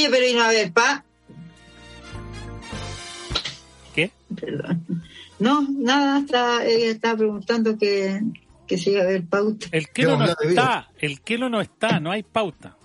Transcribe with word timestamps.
Oye, 0.00 0.08
pero 0.10 0.26
y 0.26 0.32
no 0.32 0.42
a 0.42 0.48
ver, 0.48 0.72
pa. 0.72 1.04
¿Qué? 3.94 4.10
Perdón. 4.40 5.02
No, 5.38 5.66
nada, 5.70 6.20
está, 6.20 6.64
ella 6.64 6.90
estaba 6.90 7.18
preguntando 7.18 7.76
que, 7.76 8.20
que 8.66 8.78
si 8.78 8.90
iba 8.90 9.00
a 9.00 9.04
haber 9.04 9.24
pauta. 9.26 9.66
El 9.72 9.88
kilo 9.90 10.16
no 10.16 10.24
está, 10.26 10.88
el 11.00 11.20
kilo 11.20 11.48
no 11.50 11.60
está, 11.60 12.00
no 12.00 12.10
hay 12.10 12.22
pauta. 12.22 12.76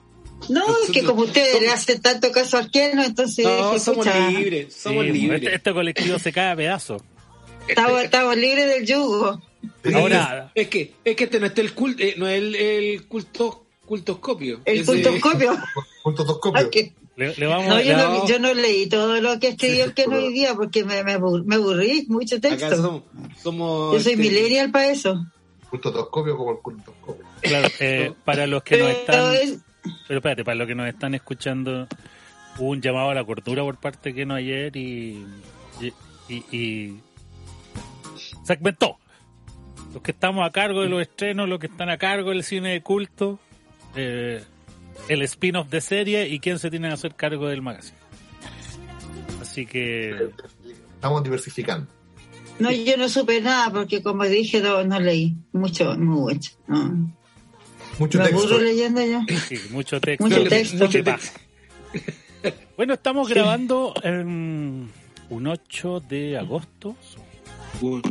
No, 0.49 0.63
es 0.83 0.91
que 0.91 1.03
como 1.03 1.21
ustedes 1.21 1.61
le 1.61 1.69
hacen 1.69 2.01
tanto 2.01 2.31
caso 2.31 2.57
al 2.57 2.69
Keno, 2.69 3.03
entonces. 3.03 3.45
No, 3.45 3.67
dije, 3.71 3.79
somos 3.79 4.05
libres, 4.29 4.73
somos 4.73 5.05
Sí, 5.05 5.11
libres. 5.11 5.41
Este, 5.41 5.55
este 5.55 5.73
colectivo 5.73 6.19
se 6.19 6.33
cae 6.33 6.51
a 6.51 6.55
pedazos. 6.55 7.01
Estamos, 7.67 8.03
estamos 8.03 8.35
libres 8.35 8.67
del 8.67 8.85
yugo. 8.85 9.41
Ahora, 9.95 10.51
Es 10.53 10.67
que, 10.67 10.93
es 11.03 11.15
que 11.15 11.23
este 11.23 11.39
no, 11.39 11.45
está 11.45 11.61
el 11.61 11.73
culto, 11.73 12.03
no 12.17 12.27
es 12.27 12.37
el, 12.39 12.55
el 12.55 13.07
culto, 13.07 13.65
cultoscopio. 13.85 14.59
El 14.65 14.85
cultoscopio. 14.85 15.57
Ay, 16.53 16.65
que- 16.71 16.93
le, 17.15 17.33
le 17.35 17.45
vamos 17.47 17.67
No, 17.67 17.81
yo, 17.81 17.95
No. 17.97 18.09
no, 18.19 18.27
yo 18.27 18.39
no 18.39 18.53
leí 18.53 18.87
todo 18.89 19.21
lo 19.21 19.39
que 19.39 19.49
escribió 19.49 19.85
el 19.85 19.93
Keno 19.93 20.17
hoy 20.17 20.33
día 20.33 20.53
porque 20.55 20.83
me, 20.83 21.03
me, 21.03 21.17
me 21.19 21.55
aburrí, 21.55 22.05
mucho 22.09 22.35
Acá 22.37 22.49
texto. 22.49 22.75
somos, 22.75 23.03
somos 23.41 23.93
Yo 23.93 23.99
soy 24.01 24.13
este, 24.13 24.23
millennial 24.23 24.71
para 24.71 24.89
eso. 24.89 25.25
Puntotoscopio 25.69 26.37
como 26.37 26.51
el 26.51 26.57
cultoscopio. 26.59 27.25
Claro, 27.41 27.67
eh, 27.79 28.13
para 28.23 28.47
los 28.47 28.63
que 28.63 28.77
nos 28.77 28.89
están, 28.91 29.33
es- 29.35 29.59
pero 30.07 30.19
espérate, 30.19 30.43
para 30.43 30.55
los 30.55 30.67
que 30.67 30.75
nos 30.75 30.87
están 30.87 31.13
escuchando, 31.15 31.87
hubo 32.57 32.69
un 32.69 32.81
llamado 32.81 33.09
a 33.11 33.13
la 33.13 33.23
cordura 33.23 33.61
por 33.63 33.77
parte 33.79 34.09
de 34.09 34.15
Keno 34.15 34.33
ayer 34.35 34.75
y, 34.75 35.25
y, 35.81 35.93
y- 36.29 36.45
y 36.57 36.99
segmentó. 38.43 38.97
Los 39.93 40.01
que 40.03 40.11
estamos 40.11 40.45
a 40.45 40.51
cargo 40.51 40.81
de 40.81 40.89
los 40.89 41.01
estrenos, 41.01 41.47
los 41.47 41.59
que 41.59 41.67
están 41.67 41.89
a 41.89 41.97
cargo 41.97 42.31
del 42.31 42.43
cine 42.43 42.71
de 42.71 42.81
culto, 42.81 43.39
eh, 43.95 44.43
el 45.09 45.21
spin-off 45.23 45.69
de 45.69 45.81
serie 45.81 46.27
y 46.27 46.39
quién 46.39 46.59
se 46.59 46.69
tiene 46.69 46.87
que 46.87 46.93
hacer 46.93 47.15
cargo 47.15 47.47
del 47.47 47.61
magazine. 47.61 47.97
Así 49.41 49.65
que 49.65 50.29
Estamos 50.95 51.23
diversificando. 51.23 51.87
no, 52.59 52.71
yo 52.71 52.97
no 52.97 53.07
supe 53.09 53.41
nada 53.41 53.69
porque 53.71 54.01
como 54.01 54.23
dije, 54.25 54.61
no, 54.61 54.83
no 54.83 54.99
leí 54.99 55.35
mucho, 55.53 55.95
mucho. 55.97 56.51
No. 56.67 57.13
Mucho 57.99 58.17
Me 58.19 58.29
texto. 58.29 58.59
leyendo 58.59 59.05
yo. 59.05 59.21
sí, 59.47 59.57
mucho 59.71 60.01
texto. 60.01 60.23
Mucho 60.25 60.43
texto. 60.45 60.77
mucha 60.85 61.03
paja. 61.03 61.31
Bueno, 62.75 62.93
estamos 62.95 63.29
grabando 63.29 63.93
en 64.03 64.89
un 65.29 65.47
8 65.47 66.01
de 66.01 66.37
agosto. 66.37 66.95
Un, 67.81 68.01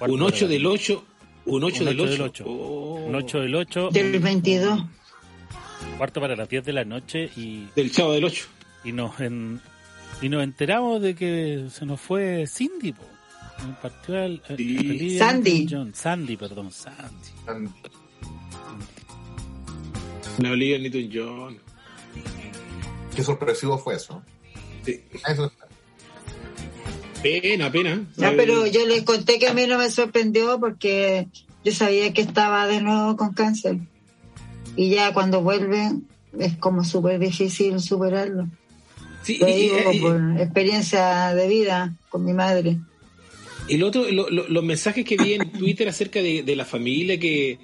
un 0.00 0.22
8 0.22 0.48
de- 0.48 0.54
del 0.54 0.66
8. 0.66 1.04
Un 1.46 1.64
8 1.64 1.78
Un 1.80 1.84
del 1.86 2.00
8. 2.00 2.04
ocho 2.04 2.10
del 2.10 2.20
ocho. 2.22 2.44
Un 2.50 3.14
8 3.14 3.40
del 3.40 3.54
8, 3.54 3.88
Del 3.90 4.18
22. 4.20 4.84
Cuarto 5.96 6.20
para 6.20 6.36
las 6.36 6.48
10 6.48 6.64
de 6.64 6.72
la 6.72 6.84
noche 6.84 7.30
y, 7.36 7.66
Del 7.76 7.90
chavo 7.90 8.12
del 8.12 8.24
8. 8.24 8.46
y 8.84 8.92
nos 8.92 9.20
en- 9.20 9.60
y 10.22 10.28
nos 10.28 10.42
enteramos 10.42 11.00
de 11.02 11.14
que 11.14 11.66
se 11.70 11.86
nos 11.86 12.00
fue 12.00 12.46
Cindy, 12.46 12.92
po. 12.92 13.04
Nos 13.66 13.76
partió 13.78 14.16
el, 14.18 14.40
el- 14.48 14.56
Sí. 14.56 14.78
Olivia 14.78 15.18
Sandy. 15.18 15.50
Newton-John. 15.60 15.94
Sandy, 15.94 16.36
perdón, 16.36 16.70
Sandy. 16.70 17.70
No 20.38 20.50
Olivia 20.50 20.78
Newton 20.78 21.10
John. 21.12 21.58
Qué 23.14 23.22
sorpresivo 23.24 23.78
fue 23.78 23.96
eso. 23.96 24.22
Sí. 24.84 25.00
Eso 25.26 25.52
Pena, 27.22 27.70
pena. 27.72 28.06
Ya, 28.16 28.30
Eh, 28.30 28.34
pero 28.36 28.64
yo 28.68 28.86
les 28.86 29.02
conté 29.02 29.40
que 29.40 29.48
a 29.48 29.54
mí 29.54 29.66
no 29.66 29.76
me 29.76 29.90
sorprendió 29.90 30.60
porque 30.60 31.26
yo 31.64 31.72
sabía 31.72 32.12
que 32.12 32.20
estaba 32.20 32.68
de 32.68 32.80
nuevo 32.80 33.16
con 33.16 33.32
cáncer. 33.34 33.78
Y 34.78 34.90
ya 34.90 35.12
cuando 35.12 35.42
vuelve 35.42 35.90
es 36.38 36.56
como 36.58 36.84
súper 36.84 37.18
difícil 37.18 37.80
superarlo. 37.80 38.46
Sí, 39.24 39.38
Lo 39.38 39.48
y- 39.48 39.52
y- 39.52 39.58
digo 39.70 39.92
y- 39.92 40.00
por 40.00 40.40
experiencia 40.40 41.34
de 41.34 41.48
vida 41.48 41.96
con 42.08 42.24
mi 42.24 42.32
madre. 42.32 42.78
El 43.68 43.82
otro, 43.82 44.08
lo- 44.10 44.30
lo- 44.30 44.48
los 44.48 44.62
mensajes 44.64 45.04
que 45.04 45.16
vi 45.16 45.34
en 45.34 45.50
Twitter 45.50 45.88
acerca 45.88 46.22
de, 46.22 46.42
de 46.44 46.54
la 46.56 46.64
familia 46.64 47.18
que, 47.18 47.58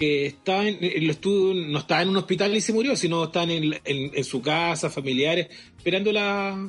que 0.00 0.26
estaba 0.26 0.66
en, 0.68 0.78
lo 1.06 1.12
estuvo- 1.12 1.54
no 1.54 1.78
estaba 1.78 2.02
en 2.02 2.08
un 2.08 2.16
hospital 2.16 2.54
y 2.56 2.60
se 2.60 2.72
murió, 2.72 2.96
sino 2.96 3.24
estaban 3.24 3.50
en, 3.50 3.64
en, 3.84 4.10
en 4.14 4.24
su 4.24 4.42
casa, 4.42 4.90
familiares, 4.90 5.46
esperando 5.76 6.10
la... 6.12 6.68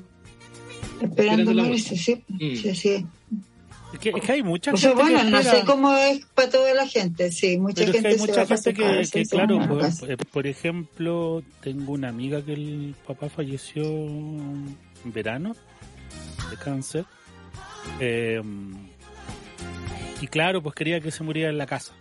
Esperando 1.01 1.51
Esperando 1.51 1.53
la 1.53 1.77
sí. 1.77 2.23
Mm. 2.29 2.55
sí, 2.55 2.75
sí. 2.75 3.05
Es 3.93 3.99
que, 3.99 4.09
es 4.09 4.21
que 4.21 4.31
hay 4.31 4.43
mucha 4.43 4.71
O 4.71 4.77
sea, 4.77 4.91
gente 4.91 5.03
bueno, 5.03 5.23
no 5.23 5.41
sé 5.41 5.63
cómo 5.65 5.93
es 5.93 6.23
para 6.35 6.49
toda 6.49 6.73
la 6.73 6.87
gente, 6.87 7.31
sí. 7.31 7.57
Mucha 7.57 7.85
Pero 7.85 7.87
es 7.87 7.91
que 7.91 8.01
gente 8.01 8.21
hay 8.21 8.27
mucha 8.27 8.45
gente 8.45 8.73
que, 8.73 9.25
claro, 9.25 9.59
a 9.61 9.67
la 9.67 10.17
por, 10.31 10.45
ejemplo, 10.45 11.43
tengo 11.61 11.93
una 11.93 12.09
amiga 12.09 12.43
que 12.43 12.53
el 12.53 12.95
papá 13.07 13.29
falleció 13.29 13.83
en 13.83 14.77
verano 15.05 15.55
de 16.51 16.57
cáncer. 16.57 17.05
Eh, 17.99 18.41
y 20.21 20.27
claro, 20.27 20.61
pues 20.61 20.75
quería 20.75 20.99
que 20.99 21.11
se 21.11 21.23
muriera 21.23 21.49
en 21.49 21.57
la 21.57 21.65
casa. 21.65 21.93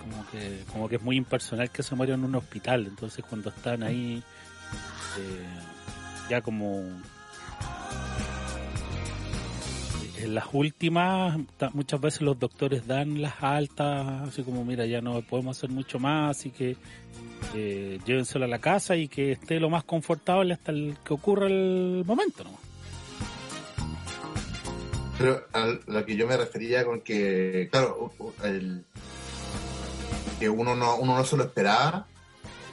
Como 0.00 0.30
que, 0.30 0.64
como 0.72 0.88
que 0.88 0.96
es 0.96 1.02
muy 1.02 1.16
impersonal 1.16 1.70
que 1.70 1.82
se 1.82 1.94
muera 1.94 2.14
en 2.14 2.24
un 2.24 2.34
hospital. 2.34 2.86
Entonces 2.86 3.24
cuando 3.28 3.50
están 3.50 3.82
ahí, 3.82 4.22
eh, 5.18 5.46
ya 6.28 6.40
como 6.40 6.82
en 10.18 10.34
las 10.34 10.46
últimas, 10.52 11.38
muchas 11.74 12.00
veces 12.00 12.22
los 12.22 12.38
doctores 12.38 12.86
dan 12.86 13.20
las 13.20 13.34
altas, 13.42 14.28
así 14.28 14.42
como, 14.42 14.64
mira, 14.64 14.86
ya 14.86 15.00
no 15.00 15.20
podemos 15.22 15.56
hacer 15.56 15.70
mucho 15.70 15.98
más, 15.98 16.38
así 16.38 16.50
que 16.50 16.76
eh, 17.54 17.98
llévenselo 18.06 18.44
a 18.44 18.48
la 18.48 18.58
casa 18.58 18.96
y 18.96 19.08
que 19.08 19.32
esté 19.32 19.60
lo 19.60 19.68
más 19.70 19.84
confortable 19.84 20.54
hasta 20.54 20.72
el 20.72 20.96
que 21.04 21.14
ocurra 21.14 21.46
el 21.46 22.02
momento, 22.06 22.44
¿no? 22.44 22.58
Pero 25.18 25.46
a 25.52 25.66
lo 25.86 26.04
que 26.04 26.16
yo 26.16 26.26
me 26.26 26.36
refería 26.36 26.84
con 26.84 27.00
que, 27.00 27.68
claro, 27.70 28.12
el- 28.44 28.84
que 30.38 30.48
uno 30.50 30.74
no, 30.76 30.96
uno 30.96 31.16
no 31.16 31.24
se 31.24 31.36
lo 31.36 31.44
esperaba, 31.44 32.06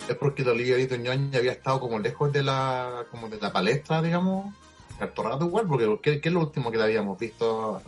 es 0.09 0.15
porque 0.15 0.43
la 0.43 0.51
Olivia 0.51 0.77
ya 0.77 1.13
había 1.39 1.53
estado 1.53 1.79
como 1.79 1.99
lejos 1.99 2.33
de 2.33 2.43
la, 2.43 3.05
como 3.09 3.29
de 3.29 3.39
la 3.39 3.53
palestra, 3.53 4.01
digamos, 4.01 4.53
harto 4.99 5.23
rato 5.23 5.45
igual, 5.45 5.65
porque 5.67 5.97
¿qué, 6.01 6.21
qué 6.21 6.29
es 6.29 6.33
lo 6.33 6.41
último 6.41 6.71
que 6.71 6.77
la 6.77 6.85
habíamos 6.85 7.17
visto? 7.19 7.81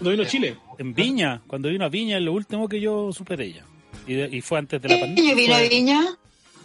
¿No 0.00 0.10
vino 0.10 0.22
a 0.22 0.26
Chile? 0.26 0.56
En 0.78 0.94
Viña, 0.94 1.42
cuando 1.46 1.68
vino 1.68 1.84
a 1.84 1.88
Viña, 1.88 2.16
es 2.18 2.22
lo 2.22 2.32
último 2.32 2.68
que 2.68 2.80
yo 2.80 3.12
supe 3.12 3.36
de 3.36 3.44
ella. 3.46 3.64
Y, 4.06 4.14
de- 4.14 4.28
y 4.36 4.40
fue 4.40 4.58
antes 4.58 4.80
de 4.80 4.88
la 4.88 4.94
¿Qué 4.94 5.00
pandemia. 5.00 5.34
vino 5.34 5.54
a 5.54 5.60
Viña? 5.60 6.04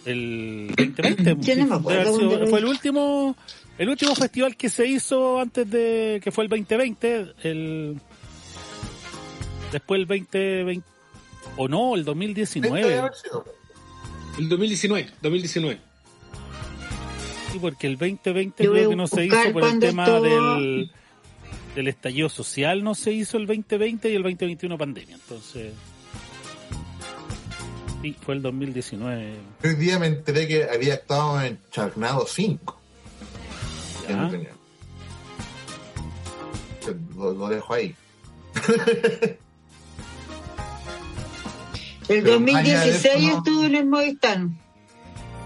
El 0.06 0.74
2020. 0.78 1.36
Yo 1.42 1.56
no 1.58 1.66
me 1.68 1.76
acuerdo 1.76 2.18
debe 2.18 2.26
haber 2.26 2.38
sido- 2.40 2.48
fue 2.48 2.60
el 2.60 2.66
último, 2.66 3.36
el 3.78 3.90
último 3.90 4.16
festival 4.16 4.56
que 4.58 4.70
se 4.70 4.86
hizo 4.88 5.40
antes 5.40 5.70
de 5.70 6.20
que 6.24 6.32
fue 6.32 6.44
el 6.44 6.50
2020, 6.50 7.34
el 7.44 8.00
después 9.72 10.00
el 10.02 10.08
2020 10.08 10.86
o 11.58 11.68
no, 11.68 11.96
el 11.96 12.04
2019. 12.06 13.02
El 14.40 14.50
2019, 14.50 15.08
2019. 15.22 15.80
Sí, 17.54 17.60
porque 17.60 17.86
el 17.88 17.98
2020 17.98 18.64
Yo 18.64 18.72
creo 18.72 18.90
que 18.90 18.96
no 18.96 19.06
se 19.08 19.26
hizo 19.28 19.36
por 19.54 19.64
el 19.64 19.80
tema 19.80 20.06
estuvo- 20.06 20.24
del, 20.24 20.92
del 21.76 21.88
estallido 21.88 22.28
social, 22.30 22.84
no 22.84 22.96
se 22.96 23.12
hizo 23.14 23.38
el 23.38 23.46
2020 23.46 24.12
y 24.12 24.16
el 24.16 24.24
2021 24.24 24.76
pandemia. 24.78 25.16
Entonces, 25.16 25.72
sí, 28.02 28.16
fue 28.26 28.34
el 28.36 28.42
2019. 28.42 29.36
Hoy 29.64 29.76
día 29.76 30.00
me 30.00 30.08
enteré 30.08 30.48
que 30.48 30.64
había 30.64 30.96
estado 30.96 31.40
en 31.42 31.60
Charnado 31.72 32.26
5. 32.28 32.80
Que 34.08 34.14
no 34.14 34.26
¿ya? 34.26 34.32
tenía. 34.32 34.50
Lo, 37.16 37.34
lo 37.34 37.48
dejo 37.50 37.74
ahí. 37.76 37.96
El 42.10 42.22
Pero 42.24 42.40
más 42.40 42.56
allá 42.56 42.82
de 42.82 42.92
2016 42.92 43.06
eso, 43.06 43.20
no- 43.32 43.38
estuvo 43.38 43.64
en 43.66 43.76
el 43.76 43.86
Movistar. 43.86 44.48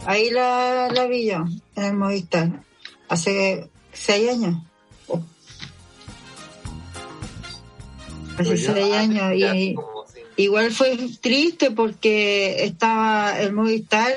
Ahí 0.07 0.29
la, 0.29 0.87
la 0.87 1.05
vi 1.05 1.25
yo, 1.25 1.43
en 1.75 1.83
el 1.83 1.93
Movistar. 1.93 2.63
Hace 3.09 3.69
seis 3.91 4.29
años. 4.29 4.63
Oh. 5.09 5.21
Hace 8.37 8.55
seis 8.55 8.93
años. 8.93 9.37
ya 9.37 9.53
Y 9.53 9.75
como 9.75 10.05
igual 10.37 10.71
fue 10.71 10.97
triste 11.19 11.71
porque 11.71 12.63
estaba 12.63 13.37
el 13.41 13.51
Movistar 13.51 14.15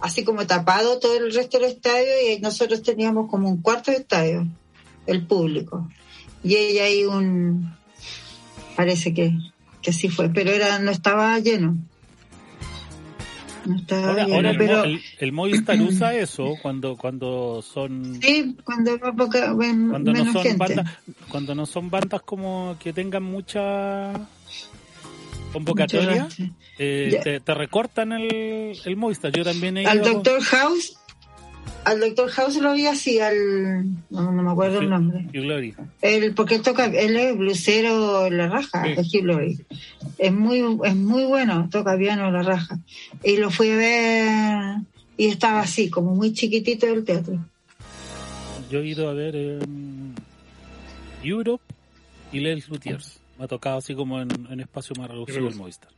así 0.00 0.24
como 0.24 0.46
tapado 0.46 0.98
todo 0.98 1.18
el 1.18 1.34
resto 1.34 1.58
del 1.58 1.72
estadio 1.72 2.32
y 2.32 2.40
nosotros 2.40 2.82
teníamos 2.82 3.28
como 3.28 3.50
un 3.50 3.60
cuarto 3.60 3.90
de 3.90 3.98
estadio, 3.98 4.46
el 5.06 5.26
público. 5.26 5.86
Y 6.42 6.56
ella 6.56 6.84
ahí 6.84 7.04
un... 7.04 7.76
Parece 8.76 9.12
que, 9.12 9.36
que 9.82 9.92
sí 9.92 10.08
fue, 10.08 10.30
pero 10.30 10.52
era 10.52 10.78
no 10.78 10.90
estaba 10.90 11.38
lleno. 11.38 11.76
No 13.66 13.76
Ahora, 14.30 14.50
el, 14.50 14.56
pero... 14.58 14.78
Mo- 14.78 14.84
el- 14.84 15.00
el 15.18 15.32
Movistar 15.32 15.80
usa 15.80 16.14
eso 16.14 16.54
cuando 16.62 16.96
cuando 16.96 17.62
son 17.62 18.20
Sí, 18.22 18.56
cuando 18.64 18.98
poca, 19.16 19.52
ven- 19.54 19.88
cuando 19.90 20.12
no 20.12 20.32
son 20.32 20.42
gente. 20.42 20.56
bandas 20.58 20.96
cuando 21.28 21.54
no 21.54 21.66
son 21.66 21.90
bandas 21.90 22.22
como 22.22 22.76
que 22.78 22.92
tengan 22.92 23.22
mucha 23.22 24.12
convocatoria 25.52 26.28
eh, 26.78 27.20
te, 27.24 27.40
te 27.40 27.54
recortan 27.54 28.12
el, 28.12 28.78
el 28.84 28.96
Movistar 28.96 29.32
yo 29.32 29.44
también 29.44 29.76
he 29.78 29.86
Al 29.86 29.98
ido 29.98 30.12
Doctor 30.14 30.40
House, 30.42 30.96
al 31.84 32.00
Doctor 32.00 32.28
House 32.30 32.56
lo 32.60 32.72
vi 32.74 32.86
así, 32.86 33.20
al. 33.20 33.84
No, 34.10 34.32
no 34.32 34.42
me 34.42 34.50
acuerdo 34.50 34.80
el 34.80 34.90
nombre. 34.90 35.26
Hugh 35.28 35.42
Glory. 35.42 35.74
Él, 36.02 36.34
porque 36.34 36.56
él 36.56 36.62
toca, 36.62 36.86
él 36.86 37.16
es 37.16 37.36
blusero 37.36 38.26
en 38.26 38.36
la 38.36 38.48
raja, 38.48 38.84
Sí. 38.84 38.92
es 38.96 39.14
Hugh 39.14 39.24
Laurie. 39.26 39.58
Es 40.18 40.32
muy, 40.32 40.58
es 40.84 40.94
muy 40.96 41.24
bueno, 41.24 41.68
toca 41.70 41.96
piano 41.96 42.26
en 42.28 42.34
la 42.34 42.42
raja. 42.42 42.78
Y 43.24 43.36
lo 43.36 43.50
fui 43.50 43.70
a 43.70 43.76
ver 43.76 44.76
y 45.16 45.26
estaba 45.26 45.60
así, 45.60 45.90
como 45.90 46.14
muy 46.14 46.32
chiquitito 46.32 46.86
del 46.86 47.04
teatro. 47.04 47.38
Yo 48.70 48.80
he 48.80 48.86
ido 48.86 49.08
a 49.08 49.14
ver 49.14 49.34
eh, 49.34 49.58
Europe 51.22 51.64
y 52.32 52.40
Les 52.40 52.68
Luthiers. 52.68 53.18
Me 53.38 53.44
ha 53.44 53.48
tocado 53.48 53.78
así 53.78 53.94
como 53.94 54.20
en, 54.20 54.28
en 54.50 54.60
espacio 54.60 54.94
más 54.98 55.08
reducido 55.08 55.48
el 55.48 55.54
Movistar. 55.54 55.90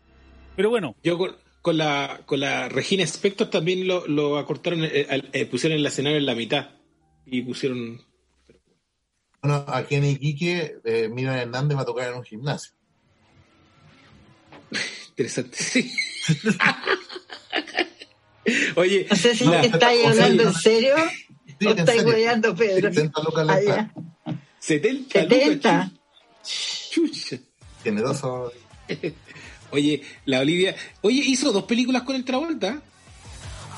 Pero 0.57 0.71
bueno, 0.71 0.95
Yo 1.03 1.17
con, 1.19 1.31
con 1.63 1.77
la 1.77 2.23
con 2.27 2.41
la 2.41 2.69
Regina 2.69 3.05
Spector 3.05 3.49
también 3.51 3.87
lo, 3.87 4.07
lo 4.07 4.39
acortaron, 4.39 4.83
eh, 4.85 5.07
eh, 5.33 5.47
pusieron 5.47 5.79
el 5.79 5.87
escenario 5.87 6.19
en 6.19 6.27
la 6.27 6.35
mitad 6.35 6.71
y 7.27 7.43
pusieron 7.43 8.01
Bueno, 9.43 9.65
aquí 9.69 9.95
en 9.97 10.05
Iquique, 10.05 10.77
eh, 10.85 11.09
Miriam 11.09 11.35
Hernández 11.37 11.77
va 11.79 11.83
a 11.83 11.87
tocar 11.87 12.09
en 12.11 12.15
un 12.19 12.25
gimnasio. 12.25 12.73
interesante. 15.11 15.57
Sí. 15.57 15.93
Oye, 18.77 19.07
No 19.11 19.17
sé 19.17 19.35
si 19.37 19.45
la- 19.45 19.61
estáis 19.61 20.01
o 20.01 20.13
sea, 20.15 20.25
hablando 20.25 20.43
en 20.45 20.55
serio 20.55 20.95
Sí, 21.59 21.67
o 21.67 21.71
estáis 21.75 22.03
hueando, 22.05 22.55
Pedro. 22.57 22.89
70 22.93 23.23
lucas 23.23 23.47
la 23.47 23.59
entrada. 23.61 23.93
ya. 24.27 24.35
70, 24.61 25.21
70. 25.21 25.85
lucas, 25.85 26.91
chucha. 26.91 27.37
Generoso. 27.85 28.53
Oye, 29.73 30.03
la 30.25 30.41
Olivia, 30.41 30.75
oye, 31.03 31.23
hizo 31.27 31.53
dos 31.53 31.65
películas 31.65 32.03
con 32.03 32.17
el 32.17 32.25
Travolta. 32.25 32.81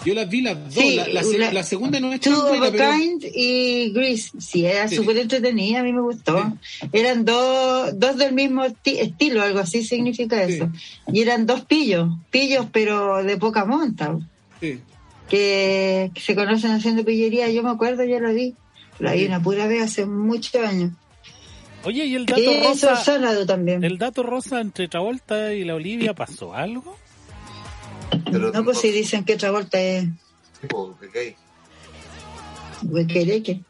Yo 0.04 0.14
las 0.14 0.28
vi 0.28 0.40
las 0.42 0.56
dos. 0.64 0.74
Sí, 0.74 0.96
la, 0.96 1.06
la 1.06 1.22
se- 1.22 1.38
la- 1.38 1.52
la 1.52 1.62
segunda 1.62 2.00
no 2.00 2.12
es 2.12 2.20
tan 2.20 2.34
buena, 2.40 2.72
pero 2.72 2.90
Kind 2.90 3.24
y 3.36 3.92
Grease. 3.92 4.30
Sí, 4.40 4.66
era 4.66 4.88
Sí. 4.88 4.96
súper 4.96 5.16
entretenida, 5.18 5.78
a 5.78 5.82
mí 5.84 5.92
me 5.92 6.00
gustó. 6.00 6.52
Eran 6.92 7.24
dos, 7.24 7.96
dos 7.96 8.16
del 8.16 8.32
mismo 8.32 8.64
esti- 8.64 8.98
estilo, 8.98 9.42
algo 9.42 9.60
así 9.60 9.84
significa 9.84 10.42
eso. 10.42 10.68
Y 11.12 11.20
eran 11.20 11.46
dos 11.46 11.64
pillos, 11.66 12.08
pillos 12.32 12.66
pero 12.72 13.22
de 13.22 13.36
poca 13.36 13.64
monta, 13.64 14.18
sí. 14.60 14.80
que, 15.28 16.10
que 16.12 16.20
se 16.20 16.34
conocen 16.34 16.72
haciendo 16.72 17.04
pillería. 17.04 17.48
Yo 17.50 17.62
me 17.62 17.70
acuerdo, 17.70 18.02
ya 18.04 18.18
la 18.18 18.32
vi. 18.32 18.54
La 18.98 19.12
vi 19.12 19.24
una 19.24 19.40
pura 19.42 19.66
vez 19.68 19.82
hace 19.82 20.04
muchos 20.04 20.56
años. 20.56 20.90
Oye, 21.84 22.06
¿y 22.06 22.14
el 22.14 22.26
dato 22.26 22.40
eso 22.40 22.90
rosa? 22.90 23.46
También. 23.46 23.84
¿El 23.84 23.98
dato 23.98 24.22
rosa 24.22 24.60
entre 24.60 24.88
Travolta 24.88 25.52
y 25.52 25.64
la 25.64 25.74
Olivia 25.74 26.14
pasó 26.14 26.54
algo? 26.54 26.96
Pero 28.30 28.52
No, 28.52 28.64
pues 28.64 28.78
si 28.80 28.90
dicen 28.90 29.24
que 29.24 29.36
Travolta 29.36 29.80
es 29.80 30.06
huequereque. 32.82 33.60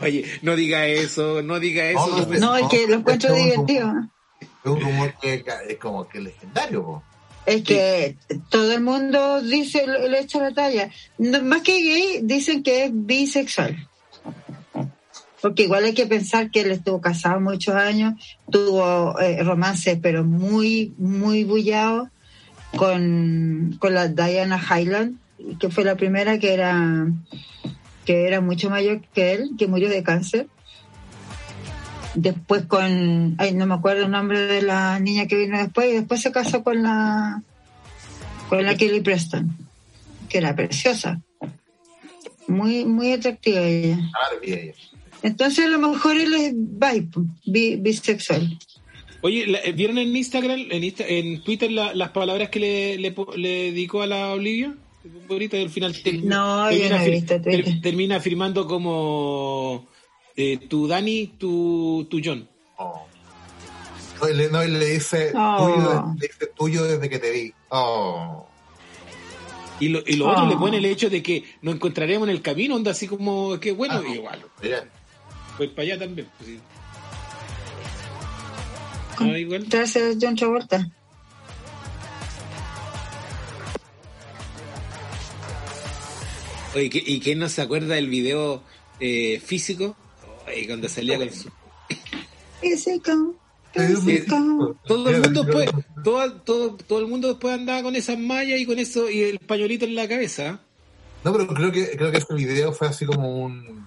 Oye, 0.00 0.24
no 0.42 0.56
diga 0.56 0.86
eso, 0.86 1.42
no 1.42 1.60
diga 1.60 1.90
eso. 1.90 2.06
No, 2.06 2.18
no, 2.18 2.26
pues. 2.26 2.40
No, 2.40 2.56
es 2.56 2.68
que 2.68 2.86
lo 2.86 2.94
encuentro 2.96 3.34
divertido. 3.34 3.92
Es 4.40 4.70
un 4.70 4.80
rumor 4.80 5.14
que 5.20 5.44
es 5.68 5.78
como 5.78 6.08
que 6.08 6.20
legendario. 6.20 6.84
po. 6.84 7.02
Es 7.46 7.62
que 7.62 8.16
todo 8.50 8.72
el 8.72 8.82
mundo 8.82 9.40
dice, 9.42 9.86
le, 9.86 10.08
le 10.08 10.20
echa 10.20 10.38
la 10.40 10.52
talla. 10.52 10.90
No, 11.18 11.42
más 11.42 11.62
que 11.62 11.72
gay, 11.72 12.20
dicen 12.22 12.62
que 12.62 12.84
es 12.84 12.90
bisexual. 12.92 13.88
Porque 15.40 15.62
igual 15.64 15.84
hay 15.84 15.94
que 15.94 16.06
pensar 16.06 16.50
que 16.50 16.60
él 16.60 16.70
estuvo 16.70 17.00
casado 17.00 17.40
muchos 17.40 17.74
años, 17.74 18.14
tuvo 18.50 19.18
eh, 19.20 19.42
romances, 19.42 19.98
pero 20.00 20.24
muy, 20.24 20.94
muy 20.98 21.44
bullados 21.44 22.08
con, 22.76 23.76
con 23.80 23.94
la 23.94 24.08
Diana 24.08 24.60
Highland, 24.60 25.18
que 25.58 25.70
fue 25.70 25.84
la 25.84 25.96
primera 25.96 26.38
que 26.38 26.52
era, 26.52 27.06
que 28.04 28.26
era 28.26 28.40
mucho 28.40 28.68
mayor 28.68 29.00
que 29.14 29.32
él, 29.32 29.52
que 29.58 29.66
murió 29.66 29.88
de 29.88 30.02
cáncer. 30.02 30.46
Después 32.14 32.66
con, 32.66 33.36
ay, 33.38 33.54
no 33.54 33.66
me 33.66 33.74
acuerdo 33.74 34.04
el 34.04 34.10
nombre 34.10 34.40
de 34.40 34.62
la 34.62 34.98
niña 34.98 35.26
que 35.26 35.36
vino 35.36 35.56
después, 35.56 35.90
y 35.90 35.94
después 35.94 36.20
se 36.20 36.32
casó 36.32 36.62
con 36.62 36.82
la, 36.82 37.42
con 38.48 38.64
la 38.64 38.74
Kelly 38.74 39.00
Preston, 39.00 39.56
que 40.28 40.38
era 40.38 40.54
preciosa. 40.54 41.20
Muy, 42.46 42.84
muy 42.84 43.12
atractiva 43.12 43.60
ella. 43.60 43.98
Ella. 44.42 44.74
Entonces 45.22 45.66
a 45.66 45.68
lo 45.68 45.78
mejor 45.78 46.16
él 46.16 46.32
es 46.34 46.52
bi, 46.54 47.08
bi- 47.46 47.76
bisexual. 47.76 48.58
Oye, 49.22 49.46
la- 49.46 49.58
eh, 49.60 49.72
¿vieron 49.72 49.98
en 49.98 50.16
Instagram, 50.16 50.60
en, 50.70 50.82
Insta- 50.82 51.04
en 51.06 51.42
Twitter 51.42 51.70
la- 51.70 51.94
las 51.94 52.10
palabras 52.10 52.48
que 52.48 52.60
le, 52.60 52.98
le, 52.98 53.12
po- 53.12 53.34
le 53.36 53.70
dedicó 53.72 54.02
a 54.02 54.06
la 54.06 54.32
Olivia? 54.32 54.74
Ahorita 55.28 55.56
al 55.58 55.70
final 55.70 55.94
te- 56.02 56.12
No, 56.14 56.70
yo 56.72 56.88
no 56.88 56.96
fir- 56.96 57.26
ter- 57.42 57.80
termina 57.80 58.20
firmando 58.20 58.66
como 58.66 59.86
eh, 60.36 60.58
tu 60.68 60.86
Dani, 60.86 61.26
tu, 61.38 62.06
tu 62.10 62.20
John. 62.24 62.48
Oh. 62.78 63.06
No, 64.22 64.28
y 64.28 64.34
le, 64.34 64.48
no, 64.50 64.64
y 64.64 64.68
le 64.70 64.86
dice, 64.86 65.32
Oh. 65.34 65.56
tuyo, 65.74 66.14
le 66.18 66.26
dice 66.26 66.46
tuyo 66.56 66.84
desde 66.84 67.08
que 67.10 67.18
te 67.18 67.30
vi. 67.30 67.52
Oh. 67.70 68.46
Y 69.80 69.88
lo, 69.88 70.02
y 70.06 70.16
lo 70.16 70.28
otro 70.30 70.46
le 70.46 70.56
pone 70.56 70.76
el 70.76 70.84
hecho 70.84 71.08
de 71.08 71.22
que 71.22 71.42
nos 71.62 71.74
encontraremos 71.74 72.28
en 72.28 72.34
el 72.34 72.42
camino, 72.42 72.74
onda 72.76 72.90
así 72.90 73.06
como 73.06 73.58
que 73.60 73.72
bueno, 73.72 74.02
Ah, 74.06 74.14
igual, 74.14 74.44
mira. 74.62 74.86
Voy 75.60 75.68
para 75.68 75.82
allá 75.82 75.98
también. 75.98 76.26
pues, 76.38 76.48
sí. 76.50 76.60
Ah, 79.18 79.38
igual. 79.38 79.62
Entonces 79.64 80.16
John 80.20 80.34
Travolta. 80.34 80.88
Oye, 86.74 86.88
¿qué- 86.88 87.02
¿y 87.04 87.20
quién 87.20 87.38
no 87.38 87.48
se 87.48 87.62
acuerda 87.62 87.94
del 87.96 88.08
video 88.08 88.62
eh, 89.00 89.40
físico? 89.44 89.96
Oye, 90.46 90.66
cuando 90.66 90.88
salía 90.88 91.18
con 91.18 91.30
su... 91.32 91.50
Físico, 92.60 93.34
Sí, 93.74 93.80
físico. 93.96 94.76
Todo 94.86 95.10
el 95.10 95.20
mundo 95.20 95.44
después, 95.44 95.70
todo, 96.02 96.32
todo, 96.42 96.74
todo 96.76 96.98
el 96.98 97.06
mundo 97.06 97.28
después 97.28 97.54
andaba 97.54 97.82
con 97.84 97.94
esas 97.94 98.18
mallas 98.18 98.58
y 98.58 98.66
con 98.66 98.78
eso 98.80 99.08
y 99.08 99.20
el 99.22 99.38
pañuelito 99.38 99.84
en 99.84 99.94
la 99.94 100.08
cabeza. 100.08 100.60
No, 101.24 101.32
pero 101.32 101.46
creo 101.46 101.70
que, 101.70 101.90
creo 101.96 102.10
que 102.10 102.18
ese 102.18 102.34
video 102.34 102.72
fue 102.72 102.88
así 102.88 103.06
como 103.06 103.44
un 103.44 103.86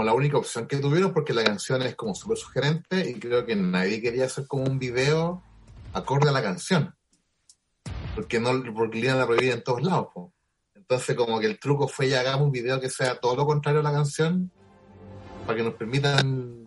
como 0.00 0.08
la 0.08 0.14
única 0.14 0.38
opción 0.38 0.66
que 0.66 0.78
tuvieron 0.78 1.12
porque 1.12 1.34
la 1.34 1.44
canción 1.44 1.82
es 1.82 1.94
como 1.94 2.14
súper 2.14 2.38
sugerente 2.38 3.06
y 3.10 3.20
creo 3.20 3.44
que 3.44 3.54
nadie 3.54 4.00
quería 4.00 4.24
hacer 4.24 4.46
como 4.46 4.64
un 4.64 4.78
video 4.78 5.42
acorde 5.92 6.30
a 6.30 6.32
la 6.32 6.42
canción. 6.42 6.94
Porque 8.14 8.40
no 8.40 8.50
porque 8.74 8.98
le 8.98 9.06
iban 9.08 9.20
a 9.20 9.26
prohibir 9.26 9.52
en 9.52 9.62
todos 9.62 9.82
lados. 9.82 10.06
po. 10.14 10.32
Entonces 10.74 11.14
como 11.14 11.38
que 11.38 11.44
el 11.48 11.58
truco 11.58 11.86
fue 11.86 12.08
ya 12.08 12.20
hagamos 12.20 12.46
un 12.46 12.50
video 12.50 12.80
que 12.80 12.88
sea 12.88 13.16
todo 13.16 13.36
lo 13.36 13.44
contrario 13.44 13.80
a 13.80 13.82
la 13.82 13.92
canción 13.92 14.50
para 15.44 15.58
que 15.58 15.64
nos 15.64 15.74
permitan 15.74 16.64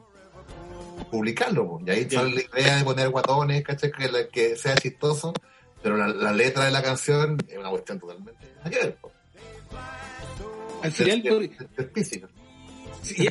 publicarlo. 1.10 1.68
po. 1.70 1.82
Y 1.84 1.90
ahí 1.90 2.08
sale 2.12 2.48
la 2.54 2.60
idea 2.62 2.78
de 2.78 2.84
poner 2.84 3.10
guatones, 3.10 3.64
¿cachai? 3.64 3.92
Que, 3.92 4.12
la- 4.12 4.28
que 4.28 4.56
sea 4.56 4.76
chistoso, 4.76 5.34
pero 5.82 5.98
la, 5.98 6.08
la 6.08 6.32
letra 6.34 6.66
de 6.66 6.72
la 6.72 6.84
canción 6.84 7.36
es 7.48 7.58
una 7.58 7.72
cuestión 7.72 8.00
totalmente. 8.00 8.48
Al 10.84 10.92
final, 10.92 11.24
por- 11.30 11.44
Es- 11.44 11.52
es 11.78 11.92
física. 11.94 12.28
Sí, 13.04 13.28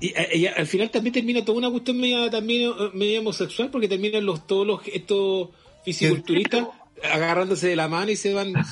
y, 0.00 0.06
y- 0.08 0.38
y 0.42 0.46
al 0.46 0.66
final 0.66 0.90
también 0.90 1.12
termina 1.14 1.44
toda 1.44 1.58
una 1.58 1.70
cuestión 1.70 1.98
media, 1.98 2.30
también 2.30 2.70
eh, 2.70 2.90
media 2.94 3.20
homosexual 3.20 3.70
porque 3.70 3.88
terminan 3.88 4.24
los 4.26 4.46
todos 4.46 4.66
los 4.66 4.80
estos 4.86 5.48
fisiculturistas 5.84 6.66
agarrándose 7.12 7.68
de 7.68 7.76
la 7.76 7.88
mano 7.88 8.10
y 8.10 8.16
se 8.16 8.32
van 8.34 8.52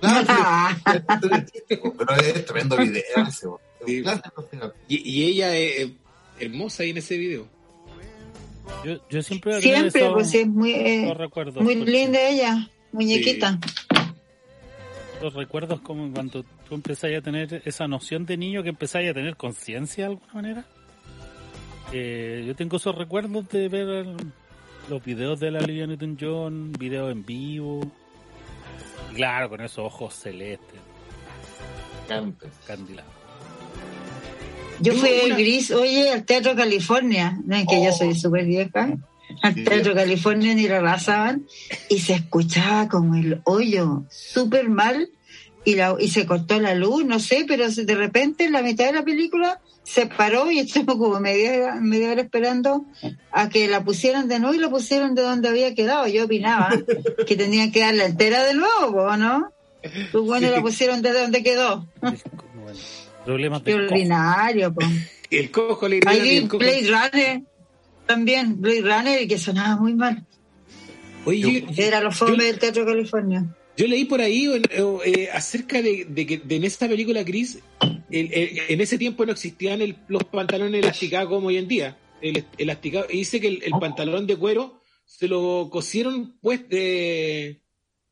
sí, 0.00 1.62
pero 1.68 2.16
es 2.16 2.44
tremendo 2.44 2.76
video 2.76 3.02
ese, 3.28 3.46
Sí. 3.86 4.02
y, 4.88 5.10
y 5.10 5.24
ella 5.24 5.56
es 5.56 5.80
eh, 5.88 5.92
hermosa 6.40 6.82
ahí 6.82 6.90
en 6.90 6.96
ese 6.96 7.16
video. 7.18 7.46
Yo, 8.84 8.96
yo 9.08 9.22
siempre 9.22 9.60
Siempre, 9.60 10.00
esos- 10.00 10.12
pues 10.12 10.30
sí, 10.30 10.38
es 10.38 10.48
muy, 10.48 10.72
eh, 10.72 11.14
recuerdos. 11.14 11.62
muy 11.62 11.76
linda 11.76 12.20
ella, 12.28 12.68
muñequita. 12.92 13.60
Los 15.22 15.34
recuerdos 15.34 15.80
como 15.82 16.10
cuando 16.12 16.44
tú 16.68 16.74
empezás 16.74 17.10
a 17.16 17.20
tener 17.20 17.62
esa 17.64 17.86
noción 17.88 18.26
de 18.26 18.36
niño 18.36 18.62
que 18.62 18.70
empezás 18.70 19.02
a 19.08 19.14
tener 19.14 19.36
conciencia 19.36 20.04
de 20.06 20.10
alguna 20.12 20.32
manera. 20.34 20.64
Eh, 21.92 22.44
yo 22.46 22.54
tengo 22.56 22.76
esos 22.78 22.94
recuerdos 22.96 23.48
de 23.48 23.68
ver 23.68 23.88
el- 23.88 24.16
los 24.88 25.04
videos 25.04 25.38
de 25.40 25.50
la 25.50 25.60
Olivia 25.60 25.86
Newton-John, 25.86 26.72
videos 26.78 27.12
en 27.12 27.24
vivo. 27.24 27.80
Y 29.12 29.14
claro, 29.16 29.48
con 29.48 29.60
esos 29.60 29.78
ojos 29.78 30.14
celestes, 30.14 30.80
Antes. 32.10 32.50
candilados. 32.66 33.12
Yo 34.80 34.92
Yo 34.92 34.98
fui 35.00 35.10
una- 35.26 35.36
Gris, 35.36 35.70
oye, 35.70 36.10
al 36.12 36.24
Teatro 36.24 36.54
California, 36.54 37.38
no 37.44 37.56
es 37.56 37.66
que 37.66 37.82
yo 37.82 37.90
Oh. 37.90 37.96
soy 37.96 38.14
súper 38.14 38.44
vieja, 38.44 38.94
al 39.42 39.54
Sí. 39.54 39.64
Teatro 39.64 39.94
California 39.94 40.54
ni 40.54 40.68
lo 40.68 40.76
arrasaban 40.76 41.46
y 41.88 41.98
se 42.00 42.14
escuchaba 42.14 42.88
como 42.88 43.14
el 43.14 43.40
hoyo, 43.44 44.04
súper 44.10 44.68
mal, 44.68 45.08
y, 45.66 45.74
la, 45.74 45.96
y 45.98 46.08
se 46.08 46.26
cortó 46.26 46.60
la 46.60 46.74
luz, 46.74 47.04
no 47.04 47.18
sé, 47.18 47.44
pero 47.46 47.68
de 47.68 47.94
repente 47.96 48.44
en 48.44 48.52
la 48.52 48.62
mitad 48.62 48.86
de 48.86 48.92
la 48.92 49.02
película 49.02 49.60
se 49.82 50.06
paró 50.06 50.48
y 50.50 50.58
estuvimos 50.60 50.96
como 50.96 51.18
media, 51.18 51.74
media 51.80 52.12
hora 52.12 52.22
esperando 52.22 52.86
a 53.32 53.48
que 53.48 53.66
la 53.66 53.84
pusieran 53.84 54.28
de 54.28 54.38
nuevo 54.38 54.54
y 54.54 54.58
la 54.58 54.70
pusieron 54.70 55.16
de 55.16 55.22
donde 55.22 55.48
había 55.48 55.74
quedado. 55.74 56.06
Yo 56.06 56.24
opinaba 56.24 56.70
que 57.26 57.36
tenían 57.36 57.72
que 57.72 57.80
darla 57.80 58.06
entera 58.06 58.44
de 58.44 58.54
nuevo, 58.54 59.16
¿no? 59.16 59.52
Los 60.12 60.24
buenos 60.24 60.52
la 60.52 60.62
pusieron 60.62 61.02
desde 61.02 61.22
donde 61.22 61.42
quedó. 61.42 61.86
Bueno, 62.00 62.78
problemas 63.24 63.62
Qué 63.62 63.72
de 63.72 63.84
ordinario, 63.84 64.72
po. 64.72 64.86
El 65.30 65.50
cojo 65.50 65.88
le 65.88 66.00
Ahí 66.06 66.40
vi. 66.40 66.46
Blade 66.46 66.86
Runner 66.88 67.42
también, 68.06 68.60
Blade 68.60 68.82
Runner, 68.82 69.22
y 69.22 69.26
que 69.26 69.36
sonaba 69.36 69.74
muy 69.74 69.94
mal. 69.94 70.24
Oye, 71.24 71.66
Era 71.76 72.00
los 72.00 72.16
fomes 72.16 72.38
del 72.38 72.58
Teatro 72.60 72.86
California. 72.86 73.44
Yo 73.76 73.86
leí 73.86 74.04
por 74.04 74.20
ahí 74.20 74.46
eh, 74.46 74.62
eh, 75.04 75.28
acerca 75.32 75.82
de, 75.82 76.06
de 76.08 76.26
que 76.26 76.38
de 76.38 76.56
en 76.56 76.64
esta 76.64 76.88
película, 76.88 77.24
Chris, 77.24 77.58
el- 78.10 78.32
el- 78.32 78.60
en 78.68 78.80
ese 78.80 78.98
tiempo 78.98 79.24
no 79.26 79.32
existían 79.32 79.82
el- 79.82 79.96
los 80.08 80.24
pantalones 80.24 80.82
elasticados 80.82 81.28
como 81.28 81.48
hoy 81.48 81.58
en 81.58 81.68
día. 81.68 81.98
El 82.22 82.44
elasticado, 82.56 83.06
y 83.10 83.18
dice 83.18 83.40
que 83.40 83.48
el, 83.48 83.62
el 83.62 83.72
pantalón 83.78 84.26
de 84.26 84.36
cuero 84.36 84.80
se 85.04 85.28
lo 85.28 85.68
cosieron 85.70 86.36
pues 86.40 86.68
de 86.68 87.60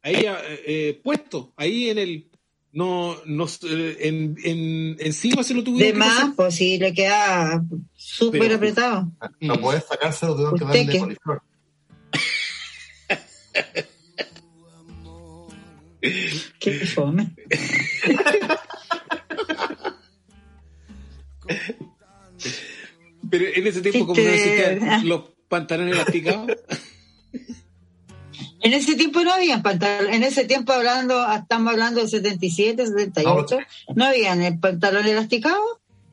ahí 0.02 0.14
eh, 0.16 0.60
eh, 0.66 1.00
puesto 1.02 1.52
ahí 1.56 1.88
en 1.88 1.98
el 1.98 2.30
no 2.72 3.16
no 3.24 3.46
eh, 3.46 3.96
en, 4.00 4.36
en 4.44 4.96
encima 5.00 5.42
se 5.42 5.54
lo 5.54 5.64
tuvieron 5.64 5.86
De 5.88 5.92
que 5.92 5.98
más, 5.98 6.34
pues 6.36 6.54
sí, 6.54 6.76
le 6.78 6.92
queda 6.92 7.64
súper 7.94 8.52
apretado. 8.52 9.10
No 9.40 9.58
puedes 9.60 9.84
sacárselo, 9.84 10.34
tuvieron 10.34 10.58
que 10.58 10.64
¿Usted 10.64 10.78
darle 10.86 10.98
coliflor. 10.98 11.42
Qué 16.60 16.86
fome. 16.86 17.34
pero 23.30 23.44
en 23.54 23.66
ese 23.66 23.80
tiempo 23.80 24.06
como 24.06 24.20
no 24.20 24.28
existían 24.28 25.08
los 25.08 25.22
pantalones 25.48 25.94
elasticados 25.94 26.46
En 28.60 28.72
ese 28.72 28.96
tiempo 28.96 29.22
no 29.22 29.32
habían 29.32 29.62
pantalones. 29.62 30.14
En 30.16 30.22
ese 30.22 30.44
tiempo 30.46 30.72
hablando, 30.72 31.22
estamos 31.32 31.72
hablando 31.72 32.00
de 32.00 32.08
77, 32.08 32.86
78, 32.86 33.58
no 33.94 34.04
habían 34.06 34.40
el 34.42 34.58
pantalón 34.58 35.06
elasticado. 35.06 35.60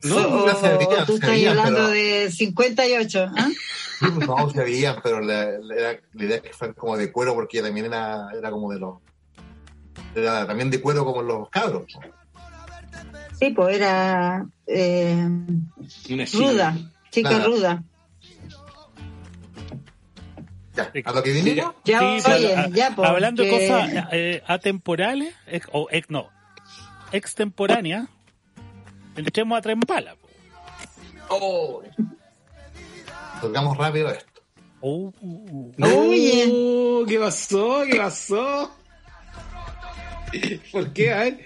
No, 0.04 0.16
o, 0.16 0.46
no 0.46 0.54
se 0.60 0.68
tú 1.06 1.16
se 1.18 1.32
estás 1.36 1.46
hablando 1.48 1.78
pero- 1.78 1.88
de 1.88 2.30
58. 2.30 3.30
¿ah? 3.36 3.48
Sí, 4.00 4.06
pues, 4.14 4.26
no, 4.28 4.50
se 4.50 4.64
veían, 4.64 4.96
pero 5.02 5.20
la, 5.20 5.46
la- 5.60 5.74
era- 5.76 6.00
la 6.12 6.24
idea 6.24 6.36
es 6.36 6.42
que 6.42 6.52
fueran 6.52 6.74
como 6.74 6.96
de 6.98 7.10
cuero 7.10 7.34
porque 7.34 7.62
también 7.62 7.86
era, 7.86 8.28
era 8.36 8.50
como 8.50 8.70
de 8.72 8.80
los. 8.80 8.96
Era 10.14 10.46
también 10.46 10.70
de 10.70 10.80
cuero 10.80 11.04
como 11.04 11.22
los 11.22 11.48
cabros. 11.48 11.84
Sí, 13.38 13.50
pues 13.50 13.76
era 13.76 14.44
eh, 14.66 15.16
una 16.10 16.24
chica. 16.26 16.38
ruda, 16.38 16.76
chica 17.10 17.30
Nada. 17.30 17.44
ruda. 17.46 17.82
Ya, 20.74 20.90
a 21.04 21.12
lo 21.12 21.22
que 21.22 21.32
vinimos. 21.32 21.74
Ya, 21.84 21.98
Sí, 21.98 22.22
pero, 22.24 22.36
oye, 22.36 22.56
a- 22.56 22.68
ya, 22.68 22.92
pues, 22.96 23.08
hablando 23.08 23.42
de 23.42 23.50
cosas 23.50 24.06
eh, 24.12 24.42
atemporales, 24.46 25.34
ex- 25.46 25.68
o 25.72 25.86
ex, 25.90 26.08
no, 26.08 26.28
extemporáneas, 27.12 28.08
entremos 29.16 29.58
a 29.58 29.60
tren 29.60 29.80
bala. 29.80 30.14
po. 30.16 30.28
Oh. 31.28 31.82
Salgamos 33.40 33.76
rápido 33.76 34.10
esto. 34.10 34.40
Oh, 34.80 35.12
No, 35.76 35.86
Oye. 36.08 37.04
¿qué 37.06 37.18
pasó? 37.18 37.82
¿Qué 37.90 37.96
pasó? 37.98 38.70
¿Por 40.72 40.92
qué? 40.92 41.12
A 41.12 41.18
ver. 41.20 41.40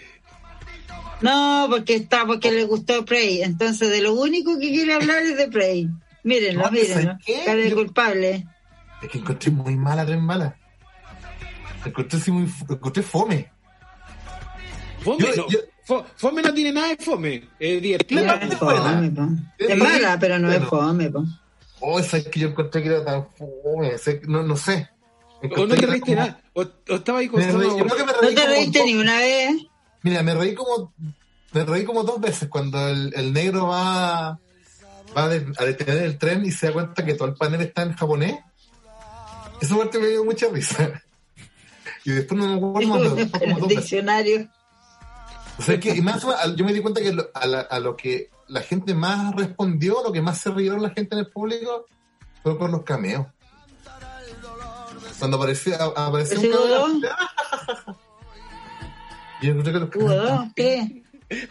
No, 1.22 1.66
porque 1.70 1.94
está, 1.96 2.26
porque 2.26 2.52
le 2.52 2.64
gustó 2.64 3.04
Prey. 3.04 3.42
Entonces, 3.42 3.88
de 3.90 4.02
lo 4.02 4.14
único 4.14 4.58
que 4.58 4.70
quiere 4.70 4.94
hablar 4.94 5.22
es 5.22 5.36
de 5.36 5.48
Prey. 5.48 5.88
Mírenlo, 6.24 6.64
No, 6.64 6.70
mírenlo. 6.70 7.18
Cara 7.44 7.58
de 7.58 7.70
Yo- 7.70 7.76
culpable. 7.76 8.46
Es 9.02 9.08
que 9.08 9.18
encontré 9.18 9.50
muy 9.50 9.76
mala 9.76 10.04
Tren 10.04 10.26
Bala. 10.26 10.56
Encontré, 11.84 12.18
así 12.18 12.30
muy, 12.30 12.50
encontré 12.68 13.02
fome. 13.02 13.50
Fome, 15.00 15.18
Yo- 15.24 15.36
no. 15.36 15.48
yo- 15.48 15.58
Fo- 15.86 16.04
fome 16.16 16.42
no 16.42 16.52
tiene 16.52 16.72
nada 16.72 16.88
de 16.88 16.96
fome. 16.96 17.44
Es 17.60 17.80
divertido. 17.80 18.24
Es 18.24 18.56
fome. 18.56 19.12
Es 19.56 19.68
Es 19.70 19.76
mala, 19.78 20.18
pero 20.18 20.36
no 20.40 20.50
es 20.50 20.64
fome, 20.64 21.10
po. 21.10 21.24
Oh, 21.78 22.00
esa 22.00 22.16
es 22.16 22.26
que 22.26 22.40
yo 22.40 22.48
encontré 22.48 22.82
que 22.82 22.88
era 22.88 23.04
tan 23.04 23.24
fome. 23.36 23.92
No, 24.26 24.42
no 24.42 24.56
sé. 24.56 24.88
O 25.42 25.66
no 25.66 25.74
te 25.74 25.86
reíste 25.86 26.00
como- 26.14 26.16
nada. 26.16 26.40
O, 26.54 26.62
o 26.62 26.94
estaba 26.94 27.18
ahí 27.18 27.28
con 27.28 27.40
reí- 27.42 27.78
yo 27.78 27.84
creo 27.84 27.96
que 27.96 28.04
me 28.04 28.12
¿No 28.12 28.34
te 28.34 28.46
reíste 28.46 28.78
dos- 28.78 28.86
ni 28.86 28.94
una 28.94 29.16
vez? 29.18 29.50
Mira, 30.02 30.22
me 30.22 30.34
reí 30.34 30.54
como 30.54 30.92
me 31.52 31.64
reí 31.64 31.84
como 31.84 32.02
dos 32.04 32.20
veces 32.20 32.48
cuando 32.48 32.88
el, 32.88 33.12
el 33.14 33.32
negro 33.32 33.68
va 33.68 34.38
va 35.16 35.24
a, 35.24 35.28
de- 35.28 35.52
a 35.58 35.64
detener 35.64 36.02
el 36.02 36.18
tren 36.18 36.44
y 36.44 36.50
se 36.50 36.66
da 36.66 36.72
cuenta 36.74 37.04
que 37.04 37.14
todo 37.14 37.28
el 37.28 37.34
panel 37.34 37.60
está 37.62 37.82
en 37.82 37.94
japonés. 37.94 38.38
Esa 39.60 39.76
parte 39.76 39.98
me 39.98 40.08
dio 40.08 40.24
mucha 40.24 40.48
risa. 40.48 41.02
Y 42.04 42.10
después 42.10 42.38
no 42.40 42.46
me 42.48 42.56
acuerdo 42.56 42.88
más, 42.88 43.02
En 43.18 43.28
como 43.30 43.44
el 43.46 43.54
dos 43.60 43.68
veces. 43.68 43.76
diccionario. 43.82 44.48
O 45.58 45.62
sea, 45.62 45.80
que, 45.80 45.94
y 45.96 46.02
más, 46.02 46.22
o 46.24 46.28
menos, 46.28 46.56
yo 46.56 46.64
me 46.66 46.72
di 46.74 46.80
cuenta 46.80 47.00
que 47.00 47.12
lo- 47.12 47.30
a, 47.32 47.46
la- 47.46 47.60
a 47.62 47.80
lo 47.80 47.96
que 47.96 48.28
la 48.48 48.60
gente 48.60 48.94
más 48.94 49.34
respondió, 49.34 50.02
lo 50.04 50.12
que 50.12 50.20
más 50.20 50.38
se 50.38 50.50
rieron 50.50 50.82
la 50.82 50.90
gente 50.90 51.14
en 51.14 51.20
el 51.20 51.28
público, 51.28 51.86
fue 52.42 52.58
por 52.58 52.68
los 52.70 52.82
cameos. 52.82 53.26
Cuando 55.18 55.36
apareció, 55.36 55.74
a- 55.96 56.06
apareció 56.06 56.38
¿Ese 56.38 56.48
un 56.48 56.54
hubo? 56.54 56.88
y 59.42 59.46
yo 59.46 59.50
encontré 59.52 59.72
que 59.72 59.78
los. 59.80 59.90
¿Qué? 60.54 61.02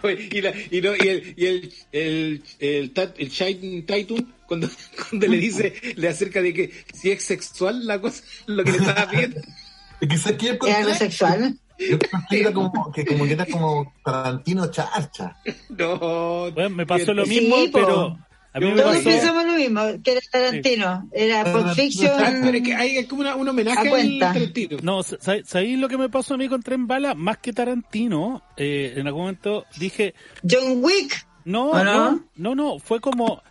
Oye, 0.03 0.29
y, 0.31 0.41
la- 0.41 0.53
y, 0.71 0.81
no- 0.81 0.95
y 0.95 1.07
el 1.09 1.33
y 1.35 1.45
el 1.45 1.73
el 1.91 2.43
el, 2.59 2.93
tat- 2.93 3.15
el 3.17 3.85
Tatum 3.85 4.25
cuando, 4.47 4.69
cuando 5.09 5.27
le 5.27 5.37
dice 5.37 5.73
le 5.95 6.07
acerca 6.07 6.41
de 6.41 6.53
que 6.53 6.71
si 6.93 7.11
es 7.11 7.23
sexual 7.23 7.85
la 7.85 7.99
cosa 7.99 8.23
lo 8.45 8.63
que 8.63 8.71
le 8.71 8.77
estaba 8.77 9.09
pidiendo 9.09 9.41
Es 10.01 10.09
que 10.09 10.17
¿sabes 10.17 10.37
qué 10.37 10.45
yo 10.47 10.53
¿Es 10.67 10.75
algo 10.75 10.93
sexual? 10.93 11.57
Yo 11.77 11.97
era 12.31 12.53
como 12.53 12.91
que, 12.93 13.05
como 13.05 13.25
que 13.25 13.33
era 13.33 13.45
como 13.45 13.93
Tarantino 14.03 14.67
charcha. 14.71 15.35
no 15.69 16.51
Bueno, 16.51 16.69
me 16.69 16.85
pasó 16.85 17.13
lo 17.13 17.25
Sí, 17.25 17.41
mismo, 17.41 17.55
po. 17.65 17.71
pero 17.73 18.19
a 18.55 18.59
mí 18.61 18.67
me 18.71 18.81
Todos 18.81 18.95
pasó. 18.95 19.09
pensamos 19.09 19.45
lo 19.45 19.53
mismo, 19.53 19.81
que 20.01 20.11
era 20.13 20.21
Tarantino. 20.31 21.09
Era 21.11 21.43
Pulp 21.43 21.65
Ah, 21.67 21.75
Fiction. 21.75 22.11
pero 22.41 22.57
es 22.57 22.63
que 22.63 22.73
hay 22.73 23.05
como 23.05 23.21
una, 23.21 23.35
un 23.35 23.49
homenaje 23.49 23.89
A. 23.89 24.31
Tarantino 24.33 24.77
No, 24.81 25.03
sa- 25.03 25.17
sa- 25.19 25.43
¿sabéis 25.43 25.77
lo 25.77 25.89
que 25.89 25.97
me 25.97 26.07
pasó 26.09 26.35
a 26.35 26.37
mí 26.37 26.47
con 26.47 26.61
Tren 26.63 26.87
Bala? 26.87 27.13
Más 27.15 27.37
que 27.39 27.51
Tarantino, 27.51 28.41
eh, 28.55 28.93
en 28.95 29.07
algún 29.07 29.23
momento 29.23 29.65
dije, 29.77 30.13
John 30.49 30.81
Wick. 30.83 31.27
no, 31.43 31.71
¿O 31.71 31.83
no, 31.83 32.11
no? 32.11 32.25
no, 32.37 32.55
no, 32.55 32.79
fue 32.79 33.01
como, 33.01 33.41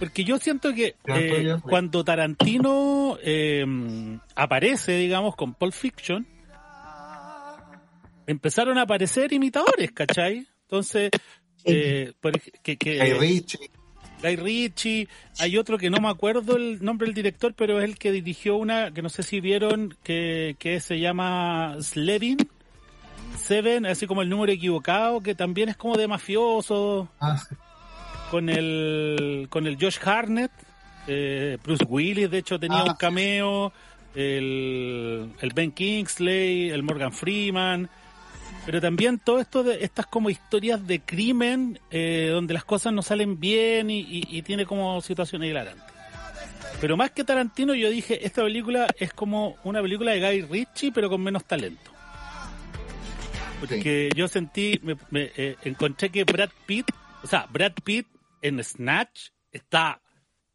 porque 0.00 0.24
yo 0.24 0.38
siento 0.38 0.74
que 0.74 0.96
eh, 1.06 1.56
cuando 1.62 2.02
Tarantino 2.04 3.16
eh, 3.22 3.64
aparece, 4.34 4.96
digamos, 4.98 5.36
con 5.36 5.54
Pulp 5.54 5.72
Fiction, 5.72 6.26
empezaron 8.26 8.78
a 8.78 8.82
aparecer 8.82 9.32
imitadores, 9.32 9.92
¿cachai? 9.92 10.46
Entonces, 10.62 11.10
eh, 11.64 12.12
que, 12.62 12.76
que, 12.76 12.98
Guy 12.98 13.12
Ritchie. 13.14 13.70
Guy 14.22 14.36
Ritchie, 14.36 15.08
hay 15.38 15.56
otro 15.56 15.78
que 15.78 15.90
no 15.90 15.98
me 16.00 16.08
acuerdo 16.08 16.56
el 16.56 16.82
nombre 16.84 17.06
del 17.06 17.14
director, 17.14 17.54
pero 17.54 17.78
es 17.78 17.84
el 17.84 17.98
que 17.98 18.10
dirigió 18.12 18.56
una 18.56 18.90
que 18.92 19.00
no 19.02 19.08
sé 19.08 19.22
si 19.22 19.40
vieron, 19.40 19.96
que, 20.02 20.56
que 20.58 20.80
se 20.80 20.98
llama 20.98 21.76
Slevin, 21.80 22.36
Seven, 23.36 23.86
así 23.86 24.06
como 24.06 24.22
el 24.22 24.28
número 24.28 24.50
equivocado, 24.52 25.20
que 25.22 25.34
también 25.34 25.68
es 25.68 25.76
como 25.76 25.96
de 25.96 26.08
mafioso, 26.08 27.08
Ah, 27.20 27.40
con 28.30 28.48
el, 28.48 29.46
con 29.50 29.66
el 29.66 29.76
Josh 29.80 29.98
Harnett, 30.04 30.50
eh, 31.06 31.56
Bruce 31.62 31.84
Willis, 31.88 32.30
de 32.30 32.38
hecho 32.38 32.58
tenía 32.58 32.80
Ah. 32.80 32.84
un 32.90 32.94
cameo, 32.94 33.72
el, 34.14 35.30
el 35.40 35.50
Ben 35.54 35.70
Kingsley, 35.72 36.70
el 36.70 36.82
Morgan 36.82 37.12
Freeman, 37.12 37.88
pero 38.68 38.82
también 38.82 39.18
todo 39.18 39.38
esto 39.40 39.62
de 39.64 39.82
estas 39.82 40.04
como 40.04 40.28
historias 40.28 40.86
de 40.86 41.00
crimen 41.00 41.80
eh, 41.90 42.28
donde 42.30 42.52
las 42.52 42.66
cosas 42.66 42.92
no 42.92 43.00
salen 43.00 43.40
bien 43.40 43.88
y, 43.88 44.00
y- 44.00 44.26
y 44.28 44.42
tiene 44.42 44.66
como 44.66 45.00
situaciones 45.00 45.48
hilarantes. 45.48 45.86
Pero 46.78 46.94
más 46.94 47.12
que 47.12 47.24
Tarantino, 47.24 47.72
yo 47.74 47.88
dije, 47.88 48.26
esta 48.26 48.42
película 48.42 48.86
es 48.98 49.14
como 49.14 49.56
una 49.64 49.80
película 49.80 50.12
de 50.12 50.20
Guy 50.20 50.42
Ritchie, 50.42 50.92
pero 50.92 51.08
con 51.08 51.22
menos 51.22 51.46
talento. 51.46 51.90
Porque 53.58 54.10
yo 54.14 54.28
sentí, 54.28 54.78
me, 54.82 54.96
me, 55.10 55.32
eh, 55.34 55.56
encontré 55.64 56.10
que 56.10 56.24
Brad 56.24 56.50
Pitt, 56.66 56.90
o 57.22 57.26
sea, 57.26 57.46
Brad 57.50 57.72
Pitt 57.82 58.06
en 58.42 58.62
Snatch 58.62 59.30
está 59.50 60.02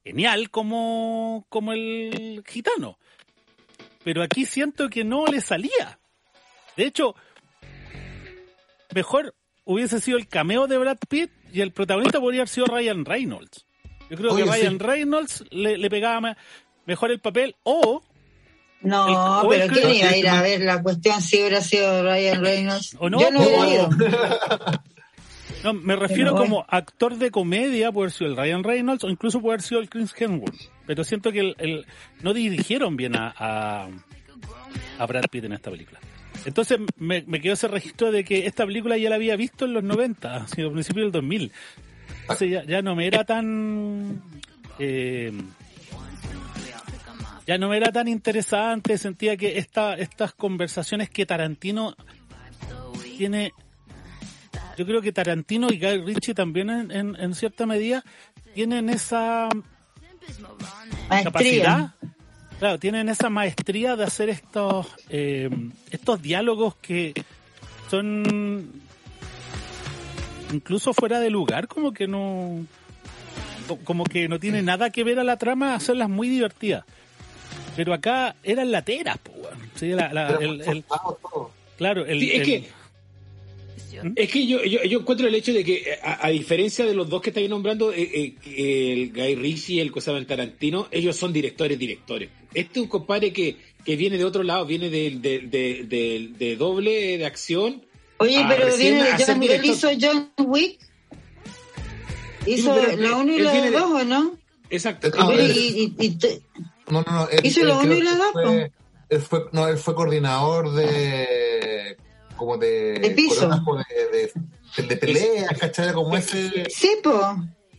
genial 0.04 0.52
como, 0.52 1.48
como 1.50 1.74
el 1.74 2.44
gitano. 2.48 3.00
Pero 4.04 4.22
aquí 4.22 4.46
siento 4.46 4.88
que 4.88 5.04
no 5.04 5.26
le 5.26 5.42
salía. 5.42 5.98
De 6.78 6.86
hecho, 6.86 7.16
mejor 8.94 9.36
hubiese 9.66 10.00
sido 10.02 10.18
el 10.18 10.28
cameo 10.28 10.68
de 10.68 10.78
Brad 10.78 10.98
Pitt 11.10 11.32
y 11.54 11.62
el 11.62 11.72
protagonista 11.72 12.20
podría 12.20 12.42
haber 12.42 12.50
sido 12.50 12.66
Ryan 12.68 13.06
Reynolds. 13.06 13.66
Yo 14.10 14.18
creo 14.18 14.34
Oye, 14.34 14.44
que 14.44 14.50
Ryan 14.52 14.74
sí. 14.74 14.78
Reynolds 14.80 15.44
le, 15.52 15.78
le 15.78 15.90
pegaba 15.90 16.36
mejor 16.86 17.12
el 17.12 17.20
papel 17.20 17.56
o 17.64 18.04
No, 18.82 19.08
El- 19.08 19.46
o 19.46 19.50
pero 19.50 19.74
¿quién 19.74 19.90
iba 19.96 20.10
a 20.10 20.18
ir 20.18 20.28
a 20.28 20.42
ver 20.42 20.62
la 20.62 20.82
cuestión 20.84 21.22
si 21.22 21.38
hubiera 21.40 21.62
sido 21.62 22.04
Ryan 22.04 22.42
Reynolds? 22.44 22.96
O 23.00 23.10
no, 23.10 23.20
Yo 23.20 23.32
no 23.32 23.42
hubiera 23.42 23.70
ido. 23.70 23.90
No, 25.64 25.74
me 25.74 25.96
refiero 25.96 26.32
bueno. 26.34 26.46
como 26.46 26.66
actor 26.68 27.16
de 27.16 27.32
comedia, 27.32 27.90
puede 27.92 28.08
haber 28.08 28.12
sido 28.18 28.30
el 28.32 28.36
Ryan 28.38 28.64
Reynolds 28.66 29.04
o 29.06 29.10
incluso 29.10 29.40
puede 29.40 29.54
haber 29.56 29.62
sido 29.62 29.80
el 29.80 29.90
Chris 29.90 30.14
Hemsworth. 30.18 30.60
Pero 30.86 31.04
siento 31.06 31.32
que 31.32 31.40
el, 31.40 31.56
el- 31.58 31.86
no 32.22 32.34
dirigieron 32.34 32.98
bien 32.98 33.16
a, 33.16 33.34
a, 33.38 33.88
a 35.00 35.06
Brad 35.06 35.24
Pitt 35.32 35.46
en 35.46 35.54
esta 35.54 35.72
película. 35.72 36.00
Entonces 36.46 36.80
me, 36.98 37.24
me 37.28 37.40
quedó 37.42 37.54
ese 37.54 37.68
registro 37.68 38.12
de 38.12 38.24
que 38.24 38.46
esta 38.48 38.66
película 38.66 38.98
ya 38.98 39.10
la 39.10 39.16
había 39.16 39.36
visto 39.36 39.66
en 39.66 39.74
los 39.74 39.84
90, 39.84 40.36
así, 40.36 40.62
a 40.62 40.70
principios 40.72 41.06
del 41.06 41.12
2000. 41.12 41.52
Entonces 42.22 42.52
ya, 42.52 42.64
ya 42.66 42.82
no 42.82 42.96
me 42.96 43.08
era 43.08 43.24
tan... 43.24 44.22
eh, 44.80 45.32
ya 47.46 47.58
no 47.58 47.68
me 47.70 47.78
era 47.78 47.92
tan 47.92 48.08
interesante, 48.08 48.98
sentía 48.98 49.36
que 49.36 49.58
esta, 49.58 49.96
estas 49.96 50.34
conversaciones 50.34 51.10
que 51.10 51.26
Tarantino 51.26 51.96
tiene... 53.18 53.52
Yo 54.78 54.86
creo 54.86 55.02
que 55.02 55.12
Tarantino 55.12 55.68
y 55.70 55.78
Guy 55.80 56.02
Ritchie 56.04 56.34
también 56.34 56.70
en, 56.70 56.92
en- 56.92 57.16
en 57.20 57.36
cierta 57.36 57.66
medida 57.66 58.04
tienen 58.56 58.90
esa 58.90 59.50
Maestría. 61.10 61.24
capacidad, 61.24 61.94
claro, 62.60 62.80
tienen 62.80 63.10
esa 63.10 63.30
maestría 63.30 63.96
de 63.96 64.04
hacer 64.04 64.30
estos 64.30 64.88
eh, 65.10 65.50
estos 65.92 66.22
diálogos 66.22 66.76
que 66.76 67.14
son 67.90 68.72
incluso 70.52 70.94
fuera 70.94 71.20
de 71.20 71.30
lugar, 71.30 71.68
como 71.68 71.94
que 71.94 72.08
no 72.08 72.66
co- 73.68 73.80
como 73.84 74.04
que 74.04 74.28
no 74.28 74.40
tiene 74.40 74.62
nada 74.62 74.90
que 74.90 75.04
ver 75.04 75.20
a 75.20 75.24
la 75.24 75.38
trama, 75.38 75.76
hacerlas 75.76 76.10
muy 76.10 76.30
divertidas. 76.30 76.86
Pero 77.76 77.94
acá 77.94 78.36
eran 78.44 78.72
lateras, 78.72 79.18
po. 79.18 79.32
Sí, 79.76 79.88
la- 79.90 80.14
la- 80.14 80.38
el- 80.40 80.62
el- 80.62 80.84
claro, 81.78 82.06
el, 82.06 82.20
Sí, 82.20 82.32
es 82.32 82.40
el- 82.40 82.46
que 82.46 82.70
es 84.16 84.30
que 84.32 84.46
yo, 84.48 84.64
yo, 84.64 84.84
yo 84.84 85.00
encuentro 85.00 85.28
el 85.28 85.36
hecho 85.36 85.54
de 85.54 85.64
que, 85.64 85.98
a, 86.04 86.26
a 86.28 86.30
diferencia 86.30 86.86
de 86.86 86.94
los 86.94 87.10
dos 87.10 87.22
que 87.22 87.30
estáis 87.30 87.50
nombrando, 87.50 87.94
eh, 87.94 88.36
eh, 88.46 88.94
el 88.94 89.14
Guy 89.14 89.36
Ritchie 89.36 89.76
y 89.76 89.80
el 89.80 89.92
cosa 89.92 90.14
Tarantino, 90.26 90.88
ellos 90.92 91.16
son 91.16 91.32
directores, 91.32 91.78
directores. 91.80 92.30
Este 92.54 92.80
es 92.80 92.84
un 92.84 92.88
compadre 92.88 93.34
que, 93.34 93.58
que 93.84 93.96
viene 93.96 94.18
de 94.18 94.26
otro 94.26 94.44
lado, 94.44 94.66
viene 94.66 94.90
de, 94.90 95.12
de, 95.20 95.40
de, 95.40 95.84
de- 95.88 96.30
de 96.38 96.56
doble 96.56 97.18
de 97.18 97.26
acción. 97.26 97.84
Oye, 98.18 98.38
a 98.44 98.48
pero 98.48 98.76
viene 98.78 99.04
John, 99.18 99.44
él 99.44 99.66
hizo 99.66 99.90
John 100.00 100.32
Wick. 100.38 100.80
Hizo 102.46 102.76
la 102.98 103.16
1 103.16 103.34
y 103.34 103.40
la 103.40 103.52
viene 103.52 103.72
de- 103.72 103.78
2, 103.80 103.92
¿o 103.92 104.04
no? 104.04 104.38
Exacto. 104.70 105.10
Ah, 105.18 105.28
Oye, 105.28 105.46
él- 105.46 105.58
y, 105.58 105.96
y- 106.00 106.06
y 106.06 106.10
te- 106.18 106.42
No, 106.90 107.02
no, 107.04 107.12
no. 107.12 107.30
Él, 107.30 107.40
Hizo 107.46 107.62
él 107.62 107.68
la 107.70 107.74
uno 107.76 107.84
creo 107.86 107.98
y 107.98 108.02
la 108.04 108.12
que 108.12 108.18
dos, 108.18 108.32
fue- 108.34 108.72
Él 109.10 109.22
fue, 109.22 109.46
no, 109.52 109.68
él 109.68 109.78
fue 109.78 109.96
coordinador 109.96 110.72
de. 110.74 111.98
como 112.36 112.58
de. 112.58 113.00
De 113.00 113.12
piso. 113.12 113.48
De, 113.50 114.32
de, 114.82 114.88
de 114.88 114.98
peleas, 114.98 115.58
¿cachai? 115.60 115.94
Como 115.94 116.16
ese. 116.18 116.66
sí, 116.70 116.92
po. 117.04 117.36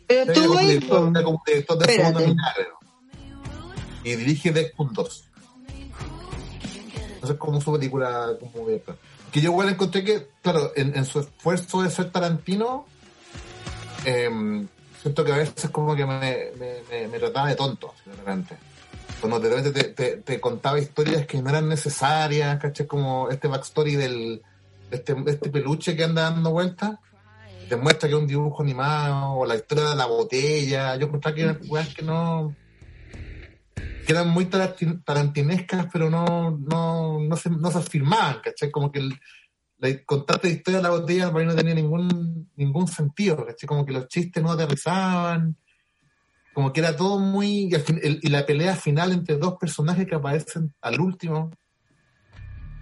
Pero 0.07 0.59
ahí, 0.59 0.79
po. 0.81 1.11
como 1.25 1.43
director 1.47 1.79
de 1.79 1.85
Espérate. 1.93 2.19
segunda. 2.21 2.55
Y 4.05 4.17
dirige 4.17 4.53
Deadpool 4.53 4.93
2. 4.93 5.25
Entonces 7.15 7.31
es 7.31 7.37
como 7.37 7.61
su 7.61 7.73
película 7.73 8.37
como. 8.39 8.67
Que 9.33 9.41
yo 9.41 9.51
igual 9.51 9.71
encontré 9.71 10.05
que, 10.05 10.29
claro, 10.43 10.73
en, 10.77 10.97
en 10.97 11.05
su 11.05 11.21
esfuerzo 11.21 11.83
de 11.83 11.91
ser 11.91 12.13
Tarantino, 12.13 12.87
em, 14.05 14.69
siento 15.03 15.25
que 15.25 15.33
a 15.33 15.39
veces 15.39 15.71
como 15.71 15.97
que 15.97 16.07
me, 16.07 16.51
me, 17.09 17.19
trataba 17.19 17.49
de 17.49 17.57
tonto, 17.57 17.95
repente. 18.07 18.57
Cuando 19.21 19.41
de 19.41 19.49
repente 19.49 19.85
te, 19.95 20.17
te- 20.19 20.41
contaba 20.41 20.79
historias 20.79 21.27
que 21.27 21.41
no 21.41 21.49
eran 21.49 21.69
necesarias, 21.69 22.61
¿cachai? 22.61 22.87
Como 22.87 23.29
este 23.31 23.49
backstory 23.49 23.97
del, 23.97 24.43
de 24.91 24.97
este, 24.97 25.17
este 25.27 25.51
peluche 25.51 25.97
que 25.97 26.05
anda 26.05 26.23
dando 26.31 26.51
vueltas 26.51 26.99
te 27.69 27.77
muestra 27.77 28.09
que 28.09 28.15
es 28.15 28.21
un 28.21 28.27
dibujo 28.27 28.63
animado, 28.63 29.33
o 29.33 29.47
la 29.47 29.57
historia 29.57 29.91
de 29.91 29.97
la 29.97 30.07
botella. 30.07 30.97
Yo 30.97 31.07
encontraba 31.07 31.35
que 31.35 31.57
que 31.97 32.03
no. 32.03 32.55
Que 34.05 34.13
eran 34.13 34.29
muy 34.29 34.47
tarantin- 34.47 35.03
tarantinescas, 35.05 35.87
pero 35.93 36.11
no, 36.11 36.51
no, 36.59 37.21
no, 37.21 37.37
se, 37.37 37.51
no 37.51 37.71
se 37.71 37.79
afirmaban, 37.79 38.41
¿cachai? 38.43 38.71
Como 38.71 38.91
que 38.93 39.01
el, 39.01 39.19
la 39.79 39.89
contarte 40.05 40.49
la 40.49 40.55
historia 40.55 40.79
de 40.79 40.83
la 40.85 40.91
botella 40.91 41.33
para 41.33 41.45
mí 41.45 41.51
no 41.51 41.57
tenía 41.57 41.75
ningún, 41.75 42.51
ningún 42.57 42.87
sentido, 42.89 43.45
¿cachai? 43.47 43.67
Como 43.67 43.85
que 43.85 43.93
los 43.93 44.09
chistes 44.09 44.43
no 44.43 44.53
aterrizaban, 44.53 45.57
como 46.53 46.73
que 46.73 46.81
era 46.81 46.95
todo 46.97 47.19
muy. 47.19 47.69
Y, 47.71 47.75
el- 47.75 48.21
y 48.23 48.29
la 48.29 48.47
pelea 48.47 48.77
final 48.77 49.13
entre 49.13 49.37
dos 49.37 49.57
personajes 49.59 50.07
que 50.07 50.15
aparecen 50.15 50.73
al 50.81 51.01
último. 51.01 51.51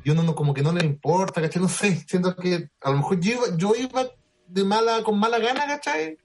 Y 0.04 0.10
uno 0.10 0.22
no, 0.24 0.34
como 0.34 0.52
que 0.52 0.62
no 0.62 0.72
le 0.72 0.84
importa, 0.84 1.40
¿cachai? 1.40 1.62
No 1.62 1.68
sé, 1.68 2.04
siento 2.08 2.34
que 2.36 2.68
a 2.82 2.90
lo 2.90 2.96
mejor 2.96 3.20
yo 3.20 3.56
yo 3.56 3.72
iba 3.74 4.04
de 4.46 4.64
mala, 4.64 5.02
con 5.02 5.18
mala 5.18 5.38
gana, 5.38 5.66
¿cachai? 5.66 6.18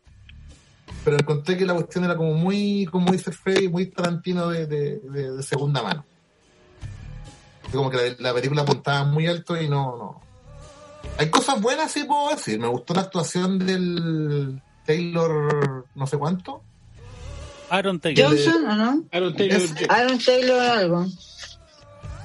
Pero 1.03 1.17
encontré 1.17 1.57
que 1.57 1.65
la 1.65 1.73
cuestión 1.73 2.03
era 2.05 2.15
como 2.17 2.33
muy, 2.33 2.85
como 2.91 3.11
dice 3.11 3.31
Freddy, 3.31 3.69
muy 3.69 3.85
tarantino 3.87 4.47
de, 4.49 4.65
de, 4.67 4.99
de- 4.99 5.31
de 5.31 5.43
segunda 5.43 5.81
mano. 5.81 6.05
Como 7.71 7.89
que 7.89 7.97
la, 7.97 8.15
la 8.19 8.33
película 8.33 8.61
apuntaba 8.61 9.03
muy 9.05 9.27
alto 9.27 9.61
y 9.61 9.67
no, 9.69 9.97
no. 9.97 10.21
Hay 11.17 11.29
cosas 11.29 11.61
buenas, 11.61 11.91
sí 11.91 12.03
puedo 12.03 12.29
decir. 12.29 12.59
Me 12.59 12.67
gustó 12.67 12.93
la 12.93 13.01
actuación 13.01 13.59
del 13.59 14.61
Taylor, 14.85 15.85
no 15.95 16.07
sé 16.07 16.17
cuánto. 16.17 16.61
Aaron 17.69 17.99
Taylor. 17.99 18.29
Johnson, 18.29 18.65
¿o 18.65 18.75
no? 18.75 19.03
Aaron 19.11 19.35
Taylor, 19.35 19.57
Es- 19.61 19.73
Aaron 19.89 20.19
Taylor 20.19 20.59
algo. 20.61 21.05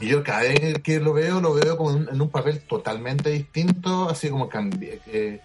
Y 0.01 0.09
yo 0.09 0.23
cada 0.23 0.41
vez 0.41 0.79
que 0.83 0.99
lo 1.01 1.13
veo, 1.13 1.41
lo 1.41 1.55
veo 1.55 1.77
como 1.77 1.93
en, 1.93 2.09
en 2.13 2.21
un 2.21 2.29
papel 2.31 2.61
totalmente 2.61 3.31
distinto, 3.31 4.09
así 4.09 4.29
como 4.31 4.49
cambi- 4.49 5.01
eh, 5.07 5.41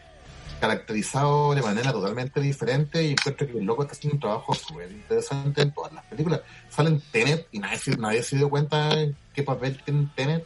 caracterizado 0.60 1.54
de 1.54 1.62
manera 1.62 1.92
totalmente 1.92 2.42
diferente 2.42 3.04
y 3.04 3.12
encuentro 3.12 3.48
que 3.48 3.58
el 3.58 3.66
loco 3.66 3.84
está 3.84 3.94
haciendo 3.94 4.16
un 4.16 4.20
trabajo 4.22 4.54
súper 4.54 4.92
interesante 4.92 5.62
en 5.62 5.72
todas 5.72 5.94
las 5.94 6.04
películas. 6.06 6.42
Salen 6.70 7.02
Tenet 7.12 7.48
y 7.52 7.60
nadie, 7.60 7.80
nadie 7.98 8.24
se 8.24 8.38
dio 8.38 8.50
cuenta 8.50 9.00
en 9.00 9.16
qué 9.34 9.44
papel 9.44 9.80
tiene 9.84 10.08
Tenet. 10.16 10.46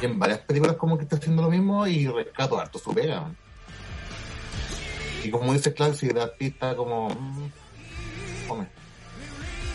Y 0.00 0.06
en 0.06 0.18
varias 0.18 0.38
películas 0.40 0.76
como 0.76 0.96
que 0.96 1.04
está 1.04 1.16
haciendo 1.16 1.42
lo 1.42 1.50
mismo 1.50 1.86
y 1.86 2.06
rescato 2.06 2.58
harto 2.58 2.78
su 2.78 2.92
pega. 2.94 3.30
Y 5.22 5.30
como 5.30 5.52
dice 5.52 5.74
Clark, 5.74 5.94
si 5.94 6.08
Pitt 6.38 6.54
está 6.54 6.74
como... 6.74 7.10
mm. 7.10 7.50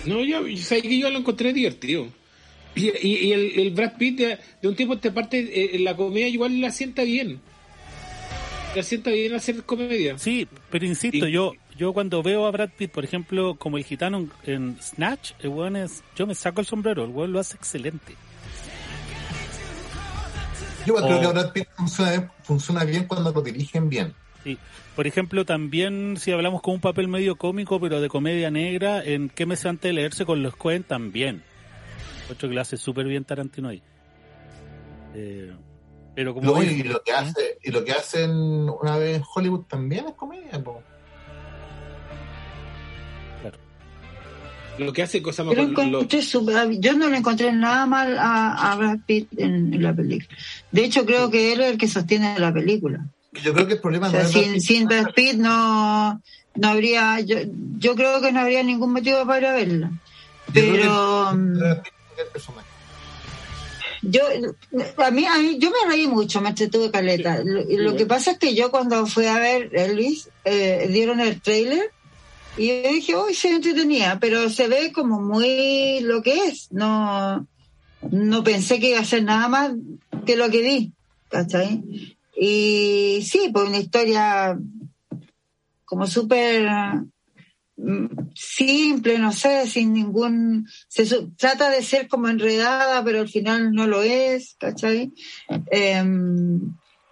No, 0.06 0.24
yo, 0.24 0.44
que 0.44 1.00
yo 1.00 1.10
lo 1.10 1.20
encontré 1.20 1.54
divertido. 1.54 2.08
Y, 2.76 2.90
y- 3.08 3.32
el, 3.32 3.60
el 3.60 3.72
Brad 3.72 3.94
Pitt 3.98 4.18
de, 4.20 4.40
de 4.62 4.68
un 4.68 4.76
tiempo 4.76 4.94
a 4.94 4.98
esta 4.98 5.14
parte, 5.14 5.76
eh, 5.76 5.80
la 5.80 5.96
comedia 5.96 6.28
igual 6.28 6.60
la 6.60 6.72
sienta 6.72 7.04
bien. 7.04 7.40
Sienta 8.84 9.12
bien 9.12 9.34
hacer 9.34 9.64
comedia. 9.64 10.18
Sí, 10.18 10.48
pero 10.70 10.86
insisto, 10.86 11.28
Y- 11.28 11.32
yo 11.32 11.54
yo 11.78 11.92
cuando 11.92 12.24
veo 12.24 12.46
a 12.46 12.52
Brad 12.52 12.70
Pitt, 12.78 12.92
por 12.92 13.04
ejemplo, 13.04 13.56
como 13.56 13.78
el 13.78 13.84
gitano 13.84 14.30
en, 14.44 14.78
Snatch, 14.82 15.34
el 15.40 15.50
weón 15.50 15.76
es, 15.76 16.04
yo 16.16 16.26
me 16.26 16.34
saco 16.34 16.62
el 16.62 16.68
sombrero, 16.68 17.04
el 17.04 17.12
weón 17.12 17.34
lo 17.34 17.40
hace 17.40 17.58
excelente. 17.58 18.16
Yo 20.86 20.96
creo 20.96 21.20
que 21.20 21.28
Brad 21.28 21.52
Pitt 21.52 21.68
funciona, 21.76 22.32
funciona 22.44 22.84
bien 22.86 23.06
cuando 23.06 23.32
lo 23.32 23.42
dirigen 23.42 23.90
bien. 23.90 24.14
Sí. 24.44 24.58
Por 24.96 25.08
ejemplo, 25.08 25.44
también 25.44 26.16
si 26.18 26.32
hablamos 26.32 26.62
con 26.62 26.76
un 26.76 26.80
papel 26.80 27.08
medio 27.08 27.36
cómico, 27.36 27.82
pero 27.82 28.00
de 28.00 28.08
comedia 28.08 28.50
negra, 28.52 29.04
en 29.04 29.28
¿Qué 29.30 29.46
me 29.46 29.56
antes 29.56 29.82
de 29.82 29.94
leerse 29.94 30.26
con 30.26 30.42
los 30.44 30.56
Cohen 30.56 30.84
también. 30.84 31.44
Otro 32.32 32.48
que 32.48 32.56
lo 32.56 32.62
hace 32.62 32.78
súper 32.78 33.06
bien 33.08 33.26
Tarantino 33.26 33.70
ahí. 33.70 33.82
Eh, 35.14 35.52
pero 36.16 36.34
como 36.34 36.54
Lo- 36.54 36.64
y 36.64 36.84
lo 36.84 37.02
que 37.04 37.12
hace 37.12 37.58
y 37.64 37.72
lo 37.72 37.84
que 37.84 37.92
hacen 37.92 38.32
una 38.32 38.98
vez 38.98 39.18
en 39.18 39.24
Hollywood 39.36 39.66
también 39.66 40.08
es 40.08 40.14
comedia 40.16 40.64
po. 40.64 40.82
claro. 43.42 43.58
Lo 44.78 44.92
que 44.94 45.04
hace 45.04 45.22
cosas 45.22 45.46
Yo, 45.46 45.54
más 45.54 45.72
lo 45.72 45.82
encontré 46.00 46.22
súper- 46.22 46.80
yo 46.80 46.94
no 46.94 47.10
le 47.10 47.18
encontré 47.18 47.52
nada 47.52 47.86
mal 47.86 48.18
a, 48.18 48.72
a 48.72 48.76
Brad 48.76 49.00
Pitt 49.06 49.30
en, 49.38 49.74
en 49.74 49.84
la 49.84 49.94
película. 49.94 50.38
De 50.72 50.84
hecho, 50.86 51.06
creo 51.06 51.30
que 51.30 51.54
él 51.54 51.62
es 51.62 51.72
el 51.72 51.78
que 51.78 51.88
sostiene 51.88 52.38
la 52.40 52.54
película. 52.54 53.06
yo 53.44 53.54
creo 53.54 53.68
que 53.68 53.74
el 53.74 53.82
problema 53.82 54.08
O 54.10 54.12
no 54.12 54.18
es 54.20 54.64
sin, 54.64 54.86
Brad 54.88 55.14
Pitt 55.14 55.36
no, 55.36 56.22
no 56.56 56.68
habría, 56.68 57.20
yo, 57.22 57.38
yo 57.78 57.96
creo 57.96 58.22
que 58.22 58.32
no 58.32 58.40
habría 58.42 58.64
ningún 58.64 58.92
motivo 58.94 59.26
para 59.26 59.54
verla. 59.54 59.92
yo 60.48 60.52
creo 60.54 60.74
que 60.74 60.80
Pero 60.80 61.30
el- 61.32 61.38
mm, 61.38 61.62
el 62.18 62.28
personaje. 62.34 62.68
Yo, 64.10 64.22
a 64.98 65.12
mí, 65.12 65.26
a 65.26 65.38
mí, 65.40 65.58
yo 65.60 65.72
me 65.72 65.92
reí 65.92 66.08
mucho, 66.08 66.42
me 66.42 66.50
entretuve 66.50 66.92
caleta. 66.92 67.42
Lo, 67.44 67.64
lo 67.64 67.96
que 67.96 68.06
pasa 68.06 68.32
es 68.32 68.38
que 68.38 68.56
yo 68.56 68.72
cuando 68.72 69.06
fui 69.06 69.26
a 69.26 69.40
ver 69.40 69.70
Elvis, 69.74 70.30
eh, 70.44 70.88
dieron 70.92 71.20
el 71.20 71.42
trailer 71.42 71.92
y 72.58 72.68
yo 72.68 72.92
dije, 72.92 73.16
uy, 73.18 73.34
se 73.34 73.50
entretenía, 73.50 74.18
pero 74.20 74.50
se 74.50 74.68
ve 74.68 74.92
como 74.94 75.20
muy 75.20 76.00
lo 76.02 76.22
que 76.22 76.46
es. 76.46 76.72
No, 76.72 77.46
no 78.12 78.44
pensé 78.44 78.80
que 78.80 78.92
iba 78.92 79.00
a 79.00 79.06
ser 79.06 79.24
nada 79.24 79.48
más 79.48 79.72
que 80.26 80.36
lo 80.36 80.50
que 80.50 80.62
vi, 80.62 80.92
¿cachai? 81.30 82.16
Y 82.38 83.26
sí, 83.30 83.50
pues 83.52 83.68
una 83.68 83.80
historia 83.80 84.58
como 85.86 86.08
súper 86.08 86.68
simple, 88.34 89.18
no 89.20 89.32
sé, 89.32 89.68
sin 89.68 89.94
ningún... 89.94 90.68
Se 90.88 91.06
su- 91.06 91.32
trata 91.36 91.70
de 91.70 91.84
ser 91.84 92.08
como 92.08 92.28
enredada, 92.30 93.04
pero 93.04 93.20
al 93.22 93.30
final 93.30 93.72
no 93.72 93.88
lo 93.88 94.02
es, 94.02 94.56
¿cachai? 94.60 95.12
Em, 95.72 96.60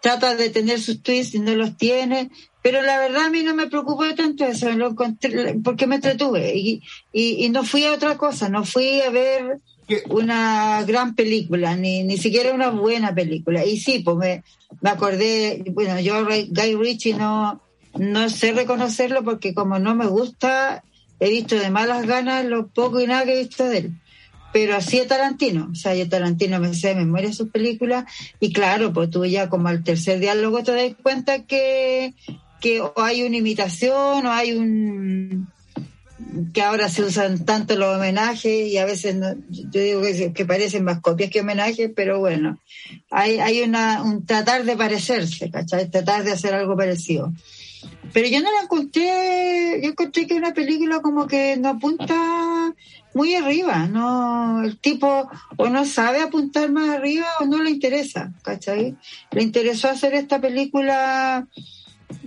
trata 0.01 0.35
de 0.35 0.49
tener 0.49 0.79
sus 0.79 1.01
twists 1.01 1.35
y 1.35 1.39
no 1.39 1.55
los 1.55 1.77
tiene, 1.77 2.29
pero 2.61 2.81
la 2.81 2.99
verdad 2.99 3.25
a 3.25 3.29
mí 3.29 3.41
no 3.43 3.53
me 3.55 3.67
preocupó 3.67 4.03
tanto 4.15 4.45
eso, 4.45 4.69
lo 4.71 4.89
encontré, 4.89 5.55
porque 5.63 5.87
me 5.87 5.95
entretuve 5.95 6.53
y, 6.55 6.81
y, 7.11 7.45
y 7.45 7.49
no 7.49 7.63
fui 7.63 7.85
a 7.85 7.93
otra 7.93 8.17
cosa, 8.17 8.49
no 8.49 8.63
fui 8.65 9.01
a 9.01 9.09
ver 9.09 9.59
una 10.09 10.83
gran 10.83 11.13
película, 11.15 11.75
ni, 11.75 12.03
ni 12.03 12.17
siquiera 12.17 12.53
una 12.53 12.69
buena 12.69 13.13
película. 13.13 13.65
Y 13.65 13.79
sí, 13.79 13.99
pues 13.99 14.17
me, 14.17 14.43
me 14.81 14.89
acordé, 14.89 15.63
bueno, 15.71 15.99
yo 15.99 16.25
Guy 16.25 16.75
Ritchie 16.75 17.13
no, 17.15 17.61
no 17.97 18.29
sé 18.29 18.53
reconocerlo 18.53 19.23
porque 19.23 19.53
como 19.53 19.79
no 19.79 19.95
me 19.95 20.07
gusta, 20.07 20.83
he 21.19 21.29
visto 21.29 21.55
de 21.55 21.69
malas 21.69 22.05
ganas 22.05 22.45
lo 22.45 22.67
poco 22.67 22.99
y 22.99 23.07
nada 23.07 23.25
que 23.25 23.33
he 23.33 23.43
visto 23.43 23.65
de 23.65 23.77
él. 23.77 23.91
Pero 24.51 24.75
así 24.75 24.99
es 24.99 25.07
Tarantino, 25.07 25.69
o 25.71 25.75
sea, 25.75 25.95
yo 25.95 26.07
Tarantino 26.07 26.59
me 26.59 26.73
sé 26.75 26.89
de 26.89 26.95
memoria 26.95 27.33
sus 27.33 27.49
películas 27.49 28.05
y 28.39 28.53
claro, 28.53 28.93
pues 28.93 29.09
tú 29.09 29.25
ya 29.25 29.49
como 29.49 29.67
al 29.67 29.83
tercer 29.83 30.19
diálogo 30.19 30.63
te 30.63 30.73
das 30.73 30.95
cuenta 31.01 31.43
que, 31.43 32.13
que 32.61 32.81
o 32.81 32.93
hay 32.97 33.23
una 33.23 33.37
imitación 33.37 34.25
o 34.25 34.31
hay 34.31 34.53
un 34.53 35.47
que 36.53 36.61
ahora 36.61 36.89
se 36.89 37.03
usan 37.03 37.45
tanto 37.45 37.75
los 37.75 37.95
homenajes 37.95 38.67
y 38.67 38.77
a 38.77 38.85
veces 38.85 39.15
no- 39.15 39.35
yo 39.49 39.81
digo 39.81 40.01
que, 40.33 40.45
parecen 40.45 40.83
más 40.83 41.01
copias 41.01 41.29
que 41.29 41.41
homenajes, 41.41 41.91
pero 41.95 42.19
bueno, 42.19 42.59
hay, 43.09 43.39
hay 43.39 43.61
una, 43.61 44.03
un 44.03 44.25
tratar 44.25 44.63
de 44.63 44.75
parecerse, 44.75 45.49
¿cachai? 45.49 45.89
Tratar 45.89 46.23
de 46.23 46.31
hacer 46.31 46.53
algo 46.53 46.75
parecido. 46.77 47.33
Pero 48.13 48.27
yo 48.27 48.41
no 48.41 48.49
la 48.51 48.61
encontré, 48.63 49.79
yo 49.81 49.89
encontré 49.89 50.27
que 50.27 50.35
una 50.35 50.53
película 50.53 50.99
como 51.01 51.25
que 51.25 51.57
no 51.57 51.69
apunta 51.69 52.73
muy 53.15 53.35
arriba, 53.35 53.87
no, 53.87 54.63
el 54.63 54.77
tipo 54.79 55.29
o 55.57 55.69
no 55.69 55.85
sabe 55.85 56.21
apuntar 56.21 56.71
más 56.71 56.89
arriba 56.89 57.25
o 57.39 57.45
no 57.45 57.61
le 57.63 57.71
interesa, 57.71 58.31
¿cachai? 58.43 58.95
Le 59.31 59.43
interesó 59.43 59.89
hacer 59.89 60.13
esta 60.13 60.39
película 60.39 61.47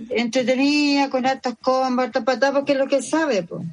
entretenida, 0.09 1.09
con 1.09 1.25
altas 1.25 1.55
combas, 1.61 2.07
hartas 2.07 2.23
patadas, 2.23 2.55
porque 2.55 2.73
es 2.73 2.77
lo 2.77 2.87
que 2.87 2.97
él 2.97 3.03
sabe, 3.03 3.43
pues. 3.43 3.63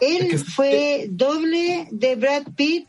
Él 0.00 0.28
Es 0.30 0.44
que- 0.44 0.50
fue 0.50 1.06
doble 1.10 1.88
de 1.90 2.16
Brad 2.16 2.44
Pitt 2.56 2.86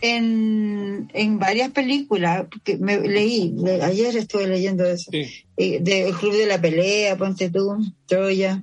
en, 0.00 1.10
en 1.14 1.38
varias 1.38 1.70
películas, 1.70 2.46
porque 2.50 2.76
me 2.76 2.98
leí, 3.00 3.54
le- 3.56 3.82
ayer 3.82 4.16
estuve 4.16 4.46
leyendo 4.46 4.84
eso, 4.84 5.10
Sí. 5.10 5.43
Eh, 5.56 5.78
de 5.80 6.08
El 6.08 6.14
Club 6.14 6.32
de 6.36 6.46
la 6.46 6.60
Pelea, 6.60 7.16
Ponte 7.16 7.50
tú, 7.50 7.78
Troya, 8.06 8.62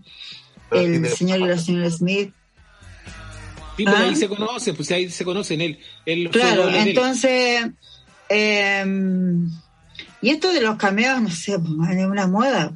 sí 0.71 0.77
El 0.77 1.07
señor 1.09 1.39
y 1.39 1.45
la 1.45 1.57
señora 1.57 1.89
Smith. 1.89 2.33
Sí, 3.77 3.83
pues 3.85 3.95
Ah. 3.97 4.03
ahí 4.03 4.15
se 4.15 4.27
conocen, 4.27 4.75
pues 4.75 4.91
ahí 4.91 5.09
se 5.09 5.23
conocen 5.25 5.61
él. 5.61 5.79
él 6.05 6.29
Claro, 6.29 6.69
entonces, 6.69 7.65
eh, 8.29 8.85
y 10.21 10.29
esto 10.29 10.51
de 10.53 10.61
los 10.61 10.75
cameos, 10.77 11.21
no 11.21 11.29
sé, 11.29 11.57
pues, 11.57 11.97
es 11.97 12.05
una 12.05 12.27
moda. 12.27 12.71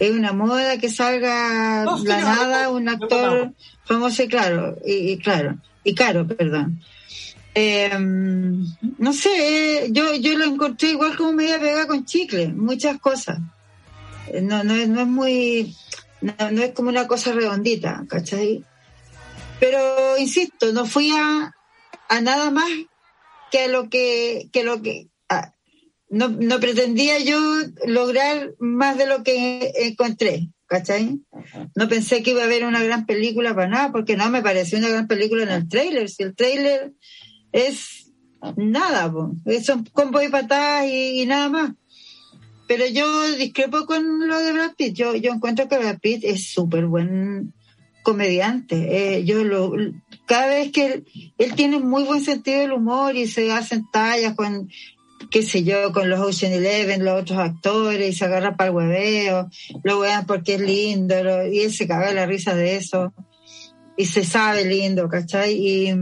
Es 0.00 0.12
una 0.12 0.32
moda 0.32 0.78
que 0.78 0.88
salga 0.88 1.84
No, 1.84 1.98
la 2.04 2.20
no, 2.20 2.24
nada 2.26 2.64
no, 2.64 2.72
un 2.72 2.84
no, 2.84 2.92
actor 2.92 3.46
no. 3.48 3.54
famoso 3.84 4.22
y 4.22 4.28
claro, 4.28 4.76
y, 4.86 4.92
y 5.12 5.18
claro, 5.18 5.56
y 5.82 5.94
caro, 5.94 6.26
perdón. 6.26 6.80
Eh, 7.60 7.90
no 8.98 9.12
sé, 9.12 9.88
yo, 9.90 10.14
yo 10.14 10.38
lo 10.38 10.44
encontré 10.44 10.90
igual 10.90 11.16
como 11.16 11.32
media 11.32 11.58
pegada 11.58 11.88
con 11.88 12.04
chicle, 12.04 12.48
muchas 12.52 13.00
cosas. 13.00 13.38
Eh, 14.32 14.40
No, 14.42 14.62
no, 14.62 14.74
es, 14.74 14.88
no 14.88 15.00
es 15.00 15.06
muy, 15.08 15.74
no, 16.20 16.34
no 16.52 16.62
es 16.62 16.70
como 16.72 16.88
una 16.90 17.08
cosa 17.08 17.32
redondita, 17.32 18.04
¿cachai? 18.08 18.62
Pero 19.58 19.80
insisto, 20.18 20.72
no 20.72 20.86
fui 20.86 21.10
a, 21.10 21.52
a 22.08 22.20
nada 22.20 22.52
más 22.52 22.70
que 23.50 23.62
a 23.64 23.68
lo 23.68 23.88
que, 23.88 24.48
que 24.52 24.62
lo 24.62 24.80
que 24.80 25.08
a- 25.28 25.52
no, 26.10 26.28
no 26.28 26.60
pretendía 26.60 27.18
yo 27.18 27.40
lograr 27.86 28.52
más 28.60 28.96
de 28.98 29.06
lo 29.06 29.24
que 29.24 29.72
encontré, 29.80 30.48
¿cachai? 30.66 31.20
No 31.74 31.88
pensé 31.88 32.22
que 32.22 32.30
iba 32.30 32.42
a 32.42 32.44
haber 32.44 32.64
una 32.64 32.84
gran 32.84 33.04
película 33.04 33.52
para 33.52 33.68
nada, 33.68 33.90
porque 33.90 34.16
no 34.16 34.30
me 34.30 34.42
pareció 34.42 34.78
una 34.78 34.90
gran 34.90 35.08
película 35.08 35.42
en 35.42 35.50
el 35.50 35.68
tráiler. 35.68 36.08
Si 36.08 36.22
el 36.22 36.36
tráiler 36.36 36.92
es 37.52 38.12
nada, 38.56 39.12
son 39.64 39.84
combos 39.92 40.24
y 40.24 40.28
patadas 40.28 40.86
y, 40.90 41.24
nada 41.26 41.48
más. 41.48 41.72
Pero 42.66 42.86
yo 42.86 43.36
discrepo 43.36 43.86
con 43.86 44.28
lo 44.28 44.38
de 44.38 44.52
Brad 44.52 44.74
Pitt. 44.76 44.94
Yo, 44.94 45.14
yo 45.16 45.32
encuentro 45.32 45.68
que 45.68 45.78
Brad 45.78 45.98
Pitt 46.00 46.24
es 46.24 46.50
súper 46.50 46.86
buen 46.86 47.54
comediante. 48.02 49.16
Eh, 49.16 49.24
yo 49.24 49.42
lo, 49.42 49.72
cada 50.26 50.48
vez 50.48 50.70
que 50.70 50.86
él, 50.86 51.06
él 51.38 51.54
tiene 51.54 51.78
muy 51.78 52.04
buen 52.04 52.20
sentido 52.20 52.60
del 52.60 52.72
humor 52.72 53.16
y 53.16 53.26
se 53.26 53.50
hacen 53.50 53.86
tallas 53.90 54.34
con, 54.34 54.68
qué 55.30 55.42
sé 55.42 55.64
yo, 55.64 55.92
con 55.92 56.08
los 56.08 56.20
Ocean 56.20 56.52
Eleven, 56.52 57.04
los 57.04 57.22
otros 57.22 57.38
actores, 57.38 58.08
y 58.08 58.16
se 58.16 58.24
agarra 58.24 58.56
para 58.56 58.70
el 58.70 58.76
hueveo, 58.76 59.48
lo 59.82 60.00
vean 60.00 60.26
porque 60.26 60.54
es 60.54 60.60
lindo, 60.60 61.14
y 61.46 61.60
él 61.60 61.72
se 61.72 61.86
caga 61.86 62.12
la 62.12 62.26
risa 62.26 62.54
de 62.54 62.76
eso, 62.76 63.12
y 63.96 64.06
se 64.06 64.24
sabe 64.24 64.64
lindo, 64.64 65.08
¿cachai? 65.08 65.54
Y 65.54 65.94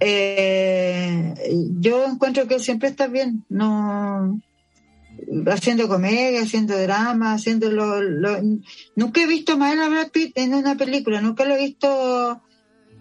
eh, 0.00 1.34
yo 1.78 2.06
encuentro 2.06 2.48
que 2.48 2.58
siempre 2.58 2.88
está 2.88 3.06
bien, 3.06 3.44
no 3.48 4.40
haciendo 5.46 5.88
comedia, 5.88 6.42
haciendo 6.42 6.76
drama, 6.78 7.34
haciendo 7.34 7.70
lo, 7.70 8.00
nunca 8.96 9.22
he 9.22 9.26
visto 9.26 9.56
mal 9.56 9.80
a 9.80 9.88
Brad 9.88 10.10
Pitt 10.10 10.36
en 10.36 10.54
una 10.54 10.76
película, 10.76 11.20
nunca 11.20 11.44
lo 11.44 11.54
he 11.54 11.66
visto 11.66 12.40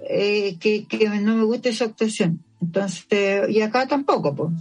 eh, 0.08 0.58
que, 0.60 0.86
que 0.86 1.10
no 1.10 1.36
me 1.36 1.44
guste 1.44 1.74
su 1.74 1.84
actuación. 1.86 2.44
Entonces, 2.62 3.50
y 3.50 3.62
acá 3.62 3.88
tampoco, 3.88 4.36
pues. 4.36 4.52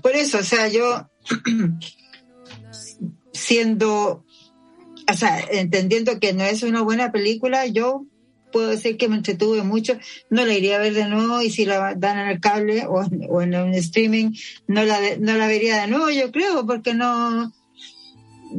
Por 0.00 0.12
eso, 0.12 0.38
o 0.38 0.42
sea, 0.44 0.68
yo 0.68 1.08
siendo, 3.32 4.24
o 5.10 5.14
sea, 5.14 5.40
entendiendo 5.50 6.20
que 6.20 6.32
no 6.32 6.44
es 6.44 6.62
una 6.62 6.82
buena 6.82 7.10
película, 7.10 7.66
yo 7.66 8.06
puedo 8.52 8.68
decir 8.68 8.96
que 8.96 9.08
me 9.08 9.16
entretuve 9.16 9.62
mucho, 9.64 9.98
no 10.30 10.46
la 10.46 10.54
iría 10.54 10.76
a 10.76 10.80
ver 10.80 10.94
de 10.94 11.06
nuevo 11.08 11.42
y 11.42 11.50
si 11.50 11.64
la 11.64 11.94
dan 11.96 12.18
en 12.20 12.28
el 12.28 12.40
cable 12.40 12.86
o, 12.86 13.02
en- 13.02 13.26
o 13.28 13.42
en 13.42 13.54
un 13.56 13.74
streaming, 13.74 14.30
no 14.68 14.84
la, 14.84 14.98
no 15.18 15.36
la 15.36 15.48
vería 15.48 15.80
de 15.80 15.88
nuevo, 15.88 16.10
yo 16.10 16.30
creo, 16.30 16.64
porque 16.66 16.94
no, 16.94 17.52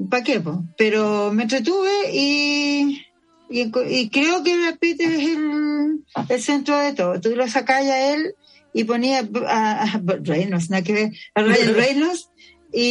¿para 0.09 0.23
qué? 0.23 0.39
po? 0.39 0.63
Pero 0.77 1.31
me 1.31 1.43
entretuve 1.43 2.11
y, 2.11 3.05
y, 3.49 3.71
y 3.89 4.09
creo 4.09 4.43
que 4.43 4.57
Brad 4.57 4.77
Pitt 4.79 5.01
es 5.01 5.29
el, 5.29 6.03
el 6.29 6.41
centro 6.41 6.77
de 6.79 6.93
todo. 6.93 7.21
Tú 7.21 7.35
lo 7.35 7.47
sacás 7.47 7.85
a 7.85 8.13
él 8.13 8.33
y 8.73 8.83
ponía 8.85 9.27
a, 9.47 9.83
a 9.83 10.01
Reynolds, 10.23 10.69
nada 10.69 10.83
que 10.83 10.93
ver, 10.93 11.11
a 11.35 11.43
Ryan 11.43 11.73
Reynolds 11.75 12.29
y, 12.73 12.81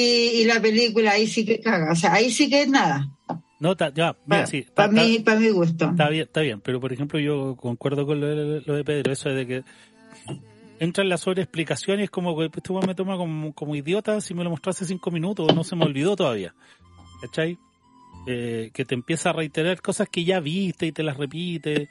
y 0.41 0.45
la 0.45 0.61
película 0.62 1.11
ahí 1.12 1.27
sí 1.27 1.45
que 1.45 1.61
caga, 1.61 1.91
o 1.93 1.97
sea, 1.97 2.12
ahí 2.15 2.31
sí 2.31 2.49
que 2.49 2.62
es 2.62 2.69
nada, 2.69 3.09
No, 3.62 3.77
ta- 3.77 3.92
ya, 3.94 4.16
mira, 4.27 4.38
para 4.40 4.46
sí. 4.48 4.62
ta- 4.75 4.75
ta- 4.75 4.88
mí, 4.88 5.20
para 5.20 5.38
mi 5.38 5.51
gusto. 5.51 5.90
Está 5.90 6.09
bien, 6.09 6.25
está 6.25 6.40
bien, 6.40 6.61
pero 6.61 6.81
por 6.81 6.92
ejemplo 6.92 7.20
yo 7.20 7.55
concuerdo 7.55 8.05
con 8.05 8.20
lo 8.20 8.27
de, 8.27 8.61
lo 8.66 8.75
de 8.75 8.83
Pedro, 8.85 9.12
eso 9.12 9.29
de 9.29 9.46
que 9.46 9.62
entra 10.81 11.05
en 11.05 11.09
la 11.09 11.16
sobreexplicación 11.16 12.01
y 12.01 12.03
es 12.03 12.11
como 12.11 12.37
que 12.37 12.46
este 12.46 12.72
me 12.85 12.96
toma 12.96 13.16
como, 13.16 13.53
como 13.53 13.77
idiota 13.77 14.20
si 14.20 14.35
me 14.35 14.42
lo 14.42 14.51
mostró 14.51 14.70
hace 14.70 14.85
cinco 14.85 15.12
minutos, 15.12 15.55
no 15.55 15.62
se 15.62 15.77
me 15.77 15.85
olvidó 15.85 16.16
todavía. 16.16 16.53
¿Cachai? 17.20 17.57
Eh, 18.27 18.70
que 18.75 18.85
te 18.85 18.96
empieza 18.96 19.31
a 19.31 19.33
reiterar 19.33 19.81
cosas 19.81 20.09
que 20.11 20.25
ya 20.25 20.40
viste 20.40 20.87
y 20.87 20.92
te 20.92 21.05
las 21.05 21.16
repite. 21.16 21.88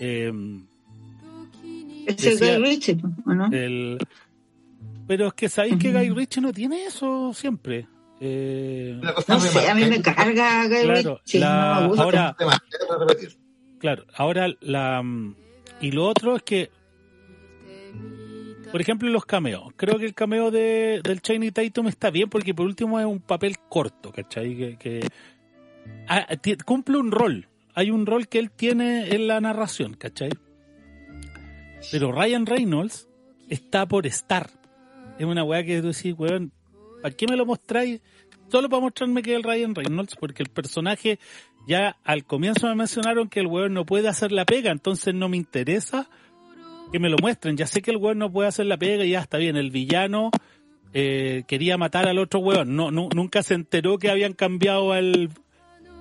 Eh, 0.00 0.32
Es 2.06 2.26
el 2.26 2.38
Guy 2.58 2.66
Ritchie, 2.70 2.98
¿o 3.24 3.34
no? 3.34 3.46
el... 3.52 3.98
Pero 5.06 5.28
es 5.28 5.34
que 5.34 5.48
sabéis 5.48 5.76
que. 5.78 5.92
Guy 5.92 6.10
Ritchie 6.10 6.40
no 6.40 6.52
tiene 6.52 6.86
eso 6.86 7.32
siempre. 7.34 7.86
Eh, 8.26 8.98
No 9.28 9.38
sé, 9.40 9.68
a 9.68 9.74
mí 9.74 9.82
me 9.82 9.90
remarcable, 9.98 10.34
carga 10.34 10.68
Claro, 10.68 11.20
la- 11.34 11.80
no 11.88 11.94
me 11.94 12.02
ahora-. 12.02 12.36
Claro, 13.78 14.04
ahora 14.16 14.48
la... 14.60 15.02
mm, 15.02 15.34
Y 15.82 15.90
lo 15.90 16.06
otro 16.06 16.36
es 16.36 16.42
que, 16.42 16.70
por 18.72 18.80
ejemplo, 18.80 19.08
los 19.10 19.24
cameos. 19.26 19.72
Creo 19.76 19.98
que 19.98 20.06
el 20.06 20.14
cameo 20.14 20.50
de, 20.50 21.00
del 21.04 21.20
Chaney 21.20 21.50
Tatum 21.50 21.88
está 21.88 22.10
bien 22.10 22.28
porque 22.30 22.54
por 22.54 22.66
último 22.66 22.98
es 22.98 23.06
un 23.06 23.20
papel 23.20 23.56
corto, 23.68 24.10
¿cachai? 24.10 24.56
Que, 24.56 24.76
que- 24.78 25.08
ah, 26.08 26.26
cumple 26.64 26.96
un 26.96 27.10
rol. 27.12 27.48
Hay 27.74 27.90
un 27.90 28.06
rol 28.06 28.28
que 28.28 28.38
él 28.38 28.50
tiene 28.50 29.14
en 29.14 29.26
la 29.26 29.40
narración, 29.40 29.94
¿cachai? 29.94 30.30
Pero 31.90 32.10
Ryan 32.12 32.46
Reynolds 32.46 33.08
está 33.48 33.86
por 33.86 34.06
estar. 34.06 34.48
Es 35.18 35.26
una 35.26 35.44
weá 35.44 35.62
que 35.64 35.80
tú 35.82 35.88
decís, 35.88 36.14
weón, 36.16 36.50
¿para 37.02 37.14
qué 37.14 37.26
me 37.28 37.36
lo 37.36 37.44
mostráis? 37.46 38.00
Solo 38.48 38.68
para 38.68 38.82
mostrarme 38.82 39.22
que 39.22 39.32
es 39.32 39.36
el 39.36 39.42
Ryan 39.42 39.74
Reynolds, 39.74 40.16
porque 40.16 40.42
el 40.42 40.48
personaje 40.48 41.18
ya 41.66 41.96
al 42.04 42.24
comienzo 42.24 42.66
me 42.68 42.74
mencionaron 42.74 43.28
que 43.28 43.40
el 43.40 43.46
weón 43.46 43.72
no 43.74 43.84
puede 43.84 44.08
hacer 44.08 44.32
la 44.32 44.44
pega, 44.44 44.70
entonces 44.70 45.14
no 45.14 45.28
me 45.28 45.36
interesa 45.36 46.08
que 46.92 46.98
me 46.98 47.08
lo 47.08 47.16
muestren. 47.20 47.56
Ya 47.56 47.66
sé 47.66 47.82
que 47.82 47.90
el 47.90 47.96
weón 47.96 48.18
no 48.18 48.30
puede 48.30 48.48
hacer 48.48 48.66
la 48.66 48.76
pega 48.76 49.04
y 49.04 49.10
ya 49.10 49.20
está 49.20 49.38
bien. 49.38 49.56
El 49.56 49.70
villano 49.70 50.30
eh, 50.92 51.42
quería 51.48 51.76
matar 51.78 52.06
al 52.06 52.18
otro 52.18 52.40
weón. 52.40 52.76
No, 52.76 52.90
nu- 52.90 53.08
nunca 53.14 53.42
se 53.42 53.54
enteró 53.54 53.98
que 53.98 54.10
habían 54.10 54.32
cambiado 54.34 54.92
al, 54.92 55.30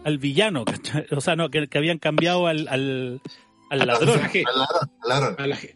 al 0.03 0.17
villano, 0.19 0.65
¿cachai? 0.65 1.05
O 1.11 1.21
sea, 1.21 1.35
no, 1.35 1.49
que, 1.49 1.67
que 1.67 1.77
habían 1.77 1.97
cambiado 1.97 2.45
al, 2.47 2.67
al, 2.67 3.21
al 3.71 3.79
ladrón. 3.87 4.19
Al 4.45 4.59
ladrón, 4.59 4.89
al 5.39 5.49
ladrón. 5.49 5.69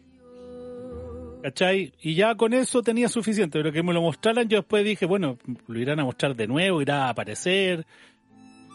¿Cachai? 1.42 1.92
Y 2.02 2.14
ya 2.14 2.34
con 2.34 2.52
eso 2.52 2.82
tenía 2.82 3.08
suficiente, 3.08 3.58
pero 3.58 3.72
que 3.72 3.82
me 3.82 3.92
lo 3.92 4.02
mostraran, 4.02 4.48
yo 4.48 4.58
después 4.58 4.84
dije, 4.84 5.06
bueno, 5.06 5.38
lo 5.66 5.78
irán 5.78 6.00
a 6.00 6.04
mostrar 6.04 6.34
de 6.34 6.46
nuevo, 6.46 6.82
irá 6.82 7.06
a 7.06 7.10
aparecer. 7.10 7.86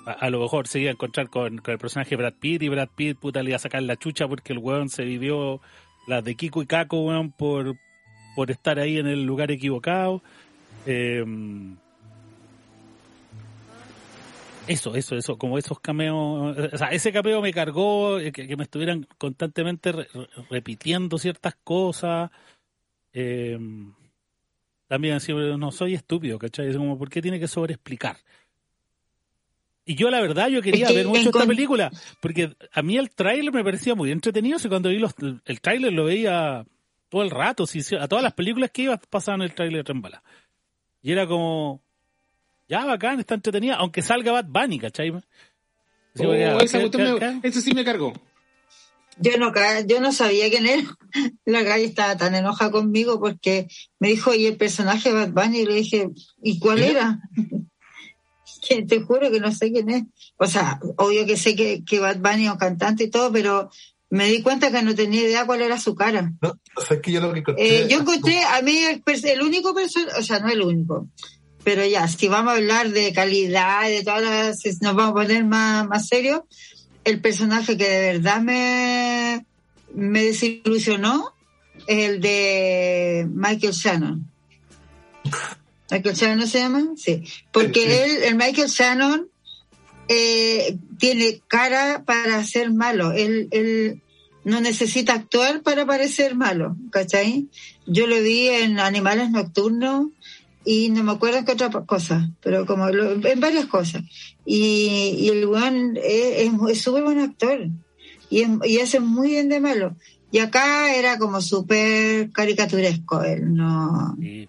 A, 0.05 0.29
lo 0.29 0.39
mejor 0.41 0.67
se 0.67 0.79
iba 0.79 0.89
a 0.89 0.93
encontrar 0.93 1.29
con, 1.29 1.59
con 1.59 1.73
el 1.73 1.79
personaje 1.79 2.15
Brad 2.15 2.33
Pitt 2.33 2.63
y 2.63 2.69
Brad 2.69 2.89
Pitt 2.93 3.17
puta 3.17 3.41
le 3.41 3.51
iba 3.51 3.55
a 3.55 3.59
sacar 3.59 3.81
la 3.83 3.95
chucha 3.95 4.27
porque 4.27 4.51
el 4.51 4.59
weón 4.59 4.89
se 4.89 5.05
vivió 5.05 5.61
las 6.07 6.23
de 6.23 6.35
Kiko 6.35 6.61
y 6.61 6.65
Caco, 6.65 7.01
weón, 7.01 7.31
por, 7.31 7.77
por 8.35 8.51
estar 8.51 8.79
ahí 8.79 8.97
en 8.97 9.07
el 9.07 9.23
lugar 9.23 9.51
equivocado. 9.51 10.21
Eh, 10.85 11.23
eso, 14.67 14.95
eso, 14.95 15.15
eso, 15.15 15.37
como 15.37 15.57
esos 15.57 15.79
cameos, 15.79 16.57
o 16.57 16.77
sea, 16.77 16.87
ese 16.89 17.11
cameo 17.11 17.41
me 17.41 17.53
cargó, 17.53 18.19
eh, 18.19 18.31
que, 18.31 18.47
que 18.47 18.55
me 18.55 18.63
estuvieran 18.63 19.07
constantemente 19.17 19.91
re- 19.91 20.07
re- 20.13 20.27
repitiendo 20.49 21.17
ciertas 21.17 21.55
cosas. 21.63 22.31
Eh, 23.13 23.57
también 24.87 25.15
así, 25.15 25.33
no 25.33 25.71
soy 25.71 25.95
estúpido, 25.95 26.39
¿cachai? 26.39 26.69
Es 26.69 26.77
como, 26.77 26.97
¿por 26.97 27.09
qué 27.09 27.21
tiene 27.21 27.39
que 27.39 27.47
sobreexplicar? 27.47 28.17
Y 29.85 29.95
yo, 29.95 30.09
la 30.09 30.21
verdad, 30.21 30.47
yo 30.47 30.61
quería 30.61 30.89
ver 30.91 31.07
mucho 31.07 31.29
esta 31.29 31.45
película, 31.45 31.91
porque 32.21 32.55
a 32.71 32.81
mí 32.81 32.97
el 32.97 33.09
tráiler 33.09 33.53
me 33.53 33.63
parecía 33.65 33.95
muy 33.95 34.11
entretenido, 34.11 34.57
y 34.63 34.69
cuando 34.69 34.89
vi 34.89 34.97
los, 34.97 35.13
el 35.43 35.61
tráiler 35.61 35.91
lo 35.91 36.05
veía 36.05 36.65
todo 37.09 37.21
el 37.21 37.29
rato, 37.29 37.65
a 37.99 38.07
todas 38.07 38.23
las 38.23 38.33
películas 38.33 38.71
que 38.71 38.83
iba 38.83 38.97
pasaban 38.97 39.41
el 39.41 39.53
tráiler 39.53 39.83
en 39.87 40.01
bala. 40.01 40.23
Y 41.01 41.11
era 41.11 41.27
como, 41.27 41.82
ya 42.73 42.85
bacán, 42.85 43.19
está 43.19 43.35
entretenida, 43.35 43.75
aunque 43.75 44.01
salga 44.01 44.31
Bad 44.31 44.45
Bunny, 44.47 44.79
¿cachai? 44.79 45.11
Sí, 46.15 46.23
Oh, 46.25 46.33
esa 46.59 46.79
me- 46.79 47.39
eso 47.43 47.61
sí 47.61 47.71
me 47.75 47.85
cargó. 47.85 48.13
Yo 49.19 49.37
no, 49.37 49.53
yo 49.85 50.01
no 50.01 50.11
sabía 50.11 50.49
quién 50.49 50.65
era. 50.65 50.83
La 51.45 51.63
calle 51.63 51.85
estaba 51.85 52.17
tan 52.17 52.33
enojada 52.33 52.71
conmigo 52.71 53.19
porque 53.19 53.67
me 53.99 54.07
dijo, 54.07 54.33
¿y 54.33 54.47
el 54.47 54.57
personaje 54.57 55.09
de 55.09 55.15
Bad 55.15 55.33
Bunny? 55.33 55.59
Y 55.59 55.65
le 55.67 55.75
dije, 55.75 56.09
¿y 56.41 56.57
cuál 56.57 56.81
era? 56.83 57.19
que 58.67 58.81
te 58.83 59.01
juro 59.01 59.29
que 59.29 59.39
no 59.39 59.51
sé 59.51 59.71
quién 59.71 59.89
es. 59.91 60.03
O 60.37 60.47
sea, 60.47 60.79
obvio 60.97 61.27
que 61.27 61.37
sé 61.37 61.55
que, 61.55 61.83
que 61.85 61.99
Bad 61.99 62.17
Bunny 62.17 62.45
es 62.45 62.51
un 62.51 62.57
cantante 62.57 63.03
y 63.03 63.09
todo, 63.11 63.31
pero 63.31 63.69
me 64.09 64.27
di 64.29 64.41
cuenta 64.41 64.71
que 64.71 64.81
no 64.81 64.95
tenía 64.95 65.21
idea 65.21 65.45
cuál 65.45 65.61
era 65.61 65.79
su 65.79 65.93
cara. 65.93 66.33
No, 66.41 66.53
o 66.75 66.81
sea, 66.81 66.97
es 66.97 67.03
que 67.03 67.11
yo 67.11 67.21
lo 67.21 67.33
que 67.33 67.39
encontré. 67.39 67.83
Eh, 67.83 67.87
yo 67.87 67.99
encontré 67.99 68.41
a 68.43 68.61
mí 68.63 68.77
el, 68.79 69.03
el 69.25 69.41
único 69.43 69.75
personaje, 69.75 70.19
o 70.19 70.23
sea, 70.23 70.39
no 70.39 70.49
el 70.49 70.61
único, 70.61 71.07
pero 71.63 71.85
ya, 71.85 72.07
si 72.07 72.27
vamos 72.27 72.53
a 72.53 72.57
hablar 72.57 72.89
de 72.89 73.13
calidad, 73.13 73.87
de 73.87 74.03
todas 74.03 74.21
las, 74.21 74.59
si 74.59 74.69
nos 74.81 74.95
vamos 74.95 75.11
a 75.11 75.23
poner 75.23 75.43
más, 75.45 75.87
más 75.87 76.07
serios, 76.07 76.41
el 77.03 77.19
personaje 77.21 77.77
que 77.77 77.87
de 77.87 78.13
verdad 78.13 78.41
me, 78.41 79.45
me 79.93 80.23
desilusionó 80.23 81.33
es 81.87 82.09
el 82.09 82.21
de 82.21 83.27
Michael 83.29 83.73
Shannon. 83.73 84.29
Michael 85.91 86.15
Shannon 86.15 86.47
se 86.47 86.59
llama, 86.59 86.83
sí, 86.95 87.23
porque 87.51 88.03
él, 88.03 88.23
el 88.23 88.35
Michael 88.35 88.69
Shannon, 88.69 89.27
eh, 90.07 90.77
tiene 90.97 91.41
cara 91.47 92.03
para 92.05 92.43
ser 92.43 92.71
malo. 92.71 93.11
Él, 93.13 93.47
él 93.51 94.01
no 94.43 94.59
necesita 94.59 95.13
actuar 95.13 95.61
para 95.61 95.85
parecer 95.85 96.35
malo, 96.35 96.75
¿cachai? 96.91 97.47
Yo 97.85 98.07
lo 98.07 98.21
vi 98.21 98.47
en 98.49 98.79
Animales 98.79 99.31
Nocturnos 99.31 100.07
y 100.65 100.89
no 100.89 101.03
me 101.03 101.11
acuerdo 101.11 101.37
en 101.39 101.45
qué 101.45 101.51
otra 101.53 101.69
cosa, 101.85 102.29
pero 102.41 102.65
como 102.65 102.89
lo- 102.89 103.11
en 103.27 103.39
varias 103.39 103.65
cosas. 103.65 104.03
Y, 104.45 105.15
y 105.19 105.29
el 105.29 105.45
weón 105.47 105.97
es 106.01 106.81
súper 106.81 107.03
buen 107.03 107.19
actor 107.19 107.67
y, 108.29 108.41
es- 108.41 108.49
y 108.65 108.79
hace 108.79 108.99
muy 108.99 109.29
bien 109.29 109.49
de 109.49 109.59
malo. 109.59 109.95
Y 110.31 110.39
acá 110.39 110.95
era 110.95 111.17
como 111.19 111.41
súper 111.41 112.31
caricaturesco, 112.31 113.23
él 113.23 113.53
no 113.53 114.15
Sí. 114.19 114.47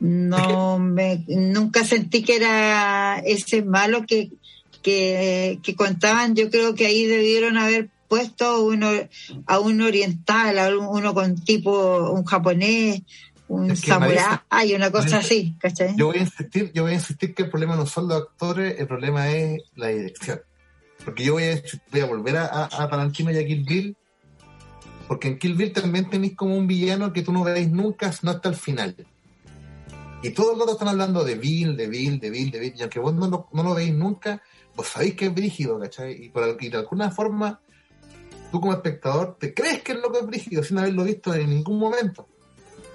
no 0.00 0.78
me 0.78 1.24
nunca 1.28 1.84
sentí 1.84 2.22
que 2.22 2.36
era 2.36 3.18
ese 3.18 3.62
malo 3.62 4.06
que, 4.06 4.30
que, 4.82 5.58
que 5.62 5.74
contaban 5.74 6.34
yo 6.34 6.50
creo 6.50 6.74
que 6.74 6.86
ahí 6.86 7.04
debieron 7.04 7.58
haber 7.58 7.90
puesto 8.08 8.64
uno 8.64 8.88
a 9.46 9.58
un 9.58 9.82
oriental 9.82 10.58
a 10.58 10.68
un- 10.70 10.86
uno 10.86 11.12
con 11.12 11.34
tipo 11.44 12.10
un 12.10 12.24
japonés 12.24 13.02
un 13.48 13.70
Es 13.70 13.80
que 13.80 13.88
samurái 13.90 14.16
Marisa- 14.16 14.44
una 14.76 14.90
cosa 14.90 15.02
Marisa, 15.04 15.18
así 15.18 15.56
¿cachai? 15.58 15.96
Yo 15.96 16.06
voy 16.06 16.18
a 16.18 16.20
insistir, 16.20 16.72
yo 16.72 16.82
voy 16.82 16.92
a 16.92 16.94
insistir 16.94 17.34
que 17.34 17.42
el 17.44 17.50
problema 17.50 17.76
no 17.76 17.86
son 17.86 18.08
los 18.08 18.22
actores, 18.22 18.78
el 18.78 18.86
problema 18.86 19.30
es 19.30 19.62
la 19.74 19.88
dirección. 19.88 20.40
Porque 21.04 21.24
yo 21.24 21.34
voy 21.34 21.44
a, 21.44 21.62
voy 21.90 22.00
a 22.00 22.06
volver 22.06 22.36
a, 22.36 22.46
a- 22.46 22.64
a 22.82 22.88
Tarantino 22.88 23.30
y 23.30 23.38
a 23.38 23.46
Kill 23.46 23.64
Bill, 23.64 23.96
porque 25.06 25.28
en 25.28 25.38
Kill 25.38 25.54
Bill 25.54 25.72
también 25.72 26.10
tenéis 26.10 26.36
como 26.36 26.56
un 26.56 26.66
villano 26.66 27.12
que 27.12 27.22
tú 27.22 27.32
no 27.32 27.42
veis 27.44 27.70
nunca, 27.70 28.12
no 28.22 28.30
hasta 28.32 28.48
el 28.50 28.54
final. 28.56 28.94
Y 30.22 30.30
todos 30.30 30.52
los 30.54 30.62
otros 30.62 30.72
están 30.74 30.88
hablando 30.88 31.24
de 31.24 31.36
Bill, 31.36 31.76
de 31.76 31.86
Bill, 31.86 32.18
de 32.18 32.30
Bill, 32.30 32.50
de 32.50 32.58
Bill, 32.58 32.74
y 32.76 32.82
aunque 32.82 32.98
vos 32.98 33.14
no 33.14 33.28
lo, 33.28 33.48
no 33.52 33.62
lo 33.62 33.74
veis 33.74 33.94
nunca, 33.94 34.42
vos 34.74 34.88
sabéis 34.88 35.14
que 35.14 35.26
es 35.26 35.34
brígido, 35.34 35.78
¿cachai? 35.78 36.24
Y, 36.24 36.28
por, 36.30 36.56
y 36.60 36.68
de 36.68 36.76
alguna 36.76 37.10
forma, 37.12 37.60
tú 38.50 38.60
como 38.60 38.72
espectador 38.72 39.36
te 39.38 39.54
crees 39.54 39.82
que 39.82 39.92
es 39.92 39.98
lo 39.98 40.10
que 40.12 40.18
es 40.18 40.26
brígido 40.26 40.62
sin 40.64 40.78
haberlo 40.78 41.04
visto 41.04 41.32
en 41.32 41.48
ningún 41.50 41.78
momento. 41.78 42.28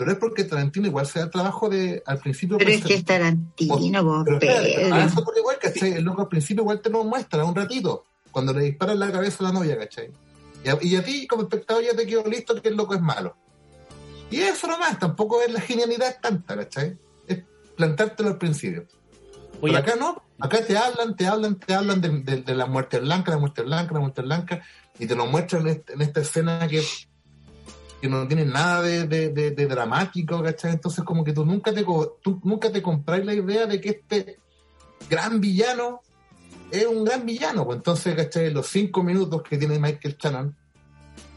Pero 0.04 0.12
es 0.14 0.20
porque 0.20 0.44
Tarantino 0.44 0.88
igual 0.88 1.06
se 1.08 1.20
da 1.20 1.26
el 1.26 1.32
trabajo 1.32 1.70
de 1.70 2.04
al 2.06 2.20
principio 2.20 2.58
pero 2.58 2.70
es 2.72 2.84
que 2.84 2.94
es 2.96 3.06
Tarantino 3.06 4.04
vos, 4.04 4.24
pero 4.26 4.38
espérate, 4.38 4.74
Pedro. 4.76 4.96
a 4.96 5.04
eso 5.06 5.24
por 5.24 5.38
igual, 5.38 5.58
¿cachai? 5.62 5.92
El 5.94 6.04
loco 6.04 6.22
al 6.24 6.28
principio 6.28 6.62
igual 6.64 6.82
te 6.82 6.90
lo 6.90 7.04
muestra 7.04 7.44
un 7.46 7.56
ratito, 7.56 8.06
cuando 8.32 8.54
le 8.54 8.64
disparan 8.66 9.00
la 9.00 9.12
cabeza 9.12 9.38
a 9.40 9.44
la 9.48 9.54
novia, 9.54 9.78
¿cachai? 9.78 10.12
Y 10.66 10.70
a, 10.70 10.78
y 10.82 10.96
a 10.96 11.04
ti, 11.04 11.28
como 11.28 11.44
espectador, 11.44 11.84
ya 11.84 11.96
te 11.96 12.06
quedó 12.06 12.24
listo 12.26 12.62
que 12.62 12.70
el 12.70 12.76
loco 12.76 12.94
es 12.96 13.02
malo. 13.02 13.36
Y 14.32 14.40
eso 14.40 14.68
nomás, 14.68 14.98
tampoco 15.00 15.42
es 15.42 15.52
la 15.52 15.62
genialidad 15.62 16.18
tanta, 16.22 16.56
¿cachai? 16.56 16.98
Es 17.28 17.40
plantártelo 17.76 18.30
al 18.30 18.38
principio. 18.38 18.86
Oye, 19.62 19.74
Pero 19.74 19.78
acá 19.78 19.96
no, 19.98 20.24
acá 20.40 20.66
te 20.66 20.78
hablan, 20.78 21.16
te 21.16 21.28
hablan, 21.28 21.60
te 21.60 21.74
hablan 21.74 22.02
de, 22.02 22.10
de- 22.10 22.42
de 22.42 22.56
la 22.56 22.66
muerte 22.66 23.00
blanca, 23.00 23.32
la 23.32 23.38
muerte 23.38 23.62
blanca, 23.62 23.94
la 23.94 24.00
muerte 24.00 24.22
blanca, 24.22 24.64
y 25.00 25.06
te 25.06 25.16
lo 25.16 25.26
muestran 25.28 25.62
en, 25.64 25.68
este- 25.70 25.94
en 25.94 26.02
esta 26.02 26.22
escena 26.22 26.68
que, 26.68 26.84
que 28.04 28.10
no 28.10 28.28
tiene 28.28 28.44
nada 28.44 28.82
de, 28.82 29.08
de- 29.08 29.30
de- 29.30 29.52
de 29.52 29.66
dramático, 29.66 30.44
¿cachai? 30.44 30.74
Entonces 30.74 31.06
como 31.06 31.24
que 31.24 31.32
tú 31.32 31.46
nunca 31.46 31.74
te, 31.74 31.86
co- 31.86 32.20
tú 32.22 32.38
nunca 32.44 32.70
te 32.70 32.82
compráis 32.82 33.24
la 33.26 33.34
idea 33.34 33.66
de 33.66 33.80
que 33.80 33.90
este 33.92 34.40
gran 35.10 35.40
villano 35.40 36.02
es 36.70 36.86
un 36.86 37.06
gran 37.06 37.26
villano, 37.26 37.64
pues 37.66 37.78
entonces, 37.78 38.14
¿cachai? 38.14 38.52
Los 38.52 38.68
cinco 38.68 39.04
minutos 39.04 39.42
que 39.42 39.58
tiene 39.58 39.80
Michael 39.80 40.18
Shannon 40.20 40.54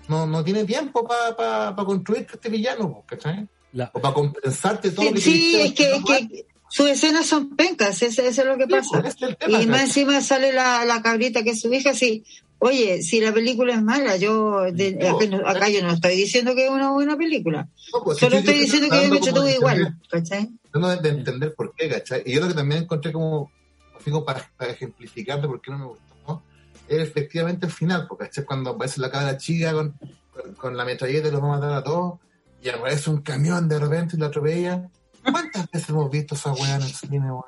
no, 0.08 0.26
no 0.26 0.42
tiene 0.42 0.64
tiempo 0.64 1.06
para 1.06 1.72
construir 1.76 2.26
este 2.32 2.48
villano, 2.48 3.04
pues, 3.06 3.20
¿cachai? 3.22 3.46
la- 3.72 3.88
O 3.94 4.00
para 4.00 4.14
compensarte 4.14 4.90
todo 4.90 5.06
lo 5.06 5.12
que 5.12 5.20
sí, 5.20 5.32
sí, 5.32 5.60
es 5.60 5.72
que, 5.72 6.46
sus 6.68 6.88
escenas 6.88 7.26
son 7.26 7.50
pencas 7.54 8.02
eso, 8.02 8.22
es 8.22 8.44
lo 8.44 8.56
que 8.58 8.64
Sí, 8.64 8.70
pues, 8.70 8.88
pasa 8.90 9.08
es 9.08 9.38
tema, 9.38 9.62
y 9.62 9.66
más 9.68 9.82
¿cachai? 9.82 9.84
encima 9.86 10.20
sale 10.20 10.52
la, 10.52 10.84
la 10.84 11.00
cabrita 11.00 11.44
que 11.44 11.50
es 11.50 11.60
su 11.60 11.72
hija, 11.72 11.94
sí. 11.94 12.24
Oye, 12.58 13.02
si 13.02 13.20
la 13.20 13.32
película 13.32 13.74
es 13.74 13.82
mala, 13.82 14.16
yo 14.16 14.62
de- 14.72 14.92
No. 14.92 15.16
acá, 15.16 15.26
no- 15.26 15.46
acá 15.48 15.68
yo 15.68 15.82
no 15.82 15.92
estoy 15.92 16.16
diciendo 16.16 16.54
que 16.54 16.64
es 16.66 16.70
una 16.70 16.90
buena 16.92 17.16
película. 17.16 17.68
No, 17.92 18.02
pues, 18.02 18.18
Solo 18.18 18.36
estoy 18.36 18.54
diciendo 18.54 18.88
que 18.90 19.02
yo 19.04 19.10
me 19.10 19.16
entretuve 19.18 19.48
de 19.50 19.54
igual, 19.56 19.98
¿cachai? 20.10 20.48
tratando 20.70 20.88
de, 20.88 20.96
de 21.02 21.08
entender 21.18 21.54
por 21.54 21.74
qué, 21.74 21.88
¿cachai? 21.88 22.22
Y 22.24 22.32
yo 22.34 22.40
lo 22.40 22.48
que 22.48 22.54
también 22.54 22.82
encontré 22.84 23.12
como, 23.12 23.50
como 24.04 24.24
para, 24.24 24.50
para 24.56 24.72
ejemplificar 24.72 25.40
de 25.40 25.48
por 25.48 25.60
qué 25.60 25.70
no 25.70 25.78
me 25.78 25.84
gustó, 25.86 26.14
¿no? 26.28 26.42
Es 26.88 27.00
efectivamente 27.00 27.66
el 27.66 27.72
final, 27.72 28.06
porque 28.08 28.24
¿cachai? 28.24 28.44
Cuando 28.44 28.70
aparece 28.70 29.00
la 29.00 29.10
cabra 29.10 29.36
chica 29.36 29.72
con, 29.72 29.94
con, 30.32 30.54
con 30.54 30.76
la 30.76 30.84
metralleta 30.84 31.28
y 31.28 31.30
los 31.30 31.42
va 31.42 31.46
a 31.48 31.58
matar 31.58 31.72
a 31.74 31.82
todos, 31.84 32.20
y 32.62 32.68
aparece 32.70 33.10
un 33.10 33.20
camión 33.22 33.68
de 33.68 33.78
repente 33.78 34.16
y 34.16 34.18
lo 34.18 34.26
atropella. 34.26 34.88
¿Cuántas 35.30 35.70
veces 35.70 35.88
hemos 35.90 36.10
visto 36.10 36.34
esa 36.34 36.52
weá 36.52 36.76
en 36.76 36.82
el 36.82 36.88
cine, 36.92 37.18
weón? 37.20 37.42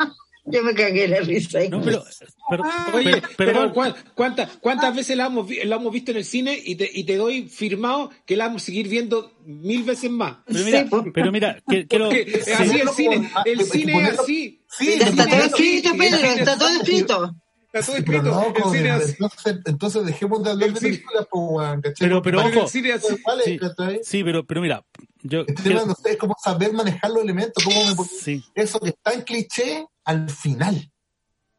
Yo 0.50 0.62
me 0.62 0.74
cagué 0.74 1.08
la 1.08 1.20
risa. 1.20 1.58
no, 1.70 1.80
pero, 1.82 2.04
pero- 2.50 2.64
Oye, 2.94 3.10
pero- 3.12 3.28
pero, 3.36 3.52
perdón, 3.52 3.70
¿cuán- 3.72 3.94
¿cuántas, 4.14 4.56
cuántas 4.58 4.94
veces 4.96 5.16
la 5.16 5.26
hemos, 5.26 5.48
la 5.50 5.76
hemos 5.76 5.92
visto 5.92 6.10
en 6.10 6.16
el 6.18 6.24
cine 6.24 6.58
y 6.64 6.74
te, 6.76 6.90
y 6.92 7.04
te 7.04 7.16
doy 7.16 7.48
firmado 7.48 8.10
que 8.26 8.36
la 8.36 8.46
vamos 8.46 8.62
a 8.62 8.66
seguir 8.66 8.88
viendo 8.88 9.32
mil 9.44 9.82
veces 9.84 10.10
más? 10.10 10.38
pero 10.46 10.64
mira, 10.64 10.82
Sí, 10.88 11.10
pero 11.12 11.32
mira, 11.32 11.62
que- 11.68 11.86
quiero, 11.86 12.06
Porque 12.06 12.42
sí, 12.44 12.50
así 12.52 12.80
el 12.80 12.88
cine, 12.90 13.16
como- 13.16 13.44
el 13.44 13.58
que 13.58 13.64
cine 13.64 14.02
es 14.02 14.18
así. 14.18 14.62
Sí, 14.70 14.92
está 14.92 15.26
todo 15.26 15.44
escrito, 15.44 15.90
Pedro, 15.98 16.18
está 16.32 16.58
todo 16.58 16.68
escrito. 16.68 17.34
Está 17.70 17.86
todo 17.86 17.96
escrito. 17.96 18.22
no, 18.22 18.46
el 18.46 18.52
como 18.54 18.72
cine 18.74 18.82
de- 18.84 18.88
es 18.96 19.02
así. 19.04 19.12
entonces, 19.20 19.56
entonces 19.66 20.06
dejemos 20.06 20.42
de 20.42 20.50
hablar 20.50 20.72
de 20.72 20.80
películas, 20.80 21.26
pues. 21.30 21.94
Pero- 21.98 22.22
pero 22.22 22.40
ojo. 22.40 22.62
El 22.62 22.68
cine 22.68 22.88
es 22.90 23.04
así. 23.04 23.22
¿cuál 23.22 23.40
es, 23.40 23.44
Sí. 23.44 23.58
cachai? 23.58 24.00
sí, 24.02 24.24
pero, 24.24 24.46
pero 24.46 24.62
mira, 24.62 24.82
yo 25.22 25.40
Este 25.42 25.54
quiero- 25.62 25.94
sé, 25.94 26.12
es 26.12 26.16
como 26.16 26.34
saber 26.42 26.72
manejar 26.72 27.10
los 27.10 27.22
elementos, 27.22 27.62
cómo 27.62 27.84
me, 27.84 28.04
sí, 28.08 28.42
eso 28.54 28.80
que 28.80 28.88
está 28.88 29.12
en 29.12 29.20
cliché 29.22 29.84
al 30.08 30.28
final. 30.30 30.90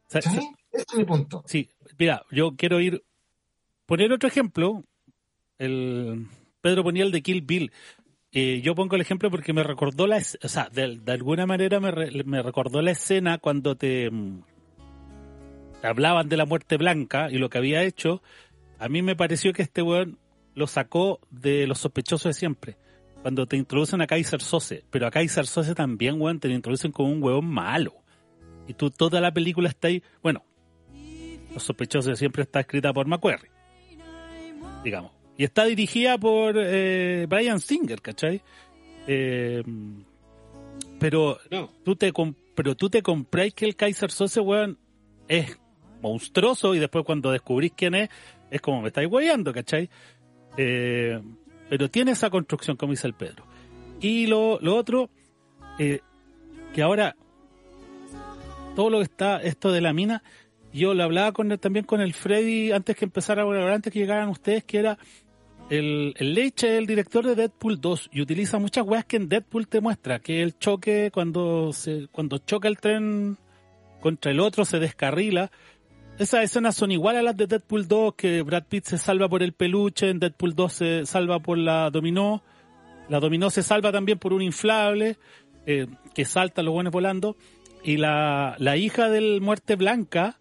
sa- 0.08 0.20
¿cachai? 0.20 0.50
Ese 0.72 0.84
es 0.90 0.94
mi 0.96 1.04
punto. 1.04 1.42
Sí, 1.46 1.68
mira, 1.98 2.22
yo 2.30 2.54
quiero 2.56 2.80
ir. 2.80 3.02
Poner 3.86 4.12
otro 4.12 4.28
ejemplo. 4.28 4.84
El 5.58 6.26
Pedro 6.60 6.82
ponía 6.82 7.04
el 7.04 7.12
de 7.12 7.22
Kill 7.22 7.42
Bill. 7.42 7.72
Eh, 8.32 8.60
yo 8.62 8.74
pongo 8.74 8.94
el 8.96 9.00
ejemplo 9.02 9.30
porque 9.30 9.52
me 9.52 9.62
recordó 9.62 10.06
la. 10.06 10.18
O 10.18 10.48
sea, 10.48 10.68
de, 10.70 10.98
de 10.98 11.12
alguna 11.12 11.46
manera 11.46 11.80
me, 11.80 11.90
re- 11.90 12.24
me 12.24 12.42
recordó 12.42 12.82
la 12.82 12.92
escena 12.92 13.38
cuando 13.38 13.76
te, 13.76 14.10
mm, 14.10 14.42
te 15.80 15.86
hablaban 15.86 16.28
de 16.28 16.36
la 16.36 16.44
muerte 16.46 16.76
blanca 16.76 17.30
y 17.30 17.38
lo 17.38 17.50
que 17.50 17.58
había 17.58 17.82
hecho. 17.82 18.22
A 18.78 18.88
mí 18.88 19.02
me 19.02 19.16
pareció 19.16 19.52
que 19.52 19.62
este 19.62 19.82
weón 19.82 20.18
lo 20.54 20.66
sacó 20.66 21.20
de 21.30 21.66
los 21.66 21.78
sospechosos 21.78 22.24
de 22.24 22.32
siempre. 22.38 22.76
Cuando 23.22 23.46
te 23.46 23.56
introducen 23.56 24.00
a 24.00 24.06
Kaiser 24.06 24.40
Sose. 24.40 24.84
Pero 24.90 25.06
a 25.06 25.10
Kaiser 25.10 25.46
Sose 25.46 25.74
también, 25.74 26.20
weón, 26.20 26.40
te 26.40 26.48
lo 26.48 26.54
introducen 26.54 26.92
como 26.92 27.10
un 27.10 27.22
weón 27.22 27.46
malo. 27.46 27.94
Y 28.70 28.74
tú 28.74 28.88
toda 28.88 29.20
la 29.20 29.32
película 29.32 29.68
está 29.68 29.88
ahí. 29.88 30.00
Bueno, 30.22 30.44
los 31.52 31.64
sospechosos 31.64 32.16
siempre 32.16 32.44
está 32.44 32.60
escrita 32.60 32.92
por 32.92 33.04
McQuarrie. 33.08 33.50
Digamos. 34.84 35.10
Y 35.36 35.42
está 35.42 35.64
dirigida 35.64 36.16
por 36.18 36.54
eh, 36.56 37.26
Brian 37.28 37.58
Singer, 37.58 38.00
¿cachai? 38.00 38.40
Eh, 39.08 39.64
pero 41.00 41.38
No. 41.50 41.72
tú 41.84 41.96
te 41.96 42.12
pero 42.54 42.76
tú 42.76 42.88
te 42.88 43.02
compráis 43.02 43.54
que 43.54 43.64
el 43.64 43.74
Kaiser 43.74 44.12
Sose, 44.12 44.38
weón, 44.40 44.78
es 45.26 45.58
monstruoso 46.00 46.72
y 46.76 46.78
después 46.78 47.04
cuando 47.04 47.32
descubrís 47.32 47.72
quién 47.76 47.96
es, 47.96 48.08
es 48.52 48.60
como 48.60 48.82
me 48.82 48.88
estáis 48.88 49.08
hueveando, 49.10 49.52
¿cachai? 49.52 49.90
Eh, 50.56 51.20
pero 51.68 51.90
tiene 51.90 52.12
esa 52.12 52.30
construcción, 52.30 52.76
como 52.76 52.92
dice 52.92 53.08
el 53.08 53.14
Pedro. 53.14 53.44
Y 54.00 54.28
lo, 54.28 54.60
lo 54.60 54.76
otro, 54.76 55.10
eh, 55.80 56.00
que 56.72 56.82
ahora 56.82 57.16
todo 58.74 58.90
lo 58.90 58.98
que 58.98 59.04
está, 59.04 59.42
esto 59.42 59.72
de 59.72 59.80
la 59.80 59.92
mina, 59.92 60.22
yo 60.72 60.94
lo 60.94 61.02
hablaba 61.02 61.32
con 61.32 61.56
también 61.58 61.84
con 61.84 62.00
el 62.00 62.14
Freddy 62.14 62.72
antes 62.72 62.96
que 62.96 63.04
empezara 63.04 63.42
antes 63.72 63.92
que 63.92 63.98
llegaran 63.98 64.28
ustedes, 64.28 64.64
que 64.64 64.78
era 64.78 64.98
el, 65.68 66.14
el 66.16 66.34
Leche 66.34 66.76
el 66.78 66.86
director 66.86 67.26
de 67.26 67.34
Deadpool 67.34 67.80
2 67.80 68.10
y 68.12 68.20
utiliza 68.20 68.58
muchas 68.58 68.86
weas 68.86 69.04
que 69.04 69.16
en 69.16 69.28
Deadpool 69.28 69.68
te 69.68 69.80
muestra, 69.80 70.18
que 70.20 70.42
el 70.42 70.58
choque 70.58 71.10
cuando 71.12 71.72
se, 71.72 72.08
cuando 72.12 72.38
choca 72.38 72.68
el 72.68 72.78
tren 72.78 73.38
contra 74.00 74.30
el 74.30 74.40
otro 74.40 74.64
se 74.64 74.78
descarrila. 74.78 75.50
Esas 76.18 76.44
escenas 76.44 76.76
son 76.76 76.90
igual 76.90 77.16
a 77.16 77.22
las 77.22 77.36
de 77.36 77.46
Deadpool 77.46 77.88
2, 77.88 78.14
que 78.14 78.42
Brad 78.42 78.64
Pitt 78.68 78.84
se 78.84 78.98
salva 78.98 79.28
por 79.28 79.42
el 79.42 79.52
peluche, 79.52 80.10
en 80.10 80.18
Deadpool 80.18 80.54
2 80.54 80.72
se 80.72 81.06
salva 81.06 81.38
por 81.38 81.56
la 81.56 81.90
dominó, 81.90 82.42
la 83.08 83.20
dominó 83.20 83.48
se 83.48 83.62
salva 83.62 83.90
también 83.90 84.18
por 84.18 84.32
un 84.32 84.42
inflable, 84.42 85.16
eh, 85.66 85.86
que 86.14 86.24
salta 86.24 86.62
los 86.62 86.74
buenos 86.74 86.92
volando, 86.92 87.36
y 87.84 87.96
la, 87.96 88.54
la 88.58 88.76
hija 88.76 89.08
del 89.08 89.40
Muerte 89.40 89.76
Blanca, 89.76 90.38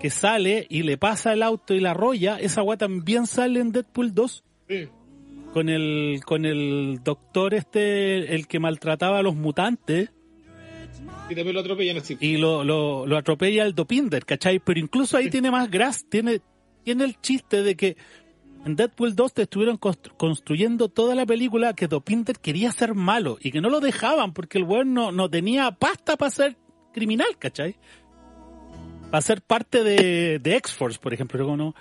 que 0.00 0.10
sale 0.10 0.66
y 0.70 0.82
le 0.82 0.96
pasa 0.98 1.32
el 1.32 1.42
auto 1.42 1.74
y 1.74 1.80
la 1.80 1.90
arrolla, 1.92 2.38
esa 2.38 2.62
wea 2.62 2.76
también 2.78 3.26
sale 3.26 3.60
en 3.60 3.72
Deadpool 3.72 4.14
2 4.14 4.44
Sí. 4.68 4.88
con 5.52 5.68
el 5.68 6.20
con 6.24 6.44
el 6.46 7.00
doctor 7.02 7.54
este 7.54 8.34
el 8.34 8.46
que 8.46 8.60
maltrataba 8.60 9.18
a 9.18 9.22
los 9.22 9.34
mutantes 9.34 10.10
Y 11.28 11.34
también 11.34 11.54
lo 11.54 11.60
atropellan 11.60 11.96
así. 11.98 12.16
y 12.20 12.36
lo, 12.38 12.64
lo, 12.64 13.06
lo 13.06 13.16
atropella 13.16 13.64
el 13.64 13.74
Dopinder, 13.74 14.24
¿cachai? 14.24 14.58
Pero 14.60 14.78
incluso 14.80 15.16
ahí 15.16 15.28
tiene 15.28 15.50
más 15.50 15.70
gras, 15.70 16.04
tiene, 16.08 16.40
tiene 16.84 17.04
el 17.04 17.20
chiste 17.20 17.62
de 17.62 17.76
que 17.76 17.96
en 18.64 18.76
Deadpool 18.76 19.14
2 19.16 19.32
te 19.32 19.42
estuvieron 19.42 19.78
constru- 19.78 20.12
construyendo 20.16 20.88
toda 20.88 21.14
la 21.14 21.24
película 21.26 21.72
que 21.74 21.86
Dopinder 21.88 22.38
quería 22.38 22.70
ser 22.72 22.94
malo 22.94 23.38
y 23.40 23.50
que 23.50 23.60
no 23.60 23.70
lo 23.70 23.80
dejaban 23.80 24.32
porque 24.32 24.58
el 24.58 24.64
weón 24.64 24.92
no, 24.94 25.30
tenía 25.30 25.70
pasta 25.72 26.16
para 26.16 26.30
ser 26.30 26.56
criminal, 26.92 27.28
¿cachai? 27.38 27.76
Para 29.10 29.22
ser 29.22 29.42
parte 29.42 29.82
de, 29.82 30.38
de 30.38 30.56
X-Force, 30.56 30.98
por 31.00 31.14
ejemplo, 31.14 31.38
luego 31.38 31.56
no. 31.56 31.74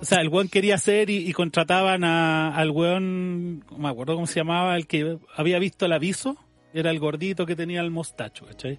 O 0.00 0.04
sea, 0.04 0.20
el 0.20 0.28
weón 0.28 0.48
quería 0.48 0.76
ser 0.76 1.08
y, 1.08 1.32
contrataban 1.32 2.04
a, 2.04 2.54
al 2.54 2.70
weón, 2.70 3.64
me 3.78 3.88
acuerdo 3.88 4.14
cómo 4.14 4.26
se 4.26 4.40
llamaba, 4.40 4.76
el 4.76 4.86
que 4.86 5.18
había 5.36 5.58
visto 5.58 5.86
el 5.86 5.92
aviso, 5.92 6.36
era 6.74 6.90
el 6.90 6.98
gordito 6.98 7.46
que 7.46 7.56
tenía 7.56 7.80
el 7.80 7.90
mostacho, 7.90 8.44
¿cachai? 8.44 8.78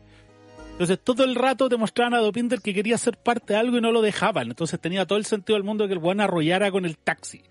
Entonces 0.77 0.99
todo 1.03 1.23
el 1.23 1.33
rato 1.33 1.69
te 1.69 1.75
mostraban 1.75 2.13
a 2.13 2.19
Dopinder 2.19 2.61
que 2.61 2.71
quería 2.71 2.99
ser 2.99 3.17
parte 3.17 3.53
de 3.53 3.59
algo 3.59 3.79
y 3.79 3.81
no 3.81 3.91
lo 3.91 4.03
dejaban. 4.03 4.49
Entonces 4.49 4.79
tenía 4.79 5.07
todo 5.07 5.17
el 5.17 5.25
sentido 5.25 5.57
del 5.57 5.63
mundo 5.63 5.87
que 5.87 5.93
el 5.93 5.99
weón 5.99 6.21
arrollara 6.21 6.69
con 6.69 6.85
el 6.85 6.99
taxi. 6.99 7.41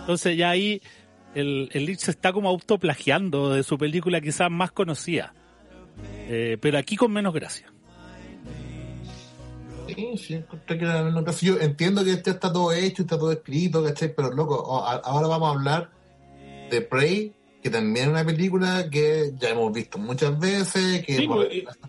Entonces 0.00 0.34
ya 0.34 0.48
ahí 0.48 0.80
el, 1.34 1.68
el 1.72 1.84
Lich 1.84 2.00
se 2.00 2.10
está 2.10 2.32
como 2.32 2.48
autoplagiando 2.48 3.52
de 3.52 3.62
su 3.62 3.76
película 3.76 4.22
quizás 4.22 4.50
más 4.50 4.72
conocida. 4.72 5.34
Eh, 6.26 6.56
pero 6.58 6.78
aquí 6.78 6.96
con 6.96 7.12
menos 7.12 7.34
gracia. 7.34 7.70
Sí, 9.94 10.16
sí. 10.16 10.44
Yo 11.42 11.58
entiendo 11.60 12.02
que 12.02 12.12
este 12.12 12.30
está 12.30 12.50
todo 12.50 12.72
hecho, 12.72 13.02
está 13.02 13.18
todo 13.18 13.32
escrito, 13.32 13.84
¿cachai? 13.84 14.14
Pero 14.14 14.30
loco, 14.32 14.84
ahora 14.86 15.26
vamos 15.26 15.48
a 15.48 15.58
hablar 15.58 15.90
de 16.70 16.80
Prey, 16.80 17.34
que 17.62 17.70
también 17.70 18.06
es 18.06 18.10
una 18.12 18.24
película 18.24 18.88
que 18.90 19.32
ya 19.38 19.50
hemos 19.50 19.72
visto 19.72 19.98
muchas 19.98 20.38
veces, 20.38 21.04
que 21.04 21.16
Sí, 21.16 21.26
por- 21.26 21.46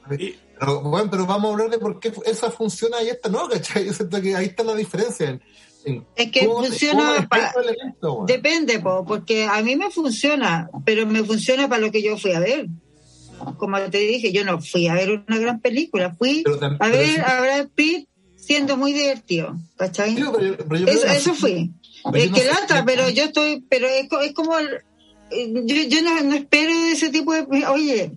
pues, 0.08 0.20
y- 0.20 0.36
pero, 0.60 0.82
bueno, 0.82 1.10
pero 1.10 1.26
vamos 1.26 1.50
a 1.50 1.54
hablar 1.54 1.70
de 1.70 1.80
por 1.80 2.00
qué 2.00 2.12
esa 2.26 2.52
funciona 2.52 3.02
y 3.02 3.08
esta 3.10 3.30
no, 3.30 3.48
¿cachai? 3.48 3.86
Yo 3.88 3.94
siento 3.94 4.22
que 4.22 4.36
ahí 4.36 4.46
está 4.48 4.64
la 4.64 4.76
diferencia. 4.76 5.30
En, 5.30 5.42
en 5.86 6.06
Es 6.16 6.32
que 6.32 6.46
cómo 6.46 6.60
funciona 6.64 7.00
cómo 7.04 7.16
se 7.16 7.28
pa- 7.28 7.38
expresa 7.40 7.60
el 7.62 7.76
elemento, 7.76 8.14
weón. 8.14 8.26
Depende, 8.28 8.80
po, 8.80 9.06
porque 9.06 9.46
a 9.46 9.62
mí 9.64 9.76
me 9.76 9.90
funciona, 9.90 10.70
pero 10.86 11.06
me 11.08 11.24
funciona 11.24 11.68
para 11.68 11.82
lo 11.82 11.92
que 11.92 12.04
yo 12.04 12.18
fui 12.18 12.34
a 12.34 12.40
ver. 12.40 12.68
Como 13.58 13.80
te 13.90 13.98
dije, 13.98 14.32
yo 14.32 14.46
no 14.46 14.62
fui 14.62 14.88
a 14.88 14.94
ver 14.94 15.24
una 15.28 15.40
gran 15.40 15.60
película, 15.62 16.14
fui 16.14 16.44
Pero 16.44 16.60
tam- 16.60 16.78
a 16.80 16.88
ver 16.90 17.22
a 17.22 17.42
Brad 17.42 17.68
Pitt 17.74 18.08
siendo 18.36 18.78
muy 18.78 18.94
divertido, 18.94 19.56
¿cachai? 19.78 20.16
Sí, 20.16 20.24
pero- 20.38 20.58
pero 20.58 20.78
yo 20.78 20.88
Eso, 20.88 21.08
eso 21.08 21.34
fui. 21.34 21.72
Es 22.14 22.30
no 22.30 22.36
que 22.36 22.42
sé- 22.42 22.48
lata, 22.48 22.84
pero 22.86 23.10
yo 23.10 23.24
estoy, 23.24 23.64
pero 23.68 23.88
es, 23.88 24.08
co- 24.10 24.22
es 24.22 24.34
como, 24.34 24.60
el- 24.60 24.82
yo, 25.32 25.76
yo 25.88 26.02
no, 26.02 26.22
no 26.24 26.36
espero 26.36 26.72
ese 26.92 27.10
tipo 27.10 27.34
de, 27.34 27.66
oye, 27.66 28.12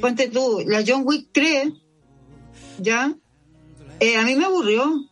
ponte 0.00 0.28
tú, 0.28 0.62
la 0.66 0.82
John 0.86 1.02
Wick 1.04 1.28
3, 1.32 1.72
¿ya? 2.78 3.16
Eh, 4.00 4.16
a 4.16 4.22
mí 4.22 4.36
me 4.36 4.44
aburrió. 4.44 5.08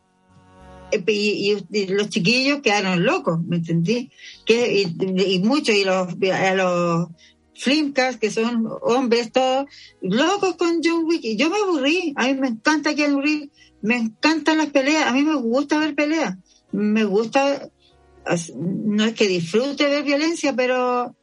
Eh, 0.91 1.03
Y, 1.07 1.87
los 1.87 2.09
chiquillos 2.09 2.61
quedaron 2.61 3.05
locos, 3.05 3.43
¿me 3.43 3.57
entendí? 3.57 4.11
Que, 4.45 4.83
y, 4.83 5.39
muchos, 5.41 5.75
y 5.75 5.85
los, 5.85 6.09
a 6.33 6.55
los 6.55 7.09
flimcast, 7.57 8.19
que 8.19 8.31
son 8.31 8.69
hombres 8.83 9.33
todos, 9.33 9.67
locos 10.03 10.57
con 10.57 10.81
John 10.83 11.05
Wick. 11.05 11.25
Y 11.25 11.37
yo 11.37 11.51
me 11.51 11.57
aburrí. 11.57 12.13
A 12.17 12.27
mí 12.27 12.35
me 12.35 12.49
encanta 12.49 12.95
Keanu 12.95 13.21
Reeves, 13.21 13.51
me 13.81 13.97
encantan 13.97 14.59
las 14.59 14.69
peleas, 14.69 15.07
a 15.07 15.13
mí 15.13 15.23
me 15.23 15.35
gusta 15.35 15.79
ver 15.79 15.95
peleas. 15.95 16.37
Me 16.73 17.05
gusta, 17.05 17.71
no 18.57 19.05
es 19.05 19.15
que 19.15 19.29
disfrute 19.29 19.89
ver 19.89 20.05
violencia, 20.05 20.55
pero 20.55 21.15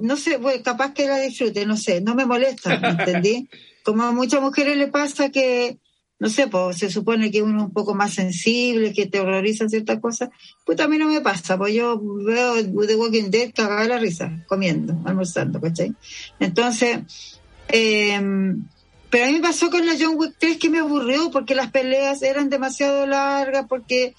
no 0.00 0.16
sé, 0.16 0.38
pues, 0.38 0.62
capaz 0.62 0.92
que 0.92 1.06
la 1.06 1.18
disfrute, 1.18 1.66
no 1.66 1.76
sé, 1.76 2.00
no 2.00 2.14
me 2.14 2.26
molesta, 2.26 2.78
¿me 2.78 2.88
entendí? 2.88 3.48
Como 3.84 4.02
a 4.02 4.12
muchas 4.12 4.40
mujeres 4.40 4.76
le 4.76 4.88
pasa 4.88 5.30
que, 5.30 5.78
no 6.18 6.28
sé, 6.28 6.46
pues 6.46 6.78
se 6.78 6.90
supone 6.90 7.30
que 7.30 7.42
uno 7.42 7.58
es 7.58 7.64
un 7.64 7.72
poco 7.72 7.94
más 7.94 8.14
sensible, 8.14 8.92
que 8.92 9.06
te 9.06 9.20
horrorizan 9.20 9.68
ciertas 9.68 10.00
cosas, 10.00 10.30
pues 10.64 10.88
mí 10.88 10.98
no 10.98 11.08
me 11.08 11.20
pasa, 11.20 11.58
pues 11.58 11.74
yo 11.74 12.00
veo 12.00 12.54
The 12.62 12.96
Walking 12.96 13.30
Dead 13.30 13.52
cagada 13.54 13.86
la 13.86 13.98
risa, 13.98 14.44
comiendo, 14.46 14.96
almorzando, 15.04 15.60
¿cachai? 15.60 15.94
Entonces, 16.40 17.00
eh, 17.68 18.20
pero 19.14 19.26
a 19.26 19.28
mí 19.28 19.34
me 19.34 19.42
pasó 19.42 19.70
con 19.70 19.86
la 19.86 19.94
John 19.96 20.16
Wick 20.16 20.34
3 20.40 20.56
que 20.56 20.68
me 20.68 20.80
aburrió 20.80 21.30
porque 21.30 21.54
las 21.54 21.70
peleas 21.70 22.20
eran 22.22 22.50
demasiado 22.50 23.06
largas, 23.06 23.66
porque 23.68 24.16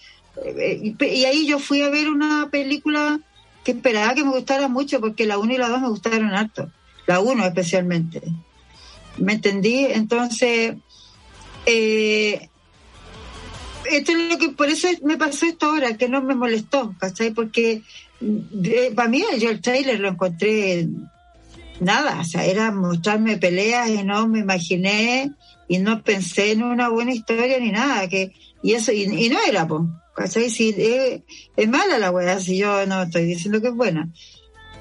y, 0.81 0.91
pe- 0.91 1.13
y 1.13 1.25
ahí 1.25 1.47
yo 1.47 1.59
fui 1.59 1.81
a 1.81 1.89
ver 1.89 2.09
una 2.09 2.49
película 2.51 3.19
que 3.63 3.71
esperaba 3.71 4.13
que 4.13 4.23
me 4.23 4.31
gustara 4.31 4.67
mucho 4.67 4.99
porque 4.99 5.25
la 5.25 5.37
1 5.37 5.53
y 5.53 5.57
la 5.57 5.69
2 5.69 5.81
me 5.81 5.89
gustaron 5.89 6.33
harto, 6.33 6.69
la 7.07 7.19
1 7.19 7.45
especialmente. 7.45 8.21
¿Me 9.17 9.33
entendí? 9.33 9.85
Entonces, 9.85 10.75
eh, 11.65 12.49
esto 13.89 14.11
es 14.11 14.31
lo 14.31 14.37
que 14.37 14.49
por 14.49 14.69
eso 14.69 14.87
me 15.03 15.17
pasó 15.17 15.45
esto 15.45 15.67
ahora, 15.67 15.95
que 15.97 16.09
no 16.09 16.21
me 16.21 16.35
molestó, 16.35 16.95
¿cachai? 16.99 17.31
Porque 17.31 17.83
de- 18.19 18.91
para 18.95 19.09
mí 19.09 19.23
yo 19.39 19.49
el 19.49 19.61
trailer 19.61 19.99
lo 19.99 20.09
encontré 20.09 20.87
nada, 21.79 22.19
o 22.21 22.23
sea, 22.23 22.45
era 22.45 22.71
mostrarme 22.71 23.37
peleas 23.37 23.89
y 23.89 24.03
no 24.03 24.27
me 24.27 24.39
imaginé 24.39 25.31
y 25.67 25.77
no 25.79 26.01
pensé 26.03 26.51
en 26.51 26.63
una 26.63 26.89
buena 26.89 27.13
historia 27.13 27.59
ni 27.59 27.71
nada, 27.71 28.07
que 28.07 28.31
y 28.63 28.73
eso 28.73 28.91
y, 28.91 29.03
y 29.03 29.29
no 29.29 29.37
era, 29.47 29.67
po, 29.67 29.87
¿cachai? 30.15 30.49
Si, 30.49 30.69
eh, 30.69 31.23
es 31.55 31.69
mala 31.69 31.99
la 31.99 32.11
weá, 32.11 32.39
si 32.39 32.57
yo 32.57 32.85
no 32.85 33.03
estoy 33.03 33.25
diciendo 33.25 33.61
que 33.61 33.67
es 33.67 33.75
buena, 33.75 34.09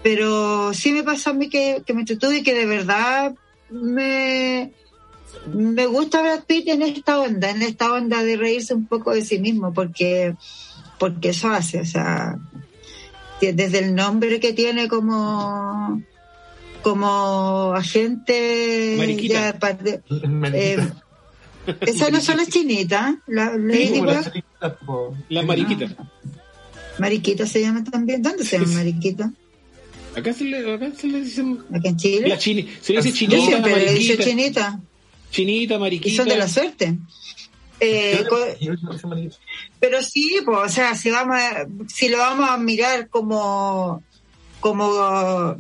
pero 0.03 0.73
sí 0.73 0.93
me 0.93 1.03
pasó 1.03 1.31
a 1.31 1.35
mí 1.35 1.49
que, 1.49 1.83
que 1.85 1.93
me 1.93 2.01
entretuve 2.01 2.39
y 2.39 2.43
que 2.43 2.55
de 2.55 2.67
verdad 2.67 3.35
me 3.71 4.73
me 5.53 5.87
gusta 5.87 6.23
Brad 6.23 6.45
Pitt 6.45 6.69
en 6.69 6.83
esta 6.83 7.21
onda, 7.21 7.51
en 7.51 7.63
esta 7.63 7.93
onda 7.93 8.23
de 8.23 8.37
reírse 8.37 8.75
un 8.75 8.87
poco 8.87 9.13
de 9.13 9.23
sí 9.23 9.39
mismo, 9.39 9.73
porque 9.73 10.35
porque 10.99 11.31
eso 11.31 11.49
hace, 11.49 11.81
o 11.81 11.85
sea, 11.85 12.39
desde 13.41 13.81
el 13.81 13.95
nombre 13.95 14.41
que 14.41 14.53
tiene 14.53 14.89
como 14.89 16.03
como 16.83 17.73
agente 17.75 18.95
Mariquita. 18.99 19.59
ya 19.59 20.01
eh, 20.55 20.79
esas 21.81 22.11
no 22.13 22.21
son 22.21 22.37
las 22.39 22.49
chinitas 22.49 23.15
la 23.27 23.57
las 23.57 24.33
chinitas, 24.33 24.73
po. 24.87 25.17
La 25.29 25.43
mariquita. 25.43 25.87
mariquita 26.99 27.47
se 27.47 27.61
llama 27.61 27.83
también 27.85 28.23
¿dónde 28.23 28.45
se 28.45 28.59
llama 28.59 28.73
mariquita? 28.75 29.31
Acá 30.17 30.33
se 30.33 30.45
le, 30.45 30.73
acá 30.73 30.93
se 30.97 31.09
le 31.09 31.21
dicen. 31.23 31.59
aquí 31.75 31.89
en 31.89 31.97
Chile 31.97 32.29
La 32.29 32.39
chini, 32.39 32.69
se 32.81 32.93
le 32.93 33.03
dice 33.03 33.27
yo 33.27 33.31
chinita, 33.31 33.47
siempre 33.47 33.77
le 33.77 33.99
chinita 35.31 35.75
y 35.75 35.79
mariquita. 35.79 36.17
son 36.17 36.29
de 36.29 36.37
la 36.37 36.49
suerte 36.49 36.97
eh. 37.81 38.25
Pero 39.81 40.03
sí, 40.03 40.39
pues, 40.45 40.59
o 40.59 40.69
sea, 40.69 40.95
si 40.95 41.11
vamos 41.11 41.37
a- 41.37 41.67
si 41.89 42.09
lo 42.09 42.19
vamos 42.19 42.49
a 42.49 42.57
mirar 42.57 43.09
como 43.09 44.03
como 44.61 45.57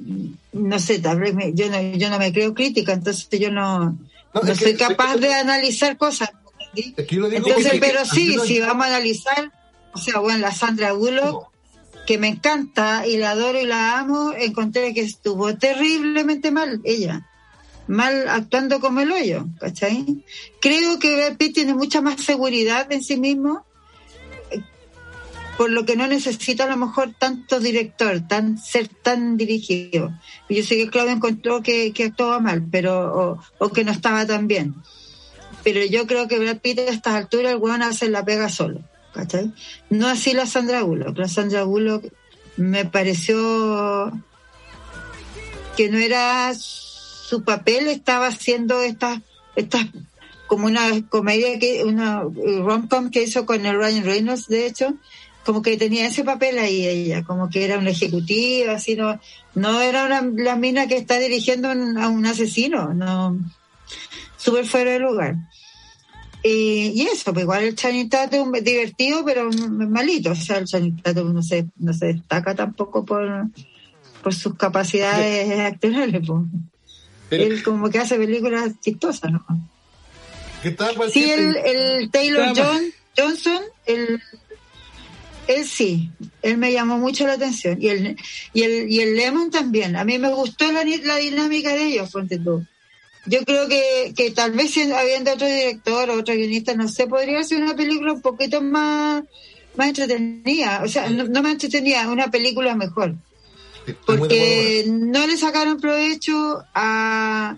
no 0.52 0.78
sé, 0.78 0.98
tal 1.00 1.20
vez 1.20 1.34
me- 1.34 1.52
yo 1.52 1.68
no 1.70 1.80
yo 1.96 2.08
no 2.08 2.18
me 2.18 2.32
creo 2.32 2.54
crítica, 2.54 2.92
entonces 2.94 3.28
yo 3.38 3.50
no 3.50 3.98
No, 4.34 4.54
soy 4.54 4.72
que- 4.72 4.76
capaz 4.76 5.16
de 5.16 5.32
analizar 5.32 5.96
cosas. 5.96 6.30
Entonces, 6.74 7.74
pero 7.80 8.04
sí, 8.04 8.36
si 8.44 8.60
vamos 8.60 8.84
a 8.86 8.88
analizar, 8.88 9.52
O 9.96 9.98
sea, 9.98 10.18
bueno, 10.18 10.40
la 10.40 10.50
Sandra 10.52 10.92
Bullock, 10.92 11.46
que 12.04 12.18
me 12.18 12.26
encanta 12.26 13.06
y 13.06 13.16
la 13.16 13.30
adoro 13.30 13.60
y 13.60 13.64
la 13.64 13.96
amo, 14.00 14.32
encontré 14.36 14.92
que 14.92 15.02
estuvo 15.02 15.56
terriblemente 15.56 16.50
mal 16.50 16.80
ella. 16.82 17.28
Mal 17.86 18.28
actuando 18.28 18.80
como 18.80 19.00
el 19.00 19.12
hoyo, 19.12 19.46
¿cachai? 19.60 20.24
Creo 20.60 20.98
que 20.98 21.14
Brad 21.14 21.36
Pitt 21.36 21.54
tiene 21.54 21.74
mucha 21.74 22.00
más 22.00 22.20
seguridad 22.20 22.90
en 22.90 23.04
sí 23.04 23.16
mismo, 23.16 23.64
por 25.56 25.70
lo 25.70 25.84
que 25.84 25.96
no 25.96 26.06
necesita 26.06 26.64
a 26.64 26.68
lo 26.68 26.76
mejor 26.76 27.14
tanto 27.18 27.60
director, 27.60 28.26
tan 28.26 28.58
ser 28.58 28.88
tan 28.88 29.36
dirigido. 29.36 30.12
Yo 30.48 30.62
sé 30.62 30.76
que 30.76 30.90
Claudio 30.90 31.12
encontró 31.12 31.62
que, 31.62 31.92
que 31.92 32.04
actuaba 32.04 32.40
mal, 32.40 32.64
pero 32.70 33.14
o, 33.14 33.40
o 33.58 33.68
que 33.70 33.84
no 33.84 33.92
estaba 33.92 34.26
tan 34.26 34.48
bien 34.48 34.74
pero 35.64 35.82
yo 35.82 36.06
creo 36.06 36.28
que 36.28 36.38
Brad 36.38 36.58
Pitt 36.58 36.78
a 36.78 36.82
estas 36.82 37.14
alturas 37.14 37.52
el 37.52 37.58
weón 37.58 37.82
hace 37.82 38.10
la 38.10 38.24
pega 38.24 38.50
solo, 38.50 38.82
¿cachai? 39.14 39.52
No 39.88 40.06
así 40.06 40.34
la 40.34 40.46
Sandra 40.46 40.82
Bullock. 40.82 41.16
La 41.16 41.26
Sandra 41.26 41.64
Bullock 41.64 42.04
me 42.58 42.84
pareció 42.84 44.12
que 45.76 45.88
no 45.88 45.98
era 45.98 46.54
su 46.54 47.42
papel, 47.42 47.88
estaba 47.88 48.26
haciendo 48.26 48.82
estas, 48.82 49.20
estas 49.56 49.86
como 50.46 50.66
una 50.66 50.82
comedia 51.08 51.58
que, 51.58 51.82
una 51.84 52.22
rom-com 52.22 53.10
que 53.10 53.22
hizo 53.22 53.46
con 53.46 53.64
el 53.64 53.76
Ryan 53.76 54.04
Reynolds, 54.04 54.46
de 54.46 54.66
hecho, 54.66 54.94
como 55.44 55.62
que 55.62 55.76
tenía 55.76 56.06
ese 56.06 56.24
papel 56.24 56.58
ahí 56.58 56.86
ella, 56.86 57.22
como 57.24 57.50
que 57.50 57.64
era 57.64 57.78
una 57.78 57.90
ejecutiva, 57.90 58.72
así 58.74 58.96
no, 58.96 59.20
no 59.54 59.80
era 59.80 60.04
una, 60.06 60.22
la 60.42 60.56
mina 60.56 60.86
que 60.86 60.96
está 60.96 61.18
dirigiendo 61.18 61.68
a 61.70 62.08
un 62.08 62.26
asesino, 62.26 62.94
no, 62.94 63.38
súper 64.36 64.66
fuera 64.66 64.92
de 64.92 64.98
lugar. 65.00 65.36
Y, 66.42 66.92
y 66.94 67.02
eso, 67.06 67.32
pues 67.32 67.44
igual 67.44 67.64
el 67.64 67.74
Channing 67.74 68.10
Tatum 68.10 68.54
es 68.54 68.64
divertido, 68.64 69.24
pero 69.24 69.48
malito. 69.50 70.32
O 70.32 70.34
sea, 70.34 70.58
el 70.58 70.66
Channing 70.66 71.00
Tatum 71.00 71.32
no 71.32 71.42
se, 71.42 71.66
no 71.78 71.94
se 71.94 72.06
destaca 72.12 72.54
tampoco 72.54 73.02
por, 73.02 73.46
por 74.22 74.34
sus 74.34 74.54
capacidades 74.54 75.58
actorales. 75.60 76.20
Pues. 76.26 76.42
Pero- 77.30 77.44
Él 77.44 77.62
como 77.62 77.88
que 77.88 77.98
hace 77.98 78.16
películas 78.16 78.78
chistosas, 78.80 79.32
¿no? 79.32 79.44
Pues, 80.96 81.12
Sí, 81.12 81.30
el, 81.30 81.56
el 81.56 82.10
Taylor 82.10 82.52
John, 82.54 82.82
Johnson, 83.16 83.62
el, 83.86 84.20
él 85.46 85.64
sí, 85.66 86.10
él 86.42 86.58
me 86.58 86.72
llamó 86.72 86.98
mucho 86.98 87.26
la 87.26 87.34
atención. 87.34 87.80
Y 87.80 87.88
el, 87.88 88.16
y 88.52 88.62
el, 88.62 88.90
y 88.90 89.00
el 89.00 89.16
Lemon 89.16 89.50
también. 89.50 89.96
A 89.96 90.04
mí 90.04 90.18
me 90.18 90.32
gustó 90.32 90.70
la, 90.72 90.84
la 90.84 91.16
dinámica 91.16 91.74
de 91.74 91.86
ellos, 91.86 92.10
ponte 92.10 92.38
tú. 92.38 92.64
Yo 93.26 93.42
creo 93.44 93.68
que, 93.68 94.12
que 94.14 94.30
tal 94.30 94.52
vez 94.52 94.70
si 94.72 94.82
habiendo 94.82 95.32
otro 95.32 95.46
director 95.46 96.10
o 96.10 96.18
otro 96.18 96.34
guionista, 96.34 96.74
no 96.74 96.88
sé, 96.88 97.06
podría 97.06 97.42
ser 97.42 97.62
una 97.62 97.74
película 97.74 98.12
un 98.12 98.20
poquito 98.20 98.60
más, 98.60 99.24
más 99.76 99.88
entretenida. 99.88 100.82
O 100.84 100.88
sea, 100.88 101.08
no, 101.08 101.24
no 101.24 101.42
más 101.42 101.52
entretenida, 101.52 102.10
una 102.10 102.30
película 102.30 102.74
mejor 102.74 103.14
porque 104.06 104.84
no 104.88 105.26
le 105.26 105.36
sacaron 105.36 105.80
provecho 105.80 106.62
a, 106.74 107.56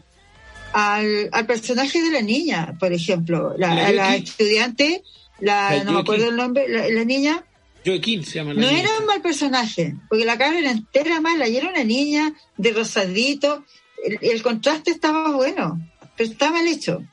al, 0.73 1.29
al 1.33 1.47
personaje 1.47 2.03
de 2.03 2.11
la 2.11 2.23
niña, 2.23 2.75
por 2.79 2.93
ejemplo, 2.93 3.55
la, 3.57 4.17
estudiante, 4.17 5.03
la, 5.41 5.85
no 5.85 5.93
me 5.93 6.01
acuerdo 6.01 6.29
el 6.29 6.37
nombre, 6.37 6.69
la, 6.69 6.89
la 6.89 7.05
niña, 7.05 7.45
Joaquín 7.87 8.25
se 8.25 8.35
llama 8.41 8.53
la 8.55 8.61
no 8.63 8.67
niña. 8.69 8.81
era 8.81 8.99
un 8.99 9.07
mal 9.07 9.23
personaje, 9.23 9.95
porque 10.09 10.25
la 10.25 10.37
cara 10.37 10.59
era 10.59 10.71
entera 10.73 11.21
mala, 11.21 11.47
y 11.49 11.57
era 11.57 11.69
una 11.71 11.85
niña 11.85 12.33
de 12.57 12.73
rosadito, 12.73 13.65
el, 14.05 14.19
el 14.21 14.43
contraste 14.43 14.91
estaba 14.91 15.31
bueno, 15.31 15.81
pero 16.17 16.31
está 16.31 16.51
mal 16.51 16.67
hecho. 16.67 17.05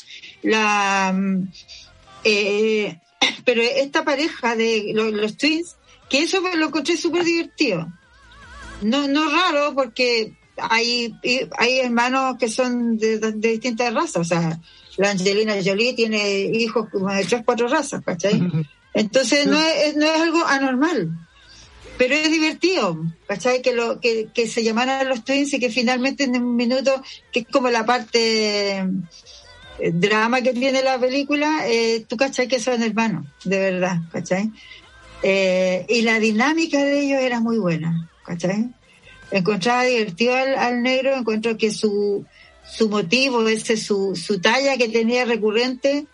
La, 0.41 1.13
mm, 1.15 1.47
eh, 2.23 2.99
pero 3.45 3.61
esta 3.61 4.03
pareja 4.03 4.55
de 4.55 4.91
lo- 4.93 5.11
los, 5.11 5.37
twins, 5.37 5.75
que 6.09 6.19
eso 6.23 6.41
me 6.41 6.55
lo 6.55 6.67
encontré 6.67 6.97
súper 6.97 7.23
divertido. 7.23 7.87
No, 8.81 9.07
no 9.07 9.29
raro, 9.29 9.73
porque 9.75 10.33
hay, 10.57 11.13
hay 11.57 11.79
hermanos 11.79 12.35
que 12.37 12.49
son 12.49 12.97
de, 12.97 13.31
distintas 13.33 13.93
razas, 13.93 14.17
o 14.17 14.23
sea, 14.23 14.59
la 14.97 15.11
Angelina 15.11 15.55
Jolie 15.63 15.93
tiene 15.93 16.41
hijos 16.53 16.87
de 16.91 17.25
tres, 17.25 17.41
cuatro 17.45 17.67
razas, 17.67 18.01
¿cachai? 18.03 18.41
Entonces 18.93 19.47
no 19.47 19.59
es, 19.59 19.95
no 19.95 20.05
es 20.05 20.21
algo 20.21 20.45
anormal, 20.45 21.09
pero 21.97 22.15
es 22.15 22.31
divertido, 22.31 22.97
¿cachai? 23.27 23.61
Que, 23.61 23.73
lo, 23.73 23.99
que, 23.99 24.29
que 24.33 24.47
se 24.47 24.63
llamaran 24.63 25.07
los 25.07 25.23
twins 25.23 25.53
y 25.53 25.59
que 25.59 25.69
finalmente 25.69 26.25
en 26.25 26.35
un 26.35 26.55
minuto, 26.55 27.01
que 27.31 27.41
es 27.41 27.47
como 27.47 27.69
la 27.69 27.85
parte 27.85 28.77
eh, 28.77 29.91
drama 29.93 30.41
que 30.41 30.53
tiene 30.53 30.83
la 30.83 30.99
película, 30.99 31.67
eh, 31.67 32.05
tú 32.07 32.17
cachai 32.17 32.47
que 32.47 32.59
son 32.59 32.83
hermanos, 32.83 33.25
de 33.43 33.59
verdad, 33.59 33.97
¿cachai? 34.11 34.51
Eh, 35.23 35.85
y 35.89 36.01
la 36.01 36.19
dinámica 36.19 36.83
de 36.83 36.99
ellos 36.99 37.21
era 37.21 37.39
muy 37.39 37.57
buena, 37.57 38.09
¿cachai? 38.25 38.69
Encontraba 39.31 39.83
divertido 39.83 40.35
al, 40.35 40.55
al 40.55 40.83
negro, 40.83 41.15
encuentro 41.15 41.57
que 41.57 41.71
su, 41.71 42.25
su 42.69 42.89
motivo, 42.89 43.47
ese 43.47 43.77
su, 43.77 44.15
su 44.15 44.39
talla 44.39 44.77
que 44.77 44.89
tenía 44.89 45.25
recurrente, 45.25 46.05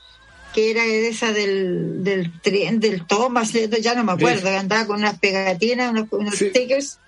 que 0.53 0.71
era 0.71 0.83
esa 0.85 1.31
del, 1.31 2.03
del 2.03 2.31
tren, 2.41 2.79
del 2.79 3.05
Thomas, 3.05 3.51
ya 3.53 3.93
no 3.95 4.03
me 4.03 4.13
acuerdo, 4.13 4.41
Sí. 4.41 4.47
que 4.47 4.55
andaba 4.57 4.85
con 4.87 4.97
unas 4.99 5.19
pegatinas, 5.19 5.91
unos, 5.91 6.07
unos 6.11 6.35
Sí. 6.35 6.49
stickers. 6.49 6.99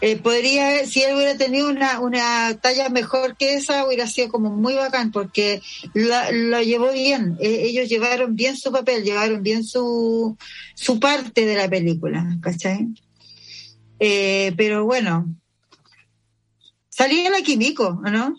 Eh, 0.00 0.16
podría, 0.16 0.84
si 0.86 1.02
él 1.02 1.14
hubiera 1.14 1.36
tenido 1.38 1.68
una, 1.68 2.00
una 2.00 2.58
talla 2.60 2.90
mejor 2.90 3.36
que 3.38 3.54
esa, 3.54 3.86
hubiera 3.86 4.06
sido 4.06 4.28
como 4.28 4.50
muy 4.50 4.74
bacán, 4.74 5.12
porque 5.12 5.62
la- 5.94 6.30
lo 6.30 6.60
llevó 6.62 6.92
bien. 6.92 7.36
Eh, 7.40 7.62
ellos 7.64 7.88
llevaron 7.88 8.36
bien 8.36 8.56
su 8.56 8.70
papel, 8.70 9.02
llevaron 9.04 9.42
bien 9.42 9.64
su, 9.64 10.36
su 10.74 11.00
parte 11.00 11.46
de 11.46 11.54
la 11.54 11.68
película, 11.70 12.36
¿cachai? 12.42 12.88
Eh, 13.98 14.52
pero 14.58 14.84
bueno, 14.84 15.26
salía 16.90 17.30
la 17.30 17.40
Kimiko, 17.42 18.00
¿o 18.04 18.10
¿no? 18.10 18.34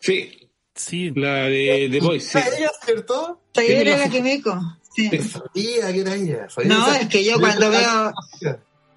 Sí, 0.00 0.38
Sí, 0.74 1.10
la 1.14 1.44
de 1.44 1.88
The 1.90 2.00
Voice. 2.00 2.30
sí. 2.30 2.38
¿Era 2.38 2.56
ella, 2.56 2.70
cierto? 2.86 3.41
Tiene 3.52 3.84
la 3.84 3.96
la- 3.98 4.08
Kimiko. 4.08 4.60
Sí. 4.94 5.10
Sabía 5.20 5.92
que 5.92 6.00
era 6.00 6.14
ella. 6.14 6.46
No, 6.64 6.86
esa- 6.86 7.00
es 7.00 7.08
que 7.08 7.24
yo 7.24 7.32
Yo 7.32 7.40
cuando 7.40 7.70
veo, 7.70 8.12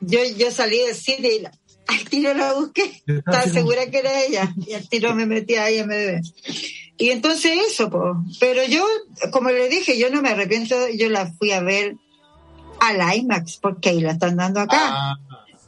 yo, 0.01 0.19
yo 0.37 0.51
salí 0.51 0.77
del 0.79 0.95
cine 0.95 1.29
y 1.35 1.39
la- 1.41 1.51
al 1.87 2.03
tiro 2.09 2.33
la 2.33 2.53
busqué, 2.53 3.01
Yo 3.05 3.15
estaba 3.15 3.43
segura 3.43 3.89
que 3.91 3.99
era 3.99 4.23
ella, 4.23 4.53
y 4.65 4.73
al 4.73 4.87
tiro 4.89 5.13
me 5.15 5.25
metí 5.25 5.55
ahí 5.55 5.77
a 5.77 5.85
MDB. 5.85 6.21
Y 6.97 7.11
entonces 7.11 7.57
eso, 7.67 7.89
pues. 7.89 8.03
Pero 8.39 8.63
yo, 8.65 8.85
como 9.31 9.51
le 9.51 9.69
dije, 9.69 9.97
yo 9.99 10.09
no 10.09 10.21
me 10.21 10.29
arrepiento, 10.29 10.75
yo 10.89 11.09
la 11.09 11.31
fui 11.33 11.51
a 11.51 11.59
ver 11.61 11.95
al 12.79 13.17
IMAX, 13.17 13.57
porque 13.57 13.89
ahí 13.89 14.01
la 14.01 14.13
están 14.13 14.35
dando 14.37 14.61
acá. 14.61 14.77
Ah, 14.79 15.15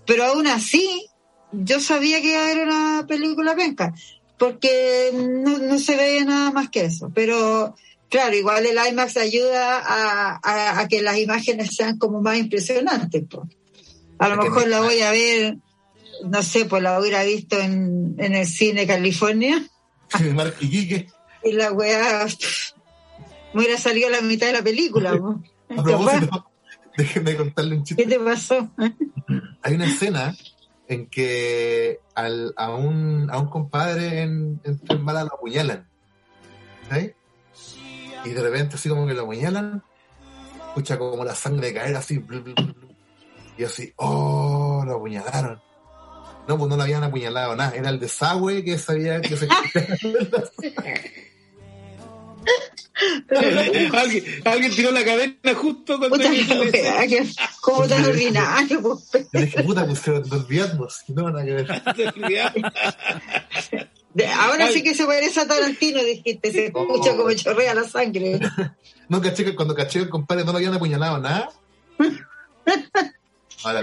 Pero 0.06 0.24
aún 0.26 0.48
así, 0.48 1.06
yo 1.52 1.80
sabía 1.80 2.22
que 2.22 2.30
iba 2.32 2.40
a 2.40 2.44
haber 2.46 2.64
una 2.68 3.06
película 3.08 3.56
penca, 3.56 3.94
porque 4.38 5.12
no, 5.14 5.58
no 5.58 5.78
se 5.80 5.96
veía 5.96 6.26
nada 6.26 6.52
más 6.52 6.70
que 6.70 6.86
eso. 6.86 7.12
Pero 7.14 7.76
claro, 8.10 8.36
igual 8.36 8.66
el 8.66 8.78
IMAX 8.92 9.18
ayuda 9.18 9.80
a, 9.80 10.40
a- 10.44 10.80
a 10.80 10.88
que 10.88 11.02
las 11.02 11.18
imágenes 11.18 11.76
sean 11.76 11.98
como 11.98 12.22
más 12.22 12.38
impresionantes. 12.38 13.24
po. 13.30 13.48
A 14.20 14.30
lo 14.30 14.38
mejor 14.44 14.64
me- 14.64 14.70
la 14.70 14.82
voy 14.82 15.00
a 15.02 15.12
ver, 15.12 15.58
no 16.26 16.42
sé, 16.44 16.66
pues 16.66 16.82
la 16.82 17.00
hubiera 17.00 17.24
visto 17.24 17.60
en, 17.60 18.16
en 18.18 18.34
el 18.36 18.48
cine 18.48 18.88
California 18.88 19.64
y 21.44 21.52
la 21.54 21.72
weá 21.72 22.26
me 23.54 23.62
hubiera 23.62 23.78
salido 23.78 24.10
la 24.10 24.22
mitad 24.22 24.48
de 24.48 24.54
la 24.54 24.62
película. 24.64 25.16
po. 25.18 25.42
A 25.78 25.84
propósito, 25.84 26.46
déjenme 26.98 27.36
contarle 27.36 27.76
un 27.76 27.84
¿Qué 27.84 27.96
chiste. 27.96 28.06
te 28.06 28.20
pasó? 28.20 28.70
Hay 29.62 29.74
una 29.76 29.86
escena 29.86 30.36
en 30.88 31.08
que 31.08 32.00
al, 32.16 32.54
a, 32.56 32.74
un, 32.74 33.30
a 33.30 33.38
un 33.40 33.50
compadre 33.50 34.22
en, 34.22 34.62
en 34.64 35.06
Bala 35.06 35.24
lo 35.26 35.36
apuñalan. 35.36 35.86
¿sí? 36.92 37.12
Y 38.28 38.34
de 38.34 38.42
repente, 38.42 38.76
así 38.76 38.90
como 38.90 39.08
que 39.08 39.14
lo 39.14 39.24
apuñalan, 39.24 39.84
escucha 40.70 40.98
como 40.98 41.24
la 41.24 41.36
sangre 41.36 41.74
caer 41.74 41.96
así. 41.96 42.18
blu, 42.18 42.42
blu, 42.42 42.54
blu, 42.56 42.74
blu. 42.74 42.96
Y 43.58 43.64
así, 43.64 43.94
oh, 43.98 44.84
lo 44.86 44.96
apuñalaron. 44.96 45.62
No, 46.48 46.58
pues 46.58 46.70
no 46.70 46.78
lo 46.78 46.84
habían 46.84 47.04
apuñalado 47.04 47.56
nada. 47.56 47.76
Era 47.76 47.90
el 47.90 48.00
desagüe 48.00 48.64
que 48.64 48.78
sabía 48.78 49.22
que 49.22 49.36
se. 49.36 49.48
alguien, 53.94 54.24
alguien 54.46 54.76
tiró 54.76 54.92
la 54.92 55.04
cadena 55.04 55.54
justo 55.56 55.98
cuando 56.00 56.18
Puta 56.18 56.30
que- 56.30 57.28
¿Cómo 57.62 57.88
tan 57.88 58.06
ordinario? 58.06 59.00
Yo 59.34 59.40
dije, 59.42 59.64
puta, 59.64 59.86
pusieron 59.86 60.28
dos 60.28 60.48
viatmos. 60.48 61.04
Y 61.08 61.14
no, 61.14 61.30
nada 61.30 61.46
que 61.46 61.54
ver. 61.54 61.68
De- 64.18 64.26
Ahora 64.28 64.66
Ay. 64.66 64.74
sí 64.74 64.82
que 64.84 64.96
se 64.96 65.06
parece 65.06 65.40
a 65.42 65.48
Tarantino, 65.48 66.04
dijiste, 66.04 66.52
se 66.52 66.66
escucha 66.66 67.16
como 67.16 67.32
chorrea 67.34 67.74
la 67.76 67.84
sangre. 67.84 68.40
No 69.10 69.22
caché 69.22 69.46
que 69.46 69.56
cuando 69.56 69.74
caché 69.74 70.00
el 70.00 70.10
compadre 70.10 70.44
no 70.44 70.52
lo 70.52 70.58
habían 70.58 70.74
apuñalado 70.74 71.18
nada. 71.20 71.50
Ahora. 73.64 73.82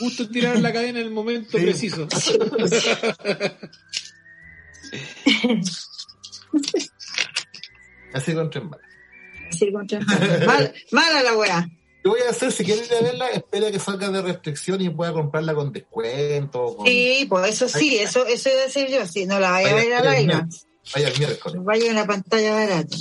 Justo 0.00 0.28
tiraron 0.28 0.62
la 0.64 0.72
cadena 0.72 0.98
en 0.98 1.06
el 1.06 1.12
momento 1.12 1.56
Sí. 1.56 1.62
preciso. 1.64 2.08
Así 8.12 8.34
con 8.34 8.50
Tren 8.50 8.70
Bala. 8.70 8.82
así 9.50 9.72
contra 9.72 10.00
Mal- 10.00 10.74
mala 10.92 11.22
la 11.22 11.36
weá. 11.36 11.68
¿Qué 12.04 12.10
voy 12.10 12.20
a 12.20 12.30
hacer? 12.32 12.52
Si 12.52 12.64
quieres 12.66 12.86
ir 12.90 12.94
a 12.98 13.00
verla, 13.00 13.28
espera 13.30 13.72
que 13.72 13.78
salga 13.78 14.10
de 14.10 14.20
restricción 14.20 14.78
y 14.82 14.90
pueda 14.90 15.14
comprarla 15.14 15.54
con 15.54 15.72
descuento. 15.72 16.76
Con... 16.76 16.86
Sí, 16.86 17.24
pues 17.26 17.54
eso 17.54 17.66
sí, 17.66 17.96
eso, 17.96 18.26
eso 18.26 18.50
iba 18.50 18.60
a 18.60 18.64
decir 18.66 18.88
yo, 18.88 19.06
si 19.06 19.24
no 19.24 19.40
la 19.40 19.50
vaya 19.52 19.70
a 19.70 19.74
ver 19.74 19.92
a 19.94 20.02
la. 20.02 20.46
Vaya 20.94 21.08
el 21.08 21.18
miércoles. 21.18 21.64
vaya 21.64 21.88
a 21.88 21.92
una 21.92 22.06
pantalla 22.06 22.54
barata. 22.54 22.94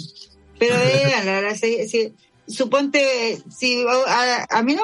Pero 0.57 0.75
vean, 0.79 1.25
la 1.25 1.41
verdad, 1.41 1.57
si, 1.61 1.85
si- 1.89 2.13
suponte, 2.47 3.39
si 3.53 3.83
a, 4.07 4.45
a 4.49 4.63
mí 4.63 4.73
no, 4.73 4.83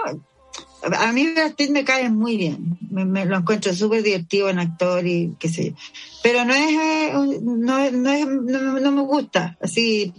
a 0.97 1.11
mí 1.13 1.31
Brad 1.33 1.53
Pitt 1.55 1.69
me 1.69 1.85
cae 1.85 2.09
muy 2.09 2.35
bien, 2.35 2.77
me, 2.91 3.05
me 3.05 3.23
lo 3.25 3.37
encuentro 3.37 3.73
súper 3.73 4.03
divertido 4.03 4.49
en 4.49 4.59
actor 4.59 5.07
y 5.07 5.33
qué 5.39 5.47
sé 5.47 5.69
yo. 5.69 5.75
Pero 6.23 6.43
no 6.43 6.53
es, 6.53 6.71
eh, 6.71 7.11
no, 7.41 7.79
es- 7.79 7.93
no, 7.93 8.11
es, 8.11 8.27
no, 8.27 8.79
no 8.81 8.91
me 8.91 9.01
gusta, 9.03 9.57
así 9.61 10.13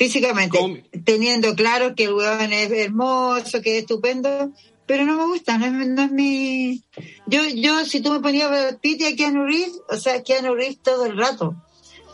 físicamente, 0.00 0.58
teniendo 1.04 1.54
claro 1.54 1.94
que 1.94 2.04
el 2.04 2.14
weón 2.14 2.54
es 2.54 2.72
hermoso, 2.72 3.60
que 3.60 3.76
es 3.76 3.82
estupendo, 3.82 4.50
pero 4.86 5.04
no 5.04 5.14
me 5.18 5.26
gusta, 5.26 5.58
no 5.58 5.66
es, 5.66 5.88
no 5.88 6.02
es 6.04 6.10
mi... 6.10 6.82
Yo, 7.26 7.42
yo, 7.54 7.84
si 7.84 8.00
tú 8.00 8.10
me 8.10 8.20
ponías 8.20 8.48
Brad 8.48 8.78
Pitt 8.78 9.02
y 9.02 9.04
a 9.04 9.14
Keanu 9.14 9.44
Reeves, 9.44 9.78
o 9.90 9.96
sea, 9.98 10.22
Keanu 10.22 10.54
Reeves 10.54 10.78
todo 10.82 11.04
el 11.04 11.18
rato, 11.18 11.54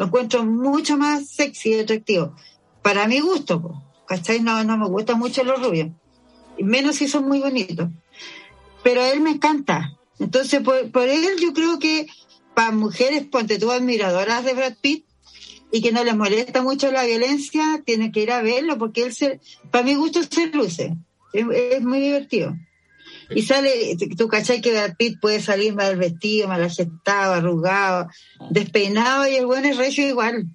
lo 0.01 0.07
encuentro 0.07 0.45
mucho 0.45 0.97
más 0.97 1.29
sexy 1.29 1.75
y 1.75 1.79
atractivo. 1.79 2.35
Para 2.83 3.07
mi 3.07 3.21
gusto, 3.21 3.63
po, 3.63 3.85
¿cachai? 4.09 4.41
No, 4.41 4.65
no 4.65 4.77
me 4.77 4.89
gustan 4.89 5.21
mucho 5.21 5.45
los 5.45 5.63
rubios. 5.63 5.91
Menos 6.59 6.97
si 6.97 7.07
son 7.07 7.29
muy 7.29 7.39
bonitos. 7.39 7.89
Pero 8.83 9.01
a 9.01 9.11
él 9.11 9.21
me 9.21 9.31
encanta. 9.31 9.97
Entonces, 10.19 10.61
por, 10.61 10.91
por 10.91 11.09
él 11.09 11.37
yo 11.41 11.53
creo 11.53 11.79
que 11.79 12.09
para 12.53 12.73
mujeres, 12.73 13.27
ponte 13.27 13.61
tú 13.61 13.71
admiradoras 13.71 14.45
de 14.45 14.55
Brad 14.55 14.75
Pitt, 14.81 15.06
y 15.71 15.83
que 15.83 15.93
no 15.93 16.05
les 16.05 16.17
molesta 16.17 16.63
mucho 16.63 16.91
la 16.91 17.05
violencia, 17.05 17.83
tienen 17.85 18.13
que 18.13 18.23
ir 18.23 18.31
a 18.31 18.43
verlo, 18.43 18.79
porque 18.79 19.05
él 19.05 19.13
se, 19.13 19.41
para 19.71 19.85
mi 19.85 19.95
gusto 19.95 20.23
se 20.23 20.47
luce. 20.49 20.97
Es, 21.33 21.83
muy 21.83 22.01
divertido. 22.01 22.57
Y 23.31 23.43
sale, 23.43 23.97
tú 24.17 24.29
cachai 24.29 24.61
que 24.61 24.71
Brad 24.71 24.97
Pitt 24.97 25.21
puede 25.21 25.41
salir 25.41 25.75
mal 25.75 25.97
vestido, 25.97 26.49
mal 26.49 26.63
agestado, 26.63 27.35
arrugado, 27.35 28.09
despeinado, 28.51 29.29
y 29.29 29.37
el 29.37 29.47
bueno 29.47 29.69
es 29.69 29.77
recio 29.77 30.07
igual. 30.07 30.47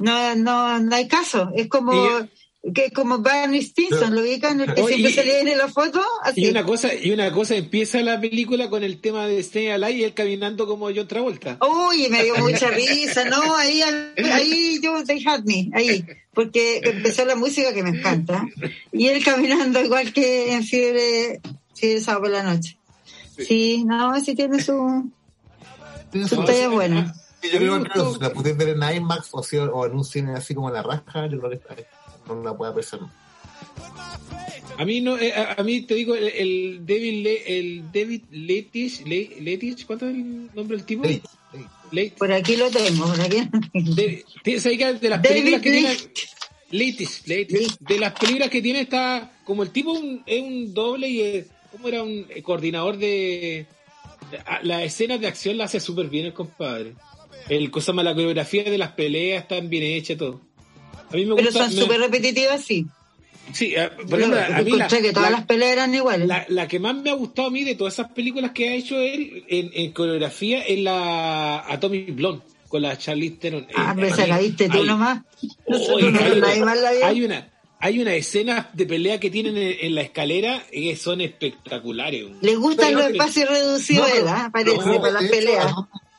No, 0.00 0.34
no, 0.36 0.78
no 0.78 0.96
hay 0.96 1.08
caso. 1.08 1.50
Es 1.54 1.68
como, 1.68 1.92
que 2.74 2.86
es 2.86 2.92
como 2.92 3.18
Barney 3.18 3.62
Stinson, 3.62 4.14
lo 4.14 4.20
ubican, 4.22 4.60
el 4.60 4.74
que 4.74 4.82
siempre 4.84 5.10
y- 5.10 5.14
se 5.14 5.24
le 5.24 5.34
viene 5.42 5.56
la 5.56 5.68
foto, 5.68 6.02
así. 6.22 6.44
Y 6.44 6.48
una 6.50 6.64
cosa, 6.64 6.94
y 6.94 7.10
una 7.10 7.32
cosa 7.32 7.54
empieza 7.56 8.00
la 8.02 8.20
película 8.20 8.68
con 8.70 8.84
el 8.84 9.00
tema 9.00 9.26
de 9.26 9.38
Stay 9.40 9.68
Alive 9.68 9.92
y 9.92 10.04
él 10.04 10.14
caminando 10.14 10.66
como 10.66 10.86
John 10.94 11.06
Travolta. 11.08 11.58
Uy, 11.60 12.08
me 12.08 12.24
dio 12.24 12.36
mucha 12.36 12.68
risa, 12.70 13.24
¿no? 13.24 13.54
Ahí, 13.56 13.80
ahí 14.32 14.80
yo, 14.82 15.02
they 15.04 15.22
had 15.26 15.44
me, 15.44 15.70
ahí, 15.74 16.04
porque 16.34 16.80
empezó 16.84 17.24
la 17.24 17.36
música 17.36 17.72
que 17.72 17.82
me 17.82 17.90
encanta, 17.90 18.44
y 18.92 19.08
él 19.08 19.22
caminando 19.24 19.80
igual 19.82 20.12
que 20.12 20.52
en 20.54 20.64
fiebre, 20.64 21.40
fiebre 21.74 22.00
sábado 22.00 22.22
por 22.24 22.30
la 22.32 22.42
noche. 22.42 22.76
Sí, 23.38 23.84
no, 23.86 24.18
sí 24.20 24.34
tiene 24.34 24.60
su, 24.62 25.10
Tiene 26.10 26.26
su 26.28 26.42
talla 26.44 26.68
buena. 26.68 27.14
Sí, 27.40 27.50
yo 27.52 27.58
creo 27.58 27.84
que 27.84 27.90
si 28.14 28.20
la 28.20 28.32
pudiste 28.32 28.64
ver 28.64 28.76
en 28.76 28.96
IMAX 28.96 29.28
o, 29.30 29.42
si- 29.44 29.56
o 29.58 29.86
en 29.86 29.92
un 29.94 30.04
cine 30.04 30.32
así 30.34 30.56
como 30.56 30.70
La 30.70 30.82
Raja, 30.82 31.26
yo 31.28 31.38
creo 31.38 31.50
que 31.50 31.56
está- 31.56 31.76
la 32.36 32.56
puede 32.56 32.70
apreciar. 32.72 33.00
A 34.78 34.84
mí 34.84 35.00
no, 35.00 35.18
eh, 35.18 35.32
a, 35.34 35.54
a 35.60 35.62
mí 35.64 35.80
te 35.82 35.94
digo, 35.94 36.14
el, 36.14 36.28
el 36.28 36.86
David, 36.86 37.22
Le- 37.24 37.58
el 37.58 37.92
David 37.92 38.22
Letich, 38.30 39.04
Le- 39.06 39.36
Letich, 39.40 39.84
¿cuánto 39.86 40.06
es 40.08 40.14
el 40.14 40.50
nombre 40.54 40.76
del 40.76 40.86
tipo? 40.86 41.02
Por 42.18 42.30
aquí 42.32 42.56
lo 42.56 42.70
tengo, 42.70 43.06
por 43.06 43.20
aquí. 43.20 43.48
de, 43.72 44.24
de- 44.44 44.60
de 45.00 45.08
las 45.08 45.22
David 45.22 45.22
películas 45.22 45.62
que 45.62 45.70
tiene 45.70 45.96
de 47.80 47.98
las 47.98 48.12
películas 48.12 48.50
que 48.50 48.60
tiene 48.62 48.80
está 48.82 49.32
como 49.44 49.62
el 49.62 49.70
tipo 49.70 49.92
un- 49.92 50.22
es 50.26 50.42
un 50.42 50.74
doble 50.74 51.08
y 51.08 51.20
es, 51.22 51.46
como 51.72 51.88
era 51.88 52.02
un 52.02 52.26
eh, 52.28 52.42
coordinador 52.42 52.98
de 52.98 53.66
las 54.62 54.82
escenas 54.82 55.18
de 55.20 55.26
acción 55.26 55.56
la 55.56 55.64
hace 55.64 55.80
súper 55.80 56.08
bien 56.08 56.26
el 56.26 56.34
compadre. 56.34 56.92
El 57.48 57.70
cosa 57.70 57.92
más 57.94 58.04
la 58.04 58.12
coreografía 58.14 58.62
de 58.64 58.76
las 58.78 58.92
peleas 58.92 59.42
están 59.42 59.70
bien 59.70 59.82
hecha 59.84 60.16
todo 60.16 60.40
a 61.10 61.16
mí 61.16 61.24
me 61.26 61.34
Pero 61.36 61.48
gusta 61.48 61.66
son 61.66 61.74
me- 61.76 61.82
súper 61.82 62.00
repetitivas, 62.00 62.62
sí. 62.62 62.86
sí 63.52 63.74
eh, 63.76 63.88
por 64.08 64.18
ejemplo 64.18 64.40
a 64.40 64.62
mí 64.62 64.70
la, 64.72 64.88
que 64.88 65.12
todas 65.12 65.30
la- 65.30 65.38
las 65.38 65.46
peleas 65.46 65.72
eran 65.72 65.94
iguales. 65.94 66.26
la- 66.28 66.44
la 66.48 66.68
que 66.68 66.78
más 66.78 66.94
me 66.96 67.10
ha 67.10 67.14
gustado 67.14 67.48
a 67.48 67.50
mí 67.50 67.64
de 67.64 67.74
todas 67.74 67.94
esas 67.94 68.10
películas 68.12 68.52
que 68.52 68.68
ha 68.68 68.74
hecho 68.74 68.98
él 68.98 69.44
en, 69.48 69.70
en 69.74 69.92
coreografía 69.92 70.60
es 70.62 70.78
la 70.80 71.60
Atomic 71.60 72.14
Blonde 72.14 72.42
con 72.68 72.82
la 72.82 72.98
Charlize 72.98 73.36
Theron 73.36 73.66
ah, 73.74 73.94
Eh, 73.98 74.10
a 74.10 74.14
se 74.14 74.26
la 74.26 74.38
diste 74.38 74.68
tú 74.68 74.78
hay- 74.78 74.84
nomás. 74.86 75.20
No, 75.68 75.96
hay, 75.96 76.40
nadie 76.40 76.64
más 76.64 76.78
la 76.80 76.92
vio. 76.92 77.06
hay 77.06 77.22
una 77.24 77.48
hay 77.80 78.00
una 78.00 78.12
escena 78.14 78.70
de 78.72 78.86
pelea 78.86 79.20
que 79.20 79.30
tienen 79.30 79.56
en, 79.56 79.76
en 79.80 79.94
la 79.94 80.00
escalera 80.02 80.64
que 80.72 80.96
son 80.96 81.20
espectaculares. 81.20 82.24
güey. 82.24 82.34
Le 82.42 82.56
gustan 82.56 82.88
Pero 82.88 82.98
los 83.02 83.10
espacios 83.12 83.48
reducidos, 83.48 84.08
No, 84.08 84.12
pero- 84.12 84.24
¿verdad? 84.26 84.50
Parece, 84.50 84.76
No, 84.78 85.00
para 85.00 85.12
las 85.12 85.24
peleas. 85.30 85.72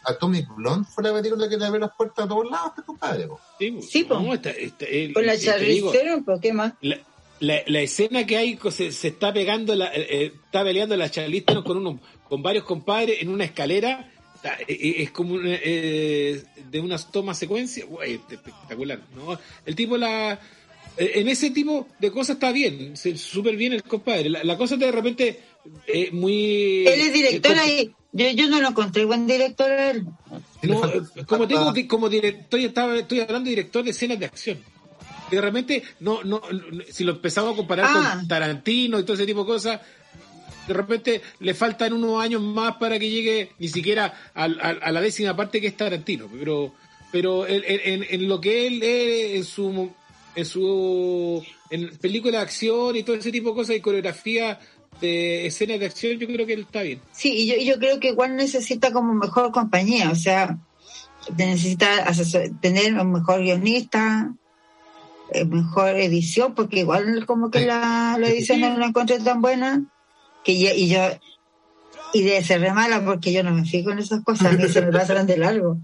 Atomic- 0.03 0.15
Atomic 0.15 0.55
Blonde 0.55 0.87
fue 0.93 1.03
la 1.03 1.13
película 1.13 1.49
que 1.49 1.57
te 1.57 1.65
abrió 1.65 1.79
las 1.81 1.91
puertas 1.95 2.25
a 2.25 2.27
todos 2.27 2.49
lados, 2.49 2.71
este 2.71 2.83
compadre. 2.83 3.27
po. 3.27 3.39
Sí. 3.59 3.79
Sí, 3.87 4.03
po. 4.03 4.19
No, 4.19 4.33
esta- 4.33 4.51
esta- 4.51 4.85
el- 4.85 5.13
Con 5.13 5.25
la 5.25 5.37
Theron, 5.37 6.23
¿por 6.23 6.39
qué 6.39 6.53
más? 6.53 6.73
la, 6.81 6.99
la- 7.39 7.61
la 7.67 7.81
escena 7.81 8.25
que 8.25 8.37
hay 8.37 8.57
se, 8.71 8.91
se 8.91 9.07
está 9.09 9.31
pegando 9.33 9.75
la, 9.75 9.87
eh, 9.93 10.07
eh, 10.09 10.31
está 10.45 10.63
peleando 10.63 10.95
la 10.97 11.09
Charlize 11.09 11.45
Theron 11.45 11.63
con 11.63 11.77
uno 11.77 11.99
con 12.27 12.43
varios 12.43 12.63
compadres 12.63 13.21
en 13.21 13.29
una 13.29 13.45
escalera 13.45 14.11
está- 14.35 14.55
eh, 14.61 14.65
eh, 14.69 14.95
es 15.03 15.11
como 15.11 15.33
una, 15.35 15.49
eh, 15.53 16.43
de 16.69 16.79
una 16.79 16.97
toma 16.97 17.33
secuencia 17.33 17.85
güey, 17.85 18.19
espectacular 18.29 18.99
¿no? 19.15 19.39
el 19.65 19.75
tipo 19.75 19.97
la 19.97 20.39
en 20.97 21.27
ese 21.29 21.51
tipo 21.51 21.87
de 21.99 22.11
cosas 22.11 22.35
está 22.35 22.51
bien 22.51 22.95
súper 22.97 23.55
bien 23.55 23.73
el 23.73 23.83
compadre 23.83 24.29
la, 24.29 24.43
la 24.43 24.57
cosa 24.57 24.75
de 24.75 24.91
repente 24.91 25.39
eh, 25.87 26.09
muy 26.11 26.85
Él 26.87 26.99
es 27.01 27.13
director 27.13 27.55
eh, 27.55 27.59
ahí. 27.59 27.95
Yo, 28.12 28.28
yo 28.32 28.47
no 28.49 28.60
lo 28.62 28.70
encontré 28.70 29.05
buen 29.05 29.28
director 29.28 29.70
a 29.72 29.93
no, 30.64 30.86
eh, 30.88 31.01
como 31.28 31.47
tengo 31.47 31.74
como 31.88 32.10
director 32.10 32.60
estaba 32.60 32.97
estoy 32.97 33.20
hablando 33.22 33.45
de 33.45 33.55
director 33.55 33.84
de 33.84 33.91
escenas 33.91 34.20
de 34.20 34.26
acción 34.26 34.57
de 35.30 35.39
repente 35.41 35.84
no 35.99 36.24
no 36.24 36.41
no- 36.51 36.84
si 36.91 37.03
lo 37.03 37.12
empezamos 37.14 37.53
a 37.53 37.55
comparar 37.55 37.86
Ah. 37.88 38.16
con 38.18 38.28
Tarantino 38.28 38.97
y 38.99 39.03
todo 39.03 39.14
ese 39.14 39.26
tipo 39.28 39.41
de 39.41 39.45
cosas 39.45 39.80
de 40.68 40.74
repente 40.74 41.22
le 41.39 41.53
faltan 41.53 41.93
unos 41.93 42.22
años 42.22 42.41
más 42.41 42.76
para 42.78 42.97
que 42.99 43.10
llegue 43.10 43.51
ni 43.60 43.68
siquiera 43.68 44.32
al- 44.34 44.60
al- 44.62 44.80
a, 44.82 44.91
la 44.91 45.01
décima 45.01 45.36
parte 45.36 45.62
que 45.62 45.68
es 45.68 45.78
Tarantino 45.78 46.28
pero 46.32 46.74
pero 47.12 47.47
en, 47.47 47.64
en- 47.66 48.05
en 48.10 48.28
lo 48.28 48.41
que 48.41 48.68
él 48.68 48.82
es 48.84 49.36
en 49.38 49.43
su 49.45 49.91
en 50.36 50.45
su 50.45 51.43
en 51.70 51.95
película 51.97 52.39
de 52.39 52.43
acción 52.43 52.95
y 52.95 53.03
todo 53.03 53.16
ese 53.16 53.32
tipo 53.32 53.49
de 53.49 53.55
cosas 53.55 53.76
y 53.76 53.82
coreografía 53.82 54.60
de 55.01 55.47
escenas 55.47 55.79
de 55.79 55.85
acción 55.85 56.17
yo 56.17 56.27
creo 56.27 56.45
que 56.45 56.53
él 56.53 56.61
está 56.61 56.81
bien 56.81 56.99
Sí, 57.11 57.31
y 57.33 57.47
yo, 57.47 57.55
y 57.55 57.65
yo 57.65 57.79
creo 57.79 57.99
que 57.99 58.09
igual 58.09 58.35
necesita 58.35 58.91
como 58.91 59.13
mejor 59.13 59.51
compañía, 59.51 60.09
o 60.11 60.15
sea, 60.15 60.57
necesita 61.37 62.05
asesor- 62.05 62.51
tener 62.61 62.93
un 62.95 63.11
mejor 63.11 63.41
guionista, 63.41 64.33
eh, 65.31 65.45
mejor 65.45 65.95
edición, 65.95 66.55
porque 66.55 66.79
igual 66.79 67.25
como 67.25 67.51
que 67.51 67.65
la, 67.65 68.17
la 68.19 68.27
edición 68.29 68.61
no 68.61 68.77
la 68.77 68.87
encontré 68.87 69.19
tan 69.19 69.41
buena, 69.41 69.83
que 70.43 70.59
yo, 70.59 70.69
y 70.73 70.89
yo, 70.89 71.01
y 72.13 72.23
debe 72.23 72.43
ser 72.43 72.61
re 72.61 72.73
mala 72.73 73.03
porque 73.05 73.31
yo 73.31 73.43
no 73.43 73.51
me 73.51 73.65
fijo 73.65 73.91
en 73.91 73.99
esas 73.99 74.23
cosas, 74.23 74.47
a 74.47 74.51
mí 74.53 74.67
se 74.67 74.81
me 74.81 74.91
pasan 74.91 75.27
de 75.27 75.37
largo. 75.37 75.77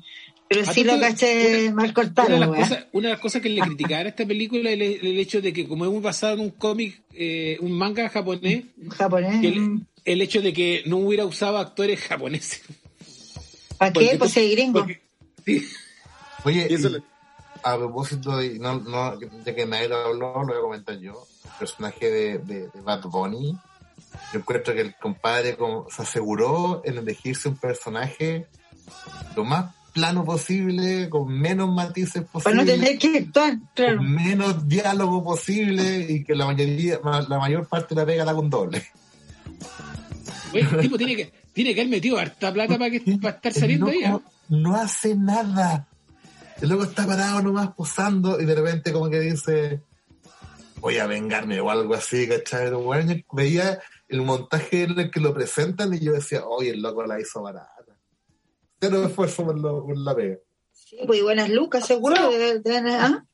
Pero 0.59 0.69
Ah, 0.69 0.73
sí 0.73 0.81
tú 0.81 0.87
lo 0.87 0.93
te- 0.95 0.99
caché 1.01 1.71
mal 1.73 1.93
cortado, 1.93 2.27
Una 2.27 2.35
de, 2.35 2.39
las 2.51 2.59
cosas, 2.69 2.85
una 2.93 3.07
de 3.07 3.13
las 3.13 3.21
cosas 3.21 3.41
que 3.41 3.49
le 3.49 3.61
criticaban 3.61 4.05
a 4.05 4.09
esta 4.09 4.25
película 4.25 4.69
es 4.71 4.75
el, 4.75 4.81
el 5.07 5.19
hecho 5.19 5.41
de 5.41 5.53
que 5.53 5.67
como 5.67 5.85
es 5.85 5.91
muy 5.91 6.01
basado 6.01 6.33
en 6.33 6.39
un 6.41 6.49
cómic, 6.51 7.01
eh, 7.13 7.57
un 7.61 7.71
manga 7.71 8.09
japonés, 8.09 8.65
japonés. 8.97 9.41
que 9.41 9.47
el, 9.47 9.81
el 10.05 10.21
hecho 10.21 10.41
de 10.41 10.53
que 10.53 10.83
no 10.85 10.97
hubiera 10.97 11.25
usado 11.25 11.57
actores 11.57 11.99
japoneses. 12.01 12.61
¿Para 13.77 13.91
qué? 13.93 14.15
Pues 14.17 14.31
si 14.31 14.39
hay 14.39 14.51
gringo. 14.55 14.79
porque- 14.79 15.01
sí, 15.45 15.65
Oye, 16.43 16.67
y 16.69 16.73
eso 16.75 16.89
y 16.89 16.91
le- 16.93 17.03
a 17.63 17.77
propósito, 17.77 18.37
de, 18.37 18.59
no, 18.59 18.79
no, 18.79 19.19
ya 19.43 19.55
que 19.55 19.65
nadie 19.65 19.87
lo 19.89 19.95
habló, 19.97 20.33
lo 20.43 20.45
voy 20.45 20.57
a 20.57 20.61
comentar 20.61 20.99
yo. 20.99 21.25
El 21.45 21.51
personaje 21.59 22.09
de, 22.11 22.37
de, 22.39 22.59
de 22.69 22.81
Bad 22.81 23.03
Bunny. 23.05 23.57
Yo 24.31 24.39
encuentro 24.39 24.73
que 24.73 24.81
el 24.81 24.95
compadre 24.95 25.55
como, 25.57 25.87
se 25.89 26.01
aseguró 26.03 26.81
en 26.85 26.97
elegirse 26.99 27.49
un 27.49 27.57
personaje 27.57 28.45
lo 29.35 29.43
más 29.45 29.73
plano 29.95 30.25
posible, 30.25 31.09
con 31.09 31.31
menos 31.31 31.73
matices 31.73 32.25
Para 32.43 32.53
no 32.53 32.65
tener 32.65 32.97
que 32.97 33.19
actuar, 33.19 33.57
claro. 33.73 33.97
con 33.97 34.11
menos 34.11 34.67
diálogo 34.67 35.23
posible 35.23 36.05
y 36.09 36.25
que 36.25 36.35
la 36.35 36.45
mayoría, 36.45 36.99
la 37.01 37.39
mayor 37.39 37.65
parte 37.65 37.95
de 37.95 38.01
la 38.01 38.05
pega 38.05 38.25
la 38.25 38.35
con 38.35 38.49
doble. 38.49 38.85
El 40.51 40.79
tipo 40.81 40.97
tiene 40.97 41.15
que, 41.15 41.31
tiene 41.53 41.73
que 41.73 41.79
haber 41.79 41.91
metido 41.91 42.17
harta 42.17 42.51
plata 42.51 42.77
para, 42.77 42.91
que, 42.91 42.99
para 43.21 43.35
estar 43.37 43.53
saliendo 43.53 43.85
no, 43.85 43.91
ahí. 43.93 44.03
¿eh? 44.03 44.19
no 44.49 44.75
hace 44.75 45.15
nada. 45.15 45.87
Y 46.61 46.65
luego 46.65 46.83
está 46.83 47.07
parado 47.07 47.41
nomás 47.41 47.69
posando 47.73 48.41
y 48.41 48.43
de 48.43 48.53
repente 48.53 48.91
como 48.91 49.09
que 49.09 49.21
dice 49.21 49.81
voy 50.81 50.97
a 50.97 51.07
vengarme 51.07 51.61
o 51.61 51.69
algo 51.69 51.93
así, 51.93 52.27
¿cachai? 52.27 52.65
Pero 52.65 52.81
bueno, 52.81 53.15
veía 53.31 53.79
el 54.09 54.23
montaje 54.23 54.83
en 54.83 54.99
el 54.99 55.09
que 55.09 55.21
lo 55.21 55.33
presentan 55.33 55.93
y 55.93 55.99
yo 55.99 56.11
decía, 56.11 56.45
oye, 56.45 56.71
el 56.71 56.81
loco 56.81 57.05
la 57.05 57.19
hizo 57.19 57.41
barata. 57.41 57.74
Cero 58.89 59.05
esfuerzo 59.05 59.45
por, 59.45 59.59
lo- 59.59 59.83
por 59.85 59.97
la 59.97 60.15
pega. 60.15 60.37
Sí, 60.71 60.97
pues 61.05 61.19
y 61.19 61.23
buenas 61.23 61.49
lucas, 61.49 61.85
seguro. 61.85 62.29
de- 62.31 62.59
de- 62.59 62.93
¿ah? 62.93 63.25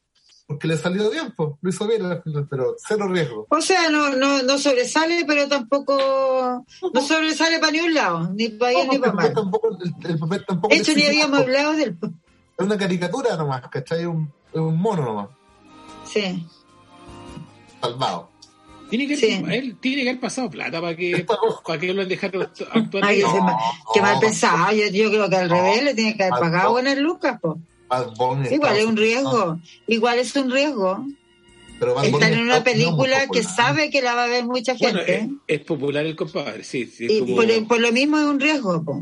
porque 0.48 0.68
le 0.68 0.76
salió 0.76 1.10
bien, 1.10 1.34
pues, 1.36 1.50
lo 1.62 1.70
hizo 1.70 1.88
bien, 1.88 2.02
pero 2.50 2.76
cero 2.86 3.08
riesgo. 3.08 3.48
O 3.50 3.62
sea, 3.62 3.90
no, 3.90 4.10
no, 4.18 4.44
no 4.44 4.58
sobresale, 4.58 5.24
pero 5.26 5.48
tampoco 5.48 6.66
no 6.94 7.02
sobresale 7.02 7.58
para 7.60 7.72
ni 7.72 7.80
un 7.80 7.94
lado, 7.94 8.30
ni 8.34 8.50
para 8.50 8.72
bien 8.74 8.90
ni 8.90 9.00
para 9.00 9.14
mal. 9.14 9.34
Tampoco, 9.34 9.70
el, 10.04 10.20
papel 10.20 10.46
tampoco 10.46 10.74
de 10.76 10.82
hecho, 10.82 10.94
ni 10.94 11.06
habíamos 11.06 11.40
hablado 11.40 11.72
del... 11.72 11.98
Es 12.58 12.66
una 12.66 12.78
caricatura 12.78 13.38
nomás, 13.38 13.62
¿cachai? 13.70 14.02
Es 14.02 14.08
un, 14.08 14.30
es 14.52 14.60
un 14.60 14.76
mono 14.78 15.04
nomás. 15.06 15.30
Sí. 16.04 16.46
Salvado. 17.80 18.30
Tiene 18.92 19.08
que, 19.08 19.18
Sí. 19.18 19.42
él 19.50 19.78
tiene 19.82 20.04
que 20.04 20.10
haber 20.10 20.22
pasado 20.22 20.50
plata 20.52 20.80
para 20.80 20.96
que, 20.96 21.26
para 21.66 21.80
que 21.80 21.94
lo 21.94 22.04
han 22.04 22.08
dejado 22.10 22.42
actuar. 22.42 23.04
Ay, 23.04 23.16
bien. 23.18 23.28
ese 23.30 23.40
ma- 23.42 23.58
qué 23.94 24.02
mal 24.02 24.20
pensado. 24.20 24.72
Yo, 24.72 24.88
yo 24.92 25.10
creo 25.10 25.30
que 25.30 25.36
al 25.38 25.48
No. 25.50 25.56
revés 25.56 25.84
le 25.84 25.94
tiene 25.96 26.16
que 26.16 26.24
haber 26.26 26.40
pagado 26.40 26.72
buenas 26.72 26.98
lucas, 27.00 27.40
po. 27.42 27.58
Igual 28.52 28.78
es 28.78 28.86
un 28.86 28.96
riesgo. 28.98 29.60
Igual 29.88 30.20
es 30.20 30.36
un 30.36 30.52
riesgo. 30.52 31.06
pero 31.80 32.00
Estar 32.00 32.32
en 32.32 32.40
una 32.42 32.64
película 32.64 33.22
que 33.22 33.28
popular. 33.42 33.56
sabe 33.56 33.90
que 33.90 34.02
la 34.04 34.14
va 34.14 34.26
a 34.26 34.28
ver 34.28 34.46
mucha 34.46 34.76
Bueno, 34.80 35.00
gente. 35.00 35.42
es, 35.48 35.60
es 35.60 35.66
popular 35.66 36.06
el 36.06 36.16
compadre, 36.16 36.64
sí. 36.64 36.86
sí 36.86 37.06
es 37.06 37.12
y 37.12 37.20
como- 37.22 37.36
por, 37.38 37.68
por 37.68 37.80
lo 37.82 37.92
mismo 37.92 38.20
es 38.20 38.26
un 38.26 38.40
riesgo, 38.40 38.84
po. 38.84 39.02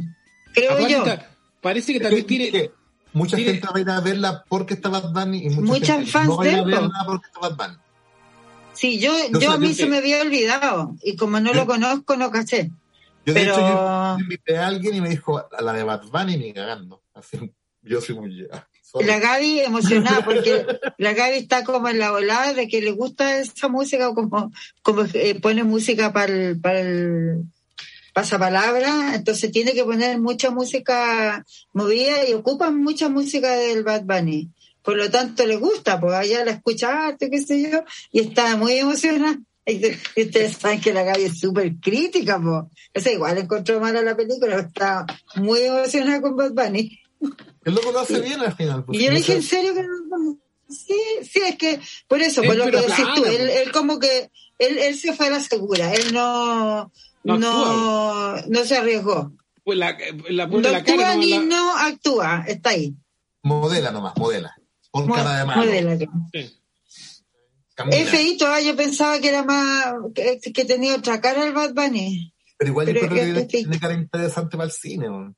Creo 0.53 0.71
Aparte 0.71 0.91
yo. 0.93 0.99
está- 0.99 1.29
parece 1.59 1.91
que 1.93 1.99
también 1.99 2.25
tiene. 2.25 2.51
que 2.51 2.71
mucha 3.11 3.35
tiene- 3.35 3.51
gente 3.53 3.67
va 3.67 3.73
a 3.75 3.81
ir 3.81 3.89
a 3.89 3.99
verla 3.99 4.45
porque 4.47 4.75
está 4.75 4.87
Bad 4.89 5.11
Bunny 5.11 5.39
y 5.45 5.49
mucha 5.49 5.61
Muchas 5.61 5.95
gente 5.97 6.11
fans 6.11 6.27
no 6.29 6.37
va 6.37 6.43
a 6.43 6.47
ir 6.47 6.53
a 6.53 6.55
de 6.55 6.61
él, 6.61 6.69
po. 6.69 6.81
verla 6.81 7.03
porque 7.05 7.25
está 7.27 7.39
Bad 7.49 7.55
Bunny. 7.57 7.77
Sí, 8.79 8.97
yo, 8.99 9.11
Yo 9.33 9.39
yo 9.39 9.51
a 9.51 9.57
mí 9.57 9.73
se 9.73 9.87
me 9.87 9.97
había 9.97 10.21
olvidado. 10.21 10.95
Y 11.03 11.15
como 11.17 11.39
no 11.41 11.53
lo 11.53 11.65
conozco, 11.65 12.15
no 12.15 12.31
caché. 12.31 12.71
Yo 13.25 13.33
de 13.33 13.41
Pero- 13.41 13.53
hecho 13.53 13.61
yo 13.61 14.17
invité 14.19 14.57
a 14.57 14.67
alguien 14.67 14.95
y 14.95 15.01
me 15.01 15.09
dijo 15.09 15.37
a 15.37 15.61
la 15.61 15.73
de 15.73 15.83
Bad 15.83 16.03
Bunny 16.05 16.37
ni 16.37 16.53
cagando. 16.53 17.01
Así, 17.13 17.51
yo 17.81 17.99
soy 17.99 18.15
muy 18.15 18.47
sorry. 18.81 19.05
La 19.05 19.19
Gaby 19.19 19.59
emocionada 19.59 20.23
porque 20.23 20.65
la 20.97 21.13
Gaby 21.13 21.37
está 21.37 21.65
como 21.65 21.89
en 21.89 21.99
la 21.99 22.11
volada 22.11 22.53
de 22.53 22.69
que 22.69 22.81
le 22.81 22.91
gusta 22.91 23.39
esa 23.39 23.67
música, 23.67 24.13
como, 24.13 24.51
como 24.81 25.03
eh, 25.13 25.37
pone 25.41 25.63
música 25.65 26.13
para 26.13 26.31
el, 26.33 26.59
para 26.61 26.79
el 26.79 27.43
pasapalabra, 28.13 29.15
entonces 29.15 29.51
tiene 29.51 29.73
que 29.73 29.83
poner 29.83 30.19
mucha 30.19 30.51
música 30.51 31.45
movida 31.73 32.27
y 32.27 32.33
ocupan 32.33 32.81
mucha 32.81 33.09
música 33.09 33.51
del 33.55 33.83
Bad 33.83 34.03
Bunny. 34.03 34.49
Por 34.89 34.97
lo 34.97 35.11
tanto, 35.11 35.45
le 35.45 35.55
gusta, 35.57 35.99
pues 35.99 36.15
allá 36.15 36.43
la 36.43 36.51
escucha 36.51 37.07
arte, 37.09 37.29
qué 37.29 37.39
sé 37.39 37.61
yo, 37.69 37.83
y 38.11 38.21
está 38.21 38.55
muy 38.57 38.73
emocionada. 38.73 39.37
Y 39.65 39.85
ustedes 40.23 40.57
saben 40.57 40.81
que 40.81 40.91
la 40.91 41.03
Gaby 41.03 41.25
es 41.25 41.39
súper 41.39 41.75
crítica, 41.79 42.41
pues. 42.41 43.05
Igual 43.05 43.37
encontró 43.37 43.79
mala 43.79 44.01
la 44.01 44.15
película, 44.17 44.39
pero 44.55 44.59
está 44.61 45.05
muy 45.35 45.59
emocionada 45.59 46.21
con 46.21 46.35
Bad 46.35 46.53
Bunny. 46.53 46.99
El 47.65 47.75
loco 47.75 47.91
lo 47.91 47.99
hace 47.99 48.19
bien 48.19 48.39
al 48.39 48.55
final. 48.55 48.83
pues, 48.83 48.97
Y 48.99 49.03
yo 49.03 49.11
le 49.11 49.17
dije. 49.17 49.33
¿en 49.35 49.43
serio 49.43 49.75
que 49.75 49.83
no? 49.83 50.37
Sí, 50.69 50.95
sí, 51.21 51.39
es 51.47 51.55
que 51.57 51.79
por 52.07 52.19
eso, 52.21 52.41
Él 52.41 52.47
por 52.47 52.55
lo 52.57 52.65
que 52.65 52.71
decís 52.77 53.05
tú, 53.15 53.21
pues. 53.21 53.39
él, 53.39 53.49
él 53.49 53.71
como 53.71 53.99
que, 53.99 54.31
él, 54.57 54.77
él 54.79 54.95
se 54.97 55.13
fue 55.13 55.27
a 55.27 55.31
la 55.31 55.39
segura, 55.39 55.93
él 55.93 56.13
no, 56.13 56.91
No 57.23 57.37
no, 57.37 58.35
no, 58.47 58.63
se 58.65 58.75
arriesgó. 58.77 59.33
Pues 59.63 59.77
la, 59.77 59.95
la 60.29 60.45
No 60.45 60.51
pone 60.51 60.71
la 60.71 60.77
actúa 60.79 60.95
cara. 60.97 61.15
ni 61.15 61.31
no 61.31 61.39
la- 61.41 61.45
no 61.45 61.77
actúa, 61.77 62.43
está 62.47 62.71
ahí. 62.71 62.95
Modela 63.43 63.91
nomás, 63.91 64.13
modela. 64.17 64.55
Con 64.91 65.07
Mo- 65.07 65.15
cara 65.15 65.39
de 65.39 65.45
malo. 65.45 65.61
modela. 65.63 65.97
Sí. 66.33 66.55
camina. 67.75 67.97
Es 67.97 68.09
feíto, 68.09 68.47
ah, 68.47 68.59
yo 68.61 68.75
pensaba 68.75 69.19
que 69.19 69.29
era 69.29 69.43
más, 69.43 69.93
que, 70.13 70.39
que 70.53 70.65
tenía 70.65 70.95
otra 70.95 71.21
cara 71.21 71.45
el 71.45 71.53
Bad 71.53 71.73
Bunny. 71.73 72.33
Pero 72.57 72.71
igual 72.71 72.87
pero 72.87 73.01
yo 73.01 73.07
creo 73.07 73.35
que 73.35 73.41
que 73.41 73.45
tiene 73.59 73.79
cara 73.79 73.93
interesante 73.93 74.57
para 74.57 74.65
el 74.67 74.71
cine. 74.73 75.09
weón. 75.09 75.35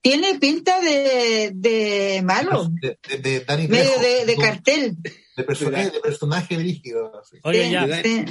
Tiene 0.00 0.38
pinta 0.38 0.80
de, 0.80 1.50
de 1.52 2.22
malo, 2.24 2.68
De, 2.80 2.96
de, 3.08 3.18
de 3.18 3.40
Danny 3.40 3.66
medio 3.66 3.84
Trejo, 3.86 4.00
de, 4.02 4.08
de 4.18 4.26
de- 4.26 4.36
cartel. 4.36 4.96
de 5.36 5.42
personaje, 5.42 5.90
de 5.90 6.00
personaje 6.00 6.56
brígido. 6.56 7.18
así. 7.20 7.38
Oye, 7.42 7.64
Sí, 7.64 7.70
ya, 7.72 8.02
sí. 8.04 8.24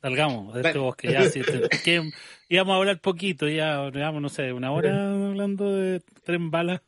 salgamos 0.00 0.54
de 0.54 0.60
este 0.60 0.78
bosque. 0.78 1.10
Ya, 1.10 1.28
sí, 1.28 1.40
te- 1.42 1.68
que 1.82 2.08
íbamos 2.48 2.74
a 2.74 2.76
hablar 2.76 3.00
poquito, 3.00 3.48
ya 3.48 3.90
llevamos, 3.90 4.22
no 4.22 4.28
sé, 4.28 4.52
una 4.52 4.70
hora 4.70 5.10
hablando 5.10 5.74
de 5.74 6.00
tren 6.22 6.52
bala. 6.52 6.84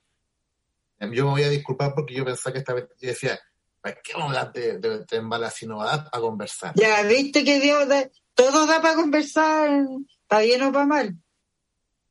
Yo 1.00 1.24
me 1.24 1.30
voy 1.30 1.42
a 1.42 1.48
disculpar 1.48 1.94
porque 1.94 2.14
yo 2.14 2.24
pensaba 2.24 2.52
que 2.52 2.58
esta 2.58 2.74
vez 2.74 2.88
yo 3.00 3.08
decía, 3.08 3.38
¿para 3.80 3.96
qué 4.02 4.12
vamos 4.12 4.36
a 4.36 4.40
hablar 4.40 4.52
de, 4.52 4.78
de, 4.78 4.98
de 4.98 5.04
Tren 5.06 5.28
Bala 5.28 5.50
si 5.50 5.66
no 5.66 5.78
va 5.78 5.84
a 5.92 5.96
dar 5.96 6.08
a 6.12 6.20
conversar? 6.20 6.74
Ya, 6.76 7.02
viste 7.02 7.44
que 7.44 7.58
Dios 7.58 7.88
da, 7.88 8.08
todo 8.34 8.66
da 8.66 8.82
para 8.82 8.94
conversar, 8.94 9.86
para 10.26 10.42
bien 10.42 10.62
o 10.62 10.72
para 10.72 10.86
mal. 10.86 11.16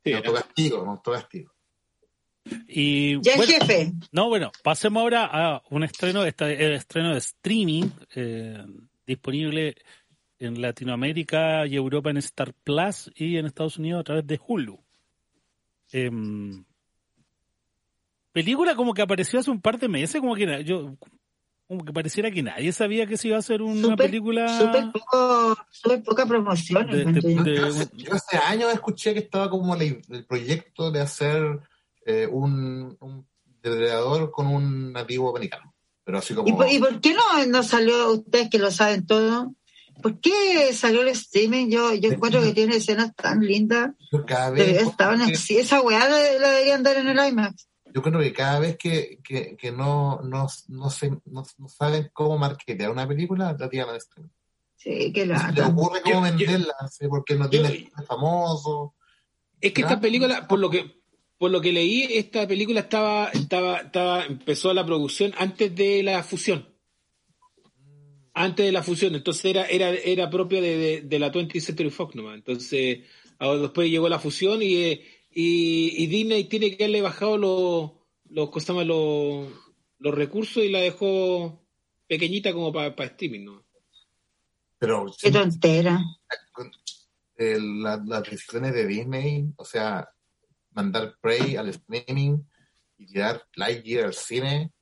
Sí, 0.04 0.10
Me 0.10 0.16
autocastigo, 0.16 0.84
me 0.84 0.90
autocastigo. 0.90 1.52
Y 2.66 3.20
Ya 3.20 3.36
bueno, 3.36 3.52
jefe. 3.52 3.92
No, 4.12 4.28
bueno, 4.28 4.50
pasemos 4.62 5.00
ahora 5.02 5.28
a 5.30 5.62
un 5.70 5.84
estreno, 5.84 6.24
este, 6.24 6.64
el 6.64 6.72
estreno 6.72 7.12
de 7.12 7.18
streaming 7.18 7.90
eh, 8.14 8.64
disponible 9.06 9.76
en 10.38 10.60
Latinoamérica 10.60 11.66
y 11.66 11.76
Europa 11.76 12.10
en 12.10 12.16
Star 12.16 12.54
Plus 12.64 13.10
y 13.14 13.36
en 13.36 13.46
Estados 13.46 13.78
Unidos 13.78 14.00
a 14.00 14.04
través 14.04 14.26
de 14.26 14.40
Hulu. 14.44 14.82
Em, 15.92 16.64
película 18.32 18.74
como 18.76 18.94
que 18.94 19.02
apareció 19.02 19.38
hace 19.40 19.50
un 19.50 19.60
par 19.60 19.78
de 19.78 19.88
meses, 19.88 20.20
como 20.20 20.34
que 20.34 20.64
yo 20.64 20.96
como 21.68 21.84
que 21.84 21.92
pareciera 21.92 22.32
que 22.32 22.42
nadie 22.42 22.72
sabía 22.72 23.06
que 23.06 23.16
se 23.16 23.28
iba 23.28 23.36
a 23.36 23.40
hacer 23.40 23.62
una 23.62 23.94
película 23.94 24.58
Súper 24.58 24.90
poco, 24.90 25.56
súper 25.70 26.02
poca 26.02 26.26
promoción. 26.26 26.84
de- 26.90 27.04
de- 27.04 27.34
yo. 27.34 27.44
de- 27.44 27.54
Yo 27.56 27.66
hace, 27.66 27.88
yo 27.94 28.14
hace 28.14 28.36
años 28.38 28.72
escuché 28.74 29.12
que 29.14 29.20
estaba 29.20 29.48
como 29.48 29.76
la- 29.76 29.84
el 29.84 30.24
proyecto 30.28 30.90
de 30.90 31.00
hacer 31.00 31.60
eh, 32.06 32.26
un, 32.26 32.96
un 33.00 33.26
depredador 33.62 34.30
con 34.32 34.48
un 34.48 34.92
nativo 34.92 35.30
americano. 35.30 35.72
Pero 36.02 36.18
así 36.18 36.34
como... 36.34 36.48
¿Y, 36.48 36.52
por, 36.54 36.72
y 36.72 36.78
por 36.80 37.00
qué 37.00 37.14
no, 37.14 37.46
no 37.46 37.62
salió, 37.62 38.10
ustedes 38.14 38.48
que 38.50 38.58
lo 38.58 38.70
saben 38.72 39.06
todo? 39.06 39.54
¿Por 40.02 40.18
qué 40.18 40.72
salió 40.72 41.02
el 41.02 41.08
streaming? 41.08 41.68
Yo, 41.68 41.94
yo 41.94 42.10
encuentro 42.10 42.42
que 42.42 42.52
tiene 42.52 42.76
escenas 42.76 43.14
tan 43.14 43.40
lindas. 43.46 43.92
yo 44.10 44.24
cada 44.26 44.50
vez... 44.50 44.82
Esa 45.50 45.82
weá 45.82 46.00
la, 46.08 46.18
la 46.40 46.48
deberían 46.50 46.82
dar 46.82 46.96
en 46.96 47.08
el 47.08 47.28
IMAX. 47.28 47.68
Yo 47.94 48.02
creo 48.02 48.20
que 48.20 48.32
cada 48.32 48.58
vez 48.60 48.76
que, 48.76 49.18
que, 49.22 49.56
que 49.56 49.72
no, 49.72 50.20
no, 50.22 50.46
no, 50.68 50.90
se, 50.90 51.10
no, 51.10 51.44
no 51.58 51.68
saben 51.68 52.10
cómo 52.12 52.38
marketear 52.38 52.90
una 52.90 53.06
película, 53.08 53.56
la 53.58 53.68
tiran 53.68 53.90
al 53.90 53.96
streaming. 53.96 54.30
Sí, 54.76 55.12
que 55.12 55.20
se 55.22 55.26
le 55.26 55.34
la. 55.34 55.68
ocurre 55.68 56.00
cómo 56.02 56.26
Yo- 56.26 56.32
yo- 56.32 56.36
venderla, 56.38 56.74
¿sí? 56.90 57.06
porque 57.08 57.34
no 57.34 57.50
yo- 57.50 57.62
tiene 57.62 57.90
famosos. 58.06 58.90
Es 59.60 59.72
que 59.72 59.82
esta 59.82 60.00
película, 60.00 60.48
por 60.48 60.58
lo 60.58 60.70
que 60.70 60.98
por 61.36 61.50
lo 61.50 61.60
que 61.62 61.72
leí, 61.72 62.02
esta 62.18 62.46
película 62.46 62.80
estaba, 62.80 63.28
estaba, 63.30 63.78
estaba, 63.78 64.26
empezó 64.26 64.74
la 64.74 64.84
producción 64.84 65.32
antes 65.38 65.74
de 65.74 66.02
la 66.02 66.22
fusión. 66.22 66.68
Antes 68.34 68.66
de 68.66 68.72
la 68.72 68.82
fusión, 68.82 69.14
entonces 69.14 69.44
era, 69.46 69.64
era, 69.66 69.88
era 69.90 70.30
propia 70.30 70.60
de, 70.60 70.76
de, 70.76 71.00
de 71.02 71.18
la 71.18 71.32
20th 71.32 71.60
Century 71.60 71.90
Fox 71.90 72.14
nomás. 72.14 72.34
Entonces, 72.36 73.00
ahora 73.38 73.60
después 73.62 73.90
llegó 73.90 74.08
la 74.08 74.18
fusión 74.18 74.62
y, 74.62 74.76
eh, 74.76 75.04
y, 75.30 76.02
y 76.02 76.06
Disney 76.06 76.44
tiene 76.44 76.76
que 76.76 76.84
haberle 76.84 77.02
bajado 77.02 77.36
los, 77.38 77.90
los, 78.30 78.50
¿cómo 78.50 78.60
se 78.60 78.66
llama? 78.72 78.84
los, 78.84 79.48
los 79.98 80.14
recursos 80.14 80.62
y 80.62 80.68
la 80.70 80.80
dejó 80.80 81.60
pequeñita 82.06 82.52
como 82.52 82.72
para 82.72 82.88
streaming, 83.04 83.44
¿no? 83.44 83.64
Pero 84.78 85.06
Qué 85.20 85.30
tontera. 85.30 86.00
el- 87.36 87.82
la- 87.82 88.02
las 88.04 88.22
decisiones 88.24 88.72
de 88.74 88.86
Disney, 88.86 89.52
o 89.56 89.64
sea, 89.64 90.08
mandar 90.72 91.16
Prey 91.20 91.56
al 91.56 91.68
streaming 91.68 92.38
y 92.98 93.06
tirar 93.06 93.42
Lightyear 93.56 94.06
al 94.06 94.14
cine, 94.14 94.72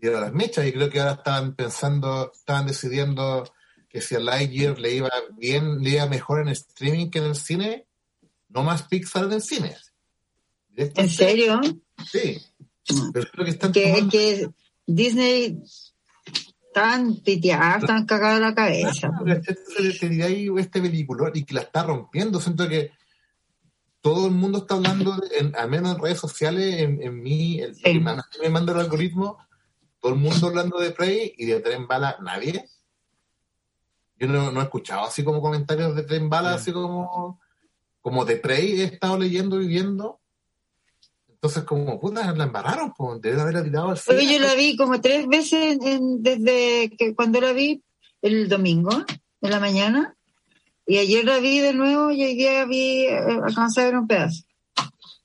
y 0.00 0.08
a 0.08 0.12
las 0.12 0.32
mechas, 0.32 0.66
y 0.66 0.72
creo 0.72 0.90
que 0.90 0.98
ahora 0.98 1.12
estaban 1.12 1.54
pensando, 1.54 2.32
estaban 2.32 2.66
decidiendo 2.66 3.44
que 3.88 4.00
si 4.00 4.16
a 4.16 4.18
Lightyear 4.20 4.78
le 4.80 4.94
iba 4.96 5.10
bien, 5.36 5.78
le 5.82 5.90
iba 5.90 6.06
mejor 6.06 6.40
en 6.42 6.48
streaming 6.48 7.10
que 7.10 7.18
en 7.18 7.24
el 7.26 7.36
cine, 7.36 7.86
no 8.52 8.62
más 8.62 8.82
Pixar 8.84 9.24
en 9.24 9.32
el 9.32 9.42
cine. 9.42 9.76
¿En 10.76 11.10
serio? 11.10 11.60
Sí. 12.10 12.40
Pero 13.12 13.26
creo 13.32 13.44
que 13.44 13.50
están 13.50 13.72
Que, 13.72 13.88
tomando- 13.92 14.10
que 14.10 14.50
Disney 14.86 15.62
tan 16.74 17.16
piteadas, 17.16 17.84
tan 17.84 18.06
cagada 18.06 18.40
la 18.40 18.54
cabeza. 18.54 19.10
Este 19.26 19.52
este 20.58 20.80
película 20.80 21.30
y 21.34 21.44
que 21.44 21.54
la 21.54 21.60
está 21.62 21.82
rompiendo. 21.84 22.40
Siento 22.40 22.68
que 22.68 22.90
todo 24.00 24.26
el 24.26 24.32
mundo 24.32 24.58
está 24.58 24.74
hablando, 24.74 25.14
en, 25.38 25.54
al 25.54 25.68
menos 25.70 25.94
en 25.94 26.02
redes 26.02 26.18
sociales, 26.18 26.80
en, 26.80 27.00
en 27.02 27.22
mí, 27.22 27.60
el, 27.60 27.74
Sí. 27.74 27.82
que 27.84 28.00
me, 28.00 28.48
manda 28.50 28.72
el 28.72 28.80
algoritmo, 28.80 29.38
todo 30.00 30.14
el 30.14 30.18
mundo 30.18 30.48
hablando 30.48 30.78
de 30.80 30.90
Prey 30.90 31.34
y 31.36 31.44
de 31.46 31.60
Tren 31.60 31.86
Bala, 31.86 32.16
nadie. 32.22 32.64
Yo 34.18 34.26
no, 34.28 34.50
no 34.50 34.60
he 34.60 34.64
escuchado 34.64 35.04
así 35.04 35.22
como 35.22 35.40
comentarios 35.40 35.94
de 35.94 36.02
Tren 36.04 36.28
Bala, 36.30 36.52
Mm. 36.52 36.54
así 36.54 36.72
como, 36.72 37.38
como 38.02 38.24
de 38.24 38.36
Prey 38.36 38.80
he 38.80 38.84
estado 38.84 39.16
leyendo 39.18 39.62
y 39.62 39.66
viendo. 39.68 40.20
Entonces, 41.28 41.64
como, 41.64 41.98
puta, 41.98 42.30
la 42.32 42.44
embarraron, 42.44 42.92
pues, 42.96 43.20
deben 43.20 43.40
haberla 43.40 43.64
tirado 43.64 43.90
al 43.90 43.98
Porque 44.04 44.26
yo 44.26 44.38
la 44.38 44.54
vi 44.54 44.76
como 44.76 45.00
tres 45.00 45.26
veces 45.26 45.78
en- 45.82 46.22
desde 46.22 46.90
que 46.96 47.14
cuando 47.14 47.40
la 47.40 47.52
vi 47.52 47.82
el 48.20 48.48
domingo, 48.48 48.90
en 49.40 49.50
la 49.50 49.58
mañana, 49.58 50.14
y 50.86 50.98
ayer 50.98 51.24
la 51.24 51.38
vi 51.38 51.58
de 51.60 51.72
nuevo 51.74 52.10
y 52.12 52.22
hoy 52.22 52.34
día 52.34 52.64
vi, 52.64 53.06
eh, 53.06 53.18
alcancé 53.44 53.80
a 53.80 53.84
ver 53.86 53.96
un 53.96 54.06
pedazo. 54.06 54.44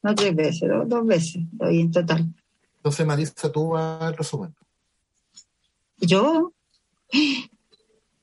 No 0.01 0.15
tres 0.15 0.35
veces, 0.35 0.69
dos, 0.69 0.87
dos 0.87 1.05
veces, 1.05 1.43
la 1.59 1.69
vi 1.69 1.81
en 1.81 1.91
total. 1.91 2.25
Entonces, 2.77 3.05
Marisa, 3.05 3.51
tú 3.51 3.69
vas 3.69 4.01
al 4.01 4.15
resumen. 4.17 4.55
¿Yo? 5.99 6.53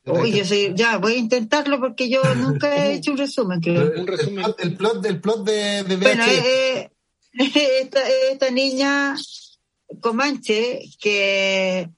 Uy, 0.07 0.33
yo 0.33 0.45
soy, 0.45 0.73
ya, 0.75 0.99
voy 0.99 1.15
a 1.15 1.17
intentarlo 1.17 1.81
porque 1.81 2.09
yo 2.09 2.23
nunca 2.37 2.75
he 2.75 2.95
hecho 2.95 3.13
un 3.13 3.19
resumen, 3.19 3.61
creo. 3.61 3.93
Un 4.01 4.07
resumen. 4.07 4.45
El, 4.45 4.55
el 4.59 4.77
plot, 4.77 5.07
el 5.07 5.21
plot 5.21 5.45
de, 5.45 5.83
de 5.85 5.97
Bueno, 5.97 6.25
eh, 6.27 6.79
eh, 6.79 6.91
esta, 7.83 8.01
esta 8.31 8.51
niña 8.51 9.17
Comanche, 10.01 10.81
que, 11.01 11.89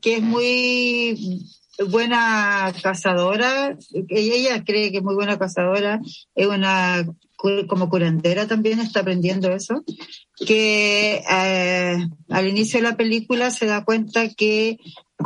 que 0.00 0.16
es 0.16 0.22
muy 0.22 1.46
buena 1.88 2.72
cazadora, 2.82 3.76
ella, 4.08 4.34
ella 4.34 4.64
cree 4.64 4.90
que 4.90 4.98
es 4.98 5.04
muy 5.04 5.14
buena 5.14 5.38
cazadora, 5.38 6.00
es 6.34 6.46
una 6.46 7.06
como 7.68 7.88
curandera 7.88 8.48
también, 8.48 8.80
está 8.80 9.00
aprendiendo 9.00 9.52
eso, 9.52 9.84
que 10.44 11.22
eh, 11.30 12.08
al 12.28 12.48
inicio 12.48 12.80
de 12.80 12.88
la 12.88 12.96
película 12.96 13.52
se 13.52 13.66
da 13.66 13.84
cuenta 13.84 14.28
que 14.30 14.78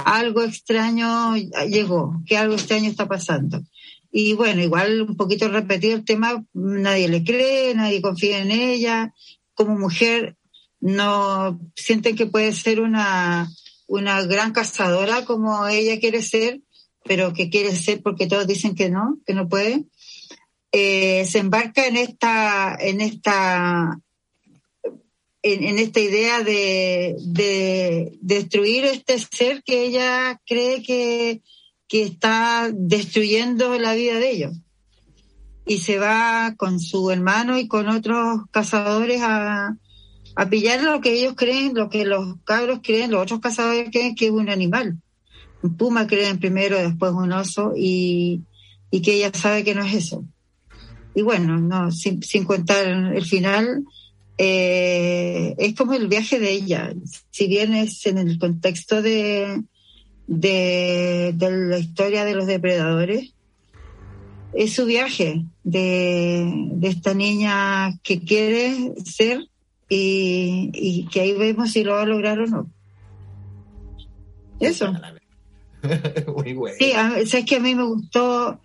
algo 0.05 0.43
extraño 0.43 1.37
llegó, 1.69 2.23
que 2.27 2.37
algo 2.37 2.55
extraño 2.55 2.89
está 2.89 3.07
pasando. 3.07 3.63
Y 4.11 4.35
bueno, 4.35 4.63
igual 4.63 5.03
un 5.03 5.17
poquito 5.17 5.49
repetido 5.49 5.95
el 5.95 6.05
tema, 6.05 6.45
nadie 6.53 7.09
le 7.09 7.25
cree, 7.25 7.75
nadie 7.75 8.03
confía 8.03 8.41
en 8.41 8.51
ella, 8.51 9.15
como 9.55 9.79
mujer 9.79 10.37
no 10.81 11.61
sienten 11.77 12.17
que 12.17 12.27
puede 12.27 12.53
ser 12.53 12.81
una, 12.81 13.49
una 13.87 14.23
gran 14.23 14.53
cazadora 14.53 15.25
como 15.25 15.67
ella 15.69 16.01
quiere 16.01 16.23
ser, 16.23 16.61
pero 17.05 17.33
que 17.33 17.51
quiere 17.51 17.75
ser 17.75 18.03
porque 18.03 18.27
todos 18.27 18.47
dicen 18.47 18.75
que 18.75 18.91
no, 18.91 19.19
que 19.25 19.33
no 19.33 19.49
puede. 19.49 19.85
Eh, 20.73 21.25
se 21.27 21.39
embarca 21.39 21.87
en 21.87 21.97
esta, 21.97 22.77
en 22.81 23.01
esta, 23.01 23.99
en, 25.43 25.79
esta 25.79 26.01
idea 26.01 26.43
de, 26.43 27.17
de 27.19 28.19
destruir 28.21 28.85
este 28.85 29.19
ser 29.19 29.63
que 29.65 29.85
ella 29.85 30.41
cree 30.47 30.83
que, 30.83 31.43
que 31.89 32.03
está 32.03 32.71
destruyendo 32.73 33.79
la 33.79 33.95
vida 33.95 34.19
de 34.19 34.31
ellos. 34.31 34.53
Y 35.67 35.79
se 35.79 35.99
va 35.99 36.55
con 36.57 36.81
su 36.81 37.11
hermano 37.11 37.59
y 37.59 37.69
con 37.69 37.89
otros 37.89 38.43
cazadores 38.51 39.21
a, 39.23 39.77
a 40.35 40.49
pillar 40.49 40.83
lo 40.83 41.01
que 41.01 41.13
ellos 41.13 41.35
creen, 41.37 41.75
lo 41.75 41.89
que 41.89 42.05
los 42.05 42.37
cabros 42.45 42.81
creen, 42.83 43.11
los 43.11 43.23
otros 43.23 43.41
cazadores 43.41 43.91
creen 43.91 44.15
que 44.15 44.27
es 44.27 44.33
un 44.33 44.49
animal. 44.49 44.99
Un 45.63 45.77
puma 45.77 46.07
creen 46.07 46.39
primero, 46.39 46.77
después 46.77 47.13
un 47.13 47.33
oso, 47.33 47.73
y, 47.77 48.43
y 48.91 49.03
que 49.03 49.15
ella 49.15 49.31
sabe 49.33 49.63
que 49.63 49.75
no 49.75 49.85
es 49.85 49.95
eso. 49.95 50.25
Y 51.15 51.23
bueno, 51.23 51.59
no, 51.59 51.91
sin 51.93 52.45
contar 52.45 52.87
el 52.89 53.25
final, 53.25 53.85
eh, 54.39 55.55
es 55.59 55.75
como 55.75 55.95
el 55.95 56.09
viaje 56.09 56.39
de 56.39 56.51
ella. 56.51 56.93
Si 57.31 57.47
bien 57.47 57.75
es 57.75 58.07
en 58.07 58.19
el 58.19 58.39
contexto 58.39 59.03
de, 59.03 59.63
de, 60.27 61.33
de 61.35 61.51
la 61.51 61.79
historia 61.79 62.25
de 62.25 62.35
los 62.35 62.47
depredadores, 62.47 63.35
es 64.55 64.75
su 64.75 64.85
viaje 64.85 65.45
de, 65.65 66.51
de 66.73 66.89
esta 66.89 67.15
niña 67.15 67.99
que 68.03 68.21
quiere 68.21 68.93
ser 69.05 69.47
y, 69.89 70.71
y 70.75 71.07
que 71.09 71.21
ahí 71.21 71.33
vemos 71.33 71.73
si 71.73 71.85
lo 71.85 71.93
va 71.93 72.03
a 72.03 72.07
lograr 72.07 72.41
o 72.41 72.47
no. 72.47 72.71
Eso. 74.61 74.93
Muy 76.37 76.55
bueno. 76.55 76.77
Sí, 76.79 76.93
a, 76.93 77.11
sabes 77.27 77.45
que 77.45 77.57
a 77.57 77.61
mí 77.61 77.75
me 77.75 77.85
gustó, 77.85 78.61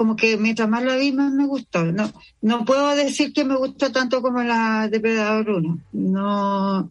como 0.00 0.16
que 0.16 0.38
mientras 0.38 0.66
más 0.66 0.82
la 0.82 0.96
vi, 0.96 1.12
más 1.12 1.30
me 1.30 1.44
gustó. 1.44 1.84
No, 1.84 2.10
no 2.40 2.64
puedo 2.64 2.96
decir 2.96 3.34
que 3.34 3.44
me 3.44 3.54
gustó 3.54 3.92
tanto 3.92 4.22
como 4.22 4.42
la 4.42 4.88
Depredador 4.88 5.50
1. 5.50 5.78
No. 5.92 6.90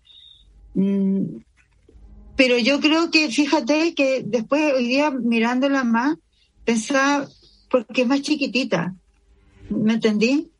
mm, 0.76 1.24
pero 2.36 2.60
yo 2.60 2.80
creo 2.80 3.10
que, 3.10 3.32
fíjate 3.32 3.95
que 3.95 4.22
después, 4.24 4.76
hoy 4.76 4.86
día, 4.86 5.10
mirándola 5.10 5.84
más, 5.84 6.18
pensaba, 6.66 7.28
porque 7.72 8.03
es 8.03 8.07
más 8.07 8.22
chiquitita. 8.22 8.93
¿Me 9.72 9.93
entendí? 9.93 10.51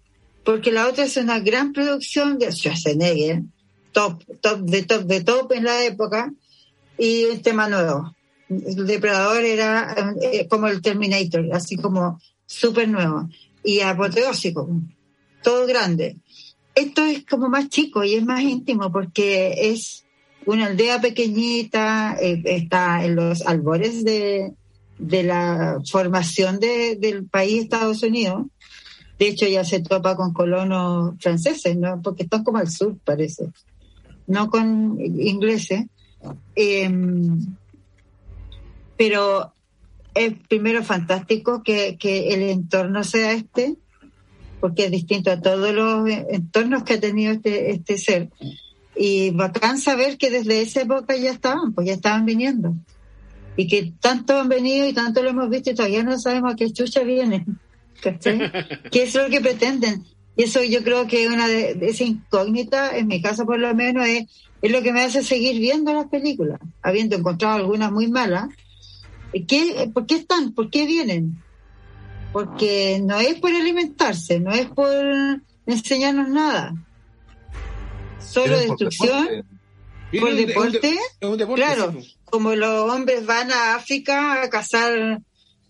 Porque 0.44 0.72
la 0.72 0.88
otra 0.88 1.04
es 1.04 1.18
una 1.18 1.40
gran 1.40 1.72
producción 1.72 2.40
de 2.40 2.52
Schwarzenegger, 2.52 3.44
top, 3.92 4.24
top, 4.42 4.62
de 4.62 4.82
top, 4.82 5.04
de 5.04 5.24
top 5.24 5.52
en 5.52 5.66
la 5.66 5.84
época, 5.86 6.34
y 6.98 7.26
un 7.26 7.44
tema 7.44 7.70
nuevo. 7.70 8.16
El 8.50 8.88
Depredador 8.88 9.44
era 9.44 10.16
eh, 10.20 10.48
como 10.48 10.66
el 10.66 10.82
Terminator, 10.82 11.48
así 11.54 11.76
como 11.78 12.20
súper 12.50 12.90
nuevo 12.90 13.30
y 13.64 13.82
apoteósico, 13.82 14.68
todo 15.44 15.68
grande. 15.68 16.18
Esto 16.74 17.06
es 17.06 17.26
como 17.26 17.48
más 17.48 17.70
chico 17.70 18.04
y 18.04 18.16
es 18.16 18.26
más 18.26 18.42
íntimo 18.42 18.92
porque 18.92 19.72
es 19.72 20.06
una 20.46 20.66
aldea 20.66 21.00
pequeñita, 21.00 22.18
eh, 22.20 22.42
está 22.46 23.06
en 23.06 23.16
los 23.16 23.46
albores 23.46 24.04
de, 24.04 24.54
la 24.98 25.80
formación 25.90 26.60
de, 26.60 26.96
del 26.96 27.26
país 27.26 27.64
Estados 27.64 28.02
Unidos. 28.02 28.48
De 29.20 29.28
hecho, 29.28 29.48
ya 29.48 29.64
se 29.64 29.82
topa 29.82 30.16
con 30.16 30.34
colonos 30.34 31.14
franceses, 31.20 31.78
¿no? 31.78 32.02
Porque 32.02 32.24
están 32.24 32.44
como 32.44 32.58
al 32.58 32.70
sur, 32.70 32.98
parece. 33.04 33.52
No 34.26 34.50
con 34.50 34.98
ingleses. 35.00 35.86
Eh, 36.56 36.90
pero 38.98 39.54
es 40.14 40.34
primero 40.48 40.84
fantástico 40.84 41.64
que, 41.64 41.98
que 41.98 42.34
el 42.34 42.42
entorno 42.44 43.04
sea 43.04 43.32
este, 43.34 43.76
porque 44.60 44.86
es 44.86 44.92
distinto 44.92 45.32
a 45.32 45.42
todos 45.42 45.74
los 45.74 46.10
entornos 46.10 46.84
que 46.84 46.94
ha 46.94 47.00
tenido 47.00 47.34
este, 47.34 47.72
este 47.72 47.98
ser. 47.98 48.30
Y 48.96 49.32
bacán 49.32 49.80
saber 49.80 50.18
que 50.18 50.30
desde 50.30 50.62
esa 50.62 50.82
época 50.82 51.16
ya 51.16 51.32
estaban, 51.32 51.74
pues 51.74 51.88
ya 51.88 51.94
estaban 51.94 52.26
viniendo. 52.26 52.76
Y 53.56 53.68
que 53.68 53.94
tanto 54.00 54.40
han 54.40 54.50
venido 54.50 54.88
y 54.88 54.94
tanto 54.94 55.24
lo 55.24 55.30
hemos 55.30 55.50
visto 55.50 55.72
y 55.72 55.76
todavía 55.76 56.04
no 56.04 56.18
sabemos 56.20 56.54
a 56.54 56.56
qué 56.56 56.72
chucha 56.72 57.02
vienen. 57.04 57.60
¿Cachai? 58.02 58.52
¿Qué 58.92 59.04
es 59.04 59.16
lo 59.16 59.30
que 59.30 59.42
pretenden? 59.42 60.04
Y 60.36 60.44
eso 60.44 60.64
yo 60.64 60.84
creo 60.84 61.08
que 61.08 61.28
una 61.28 61.48
de, 61.48 61.76
de 61.76 61.90
esa 61.90 62.04
incógnita, 62.04 62.98
en 62.98 63.08
mi 63.08 63.22
caso 63.22 63.46
por 63.46 63.60
lo 63.60 63.74
menos, 63.76 64.08
es, 64.08 64.26
es 64.62 64.72
lo 64.72 64.82
que 64.82 64.94
me 64.94 65.02
hace 65.02 65.24
seguir 65.24 65.60
viendo 65.60 65.94
las 65.94 66.08
películas, 66.08 66.60
habiendo 66.82 67.16
encontrado 67.16 67.56
algunas 67.56 67.92
muy 67.92 68.08
malas. 68.08 68.48
¿Qué, 69.48 69.90
¿Por 69.94 70.06
qué 70.06 70.16
están? 70.16 70.54
¿Por 70.54 70.70
qué 70.70 70.86
vienen? 70.86 71.44
Porque 72.32 73.00
no 73.04 73.20
es 73.20 73.36
por 73.40 73.52
alimentarse, 73.52 74.40
no 74.40 74.52
es 74.52 74.68
por 74.68 74.96
enseñarnos 75.66 76.30
nada. 76.30 76.74
Solo 78.20 78.56
por 78.56 78.68
destrucción, 78.68 79.28
por 80.20 80.30
un 80.30 80.36
deporte. 80.36 80.90
es 81.20 81.28
un 81.28 81.38
deporte, 81.38 81.64
Claro, 81.64 81.92
sí, 81.92 82.16
po. 82.26 82.32
como 82.32 82.56
los 82.56 82.92
hombres 82.92 83.26
van 83.26 83.52
a 83.52 83.76
África 83.76 84.44
a 84.44 84.50
cazar 84.50 85.22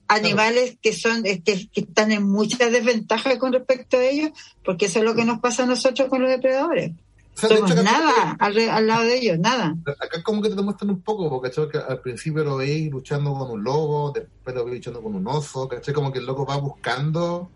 animales 0.08 0.78
que 0.82 0.94
son 0.94 1.24
que, 1.24 1.42
que 1.44 1.82
están 1.82 2.12
en 2.12 2.24
mucha 2.24 2.70
desventaja 2.70 3.38
con 3.38 3.54
respecto 3.54 3.98
a 3.98 4.04
ellos, 4.04 4.32
porque 4.66 4.88
eso 4.88 5.00
es 5.00 5.06
lo 5.06 5.16
que 5.16 5.24
nos 5.24 5.40
pasa 5.40 5.64
a 5.64 5.68
nosotros 5.68 6.10
con 6.10 6.22
los 6.22 6.32
depredadores. 6.32 6.92
O 7.36 7.48
sea, 7.48 7.58
hecho, 7.58 7.84
nada 7.84 8.36
al, 8.38 8.54
re- 8.54 8.70
al 8.70 8.86
lado 8.88 9.04
de 9.06 9.18
ellos, 9.18 9.40
nada. 9.40 9.74
Acá 10.00 10.22
como 10.24 10.42
que 10.42 10.50
te 10.50 10.56
demuestran 10.56 10.90
un 10.90 11.02
poco, 11.02 11.30
porque 11.30 11.50
¿cachai? 11.50 11.70
Que 11.70 11.78
al 11.78 12.02
principio 12.02 12.44
lo 12.44 12.58
veis 12.58 12.92
luchando 12.92 13.34
con 13.34 13.50
un 13.52 13.64
lobo, 13.64 14.12
después 14.12 14.54
lo 14.56 14.66
veis 14.66 14.78
luchando 14.78 15.02
con 15.02 15.16
un 15.16 15.26
oso, 15.28 15.68
¿cachai? 15.70 15.94
Como 15.94 16.12
que 16.12 16.20
el 16.20 16.26
loco 16.26 16.46
va 16.46 16.58
buscando, 16.58 17.50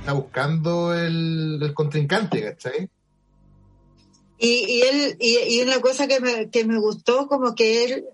está 0.00 0.12
buscando 0.12 0.92
el, 0.92 1.60
el 1.62 1.72
contrincante, 1.72 2.42
¿cachai? 2.42 2.88
Y, 4.38 4.64
y 4.68 4.82
él 4.82 5.16
y, 5.20 5.38
y 5.56 5.60
una 5.62 5.80
cosa 5.80 6.08
que 6.08 6.18
me, 6.18 6.50
que 6.50 6.64
me 6.64 6.78
gustó, 6.80 7.28
como 7.28 7.54
que 7.54 7.84
él, 7.84 8.04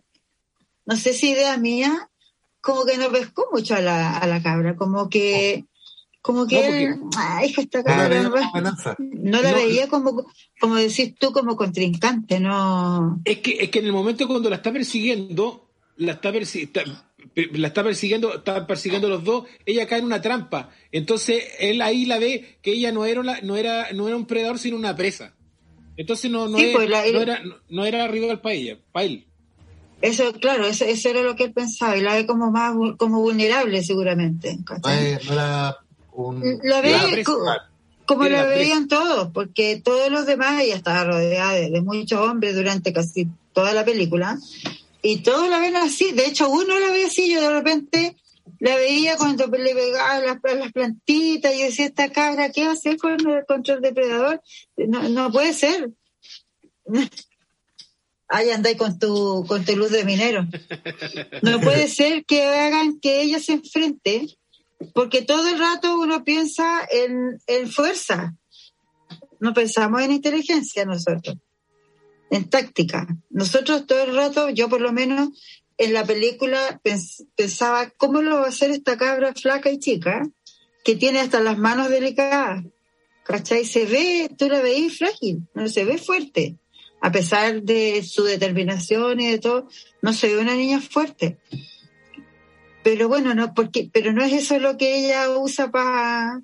no 0.84 0.94
sé 0.96 1.14
si 1.14 1.30
idea 1.30 1.56
mía, 1.56 2.10
como 2.60 2.84
que 2.84 2.98
no 2.98 3.08
pescó 3.10 3.46
mucho 3.50 3.76
a 3.76 3.80
la, 3.80 4.18
a 4.18 4.26
la 4.26 4.42
cabra, 4.42 4.76
como 4.76 5.08
que 5.08 5.64
como 6.28 6.46
que 6.46 6.56
No, 6.56 6.60
porque- 6.66 6.84
él, 6.84 6.94
ay, 7.16 7.52
que 7.54 7.62
No 7.62 7.68
la 7.72 7.82
cabra 7.84 8.08
veía 8.08 8.22
no, 8.28 9.40
la 9.40 9.50
No, 9.50 9.56
veía 9.56 9.88
como, 9.88 10.26
como 10.60 10.74
decís 10.76 11.14
tú, 11.18 11.32
como 11.32 11.56
contrincante, 11.56 12.38
no. 12.38 13.18
Es 13.24 13.38
que, 13.38 13.52
es 13.62 13.70
que 13.70 13.78
en 13.78 13.86
el 13.86 13.92
momento 13.94 14.28
cuando 14.28 14.50
la 14.50 14.56
está 14.56 14.70
persiguiendo, 14.70 15.70
la 15.96 16.12
está, 16.12 16.30
persi- 16.30 16.64
está- 16.64 16.84
la 17.34 17.68
está 17.68 17.82
persiguiendo, 17.82 18.34
está 18.34 18.66
persiguiendo 18.66 19.08
los 19.08 19.24
dos, 19.24 19.44
ella 19.64 19.86
cae 19.86 20.00
en 20.00 20.04
una 20.04 20.20
trampa. 20.20 20.68
Entonces 20.92 21.44
él 21.60 21.80
ahí 21.80 22.04
la 22.04 22.18
ve 22.18 22.58
que 22.60 22.72
ella 22.72 22.92
no 22.92 23.06
era, 23.06 23.22
la- 23.22 23.40
no 23.40 23.56
era, 23.56 23.90
no 23.94 24.06
era 24.06 24.14
un 24.18 24.26
predador, 24.26 24.58
sino 24.58 24.76
una 24.76 24.94
presa. 24.94 25.32
Entonces 25.96 26.30
no, 26.30 26.46
no, 26.46 26.58
Sí, 26.58 26.66
es- 26.66 26.76
pues, 26.76 26.90
la- 26.90 27.10
no 27.10 27.22
era, 27.22 27.42
no, 27.70 27.84
era 27.86 28.06
rival 28.06 28.42
para 28.42 28.54
ella, 28.54 28.76
para 28.92 29.06
él. 29.06 29.24
Eso, 30.02 30.30
claro, 30.34 30.66
eso, 30.66 30.84
eso 30.84 31.08
era 31.08 31.22
lo 31.22 31.36
que 31.36 31.44
él 31.44 31.52
pensaba, 31.54 31.96
y 31.96 32.02
la 32.02 32.16
ve 32.16 32.26
como 32.26 32.50
más 32.50 32.74
como 32.98 33.20
vulnerable 33.22 33.82
seguramente. 33.82 34.58
No, 34.68 34.78
no 34.84 35.32
era 35.32 35.78
un... 36.26 36.40
Ve 36.40 37.24
como 38.06 38.24
la 38.24 38.42
presa. 38.42 38.44
veían 38.46 38.88
todos, 38.88 39.30
porque 39.32 39.82
todos 39.84 40.10
los 40.10 40.24
demás, 40.24 40.62
ella 40.62 40.76
estaba 40.76 41.04
rodeada 41.04 41.52
de, 41.52 41.70
de 41.70 41.80
muchos 41.82 42.18
hombres 42.18 42.56
durante 42.56 42.92
casi 42.92 43.28
toda 43.52 43.74
la 43.74 43.84
película, 43.84 44.38
y 45.02 45.18
todos 45.18 45.48
la 45.50 45.58
ven 45.58 45.76
así, 45.76 46.12
de 46.12 46.26
hecho 46.26 46.48
uno 46.48 46.78
la 46.78 46.90
ve 46.90 47.04
así, 47.04 47.30
yo 47.30 47.40
de 47.42 47.50
repente 47.50 48.16
la 48.60 48.76
veía 48.76 49.16
cuando 49.16 49.46
le 49.46 49.74
pegaba 49.74 50.20
las, 50.20 50.38
las 50.42 50.72
plantitas, 50.72 51.54
y 51.54 51.58
yo 51.58 51.66
decía, 51.66 51.86
esta 51.86 52.10
cabra, 52.10 52.50
¿qué 52.50 52.64
va 52.64 52.70
a 52.70 52.72
hacer 52.72 52.96
con 52.96 53.12
el, 53.12 53.44
contra 53.46 53.74
el 53.74 53.82
depredador? 53.82 54.42
No, 54.76 55.08
no 55.08 55.30
puede 55.30 55.52
ser. 55.52 55.90
ahí 58.28 58.50
andáis 58.50 58.76
con 58.76 58.98
tu, 58.98 59.44
con 59.46 59.64
tu 59.64 59.76
luz 59.76 59.90
de 59.90 60.04
minero. 60.04 60.46
No 61.42 61.60
puede 61.60 61.88
ser 61.88 62.24
que 62.24 62.42
hagan 62.42 62.98
que 63.00 63.22
ella 63.22 63.38
se 63.38 63.52
enfrente, 63.52 64.37
porque 64.94 65.22
todo 65.22 65.48
el 65.48 65.58
rato 65.58 65.98
uno 65.98 66.24
piensa 66.24 66.86
en, 66.90 67.38
en 67.46 67.70
fuerza. 67.70 68.34
No 69.40 69.54
pensamos 69.54 70.02
en 70.02 70.12
inteligencia 70.12 70.84
nosotros, 70.84 71.36
en 72.30 72.48
táctica. 72.48 73.06
Nosotros 73.30 73.86
todo 73.86 74.02
el 74.02 74.14
rato, 74.14 74.50
yo 74.50 74.68
por 74.68 74.80
lo 74.80 74.92
menos 74.92 75.30
en 75.76 75.92
la 75.92 76.04
película 76.04 76.80
pensaba, 77.36 77.90
¿cómo 77.90 78.20
lo 78.22 78.36
va 78.36 78.46
a 78.46 78.48
hacer 78.48 78.70
esta 78.70 78.96
cabra 78.96 79.34
flaca 79.34 79.70
y 79.70 79.78
chica 79.78 80.28
que 80.84 80.96
tiene 80.96 81.20
hasta 81.20 81.40
las 81.40 81.58
manos 81.58 81.88
delicadas? 81.88 82.64
¿Cachai? 83.24 83.64
Se 83.64 83.84
ve, 83.84 84.30
tú 84.36 84.48
la 84.48 84.60
veís 84.60 84.98
frágil, 84.98 85.46
no 85.54 85.68
se 85.68 85.84
ve 85.84 85.98
fuerte 85.98 86.56
a 87.00 87.12
pesar 87.12 87.62
de 87.62 88.02
su 88.02 88.24
determinación 88.24 89.20
y 89.20 89.30
de 89.30 89.38
todo, 89.38 89.68
no 90.02 90.12
se 90.12 90.28
ve 90.28 90.38
una 90.38 90.54
niña 90.54 90.80
fuerte. 90.80 91.38
Pero 92.90 93.06
bueno, 93.06 93.34
no, 93.34 93.52
porque, 93.52 93.90
pero 93.92 94.14
no 94.14 94.24
es 94.24 94.32
eso 94.32 94.58
lo 94.58 94.78
que 94.78 95.04
ella 95.04 95.28
usa 95.38 95.70
para 95.70 96.40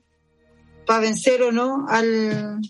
para 0.84 1.00
vencer 1.00 1.40
o 1.42 1.52
no 1.52 1.86
al, 1.88 2.60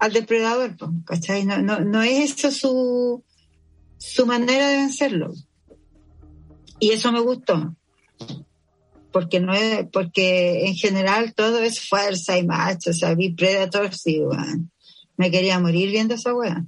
al 0.00 0.12
depredador, 0.12 0.74
¿cachai? 1.06 1.44
No, 1.44 1.62
no, 1.62 1.78
no 1.78 2.02
es 2.02 2.32
eso 2.32 2.50
su, 2.50 3.22
su 3.98 4.26
manera 4.26 4.66
de 4.66 4.76
vencerlo. 4.78 5.32
Y 6.80 6.90
eso 6.90 7.12
me 7.12 7.20
gustó. 7.20 7.76
Porque 9.12 9.38
no 9.38 9.54
es, 9.54 9.86
porque 9.92 10.66
en 10.66 10.74
general 10.74 11.34
todo 11.34 11.60
es 11.60 11.88
fuerza 11.88 12.36
y 12.36 12.44
macho, 12.44 12.90
o 12.90 12.94
sea, 12.94 13.14
vi 13.14 13.30
Predator, 13.32 13.94
sí, 13.94 14.20
Me 15.16 15.30
quería 15.30 15.60
morir 15.60 15.92
viendo 15.92 16.14
esa 16.14 16.34
weá 16.34 16.66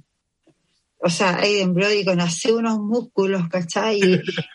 o 0.99 1.09
sea, 1.09 1.37
Aiden 1.37 1.73
Brody 1.73 2.05
conoció 2.05 2.57
unos 2.57 2.79
músculos, 2.79 3.47
¿cachai? 3.49 3.99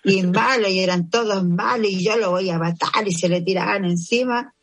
Y, 0.05 0.19
y 0.19 0.23
malos, 0.27 0.71
y 0.71 0.81
eran 0.81 1.11
todos 1.11 1.47
malos, 1.47 1.91
y 1.91 2.03
yo 2.03 2.17
lo 2.17 2.31
voy 2.31 2.51
a 2.51 2.59
matar, 2.59 3.07
y 3.07 3.13
se 3.13 3.29
le 3.29 3.43
tiraban 3.43 3.85
encima. 3.85 4.55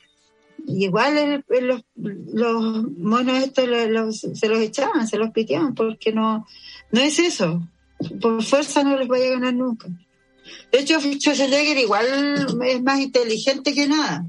igual 0.67 1.43
los, 1.47 1.83
los 1.95 2.83
monos 2.97 3.43
estos 3.43 4.21
se 4.39 4.49
los 4.49 4.59
echaban, 4.59 5.07
se 5.07 5.17
los 5.17 5.31
piteaban, 5.31 5.75
porque 5.75 6.11
no, 6.11 6.45
no 6.91 7.01
es 7.01 7.19
eso. 7.19 7.61
Por 8.21 8.43
fuerza 8.43 8.83
no 8.83 8.97
les 8.97 9.07
vaya 9.07 9.27
a 9.27 9.31
ganar 9.31 9.53
nunca. 9.53 9.87
De 10.71 10.79
hecho, 10.79 10.99
Schwarzenegger 10.99 11.77
igual 11.77 12.61
es 12.65 12.81
más 12.81 12.99
inteligente 12.99 13.73
que 13.73 13.87
nada. 13.87 14.25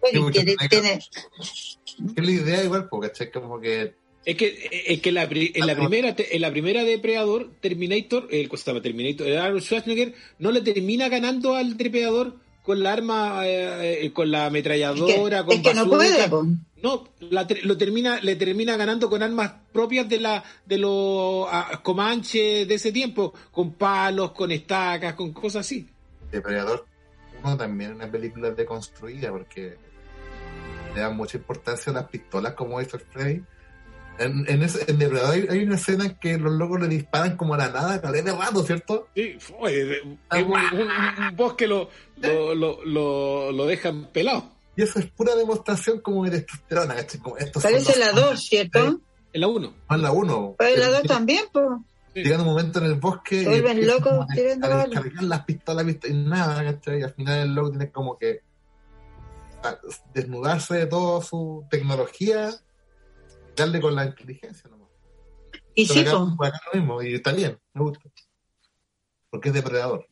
Bueno, 0.00 0.30
tiene... 0.30 0.56
Es 2.16 2.24
la 2.24 2.30
idea 2.30 2.64
igual, 2.64 2.88
porque 2.88 3.30
como 3.30 3.60
que 3.60 3.94
es 4.24 4.36
que, 4.36 4.84
es 4.86 5.00
que 5.00 5.12
la, 5.12 5.24
en, 5.24 5.66
la 5.66 5.74
primera, 5.74 6.14
en 6.16 6.40
la 6.40 6.50
primera 6.50 6.84
Depredador, 6.84 7.50
Terminator, 7.60 8.28
el 8.30 8.48
estaba 8.52 8.80
Terminator, 8.80 9.26
el 9.26 9.38
Arnold 9.38 9.62
Schwarzenegger 9.62 10.14
no 10.38 10.52
le 10.52 10.60
termina 10.60 11.08
ganando 11.08 11.54
al 11.54 11.76
Depredador 11.76 12.36
con 12.62 12.82
la 12.82 12.92
arma, 12.92 13.46
eh, 13.46 14.04
eh, 14.04 14.12
con 14.12 14.30
la 14.30 14.46
ametralladora, 14.46 15.44
con 15.44 15.56
es 15.56 15.74
no, 15.74 15.88
puede, 15.88 16.28
no 16.82 17.08
lo 17.64 17.76
termina, 17.76 18.20
le 18.20 18.36
termina 18.36 18.76
ganando 18.76 19.10
con 19.10 19.22
armas 19.22 19.52
propias 19.72 20.08
de 20.08 20.20
la 20.20 20.44
de 20.64 20.78
los 20.78 21.48
comanches 21.82 22.68
de 22.68 22.74
ese 22.74 22.92
tiempo, 22.92 23.34
con 23.50 23.72
palos, 23.72 24.30
con 24.30 24.52
estacas, 24.52 25.14
con 25.14 25.32
cosas 25.32 25.66
así. 25.66 25.88
Depredador 26.30 26.86
uno 27.42 27.56
también 27.56 27.90
es 27.90 27.96
una 27.96 28.10
película 28.10 28.50
deconstruida 28.50 29.30
porque 29.30 29.76
le 30.94 31.00
da 31.00 31.10
mucha 31.10 31.38
importancia 31.38 31.90
a 31.90 31.94
las 31.96 32.08
pistolas 32.08 32.54
como 32.54 32.80
hizo 32.80 32.98
Freddy 32.98 33.42
en, 34.18 34.44
en, 34.48 34.62
ese, 34.62 34.90
en 34.90 34.98
Depredador 34.98 35.34
hay, 35.34 35.46
hay, 35.48 35.64
una 35.64 35.76
escena 35.76 36.04
en 36.04 36.14
que 36.16 36.38
los 36.38 36.52
locos 36.52 36.80
le 36.80 36.88
disparan 36.88 37.36
como 37.36 37.54
a 37.54 37.58
la 37.58 37.68
nada, 37.70 38.00
calé 38.00 38.22
de 38.22 38.32
rato, 38.32 38.62
¿cierto? 38.62 39.08
Sí, 39.14 39.36
fue, 39.38 40.02
ah, 40.28 40.38
un, 40.38 40.80
un, 40.80 40.88
un, 40.88 41.36
bosque 41.36 41.66
lo, 41.66 41.88
lo, 42.16 42.84
lo, 42.84 43.52
lo, 43.52 43.66
dejan 43.66 44.06
pelado. 44.12 44.50
Y 44.76 44.82
eso 44.82 44.98
es 44.98 45.06
pura 45.06 45.34
demostración 45.34 46.00
como 46.00 46.24
de 46.24 46.40
testosterona, 46.40 46.96
Como 47.22 47.36
estos 47.36 47.62
Parece 47.62 47.98
la 47.98 48.12
2, 48.12 48.40
¿cierto? 48.40 49.00
En 49.32 49.40
la 49.40 49.48
1. 49.48 49.74
Ah, 49.88 49.94
en 49.96 50.02
la 50.02 50.12
1. 50.12 50.56
en 50.58 50.80
la 50.80 50.90
2 50.90 51.02
también, 51.02 51.44
pues. 51.52 51.66
Llega 52.14 52.38
un 52.38 52.44
momento 52.44 52.78
en 52.78 52.86
el 52.86 52.94
bosque. 52.94 53.42
Se 53.42 53.48
vuelven 53.48 53.86
locos 53.86 54.26
tirando 54.34 54.66
a, 54.66 54.82
a 54.82 54.86
descargar 54.86 55.24
las 55.24 55.44
pistolas 55.44 55.86
y 56.04 56.12
nada, 56.12 56.62
¿cachai? 56.62 57.00
Y 57.00 57.02
al 57.02 57.14
final 57.14 57.40
el 57.40 57.54
loco 57.54 57.70
tiene 57.70 57.90
como 57.90 58.18
que 58.18 58.40
desnudarse 60.12 60.74
de 60.74 60.86
toda 60.86 61.22
su 61.22 61.64
tecnología 61.70 62.50
darle 63.56 63.80
con 63.80 63.94
la 63.94 64.06
inteligencia 64.06 64.68
nomás. 64.70 64.88
Y 65.74 65.86
sí, 65.86 66.04
lo 66.04 66.36
mismo, 66.74 67.02
y 67.02 67.14
está 67.14 67.32
bien, 67.32 67.58
me 67.72 67.82
gusta. 67.82 68.00
Porque 69.30 69.48
es 69.48 69.54
depredador. 69.54 70.06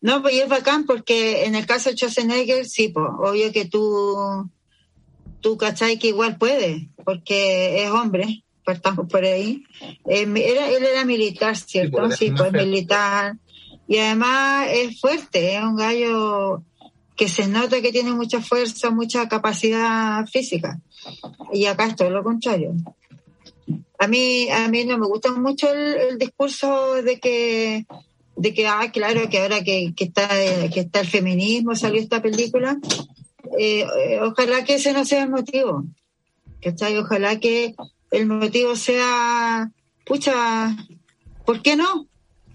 No, 0.00 0.22
pues 0.22 0.34
y 0.34 0.40
es 0.40 0.48
bacán 0.48 0.84
porque 0.84 1.44
en 1.44 1.54
el 1.54 1.66
caso 1.66 1.90
de 1.90 1.96
Schwarzenegger, 1.96 2.66
sí, 2.66 2.88
pues, 2.88 3.06
obvio 3.18 3.52
que 3.52 3.64
tú, 3.64 4.50
tú 5.40 5.56
cachai 5.56 5.98
que 5.98 6.08
igual 6.08 6.36
puede, 6.38 6.90
porque 7.04 7.82
es 7.82 7.90
hombre, 7.90 8.44
estamos 8.66 9.08
por 9.08 9.24
ahí. 9.24 9.64
Eh, 10.06 10.26
era, 10.36 10.70
él 10.70 10.84
era 10.84 11.04
militar, 11.04 11.56
¿cierto? 11.56 12.10
Sí, 12.10 12.30
pues, 12.30 12.50
pues 12.50 12.52
militar. 12.52 13.36
Y 13.86 13.98
además 13.98 14.68
es 14.70 15.00
fuerte, 15.00 15.56
es 15.56 15.62
un 15.62 15.76
gallo 15.76 16.62
que 17.16 17.28
se 17.28 17.48
nota 17.48 17.80
que 17.80 17.90
tiene 17.90 18.12
mucha 18.12 18.40
fuerza, 18.40 18.90
mucha 18.90 19.28
capacidad 19.28 20.24
física. 20.26 20.78
Y 21.52 21.66
acá 21.66 21.86
es 21.86 21.96
todo 21.96 22.10
lo 22.10 22.22
contrario. 22.22 22.74
A 23.98 24.06
mí, 24.06 24.48
a 24.50 24.68
mí 24.68 24.84
no 24.84 24.98
me 24.98 25.06
gusta 25.06 25.32
mucho 25.32 25.72
el, 25.72 26.18
discurso 26.18 26.94
de 27.02 27.18
que, 27.18 27.86
de 28.36 28.54
que, 28.54 28.66
ah, 28.66 28.90
claro, 28.92 29.28
que 29.28 29.38
ahora 29.40 29.62
que, 29.62 29.92
que, 29.94 30.04
está, 30.04 30.28
que 30.72 30.80
está 30.80 31.00
el 31.00 31.06
feminismo, 31.06 31.74
salió 31.74 32.00
esta 32.00 32.22
película, 32.22 32.78
eh, 33.58 33.86
ojalá 34.22 34.64
que 34.64 34.74
ese 34.74 34.92
no 34.92 35.04
sea 35.04 35.24
el 35.24 35.30
motivo. 35.30 35.84
¿Cachai? 36.62 36.96
Ojalá 36.96 37.38
que 37.38 37.74
el 38.10 38.26
motivo 38.26 38.74
sea, 38.76 39.70
pucha, 40.04 40.76
¿por 41.44 41.62
qué 41.62 41.76
no? 41.76 42.06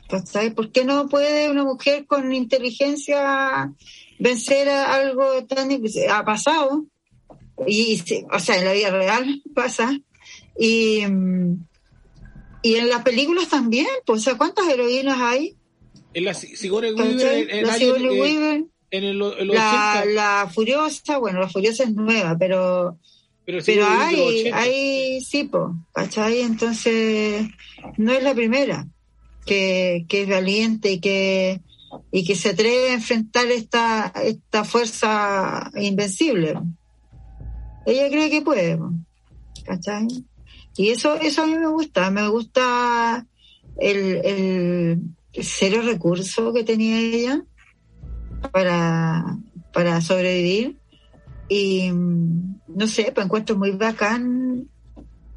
¿Cachai? 0.10 0.54
¿Por 0.54 0.72
qué 0.72 0.84
no 0.84 1.08
puede 1.08 1.50
una 1.50 1.64
mujer 1.64 2.06
con 2.06 2.34
inteligencia 2.34 3.72
vencer 4.20 4.70
a 4.70 4.96
algo 4.96 5.44
tan 5.46 5.70
ha 6.10 6.26
pasado 6.26 6.86
y 7.68 8.02
o 8.32 8.40
sea 8.40 8.58
en 8.58 8.66
la 8.66 8.74
vida 8.74 8.90
real 8.92 9.42
pasa. 9.54 9.98
Y 10.58 11.04
y 12.64 12.76
en 12.76 12.90
las 12.90 13.04
películas 13.04 13.50
también 13.50 13.88
pues 14.06 14.22
o 14.22 14.24
sea 14.24 14.38
cuántas 14.38 14.68
heroínas 14.70 15.20
hay 15.20 15.56
en 16.14 16.26
la 16.26 16.34
Sigourney 16.34 16.94
Weaver 16.94 17.50
en, 17.52 17.68
la 17.68 17.74
Sigourney 17.74 18.20
Weaver. 18.22 18.64
en 18.92 19.04
el, 19.04 19.20
la, 19.20 20.06
la, 20.08 20.50
Furiosa 20.54 21.18
bueno 21.18 21.42
la 21.42 21.50
Furiosa 21.50 21.84
es 21.84 21.94
nueva 21.94 22.38
pero 22.38 22.98
pero, 23.46 23.60
pero 23.66 23.86
hay 23.86 24.50
hay 24.54 25.22
sí 25.22 25.44
po 25.44 25.76
¿cachai? 25.92 26.42
entonces 26.42 27.48
no 27.98 28.14
es 28.14 28.24
la 28.24 28.34
primera 28.34 28.88
que, 29.46 30.06
que 30.08 30.22
es 30.22 30.30
valiente 30.30 30.94
y 30.94 31.00
que 31.02 31.60
y 32.12 32.24
que 32.24 32.36
se 32.36 32.50
atreve 32.50 32.90
a 32.90 32.94
enfrentar 32.94 33.48
esta, 33.48 34.12
esta 34.24 34.64
fuerza 34.64 35.72
invencible. 35.76 36.56
Ella 37.86 38.10
cree 38.10 38.30
que 38.30 38.42
puede, 38.42 38.80
¿cachai? 39.66 40.08
Y 40.76 40.90
eso, 40.90 41.16
eso 41.16 41.44
a 41.44 41.48
mí 41.48 41.56
me 41.58 41.68
gusta, 41.68 42.10
me 42.10 42.28
gusta 42.28 43.26
el, 43.78 44.26
el, 44.26 45.00
cero 45.34 45.82
recurso 45.84 46.54
que 46.54 46.64
tenía 46.64 47.00
ella 47.00 47.44
para, 48.52 49.38
para 49.72 50.02
sobrevivir. 50.02 50.78
Y 51.50 51.92
no 51.92 52.88
sé, 52.88 53.12
pues 53.14 53.26
encuentro 53.26 53.58
muy 53.58 53.72
bacán 53.72 54.68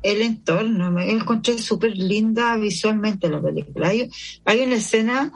el 0.02 0.22
entorno, 0.22 0.92
me 0.92 1.10
encontré 1.10 1.58
súper 1.58 1.96
linda 1.96 2.56
visualmente 2.56 3.28
la 3.28 3.42
película. 3.42 3.88
Hay, 3.88 4.08
hay 4.44 4.60
una 4.60 4.76
escena 4.76 5.32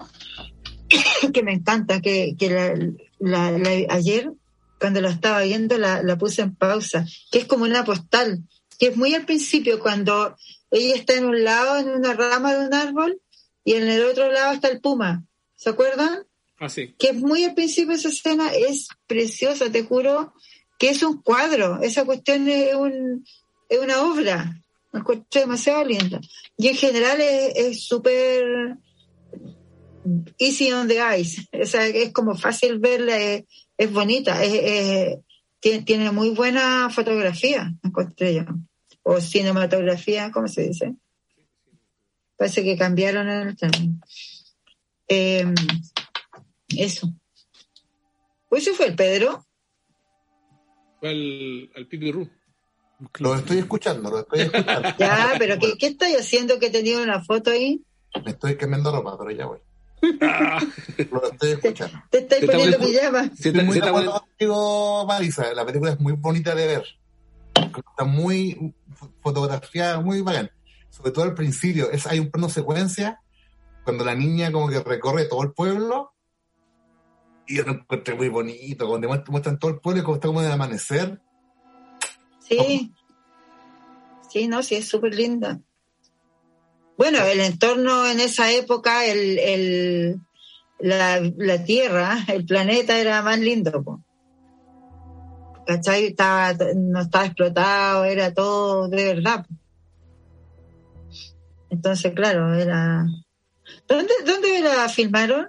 que 1.32 1.42
me 1.42 1.52
encanta, 1.52 2.00
que, 2.00 2.36
que 2.38 2.94
la, 3.18 3.46
ayer 3.90 4.32
cuando 4.80 5.00
la 5.00 5.10
estaba 5.10 5.42
viendo 5.42 5.78
la, 5.78 6.02
la, 6.02 6.16
puse 6.16 6.42
en 6.42 6.56
pausa, 6.56 7.06
que 7.30 7.38
es 7.38 7.44
como 7.44 7.64
una 7.64 7.84
postal, 7.84 8.42
que 8.78 8.88
es 8.88 8.96
muy 8.96 9.14
al 9.14 9.26
principio 9.26 9.78
cuando 9.78 10.36
ella 10.70 10.94
está 10.94 11.14
en 11.14 11.26
un 11.26 11.44
lado, 11.44 11.78
en 11.78 11.90
una 11.90 12.14
rama 12.14 12.54
de 12.54 12.66
un 12.66 12.74
árbol, 12.74 13.20
y 13.62 13.74
en 13.74 13.88
el 13.88 14.04
otro 14.04 14.32
lado 14.32 14.54
está 14.54 14.68
el 14.68 14.80
puma. 14.80 15.24
¿Se 15.54 15.68
acuerdan? 15.68 16.26
Así. 16.58 16.88
Ah, 16.90 16.94
que 16.98 17.08
es 17.08 17.16
muy 17.16 17.44
al 17.44 17.54
principio 17.54 17.94
esa 17.94 18.08
escena, 18.08 18.50
es 18.52 18.88
preciosa, 19.06 19.70
te 19.70 19.84
juro 19.84 20.32
que 20.78 20.88
es 20.88 21.02
un 21.02 21.20
cuadro, 21.20 21.82
esa 21.82 22.06
cuestión 22.06 22.48
es, 22.48 22.74
un, 22.74 23.26
es 23.68 23.78
una 23.78 24.02
obra, 24.02 24.58
me 24.92 25.00
encuentro 25.00 25.40
demasiado 25.42 25.84
linda. 25.84 26.20
Y 26.56 26.68
en 26.68 26.76
general 26.76 27.20
es 27.20 27.84
súper 27.84 28.78
easy 30.38 30.72
on 30.72 30.88
the 30.88 30.98
eyes. 30.98 31.48
O 31.52 31.66
sea, 31.66 31.86
es 31.86 32.12
como 32.12 32.34
fácil 32.34 32.78
verla, 32.78 33.18
es, 33.18 33.44
bonita, 33.88 34.42
es, 34.42 35.18
tiene, 35.60 36.10
muy 36.10 36.30
buena 36.30 36.90
fotografía, 36.90 37.72
encontré 37.82 38.34
yo. 38.34 38.44
O 39.02 39.20
cinematografía, 39.20 40.30
¿cómo 40.30 40.48
se 40.48 40.68
dice? 40.68 40.94
Parece 42.36 42.64
que 42.64 42.76
cambiaron 42.76 43.28
el 43.28 43.56
término. 43.56 44.00
Eh, 45.08 45.44
eso. 46.76 47.12
Pues 48.48 48.62
ese 48.62 48.74
fue 48.74 48.86
el 48.86 48.96
Pedro. 48.96 49.46
Fue 50.98 51.10
al, 51.10 51.70
al 51.74 51.86
Pipi 51.86 52.12
Ru. 52.12 52.28
Lo 53.18 53.34
estoy 53.34 53.58
escuchando, 53.58 54.10
lo 54.10 54.20
estoy 54.20 54.40
escuchando. 54.40 54.88
Ya, 54.98 55.34
pero 55.38 55.58
¿qué, 55.58 55.78
qué 55.78 55.86
estáis 55.86 56.18
haciendo 56.18 56.58
que 56.58 56.70
tenía 56.70 57.00
una 57.00 57.22
foto 57.22 57.50
ahí? 57.50 57.82
Me 58.24 58.32
estoy 58.32 58.56
cambiando 58.56 58.92
ropa, 58.92 59.16
pero 59.18 59.30
ya 59.30 59.46
voy. 59.46 59.60
Ah, 60.22 60.60
Lo 61.10 61.30
estoy 61.30 61.50
escuchando. 61.50 61.98
Te 62.10 62.18
estáis 62.18 62.40
Se 62.40 62.46
está 62.46 62.52
poniendo 62.56 62.78
poniendo- 62.78 63.00
pijama. 63.00 63.36
se 63.36 63.48
está- 63.50 63.62
muy 63.62 63.72
se 63.72 63.78
está 63.78 63.88
acuerdo 63.90 64.12
contigo, 64.20 65.06
Marisa. 65.06 65.54
La 65.54 65.66
película 65.66 65.92
es 65.92 66.00
muy 66.00 66.12
bonita 66.14 66.54
de 66.54 66.66
ver. 66.66 66.84
Está 67.54 68.04
muy 68.04 68.74
fotografiada, 69.22 70.00
muy 70.00 70.20
bacán. 70.22 70.50
Sobre 70.88 71.10
todo 71.12 71.24
al 71.24 71.34
principio. 71.34 71.90
Es, 71.90 72.06
hay 72.06 72.18
un 72.18 72.30
plano 72.30 72.48
secuencia 72.48 73.20
cuando 73.84 74.04
la 74.04 74.14
niña 74.14 74.50
como 74.52 74.68
que 74.68 74.80
recorre 74.80 75.26
todo 75.26 75.42
el 75.42 75.52
pueblo. 75.52 76.12
Y 77.46 77.56
yo 77.56 77.64
lo 77.64 77.72
encontré 77.72 78.14
muy 78.14 78.28
bonito. 78.28 78.88
Cuando 78.88 79.08
muest- 79.08 79.28
muestran 79.28 79.58
todo 79.58 79.70
el 79.72 79.80
pueblo 79.80 80.00
y 80.00 80.04
como 80.04 80.14
está 80.16 80.28
como 80.28 80.40
de 80.42 80.52
amanecer. 80.52 81.20
Sí. 82.40 82.92
Sí, 84.30 84.48
no, 84.48 84.62
sí, 84.62 84.76
es 84.76 84.88
súper 84.88 85.14
linda. 85.14 85.60
Bueno, 87.00 87.24
el 87.24 87.40
entorno 87.40 88.06
en 88.06 88.20
esa 88.20 88.52
época, 88.52 89.06
el, 89.06 89.38
el, 89.38 90.20
la, 90.80 91.18
la 91.38 91.64
Tierra, 91.64 92.18
el 92.28 92.44
planeta 92.44 93.00
era 93.00 93.22
más 93.22 93.38
lindo. 93.38 93.82
po. 93.82 94.02
¿Cachai? 95.66 96.08
Estaba, 96.08 96.52
no 96.76 97.00
estaba 97.00 97.24
explotado, 97.24 98.04
era 98.04 98.34
todo 98.34 98.86
de 98.88 99.14
verdad. 99.14 99.46
po. 99.48 99.54
Entonces, 101.70 102.12
claro, 102.12 102.52
era... 102.54 103.06
¿Dónde, 103.88 104.12
dónde 104.26 104.60
la 104.60 104.86
filmaron? 104.90 105.48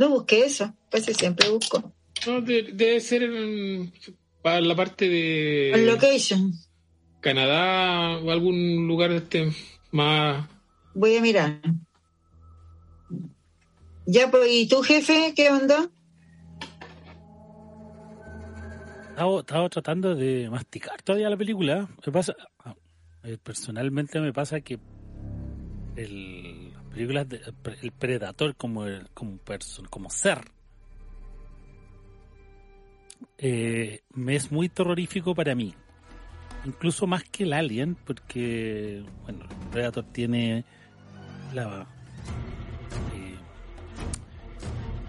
No 0.00 0.08
busqué 0.08 0.46
eso, 0.46 0.74
pues 0.90 1.04
sí, 1.04 1.14
siempre 1.14 1.50
busco. 1.50 1.94
no, 2.26 2.40
de- 2.40 2.70
debe 2.72 2.98
ser 3.00 3.22
en- 3.22 3.92
para 4.42 4.60
la 4.60 4.74
parte 4.74 5.70
El 5.70 5.86
de 5.86 5.92
location, 5.92 6.52
Canadá 7.20 8.18
o 8.18 8.32
algún 8.32 8.88
lugar 8.88 9.12
este 9.12 9.52
más. 9.92 10.48
voy 10.94 11.16
a 11.16 11.20
mirar. 11.20 11.60
Ya, 14.06 14.30
pues, 14.30 14.50
¿y 14.50 14.68
tu 14.68 14.82
jefe 14.82 15.32
qué 15.36 15.50
onda? 15.50 15.88
Estaba, 19.10 19.40
estaba 19.40 19.68
tratando 19.68 20.14
de 20.14 20.50
masticar 20.50 21.00
todavía 21.02 21.30
la 21.30 21.36
película. 21.36 21.88
Me 22.04 22.12
pasa, 22.12 22.34
ah, 22.64 22.74
eh, 23.22 23.38
personalmente 23.42 24.20
me 24.20 24.32
pasa 24.32 24.60
que 24.60 24.80
el, 25.96 26.72
las 26.72 26.84
películas 26.84 27.28
de, 27.28 27.40
el 27.82 27.92
Predator 27.92 28.56
como 28.56 28.86
el, 28.86 29.08
como 29.10 29.36
person, 29.36 29.86
como 29.86 30.10
ser 30.10 30.40
eh, 33.38 34.02
me 34.14 34.36
es 34.36 34.50
muy 34.50 34.68
terrorífico 34.68 35.34
para 35.34 35.54
mí. 35.54 35.74
Incluso 36.64 37.06
más 37.06 37.24
que 37.24 37.42
el 37.44 37.52
Alien, 37.52 37.94
porque 37.96 39.02
bueno, 39.24 39.44
el 39.44 39.68
Predator 39.70 40.04
tiene 40.12 40.64
la 41.52 41.86
eh, 43.14 43.36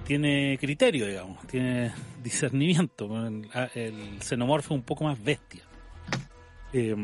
tiene 0.06 0.58
criterio, 0.60 1.06
digamos, 1.08 1.46
tiene 1.48 1.92
discernimiento. 2.24 3.08
El, 3.28 3.48
el 3.76 4.22
xenomorfo 4.22 4.74
es 4.74 4.80
un 4.80 4.84
poco 4.84 5.04
más 5.06 5.24
bestia. 5.24 5.64
Eh, 6.74 6.96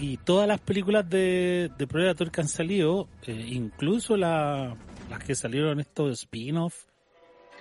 y 0.00 0.16
todas 0.18 0.48
las 0.48 0.60
películas 0.60 1.08
de, 1.10 1.70
de 1.76 1.86
Predator 1.86 2.30
que 2.30 2.40
han 2.40 2.48
salido, 2.48 3.08
eh, 3.26 3.32
incluso 3.50 4.16
la- 4.16 4.76
las 5.10 5.18
que 5.24 5.34
salieron 5.34 5.78
estos 5.80 6.20
spin-off, 6.20 6.84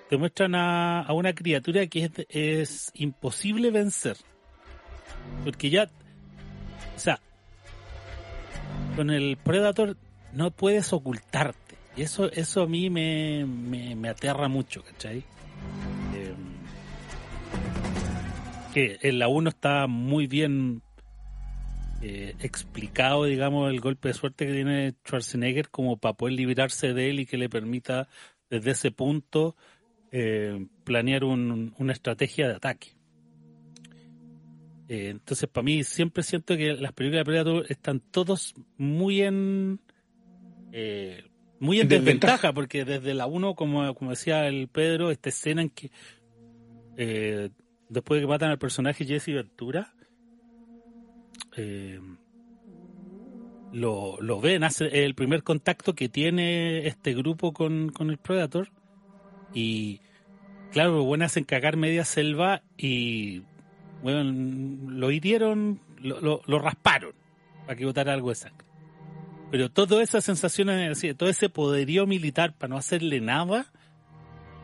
te 0.09 0.15
muestran 0.17 0.55
a, 0.55 1.05
una 1.11 1.33
criatura 1.33 1.85
que 1.87 2.05
es, 2.05 2.11
es 2.29 2.91
imposible 2.93 3.71
vencer. 3.71 4.17
Porque 5.43 5.69
ya, 5.69 5.89
o 6.99 7.01
sea, 7.01 7.21
con 8.97 9.09
el 9.09 9.37
Predator 9.37 9.95
no 10.33 10.51
puedes 10.51 10.91
ocultarte. 10.91 11.75
Y 11.95 12.01
eso, 12.01 12.29
eso 12.33 12.63
a 12.63 12.67
mí 12.67 12.89
me, 12.89 13.45
me, 13.45 14.09
aterra 14.09 14.49
mucho, 14.49 14.83
¿cachai? 14.83 15.19
Eh, 16.13 16.33
que 18.73 18.97
en 19.01 19.17
la 19.19 19.29
1 19.29 19.49
está 19.49 19.87
muy 19.87 20.27
bien 20.27 20.81
eh, 22.01 22.35
explicado, 22.41 23.23
digamos, 23.23 23.71
el 23.71 23.79
golpe 23.79 24.09
de 24.09 24.13
suerte 24.13 24.45
que 24.45 24.51
tiene 24.53 24.93
Schwarzenegger 25.05 25.69
como 25.69 25.95
para 25.95 26.15
poder 26.15 26.33
librarse 26.33 26.93
de 26.93 27.09
él 27.11 27.21
y 27.21 27.25
que 27.25 27.37
le 27.37 27.47
permita 27.47 28.09
desde 28.49 28.71
ese 28.71 28.91
punto 28.91 29.55
eh, 30.11 30.67
planear 30.83 31.23
un- 31.23 31.73
una 31.77 31.93
estrategia 31.93 32.49
de 32.49 32.55
ataque. 32.55 32.98
Eh, 34.89 35.09
entonces, 35.09 35.47
para 35.47 35.63
mí, 35.63 35.83
siempre 35.83 36.23
siento 36.23 36.57
que 36.57 36.73
las 36.73 36.93
películas 36.93 37.21
de 37.21 37.25
Predator 37.25 37.65
están 37.69 37.99
todos 37.99 38.55
muy 38.75 39.21
en. 39.21 39.79
eh, 40.71 41.23
muy 41.59 41.79
en 41.79 41.83
En 41.83 41.89
desventaja, 41.89 42.53
porque 42.53 42.85
desde 42.85 43.13
la 43.13 43.27
1, 43.27 43.53
como, 43.53 43.93
como 43.93 44.09
decía 44.09 44.47
el 44.47 44.67
Pedro, 44.67 45.11
esta 45.11 45.29
escena 45.29 45.61
en 45.61 45.69
que 45.69 45.91
eh, 46.97 47.51
después 47.87 48.17
de 48.19 48.25
que 48.25 48.29
matan 48.29 48.49
al 48.49 48.57
personaje 48.57 49.05
Jesse 49.05 49.27
Ventura, 49.27 49.93
lo, 53.71 54.19
lo 54.21 54.41
ven, 54.41 54.63
hace 54.63 55.05
el 55.05 55.13
primer 55.13 55.43
contacto 55.43 55.93
que 55.93 56.09
tiene 56.09 56.87
este 56.87 57.13
grupo 57.13 57.53
con, 57.53 57.89
con 57.89 58.09
el 58.09 58.17
Predator. 58.17 58.71
Y 59.53 60.01
claro, 60.69 61.03
bueno, 61.03 61.25
hacen 61.25 61.43
cagar 61.43 61.77
media 61.77 62.05
selva 62.05 62.63
y 62.77 63.43
bueno, 64.01 64.23
lo 64.89 65.11
hirieron, 65.11 65.79
lo, 66.01 66.19
lo, 66.21 66.41
lo 66.45 66.59
rasparon 66.59 67.13
para 67.65 67.75
que 67.75 67.85
botara 67.85 68.13
algo 68.13 68.29
de 68.29 68.35
sangre. 68.35 68.65
Pero 69.51 69.69
todas 69.71 70.01
esas 70.07 70.23
sensaciones, 70.23 70.91
así, 70.91 71.13
todo 71.13 71.29
ese 71.29 71.49
poderío 71.49 72.05
militar 72.05 72.55
para 72.57 72.69
no 72.69 72.77
hacerle 72.77 73.19
nada, 73.19 73.71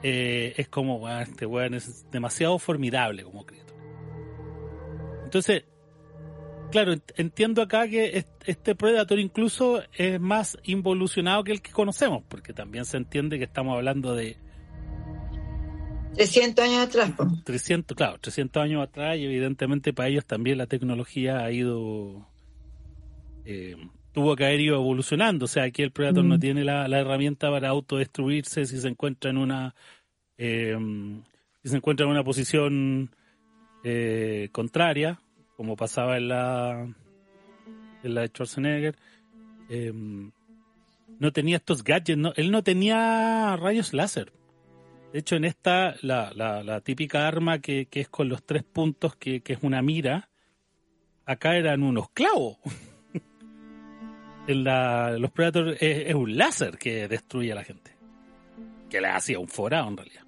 eh, 0.04 0.54
es 0.58 0.68
como, 0.70 1.00
"Guau, 1.00 1.22
este 1.22 1.46
weón 1.46 1.74
es 1.74 2.06
demasiado 2.12 2.60
formidable 2.60 3.24
como 3.24 3.46
criatura. 3.46 3.80
Entonces, 5.24 5.64
claro, 6.72 6.94
ent- 6.94 7.14
entiendo 7.18 7.62
acá 7.64 7.88
que 7.88 8.18
est- 8.18 8.44
este 8.46 8.76
Predator 8.76 9.18
incluso 9.20 9.82
es 9.94 10.20
más 10.20 10.58
involucionado 10.64 11.44
que 11.44 11.52
el 11.52 11.62
que 11.62 11.72
conocemos, 11.72 12.24
porque 12.28 12.54
también 12.54 12.86
se 12.86 12.98
entiende 12.98 13.38
que 13.40 13.46
estamos 13.46 13.76
hablando 13.76 14.14
de 14.16 14.38
300 16.16 16.66
años 16.66 16.80
atrás, 16.88 17.12
po. 17.12 17.28
300, 17.44 17.96
claro, 17.96 18.18
300 18.20 18.64
años 18.64 18.84
atrás 18.84 19.18
y 19.18 19.26
evidentemente 19.26 19.94
para 19.94 20.10
ellos 20.10 20.26
también 20.26 20.58
la 20.58 20.68
tecnología 20.68 21.40
ha 21.44 21.52
ido, 21.52 22.28
eh, 23.46 23.76
tuvo 24.12 24.36
que 24.36 24.46
haber 24.46 24.62
ido 24.62 24.76
evolucionando. 24.76 25.46
O 25.46 25.48
sea, 25.48 25.64
aquí 25.64 25.82
el 25.82 25.92
Predator 25.92 26.24
Mm. 26.24 26.28
no 26.30 26.40
tiene 26.40 26.64
la, 26.64 26.88
la 26.88 27.00
herramienta 27.00 27.50
para 27.52 27.70
autodestruirse 27.70 28.66
si 28.66 28.80
se 28.80 28.88
encuentra 28.88 29.30
en 29.30 29.38
una, 29.38 29.76
eh, 30.38 30.78
si 31.64 31.70
se 31.70 31.78
encuentra 31.78 32.06
en 32.06 32.12
una 32.12 32.24
posición 32.24 33.12
eh, 33.84 34.50
contraria, 34.52 35.20
como 35.58 35.76
pasaba 35.76 36.18
en 36.18 36.28
la, 36.30 36.88
en 38.04 38.16
la 38.16 38.22
de 38.22 38.28
Schwarzenegger. 38.28 38.96
Eh, 39.70 39.94
no 41.20 41.32
tenía 41.32 41.58
estos 41.58 41.84
gadgets, 41.84 42.18
no, 42.18 42.34
él 42.36 42.52
no 42.52 42.64
tenía 42.64 43.56
rayos 43.58 43.94
láser. 43.94 44.32
De 45.16 45.20
hecho, 45.20 45.38
en 45.38 45.46
esta, 45.46 45.96
la, 46.02 46.34
la, 46.36 46.62
la 46.62 46.82
típica 46.82 47.26
arma 47.26 47.60
que, 47.60 47.88
es 47.90 48.10
con 48.10 48.28
los 48.28 48.46
tres 48.46 48.66
puntos, 48.66 49.16
que, 49.16 49.42
es 49.46 49.60
una 49.62 49.82
mira, 49.82 50.30
acá 51.26 51.56
eran 51.56 51.84
unos 51.84 52.10
clavos. 52.10 52.58
en 54.48 54.66
la, 54.66 55.18
los 55.18 55.32
Predators 55.32 55.78
es, 55.80 56.14
un 56.14 56.36
láser 56.36 56.78
que 56.78 57.08
destruye 57.08 57.54
a 57.54 57.56
la 57.56 57.64
gente. 57.64 57.96
Que 58.90 59.00
le 59.00 59.08
hacía 59.08 59.40
un 59.40 59.48
forado 59.48 59.88
en 59.88 59.96
realidad. 59.96 60.24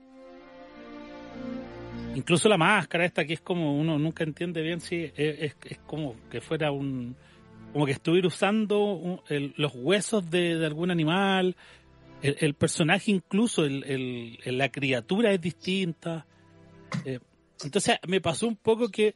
Incluso 2.15 2.47
la 2.47 2.57
máscara 2.57 3.03
esta 3.03 3.25
que 3.25 3.33
es 3.33 3.41
como 3.41 3.77
uno 3.77 3.99
nunca 3.99 4.23
entiende 4.23 4.61
bien 4.61 4.79
si 4.79 5.03
es, 5.03 5.53
es, 5.65 5.79
como 5.85 6.15
que 6.29 6.39
fuera 6.39 6.71
un... 6.71 7.17
Como 7.73 7.85
que 7.85 7.91
estuviera 7.91 8.29
usando 8.29 9.21
el- 9.27 9.53
los 9.57 9.73
huesos 9.75 10.31
de 10.31 10.65
algún 10.65 10.91
animal. 10.91 11.57
El, 12.21 12.35
el 12.39 12.53
personaje 12.55 13.11
incluso, 13.11 13.63
el, 13.65 13.83
el- 14.43 14.57
la 14.57 14.69
criatura 14.69 15.31
es 15.31 15.41
distinta. 15.41 16.25
Eh, 17.05 17.19
entonces 17.63 17.97
me 18.07 18.21
pasó 18.21 18.47
un 18.47 18.55
poco 18.55 18.89
que 18.89 19.15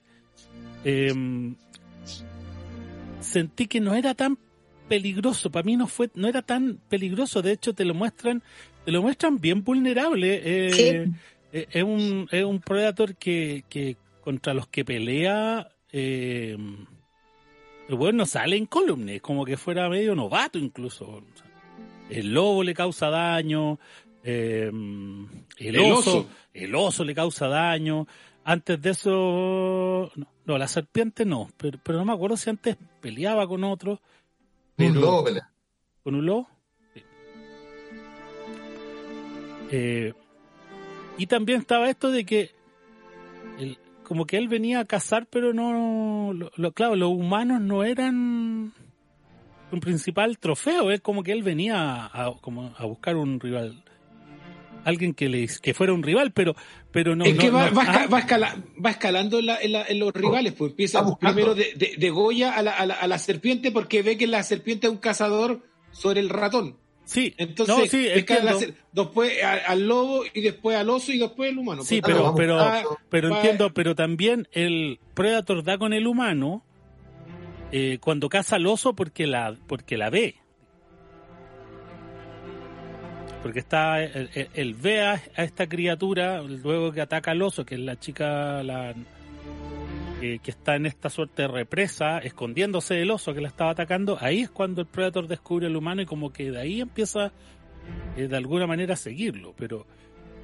eh, 0.83 1.13
sentí 3.19 3.67
que 3.67 3.79
no 3.79 3.95
era 3.95 4.13
tan 4.13 4.37
peligroso. 4.87 5.51
Para 5.51 5.63
mí 5.63 5.75
no 5.77 5.87
fue, 5.87 6.09
no 6.15 6.27
era 6.27 6.41
tan 6.41 6.79
peligroso. 6.89 7.41
De 7.41 7.53
hecho, 7.53 7.73
te 7.73 7.85
lo 7.85 7.93
muestran, 7.93 8.43
te 8.85 8.91
lo 8.91 9.01
muestran 9.01 9.39
bien 9.39 9.63
vulnerable. 9.63 10.41
Eh, 10.43 10.71
Sí. 10.71 11.11
eh, 11.53 11.67
es 11.71 11.83
un, 11.83 12.27
es 12.31 12.43
un 12.43 12.59
Predator 12.61 13.15
que, 13.15 13.63
que 13.69 13.97
contra 14.21 14.53
los 14.53 14.67
que 14.67 14.85
pelea 14.85 15.69
eh, 15.91 16.55
es 16.55 17.89
el 17.89 17.95
weón 17.95 18.15
no 18.15 18.25
sale 18.25 18.55
en 18.55 18.65
columna, 18.67 19.19
como 19.19 19.43
que 19.43 19.57
fuera 19.57 19.89
medio 19.89 20.15
novato 20.15 20.57
incluso. 20.57 21.23
El 22.11 22.33
lobo 22.33 22.63
le 22.63 22.73
causa 22.73 23.09
daño, 23.09 23.79
eh, 24.23 24.69
el, 24.69 25.75
El 25.75 25.79
oso, 25.79 26.19
oso. 26.19 26.29
el 26.53 26.75
oso 26.75 27.03
le 27.03 27.15
causa 27.15 27.47
daño. 27.47 28.07
Antes 28.43 28.81
de 28.81 28.89
eso, 28.89 30.11
no, 30.15 30.27
no, 30.45 30.57
la 30.57 30.67
serpiente 30.67 31.25
no, 31.25 31.49
pero, 31.57 31.79
pero 31.83 31.99
no 31.99 32.05
me 32.05 32.13
acuerdo 32.13 32.35
si 32.37 32.49
antes 32.49 32.75
peleaba 32.99 33.47
con 33.47 33.63
otro. 33.63 33.93
Un 33.93 33.99
Pero- 34.75 34.99
lobo 35.01 35.23
pelea. 35.23 35.49
¿Con 36.03 36.15
un 36.15 36.25
lobo? 36.25 36.49
Sí. 36.93 37.01
Eh, 39.71 40.13
y 41.17 41.27
también 41.27 41.59
estaba 41.61 41.89
esto 41.89 42.09
de 42.11 42.25
que 42.25 42.51
el- 43.59 43.77
como 44.03 44.25
que 44.25 44.37
él 44.37 44.47
venía 44.47 44.79
a 44.79 44.85
cazar, 44.85 45.27
pero 45.27 45.53
no, 45.53 46.33
lo- 46.33 46.51
lo- 46.55 46.71
claro, 46.73 46.95
los 46.95 47.09
humanos 47.11 47.61
no 47.61 47.83
eran 47.83 48.15
un 48.15 48.50
principal 49.79 50.37
trofeo, 50.37 50.91
es 50.91 51.01
como 51.01 51.23
que 51.23 51.31
él 51.31 51.43
venía 51.43 52.05
a, 52.05 52.33
como 52.41 52.73
a 52.77 52.85
buscar 52.85 53.15
un 53.15 53.39
rival, 53.39 53.83
alguien 54.83 55.13
que 55.13 55.29
le 55.29 55.47
que 55.61 55.73
fuera 55.73 55.93
un 55.93 56.03
rival, 56.03 56.31
pero 56.31 56.55
pero 56.91 57.15
no. 57.15 57.23
es 57.25 57.35
no- 57.35 57.41
que 57.41 57.49
va, 57.51 57.69
no- 57.69 57.75
va, 57.77 57.83
esca- 57.85 58.01
ah, 58.03 58.07
va 58.07 58.19
escala- 58.19 58.55
va 58.83 58.89
escalando 58.91 59.39
en, 59.39 59.45
la- 59.45 59.61
en 59.61 59.71
la- 59.71 59.85
en 59.85 59.99
los 59.99 60.13
rivales, 60.13 60.53
pues 60.53 60.71
empieza 60.71 61.17
primero 61.17 61.55
de, 61.55 61.73
de, 61.75 61.93
de 61.97 62.09
Goya 62.09 62.51
a 62.51 62.61
la, 62.61 62.71
a, 62.71 62.85
la, 62.85 62.95
a 62.95 63.07
la 63.07 63.17
serpiente 63.19 63.71
porque 63.71 64.01
ve 64.01 64.17
que 64.17 64.27
la 64.27 64.43
serpiente 64.43 64.87
es 64.87 64.91
un 64.93 64.99
cazador 64.99 65.61
sobre 65.91 66.19
el 66.19 66.29
ratón. 66.29 66.77
sí, 67.05 67.33
Entonces, 67.37 67.75
no, 67.77 67.85
sí, 67.85 68.07
la 68.43 68.57
después 68.93 69.43
a- 69.43 69.71
al 69.71 69.87
lobo 69.87 70.23
y 70.33 70.41
después 70.41 70.75
al 70.77 70.89
oso 70.89 71.11
y 71.11 71.19
después 71.19 71.51
al 71.51 71.57
humano. 71.59 71.83
Sí, 71.83 72.01
Pues, 72.01 72.13
pero, 72.15 72.33
pero, 72.35 72.59
pero 73.09 73.35
entiendo, 73.35 73.73
pero 73.73 73.93
también 73.95 74.47
el 74.51 74.99
Predator 75.13 75.63
da 75.63 75.77
con 75.77 75.93
el 75.93 76.07
humano 76.07 76.63
eh, 77.71 77.97
cuando 77.99 78.29
caza 78.29 78.57
al 78.57 78.67
oso 78.67 78.93
porque 78.93 79.27
la, 79.27 79.55
porque 79.67 79.97
la 79.97 80.09
ve. 80.09 80.35
Porque 83.41 83.59
está, 83.59 84.03
él, 84.03 84.75
ve 84.79 85.01
a, 85.01 85.15
esta 85.37 85.67
criatura 85.67 86.41
luego 86.41 86.91
que 86.91 87.01
ataca 87.01 87.31
al 87.31 87.41
oso, 87.41 87.65
que 87.65 87.75
es 87.75 87.81
la 87.81 87.99
chica 87.99 88.61
que 90.21 90.51
está 90.51 90.75
en 90.75 90.85
esta 90.85 91.09
suerte 91.09 91.41
de 91.41 91.47
represa, 91.47 92.19
escondiéndose 92.19 92.93
del 92.93 93.09
oso 93.09 93.33
que 93.33 93.41
la 93.41 93.47
estaba 93.47 93.71
atacando. 93.71 94.17
Ahí 94.21 94.41
es 94.41 94.51
cuando 94.51 94.81
el 94.81 94.87
Predator 94.87 95.27
descubre 95.27 95.65
al 95.65 95.75
humano 95.75 96.01
y 96.03 96.05
como 96.05 96.31
que 96.31 96.51
de 96.51 96.59
ahí 96.59 96.81
empieza 96.81 97.31
eh, 98.15 98.27
de 98.27 98.37
alguna 98.37 98.67
manera 98.67 98.93
a 98.93 98.97
seguirlo. 98.97 99.53
Pero, 99.57 99.87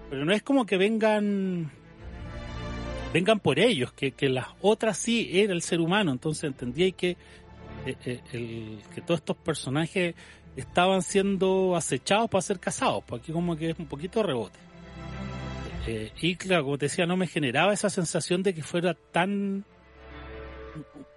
pero 0.10 0.26
no 0.26 0.34
es 0.34 0.42
como 0.42 0.66
que 0.66 0.78
vengan 0.78 1.72
vengan 3.14 3.40
por 3.40 3.60
ellos, 3.60 3.92
que, 3.94 4.12
que 4.12 4.30
las 4.30 4.48
otras 4.62 4.98
sí 4.98 5.30
era 5.40 5.54
el 5.54 5.62
ser 5.62 5.80
humano, 5.80 6.12
entonces 6.12 6.44
entendía 6.46 6.92
que, 6.92 7.12
eh, 7.86 7.96
eh, 8.06 8.20
el- 8.34 8.80
que 8.94 9.02
todos 9.02 9.20
estos 9.22 9.38
personajes 9.38 10.16
estaban 10.56 11.02
siendo 11.02 11.76
acechados 11.76 12.30
para 12.30 12.42
ser 12.42 12.60
cazados, 12.60 13.04
pues 13.06 13.22
aquí 13.22 13.32
como 13.32 13.56
que 13.56 13.70
es 13.72 13.80
un 13.80 13.86
poquito 13.88 14.24
rebote. 14.24 14.60
Eh, 15.88 16.12
y 16.22 16.36
claro, 16.36 16.66
como 16.66 16.78
te 16.78 16.86
decía, 16.88 17.06
no 17.06 17.16
me 17.16 17.28
generaba 17.28 17.74
esa 17.74 17.90
sensación 17.90 18.44
de 18.44 18.54
que 18.54 18.62
fuera 18.62 18.94
tan 18.94 19.64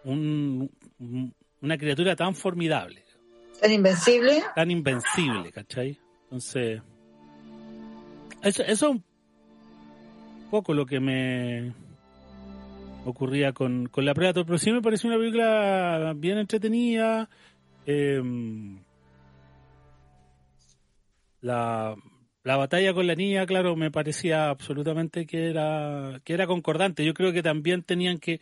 un- 0.05 0.71
un- 0.99 1.35
una 1.61 1.77
criatura 1.77 2.15
tan 2.17 2.35
formidable, 2.35 3.03
Tan 3.61 3.73
invencible. 3.73 4.43
tan 4.55 4.71
invencible, 4.71 5.51
¿cachai? 5.53 5.99
Entonces, 6.25 6.81
eso, 8.43 8.63
eso 8.63 8.73
es 8.73 8.83
un 8.83 9.05
poco 10.51 10.75
lo 10.75 10.87
que 10.87 11.01
me 11.01 11.73
ocurría 13.05 13.53
con, 13.53 13.87
con 13.87 14.05
la 14.05 14.15
Predator, 14.15 14.45
pero 14.45 14.59
sí 14.59 14.71
me 14.73 14.83
pareció 14.83 15.09
una 15.09 15.19
película 15.19 16.13
bien 16.17 16.39
entretenida. 16.39 17.29
eh, 17.87 18.23
la, 21.41 21.97
la 22.43 22.57
batalla 22.57 22.95
con 22.95 23.07
la 23.07 23.15
niña, 23.15 23.47
claro, 23.47 23.77
me 23.77 23.91
parecía 23.91 24.51
absolutamente 24.51 25.27
que 25.27 25.49
era, 25.51 26.21
que 26.25 26.35
era 26.35 26.47
concordante. 26.47 27.05
Yo 27.05 27.15
creo 27.15 27.33
que 27.33 27.43
también 27.43 27.83
tenían 27.83 28.19
que 28.19 28.41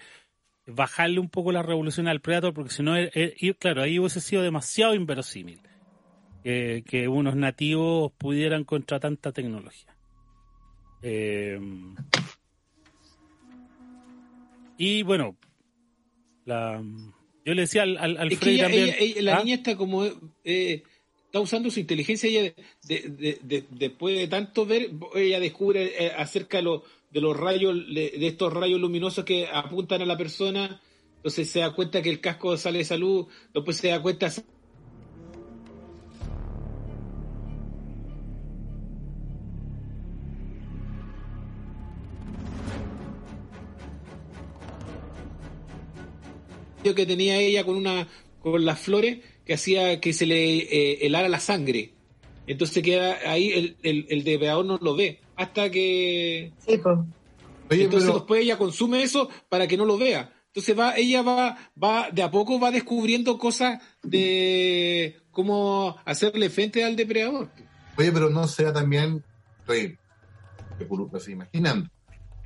bajarle 0.66 1.20
un 1.20 1.28
poco 1.28 1.52
la 1.52 1.62
revolución 1.62 2.08
al 2.08 2.20
Predator, 2.20 2.52
porque 2.54 2.70
si 2.70 2.82
no, 2.82 2.96
eh, 2.96 3.10
eh, 3.14 3.54
claro, 3.54 3.82
ahí 3.82 3.98
hubiese 3.98 4.20
sido 4.20 4.42
demasiado 4.42 4.94
inverosímil 4.94 5.60
que, 6.42 6.84
que 6.86 7.08
unos 7.08 7.36
nativos 7.36 8.12
pudieran 8.18 8.64
contra 8.64 9.00
tanta 9.00 9.32
tecnología. 9.32 9.97
Eh, 11.02 11.58
y 14.76 15.02
bueno, 15.02 15.36
la, 16.44 16.82
yo 17.44 17.54
le 17.54 17.62
decía 17.62 17.82
al, 17.82 17.96
al, 17.98 18.16
al 18.16 18.32
Es 18.32 18.38
que 18.38 18.44
Freddy 18.44 18.54
ella- 18.56 18.64
también. 18.64 18.84
ella- 18.84 18.96
ella- 18.98 19.22
la 19.22 19.36
¿ah? 19.36 19.42
niña 19.44 19.54
está 19.56 19.76
como 19.76 20.04
eh, 20.44 20.82
está 21.26 21.40
usando 21.40 21.70
su 21.70 21.80
inteligencia 21.80 22.28
ella 22.30 22.54
de- 22.84 23.00
de- 23.10 23.38
de- 23.42 23.64
después 23.70 24.16
de 24.16 24.28
tanto 24.28 24.64
ver 24.66 24.90
ella 25.14 25.40
descubre 25.40 26.06
eh, 26.06 26.12
acerca 26.16 26.58
de, 26.58 26.62
los 26.64 26.82
de 27.10 27.20
los 27.20 27.36
rayos 27.36 27.74
de, 27.88 28.10
de 28.18 28.26
estos 28.26 28.52
rayos 28.52 28.80
luminosos 28.80 29.24
que 29.24 29.46
apuntan 29.46 30.00
a 30.02 30.06
la 30.06 30.16
persona 30.16 30.80
entonces 31.16 31.50
se 31.50 31.60
da 31.60 31.72
cuenta 31.74 32.00
que 32.02 32.10
el 32.10 32.20
casco 32.20 32.56
sale 32.56 32.78
de 32.78 32.84
salud 32.84 33.26
después 33.52 33.76
se 33.76 33.88
da 33.88 34.00
cuenta 34.00 34.30
que 46.82 47.06
tenía 47.06 47.36
ella 47.38 47.64
con 47.64 47.76
una 47.76 48.08
con 48.40 48.64
las 48.64 48.78
flores 48.78 49.18
que 49.44 49.54
hacía 49.54 50.00
que 50.00 50.12
se 50.12 50.26
le 50.26 50.58
eh, 50.58 51.06
helara 51.06 51.28
la 51.28 51.40
sangre. 51.40 51.92
Entonces 52.46 52.82
queda 52.82 53.18
ahí 53.30 53.52
el, 53.52 53.76
el, 53.82 54.06
el 54.08 54.24
depredador 54.24 54.64
no 54.64 54.78
lo 54.80 54.96
ve 54.96 55.20
hasta 55.36 55.70
que 55.70 56.52
Sí, 56.66 56.78
pues. 56.78 56.98
Oye, 57.70 57.84
entonces 57.84 58.08
pero 58.08 58.20
después 58.20 58.42
ella 58.42 58.56
consume 58.56 59.02
eso 59.02 59.28
para 59.48 59.66
que 59.66 59.76
no 59.76 59.84
lo 59.84 59.98
vea. 59.98 60.32
Entonces 60.46 60.78
va 60.78 60.96
ella 60.96 61.22
va 61.22 61.58
va 61.82 62.10
de 62.10 62.22
a 62.22 62.30
poco 62.30 62.58
va 62.58 62.70
descubriendo 62.70 63.38
cosas 63.38 63.82
de 64.02 65.20
cómo 65.30 65.96
hacerle 66.04 66.48
frente 66.48 66.84
al 66.84 66.96
depredador. 66.96 67.50
Oye, 67.96 68.12
pero 68.12 68.30
no 68.30 68.46
será 68.46 68.72
también, 68.72 69.22
estoy 69.60 69.98
así, 71.14 71.32
imaginando, 71.32 71.90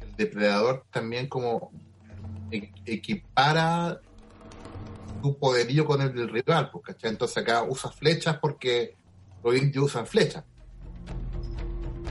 el 0.00 0.16
depredador 0.16 0.84
también 0.90 1.28
como 1.28 1.70
equipara 2.84 4.00
su 5.22 5.38
poderío 5.38 5.84
con 5.86 6.02
el 6.02 6.12
del 6.14 6.28
rival, 6.28 6.70
pues, 6.70 6.84
¿cachai? 6.84 7.10
Entonces 7.10 7.38
acá 7.38 7.62
usa 7.62 7.90
flechas 7.90 8.38
porque 8.38 8.96
los 9.42 9.56
indios 9.56 9.84
usan 9.86 10.06
flechas. 10.06 10.44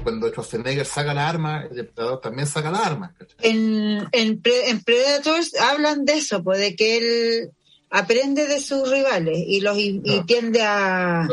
Cuando 0.03 0.29
Schwarzenegger 0.29 0.85
saca 0.85 1.13
la 1.13 1.29
arma, 1.29 1.65
el 1.69 1.75
depredador 1.75 2.19
también 2.21 2.47
saca 2.47 2.71
la 2.71 2.79
arma, 2.79 3.13
¿cachai? 3.17 3.35
En, 3.41 4.07
en, 4.11 4.41
Pre- 4.41 4.69
en 4.69 4.81
Predators 4.83 5.53
hablan 5.55 6.05
de 6.05 6.13
eso, 6.13 6.43
pues 6.43 6.59
de 6.59 6.75
que 6.75 6.97
él 6.97 7.51
aprende 7.91 8.47
de 8.47 8.59
sus 8.61 8.89
rivales 8.89 9.37
y 9.37 9.59
los 9.61 9.77
y, 9.77 9.99
tiende 10.25 10.61
a 10.63 11.27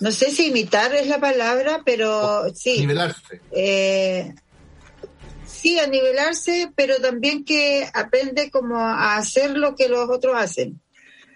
no 0.00 0.10
sé 0.10 0.30
si 0.32 0.48
imitar 0.48 0.92
es 0.94 1.06
la 1.06 1.20
palabra, 1.20 1.82
pero 1.86 2.52
sí, 2.54 2.80
nivelarse. 2.80 3.40
eh, 3.52 4.34
sí 5.46 5.78
a 5.78 5.86
nivelarse, 5.86 6.70
pero 6.74 6.96
también 6.96 7.44
que 7.44 7.88
aprende 7.94 8.50
como 8.50 8.78
a 8.78 9.16
hacer 9.16 9.56
lo 9.56 9.74
que 9.76 9.88
los 9.88 10.10
otros 10.10 10.34
hacen. 10.36 10.81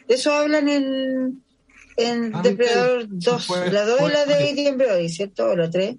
Eso 0.08 0.32
hablan 0.32 0.68
en 0.68 1.42
en 1.98 2.34
Ah, 2.34 2.42
Depredador 2.42 3.04
ok. 3.04 3.08
2, 3.10 3.46
Pues- 3.46 3.72
la 3.72 3.84
2 3.86 4.00
y 4.00 4.12
la 4.12 4.24
de 4.26 4.34
pues- 4.34 4.50
Adrian 4.52 4.76
Brody, 4.78 5.08
¿cierto? 5.08 5.46
O 5.50 5.56
la 5.56 5.70
3. 5.70 5.96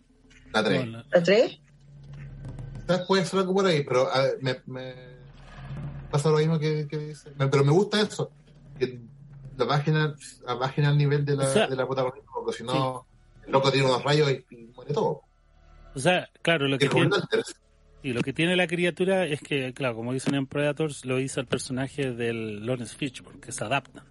La 0.53 0.63
tres. 0.63 0.85
No, 0.85 0.91
la- 0.97 1.05
¿La 1.11 1.23
3? 1.23 1.59
Quizás 2.85 3.01
puede 3.07 3.25
ser 3.25 3.39
algo 3.39 3.53
por 3.55 3.65
ahí, 3.65 3.83
pero 3.83 4.07
a 4.13 4.21
ver, 4.21 4.37
me, 4.41 4.61
me 4.67 4.93
pasa 6.11 6.29
lo 6.29 6.37
mismo 6.37 6.59
que, 6.59 6.87
que 6.87 6.97
dice. 6.99 7.31
Me- 7.37 7.47
pero 7.47 7.63
me 7.65 7.71
gusta 7.71 7.99
eso, 7.99 8.29
que 8.79 8.99
la 9.57 9.67
página, 9.67 10.15
la 10.45 10.59
página 10.59 10.89
al 10.89 10.97
nivel 10.97 11.25
de 11.25 11.35
la, 11.35 11.45
O 11.45 11.51
sea, 11.53 11.67
de 11.67 11.75
la 11.75 11.85
protagonista, 11.87 12.29
porque 12.33 12.57
si 12.57 12.63
no, 12.63 13.05
el 13.45 13.51
loco 13.51 13.71
tiene 13.71 13.87
unos 13.87 14.03
rayos 14.03 14.31
y, 14.31 14.45
y 14.55 14.57
muere 14.67 14.93
todo. 14.93 15.21
O 15.95 15.99
sea, 15.99 16.29
claro, 16.43 16.67
lo 16.67 16.77
que 16.77 16.87
tiene, 16.87 17.09
y 18.03 18.13
lo 18.13 18.21
que 18.21 18.33
tiene 18.33 18.55
la 18.55 18.67
criatura 18.67 19.25
es 19.25 19.41
que, 19.41 19.73
claro, 19.73 19.95
como 19.95 20.13
dicen 20.13 20.35
en 20.35 20.45
Predators, 20.47 21.05
lo 21.05 21.19
hizo 21.19 21.39
el 21.39 21.47
personaje 21.47 22.11
del 22.11 22.65
Lawrence 22.65 22.95
Fishburne, 22.95 23.39
que 23.41 23.51
se 23.51 23.63
adaptan. 23.63 24.03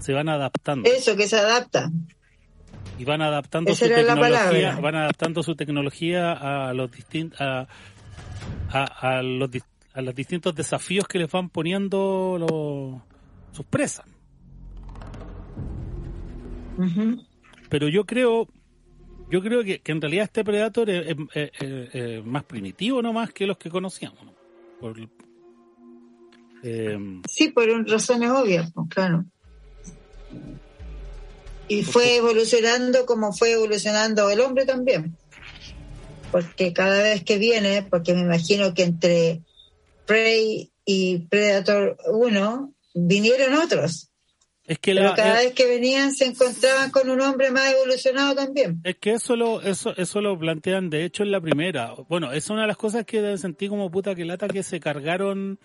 Se 0.00 0.12
van 0.12 0.28
adaptando. 0.28 0.88
Eso, 0.88 1.16
que 1.16 1.26
se 1.28 1.36
adapta. 1.38 1.90
y 2.98 3.04
van 3.04 3.22
adaptando 3.22 3.70
Esa 3.72 3.86
su 3.86 3.92
tecnología, 3.94 4.76
van 4.80 4.94
adaptando 4.94 5.42
su 5.42 5.54
tecnología 5.54 6.32
a 6.68 6.72
los 6.74 6.90
distintos 6.90 7.40
a, 7.40 7.66
a, 8.70 8.84
a 9.18 9.22
los 9.22 9.50
dis- 9.50 9.64
a 9.94 10.00
los 10.02 10.14
distintos 10.14 10.54
desafíos 10.54 11.06
que 11.08 11.18
les 11.18 11.30
van 11.30 11.48
poniendo 11.48 12.36
los, 12.38 13.00
sus 13.56 13.64
presas. 13.66 14.04
Pero 17.68 17.88
yo 17.88 18.04
creo 18.04 18.48
yo 19.30 19.42
creo 19.42 19.64
que, 19.64 19.80
que 19.80 19.92
en 19.92 20.00
realidad 20.00 20.24
este 20.24 20.44
Predator 20.44 20.88
es, 20.90 21.06
es- 21.34 21.50
es- 21.60 21.94
es- 21.94 22.24
más 22.24 22.44
primitivo 22.44 23.02
no 23.02 23.12
más 23.12 23.32
que 23.32 23.46
los 23.46 23.58
que 23.58 23.70
conocíamos. 23.70 24.22
¿no? 24.24 24.32
Por- 24.80 25.08
Eh, 26.62 26.98
Sí, 27.28 27.48
por 27.50 27.68
razones 27.88 28.30
obvias, 28.30 28.72
pues, 28.72 28.88
claro. 28.88 29.24
Y 31.68 31.82
fue 31.82 32.16
evolucionando 32.16 33.06
como 33.06 33.32
fue 33.32 33.52
evolucionando 33.52 34.30
el 34.30 34.40
hombre 34.40 34.64
también. 34.64 35.16
Porque 36.32 36.72
cada 36.72 37.02
vez 37.02 37.22
que 37.24 37.38
viene, 37.38 37.82
porque 37.88 38.14
me 38.14 38.20
imagino 38.20 38.74
que 38.74 38.82
entre 38.84 39.40
Prey 40.06 40.70
y 40.84 41.18
Predator 41.28 41.96
1 42.08 42.72
vinieron 42.94 43.54
otros. 43.54 44.10
Es 44.66 44.78
que 44.78 44.94
Pero 44.94 45.10
la, 45.10 45.14
cada 45.14 45.38
es, 45.40 45.44
vez 45.46 45.54
que 45.54 45.66
venían 45.66 46.12
se 46.12 46.26
encontraban 46.26 46.90
con 46.90 47.08
un 47.08 47.20
hombre 47.20 47.50
más 47.50 47.72
evolucionado 47.72 48.34
también. 48.34 48.80
es 48.84 48.96
que 48.96 49.12
eso 49.12 49.36
lo, 49.36 49.60
eso, 49.62 49.96
eso 49.96 50.20
lo 50.20 50.38
plantean 50.38 50.90
de 50.90 51.04
hecho 51.04 51.22
en 51.22 51.30
la 51.30 51.40
primera. 51.40 51.94
Bueno, 52.08 52.32
es 52.32 52.50
una 52.50 52.62
de 52.62 52.66
las 52.68 52.76
cosas 52.76 53.04
que 53.04 53.36
sentí 53.38 53.68
como 53.68 53.90
puta 53.90 54.14
que 54.14 54.24
lata 54.24 54.48
que 54.48 54.62
se 54.62 54.80
cargaron 54.80 55.58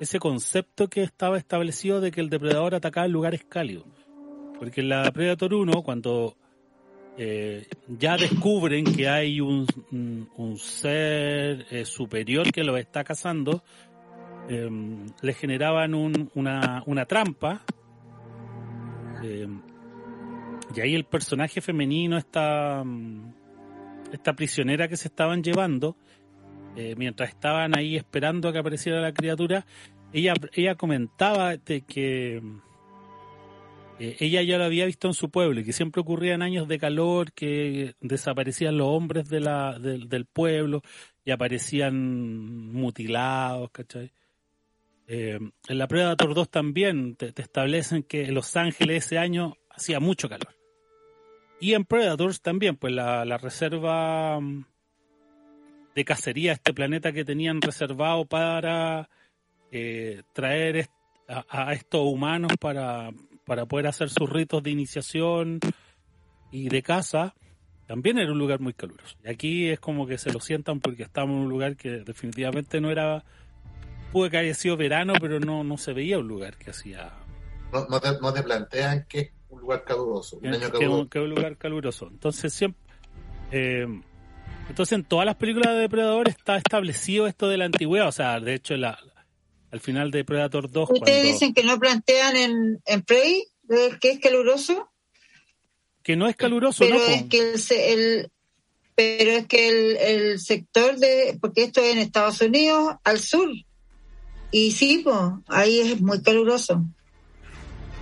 ese 0.00 0.18
concepto 0.18 0.88
que 0.88 1.02
estaba 1.02 1.38
establecido 1.38 2.00
de 2.00 2.10
que 2.10 2.20
el 2.20 2.30
depredador 2.30 2.74
atacaba 2.74 3.06
en 3.06 3.12
lugares 3.12 3.44
cálidos. 3.48 3.84
Porque 4.58 4.80
en 4.80 4.88
la 4.88 5.10
Predator 5.12 5.52
1, 5.54 5.82
cuando 5.82 6.36
eh, 7.18 7.66
ya 7.88 8.16
descubren 8.16 8.84
que 8.84 9.08
hay 9.08 9.40
un, 9.40 9.66
un- 9.92 10.28
un 10.36 10.58
ser 10.58 11.66
eh, 11.70 11.84
superior 11.84 12.50
que 12.50 12.64
lo 12.64 12.76
está 12.76 13.04
cazando, 13.04 13.62
eh, 14.48 14.68
le 15.20 15.32
generaban 15.34 15.94
un- 15.94 16.30
una, 16.34 16.82
una 16.86 17.04
trampa. 17.06 17.62
Eh, 19.24 19.48
y 20.74 20.80
ahí 20.80 20.94
el 20.94 21.04
personaje 21.04 21.60
femenino, 21.60 22.18
esta, 22.18 22.84
esta 24.12 24.34
prisionera 24.34 24.88
que 24.88 24.96
se 24.96 25.08
estaban 25.08 25.42
llevando, 25.42 25.96
eh, 26.76 26.94
mientras 26.96 27.30
estaban 27.30 27.76
ahí 27.76 27.96
esperando 27.96 28.48
a 28.48 28.52
que 28.52 28.58
apareciera 28.58 29.00
la 29.00 29.12
criatura, 29.12 29.66
ella, 30.12 30.34
ella 30.52 30.74
comentaba 30.74 31.56
de 31.56 31.82
que 31.82 32.42
eh, 33.98 34.16
ella 34.18 34.42
ya 34.42 34.58
lo 34.58 34.64
había 34.64 34.86
visto 34.86 35.06
en 35.08 35.14
su 35.14 35.30
pueblo 35.30 35.60
y 35.60 35.64
que 35.64 35.72
siempre 35.72 36.02
ocurrían 36.02 36.42
años 36.42 36.66
de 36.68 36.78
calor, 36.78 37.32
que 37.32 37.94
desaparecían 38.00 38.76
los 38.76 38.88
hombres 38.88 39.28
del 39.28 40.26
pueblo 40.32 40.82
y 41.24 41.30
aparecían 41.30 42.72
mutilados, 42.72 43.70
¿cachai? 43.70 44.12
Eh, 45.06 45.38
en 45.68 45.78
la 45.78 45.86
Predator 45.86 46.34
2 46.34 46.50
también 46.50 47.16
te, 47.16 47.32
establecen 47.36 48.02
que 48.02 48.24
en 48.24 48.34
Los 48.34 48.56
Ángeles 48.56 49.06
ese 49.06 49.18
año 49.18 49.56
hacía 49.70 50.00
mucho 50.00 50.28
calor. 50.28 50.54
Y 51.60 51.74
en 51.74 51.84
Predators 51.84 52.40
también, 52.40 52.76
pues 52.76 52.92
la, 52.92 53.38
reserva 53.38 54.40
mm, 54.40 54.64
de 55.94 56.04
cacería, 56.04 56.52
este 56.52 56.74
planeta 56.74 57.12
que 57.12 57.24
tenían 57.24 57.60
reservado 57.60 58.24
para 58.26 59.08
eh, 59.70 60.22
traer 60.32 60.88
a 61.26 61.72
estos 61.72 62.02
humanos 62.02 62.52
para, 62.60 63.10
para 63.44 63.66
poder 63.66 63.86
hacer 63.86 64.10
sus 64.10 64.28
ritos 64.28 64.62
de 64.62 64.70
iniciación 64.70 65.60
y 66.50 66.68
de 66.68 66.82
caza, 66.82 67.34
también 67.86 68.18
era 68.18 68.32
un 68.32 68.38
lugar 68.38 68.60
muy 68.60 68.72
caluroso. 68.72 69.16
Y 69.24 69.28
aquí 69.28 69.68
es 69.68 69.80
como 69.80 70.06
que 70.06 70.18
se 70.18 70.32
lo 70.32 70.40
sientan 70.40 70.80
porque 70.80 71.02
estamos 71.02 71.36
en 71.36 71.42
un 71.42 71.48
lugar 71.48 71.76
que 71.76 71.98
definitivamente 72.04 72.80
no 72.80 72.90
era, 72.90 73.24
pudo 74.14 74.30
que 74.30 74.38
haya 74.38 74.54
sido 74.54 74.76
verano, 74.78 75.12
pero 75.20 75.38
no, 75.40 75.62
no 75.64 75.76
se 75.76 75.92
veía 75.92 76.18
un 76.18 76.28
lugar 76.28 76.56
que 76.56 76.70
hacía 76.70 77.12
No, 77.72 77.86
no, 77.88 78.00
te, 78.00 78.08
no 78.20 78.32
te 78.32 78.42
plantean 78.42 79.04
que 79.08 79.18
es 79.20 79.30
un 79.50 79.60
lugar 79.60 79.84
caluroso, 79.84 80.36
un 80.36 80.42
que, 80.42 80.48
año 80.48 80.58
que 80.60 80.64
un, 80.66 80.70
caluroso. 80.72 81.08
que 81.10 81.18
un 81.20 81.30
lugar 81.30 81.56
caluroso. 81.58 82.08
Entonces 82.10 82.52
siempre, 82.54 82.80
eh, 83.50 83.86
entonces 84.68 84.92
en 84.96 85.04
todas 85.04 85.26
las 85.26 85.36
películas 85.36 85.74
de 85.74 85.80
Depredador 85.80 86.28
está 86.28 86.56
establecido 86.56 87.26
esto 87.26 87.48
de 87.48 87.58
la 87.58 87.64
antigüedad. 87.66 88.08
O 88.08 88.12
sea, 88.12 88.40
de 88.40 88.54
hecho 88.54 88.76
la, 88.76 88.98
al 89.70 89.80
final 89.80 90.10
de 90.10 90.24
Predator 90.24 90.70
2 90.70 90.90
Ustedes 90.90 91.00
cuando- 91.20 91.32
dicen 91.32 91.52
que 91.54 91.64
no 91.64 91.78
plantean 91.78 92.36
en, 92.36 92.80
en 92.86 93.02
Prey 93.02 93.44
eh, 93.68 93.90
que 94.00 94.12
es 94.12 94.20
caluroso, 94.20 94.90
que 96.02 96.16
no 96.16 96.28
es 96.28 96.36
caluroso, 96.36 96.84
pero 96.84 96.96
¿no? 96.98 97.04
es 97.06 97.24
que 97.24 97.38
el, 97.52 97.58
se- 97.58 97.92
el- 97.92 98.30
pero 98.94 99.30
es 99.32 99.46
que 99.48 99.68
el, 99.68 99.96
el 99.96 100.38
sector 100.38 100.96
de 100.98 101.36
porque 101.40 101.64
esto 101.64 101.80
es 101.80 101.92
en 101.94 101.98
Estados 101.98 102.40
Unidos 102.40 102.94
al 103.02 103.18
sur 103.18 103.48
y 104.56 104.70
sí 104.70 105.00
pues 105.02 105.16
ahí 105.48 105.80
es 105.80 106.00
muy 106.00 106.22
caluroso 106.22 106.84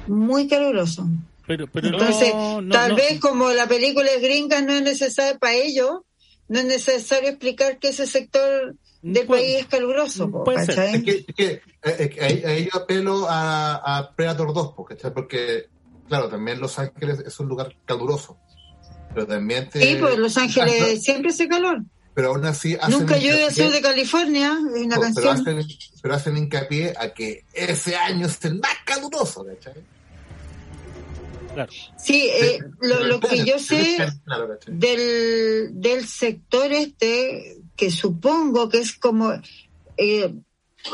muy 0.07 0.49
caluroso 0.49 1.07
Pero, 1.47 1.67
pero 1.69 1.89
entonces 1.89 2.33
no, 2.35 2.69
tal 2.73 2.91
no- 2.91 2.97
vez 2.97 3.21
como 3.21 3.51
la 3.51 3.67
película 3.67 4.09
es 4.11 4.21
gringa 4.23 4.61
no 4.63 4.73
es 4.73 4.83
necesario 4.83 5.39
para 5.39 5.55
ellos 5.55 6.01
no 6.49 6.59
es 6.59 6.65
necesario 6.67 7.31
explicar 7.31 7.79
que 7.79 7.89
ese 7.89 8.07
sector 8.07 8.75
del 9.01 9.27
Puede- 9.27 9.43
país 9.43 9.57
es 9.61 9.67
caluroso 9.67 10.31
po, 10.31 10.45
puede 10.45 10.67
ser. 10.67 10.97
Es 10.97 11.03
que, 11.03 11.25
es 11.27 11.35
que, 11.35 11.63
es 11.83 12.11
que 12.11 12.21
ahí, 12.25 12.43
ahí 12.45 12.69
yo 12.73 12.79
apelo 12.81 13.27
a, 13.29 13.75
a 13.99 14.15
Predator 14.15 14.53
2, 14.53 14.75
porque, 14.77 14.95
porque, 15.11 15.67
claro, 16.09 16.29
también 16.29 16.61
Los 16.61 16.79
Ángeles 16.79 17.21
es 17.27 17.41
un 17.41 17.49
lugar 17.49 17.75
caluroso. 17.87 18.39
Pero 19.15 19.27
también 19.27 19.69
te. 19.71 19.81
sí 19.81 19.97
pues 19.99 20.19
Los 20.19 20.37
Ángeles 20.37 21.03
siempre 21.03 21.31
hace 21.31 21.49
calor 21.49 21.83
Pero 22.15 22.29
aún 22.29 22.45
así 22.45 22.77
hacen 22.77 22.91
nunca 22.91 23.17
llueve 23.17 23.45
al 23.45 23.55
sur 23.55 23.71
de 23.71 23.81
California 23.81 24.59
pero, 24.73 25.01
canción 25.01 25.29
hacen, 25.29 25.67
pero 26.03 26.15
hacen 26.15 26.37
hincapié 26.37 26.93
a 26.99 27.15
que 27.15 27.45
ese 27.55 27.97
año 27.97 28.27
es 28.27 28.45
el 28.45 28.57
más 28.57 28.75
caluroso, 28.85 29.45
¿cachai? 29.45 29.83
claro. 31.55 31.73
Sí, 31.97 32.29
eh, 32.31 32.59
lo, 32.81 33.05
lo 33.05 33.21
que 33.21 33.45
yo 33.45 33.59
sé 33.59 33.99
del, 34.67 35.71
del 35.73 36.07
sector 36.07 36.73
este, 36.73 37.59
que 37.77 37.91
supongo 37.91 38.69
que 38.69 38.79
es 38.79 38.93
como... 38.95 39.33
eh, 39.97 40.35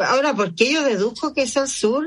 ahora, 0.04 0.34
¿por 0.34 0.54
qué 0.54 0.72
yo 0.72 0.84
deduzco 0.84 1.32
que 1.32 1.42
es 1.42 1.56
al 1.56 1.68
sur? 1.68 2.06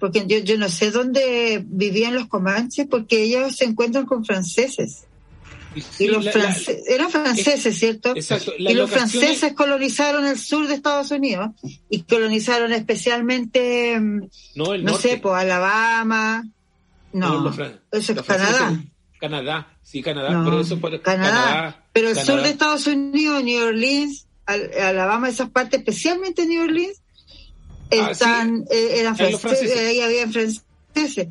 Porque 0.00 0.24
yo, 0.26 0.38
yo 0.38 0.58
no 0.58 0.68
sé 0.68 0.90
dónde 0.90 1.62
vivían 1.64 2.14
los 2.14 2.26
comanches, 2.26 2.86
porque 2.88 3.22
ellos 3.22 3.56
se 3.56 3.64
encuentran 3.64 4.06
con 4.06 4.24
franceses. 4.24 5.04
Y 5.98 6.06
los 6.08 6.24
la- 6.24 6.54
eran 6.88 7.10
franceses, 7.10 7.78
¿cierto? 7.78 8.14
exacto. 8.16 8.52
Y 8.58 8.74
los 8.74 8.90
franceses 8.90 9.52
colonizaron 9.54 10.24
el 10.26 10.38
sur 10.38 10.66
de 10.68 10.74
Estados 10.74 11.10
Unidos 11.10 11.50
y 11.90 12.02
colonizaron 12.02 12.72
especialmente, 12.72 13.98
mm, 13.98 14.28
No, 14.56 14.74
el 14.74 14.84
no 14.84 14.92
norte. 14.92 15.08
sé, 15.10 15.16
pues 15.18 15.34
Alabama. 15.34 16.44
No, 17.12 17.48
eso 17.92 18.12
es 18.12 18.22
Canadá. 18.22 18.82
Canadá, 19.20 19.68
sí, 19.82 20.02
Canadá, 20.02 20.30
No, 20.30 20.44
pero 20.44 20.60
eso 20.60 20.78
por 20.78 21.00
Canadá. 21.00 21.84
Pero 21.92 22.10
el 22.10 22.16
sur 22.16 22.42
de 22.42 22.50
Estados 22.50 22.86
Unidos, 22.86 23.42
New 23.44 23.62
Orleans, 23.64 24.26
Al- 24.46 24.70
Alabama, 24.78 25.28
esas 25.28 25.48
partes, 25.50 25.78
especialmente 25.80 26.44
New 26.46 26.62
Orleans, 26.64 27.00
Ah, 27.92 28.10
están, 28.10 28.64
eh, 28.70 28.96
eran 28.98 29.16
franceses, 29.16 29.40
franceses. 29.40 29.78
ahí 29.78 30.00
habían 30.00 30.32
franceses. 30.32 31.28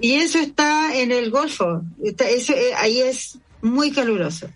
Y 0.00 0.12
eso 0.14 0.38
está 0.38 0.96
en 0.98 1.12
el 1.12 1.30
Golfo. 1.30 1.82
Está- 2.02 2.28
eso, 2.28 2.52
eh, 2.54 2.72
ahí 2.76 3.00
es 3.00 3.38
muy 3.66 3.90
caluroso. 3.92 4.48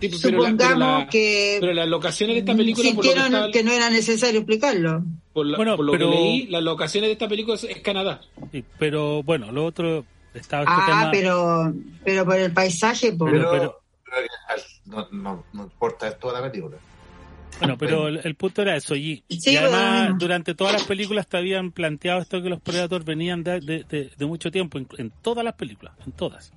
Sí, 0.00 0.08
pero 0.22 0.38
la- 0.38 0.48
pero 0.48 0.50
Supongamos 0.50 0.78
la- 1.04 1.08
que 1.10 1.58
Pero 1.60 1.72
las 1.74 1.88
locaciones 1.88 2.34
de 2.36 2.40
esta 2.40 2.56
película, 2.56 2.88
por 2.94 2.96
lo 2.96 3.02
que, 3.02 3.08
sintieron 3.18 3.34
está- 3.44 3.52
que 3.52 3.62
no 3.64 3.72
era 3.72 3.90
necesario 3.90 4.40
explicarlo. 4.40 5.04
por 5.32 5.46
la- 5.46 5.56
Bueno, 5.58 5.76
por 5.76 5.84
lo 5.84 5.92
pero- 5.92 6.10
que 6.10 6.16
leí, 6.16 6.46
las 6.48 6.62
locaciones 6.62 7.08
de 7.08 7.12
esta 7.12 7.28
película 7.28 7.54
es, 7.56 7.64
es 7.64 7.78
Canadá. 7.80 8.20
Sí, 8.50 8.64
pero 8.78 9.22
bueno, 9.22 9.52
lo 9.52 9.64
otro 9.66 10.04
estaba 10.34 10.62
este 10.64 10.74
Ah, 10.76 10.86
tema. 10.86 11.10
pero, 11.12 11.74
pero 12.04 12.24
por 12.24 12.36
el 12.36 12.52
paisaje, 12.52 13.12
por... 13.12 13.30
Pero- 13.30 13.50
Pero, 13.52 13.80
pero 14.04 14.66
no, 14.86 15.08
no, 15.12 15.44
no 15.52 15.62
importa, 15.64 16.08
es 16.08 16.18
toda 16.18 16.40
la 16.40 16.50
película. 16.50 16.76
Bueno, 17.60 17.76
pero 17.76 18.08
el, 18.08 18.20
el 18.24 18.34
punto 18.36 18.62
era 18.62 18.74
eso. 18.74 18.96
Y, 18.96 19.22
Sí, 19.28 19.50
y 19.52 19.56
además, 19.56 20.00
bueno. 20.04 20.16
durante 20.18 20.54
todas 20.54 20.72
las 20.72 20.84
películas 20.84 21.26
te 21.28 21.36
habían 21.36 21.72
planteado 21.72 22.20
esto 22.22 22.42
que 22.42 22.48
los 22.48 22.60
Predators 22.60 23.04
venían 23.04 23.44
de, 23.44 23.60
de- 23.60 23.84
de- 23.84 24.10
de 24.16 24.26
mucho 24.26 24.50
tiempo, 24.50 24.78
en, 24.78 24.88
en 24.96 25.12
todas 25.22 25.44
las 25.44 25.54
películas, 25.54 25.92
en 26.06 26.12
todas. 26.12 26.52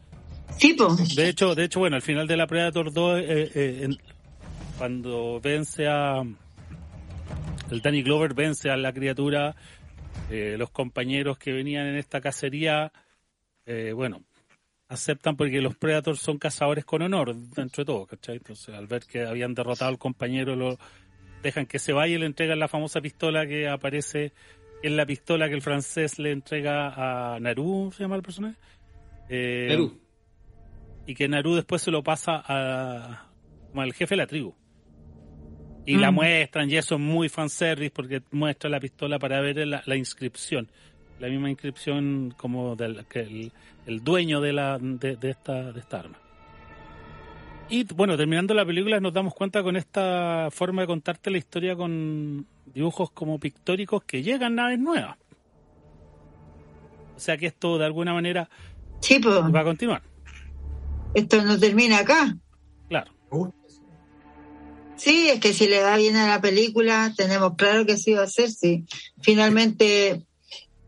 Sí, 0.58 0.74
po. 0.74 0.96
De 1.16 1.30
hecho, 1.30 1.56
de 1.56 1.66
hecho 1.66 1.80
bueno, 1.80 1.96
al 1.96 2.02
final 2.02 2.28
de 2.28 2.38
la 2.38 2.48
Predator 2.48 2.92
2, 2.92 3.20
eh, 3.20 3.52
eh, 3.54 3.80
en- 3.84 3.98
cuando 4.78 5.40
vence 5.42 5.88
a. 5.88 6.22
El 7.72 7.82
Danny 7.82 8.04
Glover 8.04 8.34
vence 8.34 8.70
a 8.70 8.78
la 8.78 8.94
criatura, 8.94 9.56
eh, 10.30 10.56
los 10.58 10.70
compañeros 10.70 11.38
que 11.38 11.52
venían 11.54 11.88
en 11.88 11.96
esta 11.96 12.22
cacería, 12.22 12.92
eh, 13.66 13.94
bueno, 13.96 14.22
aceptan 14.90 15.36
porque 15.36 15.62
los 15.62 15.76
Predators 15.76 16.20
son 16.20 16.38
cazadores 16.38 16.86
con 16.86 17.02
honor, 17.02 17.36
dentro 17.36 17.82
de 17.84 17.86
todo, 17.86 18.06
¿cachai? 18.06 18.38
Entonces, 18.38 18.76
al 18.76 18.88
ver 18.88 19.04
que 19.06 19.26
habían 19.26 19.54
derrotado 19.56 19.90
al 19.90 19.98
compañero, 19.98 20.56
lo 20.56 20.78
dejan 21.42 21.66
que 21.66 21.80
se 21.80 21.94
vaya 21.94 22.16
y 22.16 22.20
le 22.20 22.26
entregan 22.26 22.60
la 22.60 22.68
famosa 22.68 23.02
pistola 23.02 23.48
que 23.48 23.68
aparece 23.68 24.34
en 24.84 24.96
la 24.98 25.06
pistola 25.06 25.48
que 25.48 25.56
el 25.56 25.62
francés 25.62 26.20
le 26.20 26.32
entrega 26.32 27.34
a 27.36 27.40
Naru, 27.40 27.92
¿se 27.96 28.04
llama 28.04 28.18
el 28.18 28.22
personaje? 28.24 28.56
Eh, 29.30 29.66
Perú. 29.70 30.00
Y 31.06 31.16
que 31.16 31.28
Naru 31.28 31.56
después 31.56 31.82
se 31.82 31.92
lo 31.92 32.04
pasa 32.04 32.42
a, 32.46 33.28
al 33.76 33.94
jefe 33.94 34.14
de 34.16 34.18
la 34.18 34.28
tribu. 34.28 34.54
Y 35.86 35.98
la 35.98 36.12
Mm. 36.12 36.16
muestran, 36.16 36.70
y 36.70 36.78
eso 36.78 36.96
es 36.96 37.02
muy 37.02 37.28
fanservice 37.30 37.92
porque 37.92 38.22
muestra 38.32 38.70
la 38.70 38.80
pistola 38.80 39.20
para 39.20 39.42
ver 39.42 39.68
la, 39.68 39.84
la 39.86 39.96
inscripción. 39.98 40.70
La 41.20 41.28
misma 41.28 41.50
inscripción 41.50 42.34
como 42.38 42.76
del 42.76 43.06
que 43.06 43.20
el, 43.22 43.52
el 43.86 44.04
dueño 44.04 44.40
de, 44.42 44.54
la, 44.54 44.78
de, 44.80 45.16
de 45.18 45.30
esta, 45.30 45.72
de 45.72 45.80
esta 45.80 46.00
arma. 46.00 46.18
Y 47.70 47.84
bueno, 47.94 48.16
terminando 48.18 48.54
la 48.54 48.66
película 48.66 49.00
nos 49.00 49.14
damos 49.14 49.34
cuenta 49.34 49.62
con 49.64 49.76
esta 49.76 50.50
forma 50.52 50.82
de 50.82 50.88
contarte 50.88 51.32
la 51.32 51.38
historia 51.38 51.76
con 51.76 52.46
dibujos 52.66 53.12
como 53.12 53.40
pictóricos 53.40 54.04
que 54.04 54.22
llegan 54.24 54.56
naves 54.56 54.80
nuevas. 54.80 55.18
O 57.16 57.20
sea 57.20 57.38
que 57.38 57.48
esto 57.48 57.78
de 57.78 57.86
alguna 57.86 58.14
manera 58.14 58.50
va 59.56 59.60
a 59.60 59.64
continuar. 59.64 60.02
Esto 61.16 61.42
no 61.44 61.60
termina 61.60 62.00
acá. 62.00 62.36
Claro. 62.90 63.12
Sí, 64.96 65.28
es 65.30 65.40
que 65.40 65.54
si 65.54 65.68
le 65.68 65.80
da 65.80 65.98
bien 65.98 66.16
a 66.16 66.28
la 66.28 66.40
película, 66.42 67.14
tenemos 67.18 67.56
claro 67.58 67.86
que 67.86 67.98
sí 67.98 68.14
va 68.14 68.24
a 68.24 68.28
ser, 68.28 68.50
sí. 68.52 68.86
Finalmente, 69.22 70.24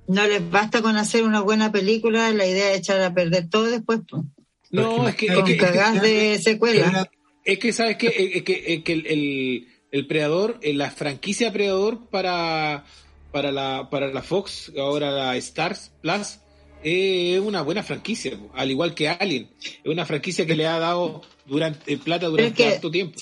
no 0.07 0.25
les 0.27 0.47
basta 0.49 0.81
con 0.81 0.95
hacer 0.95 1.23
una 1.23 1.41
buena 1.41 1.71
película, 1.71 2.31
la 2.31 2.45
idea 2.45 2.71
es 2.71 2.79
echar 2.79 3.01
a 3.01 3.13
perder 3.13 3.49
todo 3.49 3.65
después, 3.65 4.01
pues, 4.09 4.23
No, 4.71 5.07
es 5.07 5.15
que, 5.15 5.25
es 5.27 5.33
que, 5.33 5.39
es 5.39 5.45
que- 5.45 5.57
cagás 5.57 6.01
de 6.01 6.39
secuela. 6.41 7.09
es 7.43 7.59
que, 7.59 7.73
¿sabes 7.73 7.97
qué? 7.97 8.07
Es 8.35 8.43
que, 8.43 8.63
es 8.75 8.83
que 8.83 8.93
el, 8.93 9.07
el, 9.07 9.67
el 9.91 10.07
Predador, 10.07 10.59
eh, 10.61 10.73
la 10.73 10.91
franquicia 10.91 11.51
Predador 11.51 12.07
para, 12.09 12.85
para, 13.31 13.51
la, 13.51 13.89
para 13.89 14.13
la 14.13 14.21
Fox, 14.21 14.71
ahora 14.77 15.11
la 15.11 15.35
Stars 15.37 15.91
Plus, 16.01 16.39
es 16.87 17.39
una 17.41 17.61
buena 17.63 17.81
franquicia, 17.83 18.37
al 18.53 18.69
igual 18.71 18.93
que 18.93 19.09
Alien. 19.09 19.49
Es 19.83 19.91
una 19.91 20.05
franquicia 20.05 20.45
que 20.45 20.55
le 20.55 20.67
ha 20.67 20.77
dado 20.79 21.21
durante 21.45 21.91
eh, 21.93 21.97
plata 21.97 22.27
durante 22.27 22.53
que- 22.53 22.71
tanto 22.71 22.91
tiempo. 22.91 23.19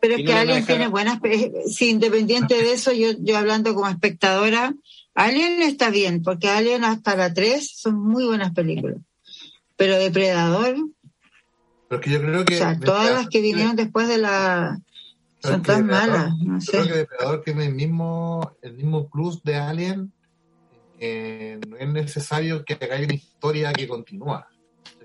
Pero 0.00 0.14
es 0.16 0.20
no 0.20 0.26
que 0.26 0.32
Alien 0.34 0.56
dejar- 0.56 0.66
tiene 0.76 0.88
buenas, 0.88 1.20
pe- 1.20 1.52
sí, 1.68 1.90
independiente 1.90 2.54
de 2.54 2.72
eso, 2.72 2.92
yo, 2.92 3.12
yo 3.20 3.36
hablando 3.38 3.74
como 3.74 3.88
espectadora, 3.88 4.74
Alien 5.14 5.62
está 5.62 5.90
bien, 5.90 6.22
porque 6.22 6.48
Alien 6.48 6.84
hasta 6.84 7.14
la 7.16 7.32
3 7.32 7.70
son 7.76 8.02
muy 8.02 8.24
buenas 8.24 8.52
películas. 8.52 8.98
Pero 9.76 9.96
Depredador, 9.98 10.76
Pero 11.88 12.00
es 12.00 12.04
que 12.04 12.10
yo 12.10 12.20
creo 12.20 12.44
que. 12.44 12.54
o 12.54 12.58
sea, 12.58 12.78
todas 12.78 13.10
las 13.12 13.28
que 13.28 13.40
vinieron 13.40 13.76
después 13.76 14.08
de 14.08 14.18
la 14.18 14.78
son 15.42 15.56
es 15.60 15.62
tan 15.62 15.86
malas, 15.86 16.32
no 16.38 16.58
Yo 16.60 16.66
creo 16.72 16.82
que 16.84 16.88
sé. 16.90 16.96
Depredador 16.98 17.42
tiene 17.44 17.66
el 17.66 17.74
mismo, 17.74 18.52
el 18.62 18.74
mismo 18.74 19.08
plus 19.08 19.42
de 19.42 19.56
Alien. 19.56 20.12
Que 20.98 21.60
no 21.68 21.76
es 21.76 21.88
necesario 21.88 22.64
que 22.64 22.74
hagáis 22.74 23.06
una 23.06 23.14
historia 23.14 23.72
que 23.72 23.88
continúa. 23.88 24.48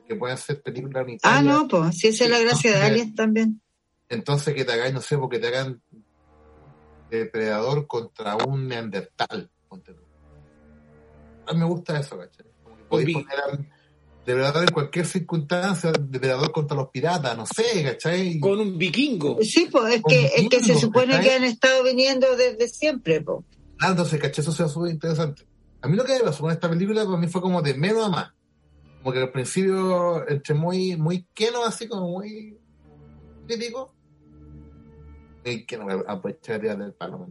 Que 0.07 0.15
pueden 0.15 0.37
ser 0.37 0.61
películas. 0.63 1.05
Ah, 1.21 1.43
no, 1.43 1.67
pues, 1.67 1.99
sí, 1.99 2.07
esa 2.07 2.23
es 2.23 2.31
la 2.31 2.39
gracia 2.39 2.75
de 2.75 2.81
Alien 2.81 3.13
también. 3.13 3.61
Entonces 4.09 4.55
que 4.55 4.65
te 4.65 4.71
hagáis, 4.71 4.91
no 4.91 5.01
sé, 5.01 5.17
porque 5.19 5.37
te 5.37 5.47
hagan 5.47 5.83
depredador 7.09 7.85
contra 7.85 8.35
un 8.35 8.67
neandertal. 8.67 9.51
ponte 9.67 9.93
tú. 9.93 10.01
A 11.45 11.53
mí 11.53 11.59
me 11.59 11.65
gusta 11.65 11.99
eso, 11.99 12.17
¿cachai? 12.17 12.45
Podéis 12.89 13.17
poner 13.17 13.39
al 13.39 13.69
depredador 14.25 14.63
en 14.63 14.73
cualquier 14.73 15.05
circunstancia, 15.05 15.91
depredador 15.91 16.51
contra 16.51 16.75
los 16.75 16.89
piratas, 16.89 17.37
no 17.37 17.45
sé, 17.45 17.83
¿cachai? 17.83 18.39
Con 18.39 18.59
un 18.59 18.77
vikingo. 18.77 19.37
Sí, 19.41 19.67
pues, 19.71 19.95
es 19.95 20.01
que, 20.07 20.25
es 20.25 20.49
que 20.49 20.63
se 20.63 20.75
supone 20.75 21.13
¿cachai? 21.13 21.23
que 21.23 21.35
han 21.35 21.43
estado 21.43 21.83
viniendo 21.83 22.35
desde 22.35 22.67
siempre, 22.67 23.21
pues. 23.21 23.39
Ah, 23.79 23.89
entonces, 23.89 24.19
¿cachai? 24.19 24.41
Eso 24.41 24.51
sea 24.51 24.67
súper 24.67 24.91
interesante. 24.91 25.43
A 25.81 25.87
mí 25.87 25.95
lo 25.95 26.03
que 26.03 26.13
me 26.13 26.19
pasó 26.21 26.41
con 26.43 26.51
esta 26.51 26.69
película, 26.69 27.05
para 27.05 27.17
mí 27.17 27.27
fue 27.27 27.41
como 27.41 27.61
de 27.61 27.73
menos 27.73 28.05
a 28.05 28.09
más. 28.09 28.33
Como 29.01 29.13
que 29.13 29.19
al 29.21 29.31
principio, 29.31 30.27
entre 30.27 30.53
muy, 30.55 30.97
muy 30.97 31.25
queno, 31.33 31.63
así 31.65 31.87
como 31.87 32.09
muy 32.09 32.59
crítico. 33.47 33.95
Y 35.45 35.65
que 35.65 35.77
no 35.77 35.85
me 35.85 35.93
aproveché 35.93 36.53
de 36.53 36.59
tirar 36.59 36.77
del 36.79 36.93
palo. 36.93 37.27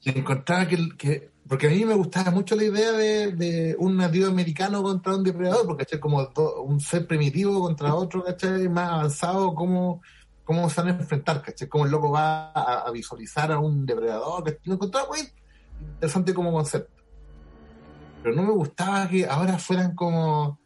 Y 0.00 0.10
encontraba 0.18 0.66
que, 0.66 0.78
que- 0.96 1.30
porque 1.46 1.66
a 1.66 1.70
mí 1.70 1.84
me 1.84 1.92
gustaba 1.94 2.30
mucho 2.30 2.56
la 2.56 2.64
idea 2.64 2.92
de, 2.92 3.32
de 3.32 3.76
un 3.78 3.98
nativo 3.98 4.28
americano 4.28 4.82
contra 4.82 5.14
un 5.14 5.22
depredador, 5.22 5.66
porque 5.66 5.84
¿cachai? 5.84 6.00
como 6.00 6.24
do- 6.24 6.62
un 6.62 6.80
ser 6.80 7.06
primitivo 7.06 7.60
contra 7.60 7.94
otro, 7.94 8.24
¿cachai? 8.24 8.66
más 8.70 8.90
avanzado, 8.90 9.54
cómo, 9.54 10.00
cómo 10.42 10.70
se 10.70 10.80
van 10.80 10.90
a 10.96 11.00
enfrentar, 11.00 11.42
¿cachai? 11.42 11.68
cómo 11.68 11.84
el 11.84 11.90
loco 11.90 12.10
va 12.10 12.50
a, 12.52 12.80
a 12.86 12.90
visualizar 12.90 13.52
a 13.52 13.58
un 13.58 13.84
depredador, 13.84 14.42
¿cachai? 14.42 14.60
Lo 14.64 14.74
encontraba 14.74 15.06
muy 15.08 15.18
interesante 15.80 16.34
como 16.34 16.52
concepto. 16.52 17.02
Pero 18.22 18.34
no 18.34 18.42
me 18.42 18.52
gustaba 18.52 19.08
que 19.08 19.26
ahora 19.26 19.58
fueran 19.58 19.94
como 19.94 20.58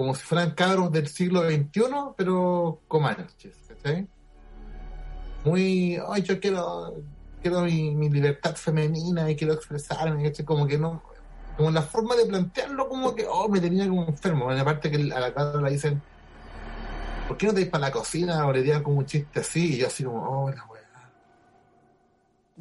como 0.00 0.14
si 0.14 0.22
fueran 0.22 0.52
cabros 0.52 0.90
del 0.90 1.08
siglo 1.08 1.42
XXI, 1.42 1.82
pero 2.16 2.80
comanches, 2.88 3.54
¿cachai? 3.68 4.08
Muy, 5.44 6.00
ay, 6.08 6.22
yo 6.22 6.40
quiero, 6.40 6.94
quiero 7.42 7.60
mi, 7.60 7.94
mi 7.94 8.08
libertad 8.08 8.56
femenina 8.56 9.30
y 9.30 9.36
quiero 9.36 9.52
expresarme, 9.52 10.24
¿cachai? 10.24 10.46
Como 10.46 10.66
que 10.66 10.78
no, 10.78 11.02
como 11.54 11.70
la 11.70 11.82
forma 11.82 12.16
de 12.16 12.24
plantearlo, 12.24 12.88
como 12.88 13.14
que, 13.14 13.26
oh, 13.28 13.46
me 13.50 13.60
tenía 13.60 13.86
como 13.86 14.06
enfermo. 14.06 14.46
Bueno, 14.46 14.62
aparte 14.62 14.90
que 14.90 15.12
a 15.12 15.20
la 15.20 15.34
cabra 15.34 15.60
le 15.60 15.72
dicen, 15.72 16.00
¿por 17.28 17.36
qué 17.36 17.48
no 17.48 17.52
te 17.52 17.60
vais 17.60 17.70
para 17.70 17.88
la 17.88 17.92
cocina? 17.92 18.46
O 18.46 18.52
le 18.52 18.62
digan 18.62 18.82
como 18.82 19.00
un 19.00 19.04
chiste 19.04 19.40
así, 19.40 19.74
y 19.74 19.76
yo 19.80 19.88
así 19.88 20.02
como, 20.02 20.22
oh, 20.22 20.48
la 20.50 20.64
weá. 20.64 20.80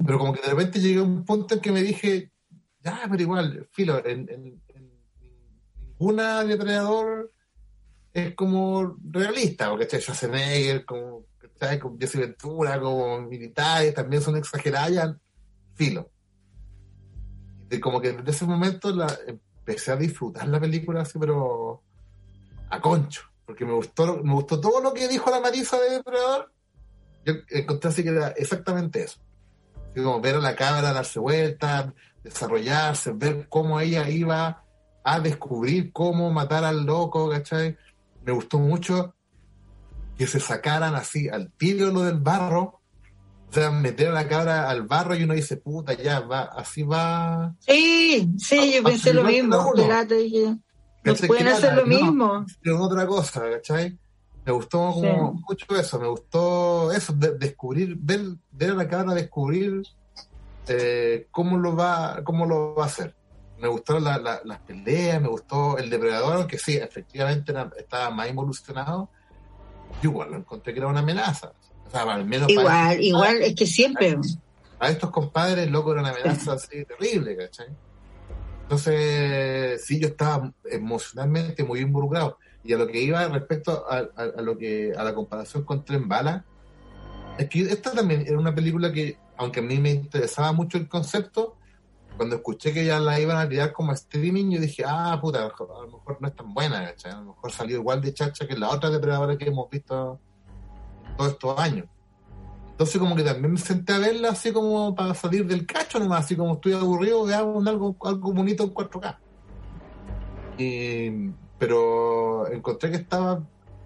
Pero 0.05 0.17
como 0.19 0.33
que 0.33 0.41
de 0.41 0.47
repente 0.49 0.79
llegué 0.79 0.99
a 0.99 1.03
un 1.03 1.25
punto 1.25 1.55
en 1.55 1.61
que 1.61 1.71
me 1.71 1.81
dije, 1.81 2.31
ya, 2.81 3.01
pero 3.09 3.21
igual, 3.21 3.67
filo, 3.71 4.03
en, 4.05 4.29
en- 4.29 4.61
en 4.69 4.91
ninguna 5.81 6.43
depredador 6.43 7.31
es 8.13 8.33
como 8.35 8.97
realista, 9.03 9.69
porque 9.69 9.85
¿cachai? 9.85 10.01
Schwarzenegger, 10.01 10.85
como. 10.85 11.27
Como 11.81 11.97
Jesse 11.99 12.15
Ventura, 12.19 12.79
como 12.79 13.19
militares, 13.19 13.93
también 13.93 14.21
son 14.21 14.37
exageradas, 14.37 15.17
filo. 15.75 16.09
Y 17.69 17.81
como 17.81 17.99
que 17.99 18.13
desde 18.13 18.31
ese 18.31 18.45
momento 18.45 18.95
la, 18.95 19.13
empecé 19.27 19.91
a 19.91 19.97
disfrutar 19.97 20.47
la 20.47 20.57
película 20.61 21.01
así, 21.01 21.19
pero 21.19 21.83
a 22.69 22.79
concho, 22.79 23.23
porque 23.45 23.65
me 23.65 23.73
gustó, 23.73 24.23
me 24.23 24.33
gustó 24.35 24.61
todo 24.61 24.81
lo 24.81 24.93
que 24.93 25.09
dijo 25.09 25.29
la 25.29 25.41
Marisa 25.41 25.77
de 25.81 25.95
Depredador. 25.95 26.53
Yo 27.25 27.33
encontré 27.49 27.89
así 27.89 28.03
que 28.03 28.09
era 28.09 28.29
exactamente 28.29 29.03
eso. 29.03 29.19
Como 30.03 30.21
ver 30.21 30.35
a 30.35 30.39
la 30.39 30.55
cámara 30.55 30.93
darse 30.93 31.19
vueltas, 31.19 31.87
desarrollarse, 32.23 33.11
ver 33.13 33.47
cómo 33.49 33.79
ella 33.79 34.09
iba 34.09 34.63
a 35.03 35.19
descubrir 35.19 35.91
cómo 35.91 36.31
matar 36.31 36.63
al 36.63 36.85
loco, 36.85 37.29
¿cachai? 37.29 37.77
Me 38.23 38.31
gustó 38.31 38.59
mucho 38.59 39.15
que 40.17 40.27
se 40.27 40.39
sacaran 40.39 40.95
así 40.95 41.29
al 41.29 41.51
tiro 41.53 41.91
lo 41.91 42.01
del 42.01 42.19
barro, 42.19 42.81
o 43.49 43.53
sea, 43.53 43.71
meter 43.71 44.09
a 44.09 44.11
la 44.11 44.27
cabra 44.27 44.69
al 44.69 44.83
barro 44.83 45.15
y 45.15 45.23
uno 45.23 45.33
dice, 45.33 45.57
puta, 45.57 45.93
ya, 45.93 46.19
va, 46.19 46.41
así 46.41 46.83
va. 46.83 47.55
Sí, 47.59 48.29
sí, 48.37 48.73
yo 48.75 48.83
pensé 48.83 49.13
lo 49.13 49.23
mismo. 49.23 49.55
no 51.03 51.15
pueden 51.27 51.47
hacer 51.47 51.73
lo 51.73 51.81
no, 51.81 51.87
mismo. 51.87 52.45
hicieron 52.47 52.81
otra 52.81 53.07
cosa, 53.07 53.41
¿cachai? 53.49 53.97
Me 54.49 54.55
gustó 54.55 54.79
como 54.93 55.33
Sí. 55.37 55.43
mucho 55.47 55.75
eso, 55.79 55.99
me 55.99 56.07
gustó 56.07 56.91
eso, 56.91 57.13
de- 57.13 57.37
descubrir, 57.37 57.95
ver, 57.99 58.21
ver 58.49 58.71
a 58.71 58.73
la 58.73 58.87
cabra 58.87 59.13
descubrir 59.13 59.83
eh, 60.67 61.27
cómo 61.29 61.55
lo 61.57 61.75
va, 61.75 62.21
cómo 62.23 62.47
lo 62.47 62.73
va 62.73 62.85
a 62.85 62.87
hacer. 62.87 63.13
Me 63.59 63.67
gustaron 63.67 64.03
la- 64.05 64.17
la- 64.17 64.41
las 64.43 64.59
peleas, 64.61 65.21
me 65.21 65.27
gustó 65.27 65.77
el 65.77 65.87
depredador, 65.91 66.35
aunque 66.37 66.57
sí, 66.57 66.77
efectivamente 66.77 67.51
era- 67.51 67.69
estaba 67.77 68.09
más 68.09 68.27
involucionado. 68.27 69.09
Yo 70.01 70.09
igual 70.09 70.31
lo 70.31 70.37
encontré 70.37 70.73
que 70.73 70.79
era 70.79 70.87
una 70.87 71.01
amenaza. 71.01 71.51
O 71.85 71.91
sea, 71.91 72.01
al 72.11 72.25
menos 72.25 72.47
para, 72.51 72.95
Igual, 72.95 73.03
igual, 73.03 73.41
es 73.43 73.53
que 73.55 73.67
siempre. 73.67 74.17
para 74.79 74.91
estos 74.91 75.11
compadres, 75.11 75.69
loco, 75.69 75.91
era 75.91 76.01
una 76.01 76.09
amenaza 76.09 76.53
así 76.53 76.85
terrible, 76.85 77.37
¿cachai? 77.37 77.67
Entonces, 78.63 79.85
sí, 79.85 79.99
yo 79.99 80.07
estaba 80.07 80.51
emocionalmente 80.65 81.63
muy 81.63 81.81
involucrado. 81.81 82.37
Y 82.63 82.73
a 82.73 82.77
lo 82.77 82.87
que 82.87 83.01
iba 83.01 83.27
respecto 83.27 83.85
a, 83.89 84.41
lo 84.41 84.57
que 84.57 84.93
a 84.95 85.03
la 85.03 85.13
comparación 85.13 85.63
con 85.63 85.85
Tren 85.85 86.07
Bala, 86.07 86.45
es 87.37 87.47
que 87.49 87.61
esta 87.61 87.91
también 87.91 88.25
era 88.27 88.37
una 88.37 88.53
película 88.53 88.91
que, 88.91 89.17
aunque 89.37 89.61
a 89.61 89.63
mí 89.63 89.77
me 89.77 89.91
interesaba 89.91 90.51
mucho 90.51 90.77
el 90.77 90.89
concepto, 90.89 91.55
cuando 92.17 92.35
escuché 92.35 92.73
que 92.73 92.85
ya 92.85 92.99
la 92.99 93.17
iban 93.17 93.37
a 93.37 93.47
tirar 93.47 93.71
como 93.71 93.93
streaming, 93.93 94.51
yo 94.51 94.59
dije, 94.59 94.83
ah, 94.85 95.17
puta, 95.21 95.39
a 95.39 95.43
lo 95.43 95.87
mejor, 95.87 96.17
no 96.19 96.27
es 96.27 96.35
tan 96.35 96.53
buena. 96.53 96.79
A 96.79 97.09
lo 97.15 97.25
mejor 97.27 97.51
salió 97.51 97.77
igual 97.77 98.01
de 98.01 98.13
chacha 98.13 98.45
que 98.45 98.57
la 98.57 98.69
otra 98.69 98.89
depredadora 98.89 99.37
que 99.37 99.45
hemos 99.45 99.69
visto 99.69 100.19
todos 101.15 101.31
estos 101.31 101.57
años. 101.57 101.87
Entonces 102.71 102.99
como 102.99 103.15
que 103.15 103.23
también 103.23 103.53
me 103.53 103.59
senté 103.59 103.93
a 103.93 103.99
verla 103.99 104.29
así 104.29 104.51
como 104.51 104.95
para 104.95 105.13
salir 105.13 105.45
del 105.45 105.65
cacho 105.65 105.99
nomás, 105.99 106.25
así 106.25 106.35
como 106.35 106.55
estoy 106.55 106.73
aburrido, 106.73 107.25
veamos 107.25 107.65
algo, 107.67 107.95
algo 108.03 108.33
bonito 108.33 108.63
en 108.63 108.73
4K. 108.73 109.19
Y- 110.57 111.48
pero 111.59 112.47
encontré 112.51 112.89
que 112.89 112.97
estaba, 112.97 113.43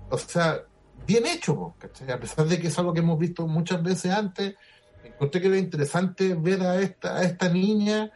o 0.10 0.18
sea, 0.18 0.62
bien 1.06 1.26
hecho, 1.26 1.74
¿cachai? 1.80 2.12
a 2.12 2.20
pesar 2.20 2.46
de 2.48 2.60
que 2.60 2.68
es 2.68 2.80
algo 2.80 2.94
que 2.94 3.00
hemos 3.00 3.20
visto 3.20 3.48
muchas 3.48 3.82
veces 3.84 4.12
antes, 4.14 4.56
encontré 5.04 5.42
que 5.42 5.48
era 5.48 5.58
interesante 5.58 6.34
ver 6.36 6.62
a 6.62 6.80
esta, 6.80 7.18
a 7.18 7.24
esta 7.24 7.50
niña 7.50 8.10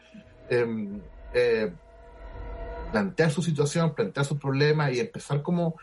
em, 0.50 1.02
eh, 1.34 1.72
plantear 2.92 3.32
su 3.32 3.42
situación, 3.42 3.94
plantear 3.94 4.26
sus 4.26 4.38
problemas 4.40 4.94
y 4.94 5.00
empezar 5.00 5.42
como, 5.42 5.76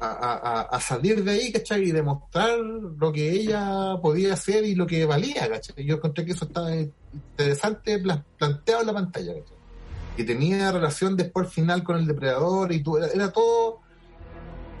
a, 0.00 0.60
a- 0.70 0.80
salir 0.80 1.24
de 1.24 1.32
ahí, 1.32 1.52
¿cachai? 1.52 1.82
Y 1.88 1.92
demostrar 1.92 2.56
lo 2.58 3.12
que 3.12 3.30
ella 3.32 3.96
podía 4.00 4.34
hacer 4.34 4.64
y 4.64 4.74
lo 4.76 4.86
que 4.86 5.04
valía, 5.04 5.48
¿cachai? 5.48 5.84
Yo 5.84 5.96
encontré 5.96 6.24
que 6.24 6.32
eso 6.32 6.44
estaba 6.44 6.70
interesante 6.74 7.98
pla- 7.98 8.24
planteado 8.38 8.80
en 8.82 8.86
la 8.86 8.92
pantalla, 8.92 9.32
¿cachai? 9.34 9.57
Que 10.18 10.24
tenía 10.24 10.72
relación 10.72 11.16
después 11.16 11.46
al 11.46 11.52
final 11.52 11.84
con 11.84 11.96
el 11.96 12.04
depredador 12.04 12.72
y 12.72 12.82
todo, 12.82 12.98
era, 12.98 13.06
era 13.06 13.32
todo 13.32 13.82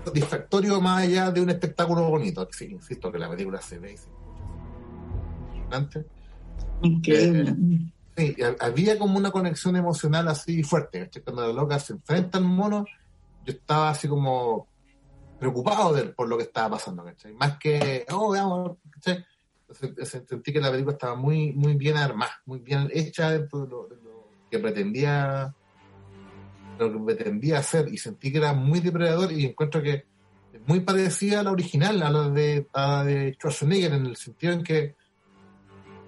satisfactorio 0.04 0.80
más 0.80 1.04
allá 1.04 1.30
de 1.30 1.40
un 1.40 1.48
espectáculo 1.50 2.08
bonito. 2.10 2.48
Sí, 2.50 2.66
insisto 2.72 3.12
que 3.12 3.18
la 3.20 3.30
película 3.30 3.62
se 3.62 3.78
ve 3.78 3.92
y 3.92 3.96
se 3.96 4.08
escucha. 4.08 6.04
Increíble. 6.82 7.54
Sí, 8.16 8.36
ha- 8.42 8.64
había 8.66 8.98
como 8.98 9.16
una 9.16 9.30
conexión 9.30 9.76
emocional 9.76 10.26
así 10.26 10.64
fuerte. 10.64 11.08
Cuando 11.22 11.46
la 11.46 11.52
loca 11.52 11.78
se 11.78 11.92
enfrenta 11.92 12.38
al 12.38 12.44
mono, 12.44 12.84
yo 13.44 13.52
estaba 13.52 13.90
así 13.90 14.08
como 14.08 14.66
preocupado 15.38 15.92
de- 15.92 16.04
por 16.06 16.26
lo 16.28 16.36
que 16.36 16.42
estaba 16.44 16.70
pasando, 16.70 17.04
¿cachai? 17.04 17.32
Más 17.34 17.58
que, 17.58 18.04
oh, 18.10 18.30
veamos, 18.32 18.78
¿cachai? 18.90 19.24
Sentí 20.02 20.52
que 20.52 20.60
la 20.60 20.70
película 20.72 20.94
estaba 20.94 21.14
muy, 21.14 21.52
muy 21.52 21.74
bien 21.76 21.96
armada, 21.96 22.32
muy 22.46 22.58
bien 22.58 22.88
hecha 22.92 23.30
dentro 23.30 23.60
de 23.60 23.68
lo, 23.68 23.86
de 23.86 23.96
lo 24.02 24.07
que 24.50 24.58
pretendía 24.58 25.54
lo 26.78 26.92
que 26.92 26.98
pretendía 26.98 27.58
hacer 27.58 27.88
y 27.92 27.98
sentí 27.98 28.30
que 28.30 28.38
era 28.38 28.52
muy 28.52 28.80
depredador 28.80 29.32
y 29.32 29.44
encuentro 29.44 29.82
que 29.82 30.06
es 30.52 30.60
muy 30.66 30.80
parecida 30.80 31.40
a 31.40 31.42
la 31.42 31.50
original, 31.50 32.02
a 32.02 32.10
la 32.10 32.28
de, 32.30 32.66
a 32.72 33.04
de 33.04 33.32
Schwarzenegger, 33.34 33.92
en 33.94 34.06
el 34.06 34.16
sentido 34.16 34.52
en 34.52 34.62
que 34.62 34.94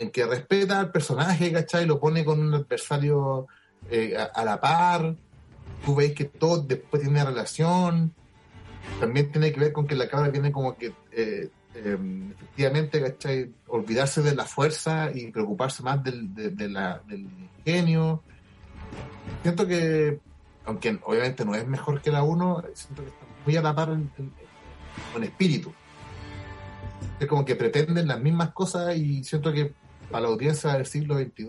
en 0.01 0.11
que 0.11 0.25
respeta 0.25 0.81
al 0.81 0.91
personaje, 0.91 1.53
¿cachai? 1.53 1.85
Lo 1.85 2.01
pone 2.01 2.25
con 2.25 2.41
un 2.41 2.55
adversario 2.55 3.47
eh, 3.91 4.17
a, 4.17 4.45
la 4.45 4.59
par. 4.59 5.15
Tú 5.85 5.95
veis 5.95 6.15
que 6.15 6.25
todo 6.25 6.63
después 6.63 7.03
tiene 7.03 7.23
relación. 7.23 8.15
También 8.99 9.31
tiene 9.31 9.53
que 9.53 9.61
ver 9.61 9.73
con 9.73 9.87
que 9.87 9.95
la 9.95 10.09
cabra 10.09 10.33
tiene 10.33 10.51
como 10.51 10.77
que, 10.77 10.95
eh, 11.13 11.51
eh, 11.75 11.99
efectivamente. 12.35 13.53
Olvidarse 13.69 14.23
de 14.23 14.35
la 14.35 14.45
fuerza 14.45 15.11
y 15.15 15.31
preocuparse 15.31 15.83
más 15.83 16.03
del, 16.03 16.35
de, 16.35 17.27
ingenio. 17.59 18.23
Siento 19.43 19.67
que, 19.67 20.21
aunque 20.65 20.99
obviamente 21.03 21.45
no 21.45 21.55
es 21.55 21.67
mejor 21.67 22.01
que 22.01 22.11
la 22.11 22.23
1, 22.23 22.65
siento 22.75 23.03
que 23.03 23.09
está 23.09 23.27
muy 23.45 23.57
a 23.57 23.63
la 23.63 23.75
par 23.75 23.91
en 23.91 25.23
espíritu. 25.23 25.73
Es 27.19 27.27
como 27.27 27.45
que 27.45 27.57
pretenden 27.57 28.09
las 28.09 28.21
mismas 28.21 28.51
cosas 28.53 28.97
y 28.97 29.23
siento 29.25 29.53
que 29.53 29.73
para 30.11 30.23
la 30.23 30.29
audiencia 30.29 30.73
del 30.73 30.87
siglo 30.87 31.17
XXII, 31.17 31.47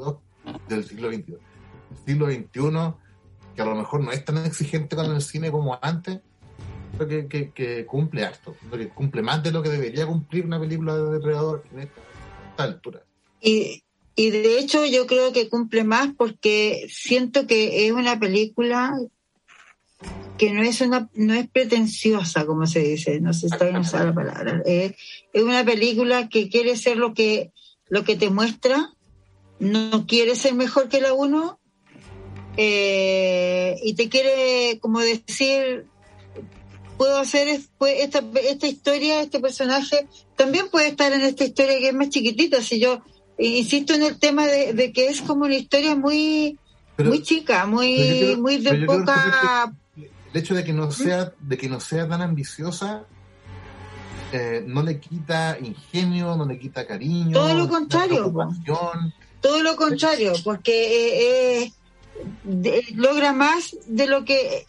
del 0.68 0.84
siglo 0.85 1.10
siglo 2.06 2.27
XXI, 2.27 2.93
que 3.56 3.61
a 3.61 3.65
lo 3.65 3.76
mejor 3.76 4.02
no 4.02 4.11
es 4.11 4.23
tan 4.23 4.38
exigente 4.45 4.95
con 4.95 5.11
el 5.11 5.22
cine 5.22 5.52
como 5.52 5.77
antes, 5.81 6.22
que, 6.97 7.27
que, 7.27 7.51
que 7.51 7.85
cumple 7.85 8.26
harto, 8.26 8.55
que 8.72 8.89
cumple 8.89 9.22
más 9.22 9.43
de 9.43 9.51
lo 9.51 9.61
que 9.61 9.69
debería 9.69 10.05
cumplir 10.05 10.45
una 10.45 10.59
película 10.59 10.95
de 10.95 11.11
depredador 11.11 11.63
en 11.73 11.80
esta, 11.80 12.01
altura. 12.57 13.01
Y, 13.41 13.84
y 14.15 14.30
de 14.30 14.59
hecho 14.59 14.85
yo 14.85 15.07
creo 15.07 15.34
que 15.34 15.49
cumple 15.49 15.84
más 15.84 16.09
porque 16.15 16.85
siento 16.89 17.47
que 17.47 17.88
es 17.88 17.91
una 17.91 18.19
película 18.19 18.93
que 20.38 20.51
no 20.51 20.61
es 20.61 20.81
una 20.81 21.09
no 21.15 21.34
es 21.34 21.49
pretenciosa 21.49 22.45
como 22.45 22.68
se 22.68 22.80
dice 22.80 23.19
no 23.19 23.34
sé 23.34 23.41
si 23.41 23.45
está 23.47 23.65
bien 23.65 23.77
usar 23.77 24.05
la 24.05 24.13
palabra 24.13 24.61
es, 24.65 24.93
es 25.34 25.43
una 25.43 25.63
película 25.63 26.30
que 26.30 26.49
quiere 26.49 26.76
ser 26.77 26.97
lo 26.97 27.13
que 27.13 27.51
lo 27.89 28.03
que 28.03 28.15
te 28.15 28.30
muestra 28.30 28.93
no 29.59 30.05
quiere 30.07 30.35
ser 30.35 30.55
mejor 30.55 30.89
que 30.89 31.01
la 31.01 31.13
uno 31.13 31.59
eh, 32.57 33.80
y 33.84 33.93
te 33.93 34.09
quiere 34.09 34.80
como 34.80 34.99
decir 34.99 35.85
puedo 37.02 37.18
hacer 37.18 37.48
es- 37.48 37.69
pues, 37.80 37.95
esta, 37.99 38.22
esta 38.44 38.68
historia 38.68 39.22
este 39.23 39.40
personaje 39.40 40.07
también 40.36 40.65
puede 40.69 40.90
estar 40.90 41.11
en 41.11 41.22
esta 41.22 41.44
historia 41.45 41.80
que 41.80 41.88
es 41.88 41.94
más 41.95 42.10
chiquitita 42.10 42.61
si 42.61 42.80
yo 42.80 43.02
insisto 43.40 43.95
en 43.95 44.03
el 44.03 44.19
tema 44.19 44.45
de, 44.45 44.73
de 44.73 44.91
que 44.94 45.07
es 45.07 45.22
como 45.23 45.45
una 45.45 45.56
historia 45.56 45.95
muy 45.95 46.60
Pero- 46.95 47.10
muy 47.10 47.23
chica 47.23 47.65
muy 47.65 47.95
creo- 47.95 48.38
muy 48.38 48.57
de 48.57 48.80
que 48.82 48.86
poca 48.86 49.73
el 49.98 50.40
hecho 50.40 50.53
de 50.53 50.64
que 50.64 50.73
no 50.73 50.91
sea 50.91 51.34
de 51.40 51.57
que 51.57 51.68
no 51.68 51.80
sea 51.80 52.07
tan 52.07 52.22
ambiciosa 52.22 53.03
eh, 54.32 54.64
no 54.68 54.84
le 54.84 54.99
quita 54.99 55.57
ingenio 55.60 56.36
no 56.36 56.45
le 56.45 56.60
quita 56.60 56.86
cariño 56.86 57.32
Todo 57.34 57.53
lo 57.56 57.68
contrario, 57.68 58.32
todo 59.41 59.64
lo 59.64 59.76
contrario 59.76 60.34
porque 60.44 60.76
eh, 60.84 61.64
eh, 61.64 61.72
de- 62.44 62.86
logra 62.95 63.34
más 63.34 63.76
de 63.88 64.06
lo 64.06 64.23
que 64.23 64.68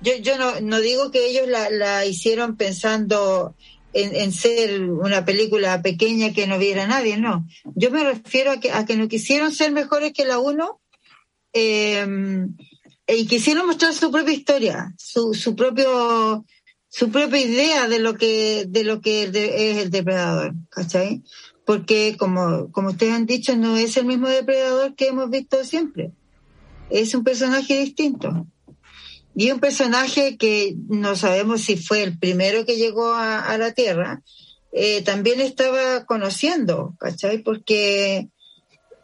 yo 0.00 0.16
yo 0.16 0.38
no, 0.38 0.60
no 0.60 0.80
digo 0.80 1.10
que 1.10 1.26
ellos 1.26 1.48
la, 1.48 1.70
la 1.70 2.06
hicieron 2.06 2.56
pensando 2.56 3.54
en, 3.92 4.14
en 4.14 4.32
ser 4.32 4.82
una 4.82 5.24
película 5.24 5.82
pequeña 5.82 6.32
que 6.32 6.46
no 6.46 6.58
viera 6.58 6.86
nadie 6.86 7.16
no 7.16 7.46
yo 7.74 7.90
me 7.90 8.04
refiero 8.04 8.52
a 8.52 8.60
que 8.60 8.72
a 8.72 8.84
que 8.86 8.96
no 8.96 9.08
quisieron 9.08 9.52
ser 9.52 9.72
mejores 9.72 10.12
que 10.12 10.24
la 10.24 10.38
uno 10.38 10.80
eh, 11.52 12.06
y 13.08 13.26
quisieron 13.26 13.66
mostrar 13.66 13.92
su 13.92 14.10
propia 14.10 14.34
historia 14.34 14.94
su, 14.96 15.34
su 15.34 15.56
propio 15.56 16.44
su 16.88 17.10
propia 17.10 17.40
idea 17.40 17.88
de 17.88 17.98
lo 17.98 18.16
que 18.16 18.64
de 18.68 18.84
lo 18.84 19.00
que 19.00 19.24
es 19.24 19.78
el 19.78 19.90
depredador 19.90 20.54
¿cachai? 20.68 21.22
porque 21.70 22.16
como, 22.18 22.72
como 22.72 22.88
ustedes 22.88 23.12
han 23.12 23.26
dicho, 23.26 23.56
no 23.56 23.76
es 23.76 23.96
el 23.96 24.04
mismo 24.04 24.26
depredador 24.26 24.96
que 24.96 25.06
hemos 25.06 25.30
visto 25.30 25.62
siempre. 25.62 26.10
Es 26.90 27.14
un 27.14 27.22
personaje 27.22 27.78
distinto. 27.78 28.48
Y 29.34 29.50
un 29.50 29.60
personaje 29.60 30.36
que 30.36 30.74
no 30.88 31.16
sabemos 31.16 31.62
si 31.62 31.76
fue 31.76 32.02
el 32.02 32.18
primero 32.18 32.66
que 32.66 32.76
llegó 32.76 33.12
a, 33.14 33.56
la 33.58 33.72
Tierra, 33.72 34.22
eh, 34.72 35.02
también 35.02 35.40
estaba 35.40 36.04
conociendo, 36.04 36.94
¿cachai? 36.98 37.38
Porque, 37.38 38.28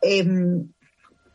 em, 0.02 0.68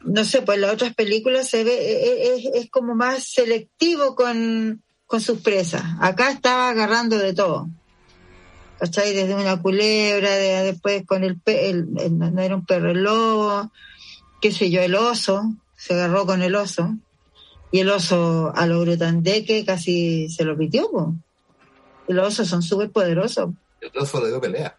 no 0.01 0.23
sé, 0.23 0.41
pues 0.41 0.55
en 0.57 0.61
las 0.61 0.73
otras 0.73 0.93
películas 0.93 1.49
se 1.49 1.63
ve, 1.63 1.73
e- 1.73 2.03
e- 2.03 2.35
es, 2.35 2.63
es 2.63 2.69
como 2.69 2.95
más 2.95 3.23
selectivo 3.31 4.15
con, 4.15 4.83
con 5.05 5.21
sus 5.21 5.39
presas. 5.41 5.83
Acá 5.99 6.31
estaba 6.31 6.69
agarrando 6.69 7.17
de 7.17 7.33
todo. 7.33 7.69
¿cachai? 8.79 9.13
Desde 9.13 9.35
una 9.35 9.61
culebra, 9.61 10.31
de- 10.31 10.63
después 10.63 11.05
con 11.05 11.23
el, 11.23 11.39
pe- 11.39 11.69
el, 11.69 11.87
el- 11.99 12.17
no 12.17 12.41
era 12.41 12.55
un 12.55 12.65
perro, 12.65 12.89
el 12.91 13.03
lobo, 13.03 13.71
qué 14.41 14.51
sé 14.51 14.71
yo, 14.71 14.81
el 14.81 14.95
oso, 14.95 15.43
se 15.77 15.93
agarró 15.93 16.25
con 16.25 16.41
el 16.41 16.55
oso, 16.55 16.95
y 17.71 17.79
el 17.79 17.89
oso 17.89 18.51
a 18.55 18.65
lo 18.67 18.81
brutandeque 18.81 19.63
casi 19.65 20.29
se 20.29 20.43
lo 20.45 20.57
pitió. 20.57 20.89
Y 22.07 22.13
los 22.13 22.27
osos 22.27 22.47
son 22.47 22.61
súper 22.61 22.91
poderosos. 22.91 23.51
el 23.79 23.91
oso 23.97 24.21
le 24.21 24.29
dio 24.29 24.41
pelea 24.41 24.75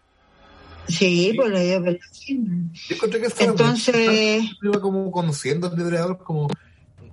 Sí, 0.89 1.32
pues 1.36 1.51
le 1.51 1.64
dio 1.64 1.82
pelea. 1.82 2.01
yo 2.89 2.94
encontré 2.97 3.20
que 3.20 3.27
estaba 3.27 3.51
Entonces, 3.51 4.44
iba 4.62 4.81
como 4.81 5.10
conociendo 5.12 5.69
al 5.69 5.77
depredador 5.77 6.19
como 6.19 6.48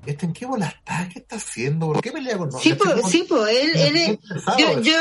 ¿este 0.06 0.26
en 0.26 0.34
qué 0.34 0.45
bola 0.45 0.65
está? 0.68 1.07
¿qué 1.14 1.19
está 1.19 1.35
haciendo? 1.35 1.85
¿por 1.88 2.01
qué 2.01 2.11
pelea 2.11 2.38
con 2.38 2.51
sí, 2.51 2.69
nosotros? 2.72 2.99
pues, 3.01 3.11
sí, 3.11 3.26
pues, 3.30 3.56
él, 3.56 3.69
él 3.76 3.95
es- 3.95 4.19
yo, 4.57 4.81
yo, 4.81 4.93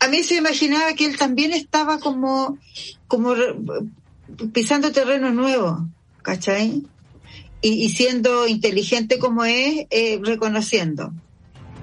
a 0.00 0.08
mí 0.08 0.22
se 0.22 0.36
imaginaba 0.36 0.94
que 0.94 1.06
él 1.06 1.18
también 1.18 1.52
estaba 1.52 1.98
como, 1.98 2.56
como 3.08 3.34
pisando 4.52 4.92
terreno 4.92 5.30
nuevo, 5.32 5.88
¿cachai? 6.22 6.84
Y, 7.66 7.84
y 7.84 7.88
siendo 7.88 8.46
inteligente 8.46 9.18
como 9.18 9.42
es, 9.44 9.86
eh, 9.88 10.20
reconociendo. 10.22 11.12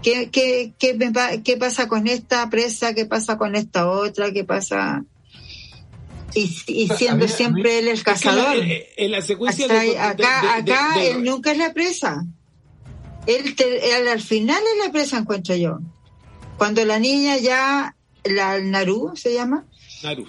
¿Qué, 0.03 0.29
qué, 0.31 0.73
qué, 0.77 0.93
me 0.93 1.11
pa- 1.11 1.37
¿Qué 1.43 1.57
pasa 1.57 1.87
con 1.87 2.07
esta 2.07 2.49
presa? 2.51 2.93
¿Qué 2.93 3.05
pasa 3.07 3.37
con 3.39 3.55
esta 3.55 3.89
otra? 3.89 4.31
¿Qué 4.31 4.43
pasa? 4.43 5.03
Y, 6.35 6.43
y 6.67 6.87
siendo 6.89 7.25
mí- 7.25 7.31
siempre 7.31 7.79
él 7.79 7.87
el 7.87 7.93
Es 7.95 8.03
que 8.03 8.11
la- 8.11 8.15
cazador. 8.15 8.57
en, 8.57 8.83
en 8.95 9.11
la 9.11 9.21
secuencia 9.21 9.67
de- 9.67 9.97
acá, 9.99 10.41
de- 10.63 10.71
acá 10.71 11.03
él 11.03 11.23
nunca 11.23 11.51
es 11.51 11.57
la 11.57 11.73
presa. 11.73 12.25
Él, 13.25 13.55
te- 13.55 13.97
él 13.97 14.07
al 14.07 14.21
final 14.21 14.61
es 14.77 14.85
la 14.85 14.91
presa, 14.91 15.17
encuentro 15.17 15.55
yo. 15.55 15.79
Cuando 16.57 16.85
la 16.85 16.99
niña 16.99 17.37
ya, 17.37 17.95
la 18.23 18.59
Naru 18.59 19.13
se 19.15 19.33
llama. 19.33 19.65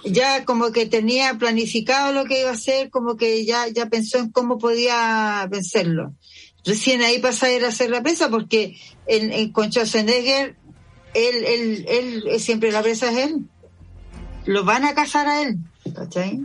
Ya 0.05 0.45
como 0.45 0.71
que 0.71 0.85
tenía 0.85 1.37
planificado 1.37 2.13
lo 2.13 2.25
que 2.25 2.41
iba 2.41 2.49
a 2.49 2.53
hacer, 2.53 2.89
como 2.89 3.15
que 3.17 3.45
ya, 3.45 3.67
ya 3.67 3.87
pensó 3.87 4.19
en 4.19 4.31
cómo 4.31 4.57
podía 4.57 5.47
vencerlo. 5.49 6.13
Recién 6.65 7.01
ahí 7.01 7.19
pasa 7.19 7.47
a 7.47 7.51
ir 7.51 7.65
a 7.65 7.69
hacer 7.69 7.89
la 7.89 8.03
presa, 8.03 8.29
porque 8.29 8.77
en, 9.07 9.31
en 9.31 9.51
con 9.51 9.71
Schwarzenegger, 9.71 10.55
él, 11.13 11.45
él, 11.45 11.85
él, 11.87 12.23
él 12.27 12.39
siempre 12.39 12.71
la 12.71 12.81
presa 12.81 13.11
es 13.11 13.29
él. 13.29 13.41
Lo 14.45 14.63
van 14.63 14.83
a 14.83 14.93
cazar 14.93 15.27
a 15.27 15.41
él, 15.41 15.57
¿cachai? 15.93 16.41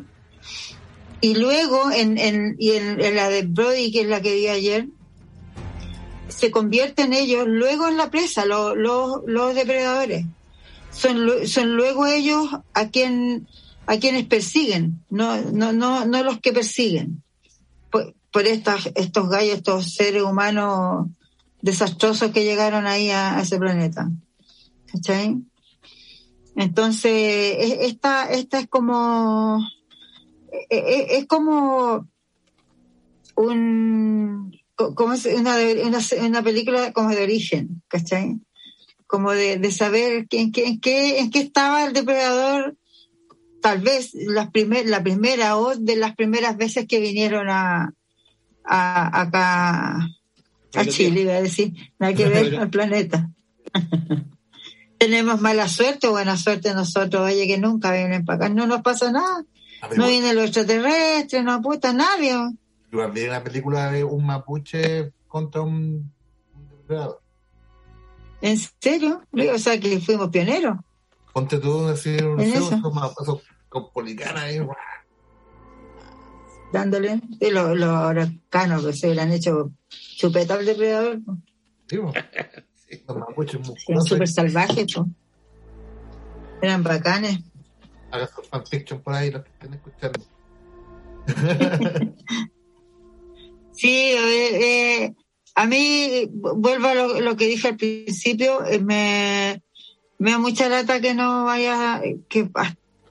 Y 1.20 1.34
luego, 1.34 1.90
en, 1.90 2.18
en, 2.18 2.56
y 2.58 2.72
en 2.72 3.16
la 3.16 3.28
de 3.28 3.42
Brody, 3.42 3.90
que 3.90 4.02
es 4.02 4.08
la 4.08 4.20
que 4.20 4.34
vi 4.34 4.48
ayer, 4.48 4.86
se 6.28 6.50
convierten 6.50 7.12
ellos 7.12 7.46
luego 7.46 7.88
en 7.88 7.96
la 7.96 8.10
presa, 8.10 8.44
los, 8.44 8.76
los, 8.76 9.22
los 9.26 9.54
depredadores. 9.54 10.26
Son, 10.90 11.46
son 11.46 11.76
luego 11.76 12.06
ellos 12.06 12.48
a 12.74 12.88
quien 12.88 13.46
a 13.86 13.96
quienes 13.98 14.26
persiguen, 14.26 15.02
no, 15.08 15.40
no, 15.50 15.72
no, 15.72 16.04
no 16.04 16.22
los 16.22 16.40
que 16.40 16.52
persiguen. 16.52 17.22
Por, 17.90 18.14
por 18.30 18.46
estas, 18.46 18.90
estos 18.94 19.30
gallos, 19.30 19.56
estos 19.56 19.94
seres 19.94 20.22
humanos 20.22 21.06
desastrosos 21.62 22.30
que 22.32 22.44
llegaron 22.44 22.86
ahí 22.86 23.08
a, 23.10 23.40
ese 23.40 23.58
planeta. 23.58 24.10
¿Cachai? 24.92 25.36
Entonces, 26.54 27.56
es- 27.60 27.78
esta, 27.80 28.30
esta 28.30 28.58
es 28.60 28.68
como, 28.68 29.66
e- 30.68 30.76
e- 30.76 31.16
es 31.18 31.26
como 31.26 32.06
un, 33.36 34.52
co- 34.74 34.94
como 34.94 35.14
una, 35.36 35.56
una, 35.86 35.98
una 36.26 36.42
película 36.42 36.92
como 36.92 37.08
de 37.10 37.22
origen, 37.22 37.82
¿cachai? 37.88 38.38
Como 39.08 39.32
de, 39.32 39.56
de 39.56 39.72
saber 39.72 40.28
en 40.30 40.52
qué, 40.52 40.66
en, 40.66 40.80
qué, 40.80 41.18
en 41.18 41.30
qué 41.32 41.40
estaba 41.40 41.84
el 41.84 41.92
depredador 41.92 42.76
tal 43.60 43.80
vez 43.80 44.10
las 44.14 44.50
primer, 44.50 44.86
la 44.86 45.02
primera 45.02 45.56
o 45.56 45.74
de 45.74 45.96
las 45.96 46.14
primeras 46.14 46.56
veces 46.56 46.86
que 46.86 47.00
vinieron 47.00 47.48
a, 47.48 47.92
a 48.64 49.20
acá 49.20 50.08
a 50.74 50.84
Chile, 50.86 51.22
iba 51.22 51.34
a 51.34 51.42
decir, 51.42 51.72
nada 51.98 52.14
que 52.14 52.28
ver 52.28 52.56
al 52.60 52.70
planeta. 52.70 53.28
Tenemos 54.98 55.40
mala 55.40 55.68
suerte 55.68 56.08
o 56.08 56.12
buena 56.12 56.36
suerte 56.36 56.74
nosotros, 56.74 57.22
oye, 57.22 57.46
que 57.46 57.58
nunca 57.58 57.92
vienen 57.92 58.24
para 58.24 58.46
acá, 58.46 58.54
no 58.54 58.66
nos 58.66 58.82
pasa 58.82 59.12
nada, 59.12 59.44
no 59.96 60.08
viene 60.08 60.34
los 60.34 60.46
extraterrestres, 60.46 61.44
no 61.44 61.52
apuesta 61.52 61.92
nadie. 61.92 62.34
igual 62.90 63.12
vi 63.12 63.24
una 63.24 63.42
película 63.42 63.92
de 63.92 64.02
un 64.02 64.26
mapuche 64.26 65.12
contra 65.28 65.62
un 65.62 66.12
depredador. 66.70 67.20
¿En 68.40 68.56
serio? 68.56 69.22
O 69.54 69.58
sea 69.58 69.78
que 69.78 70.00
fuimos 70.00 70.30
pioneros. 70.30 70.76
Ponte 71.32 71.58
tú 71.58 71.86
decir 71.86 72.24
un 72.24 72.40
¿En 72.40 72.52
esos, 72.52 72.72
ahí, 74.36 74.58
guau. 74.58 74.76
dándole 76.72 77.20
y 77.40 77.50
los, 77.50 77.76
los 77.76 78.10
huracanos 78.10 78.84
que 78.84 78.92
se 78.92 79.14
le 79.14 79.20
han 79.20 79.32
hecho 79.32 79.70
chupeta 79.88 80.54
al 80.54 80.66
depredador, 80.66 81.18
pues. 81.24 81.38
¿sí, 81.86 81.98
po? 81.98 82.12
Los 83.06 83.18
mapuches 83.18 83.60
eran 83.86 84.02
súper 84.02 84.28
salvajes, 84.28 84.86
pues. 84.94 85.06
eran 86.62 86.82
bacanes. 86.82 87.38
Haga 88.10 88.26
su 88.26 88.42
fanfiction 88.42 89.02
por 89.02 89.12
ahí, 89.14 89.30
los 89.30 89.42
que 89.44 89.50
estén 89.50 89.74
escuchando. 89.74 90.20
Sí, 93.78 94.10
a 94.16 94.24
ver, 94.24 94.54
eh, 94.54 95.14
a 95.62 95.66
mí, 95.66 96.28
vuelvo 96.32 96.86
a 96.88 96.94
lo, 96.94 97.20
lo 97.20 97.36
que 97.36 97.46
dije 97.48 97.68
al 97.68 97.76
principio, 97.76 98.64
eh, 98.64 98.78
me, 98.78 99.62
me 100.18 100.30
da 100.30 100.38
mucha 100.38 100.68
lata 100.68 101.00
que 101.00 101.14
no 101.14 101.44
vaya, 101.44 102.00
que 102.28 102.48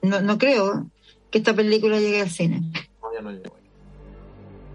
no, 0.02 0.20
no 0.22 0.38
creo 0.38 0.90
que 1.30 1.38
esta 1.38 1.54
película 1.54 2.00
llegue 2.00 2.22
al 2.22 2.30
cine. 2.30 2.62
No, 3.02 3.12
ya 3.14 3.20
no 3.20 3.30
llego 3.32 3.54
ahí. 3.56 3.68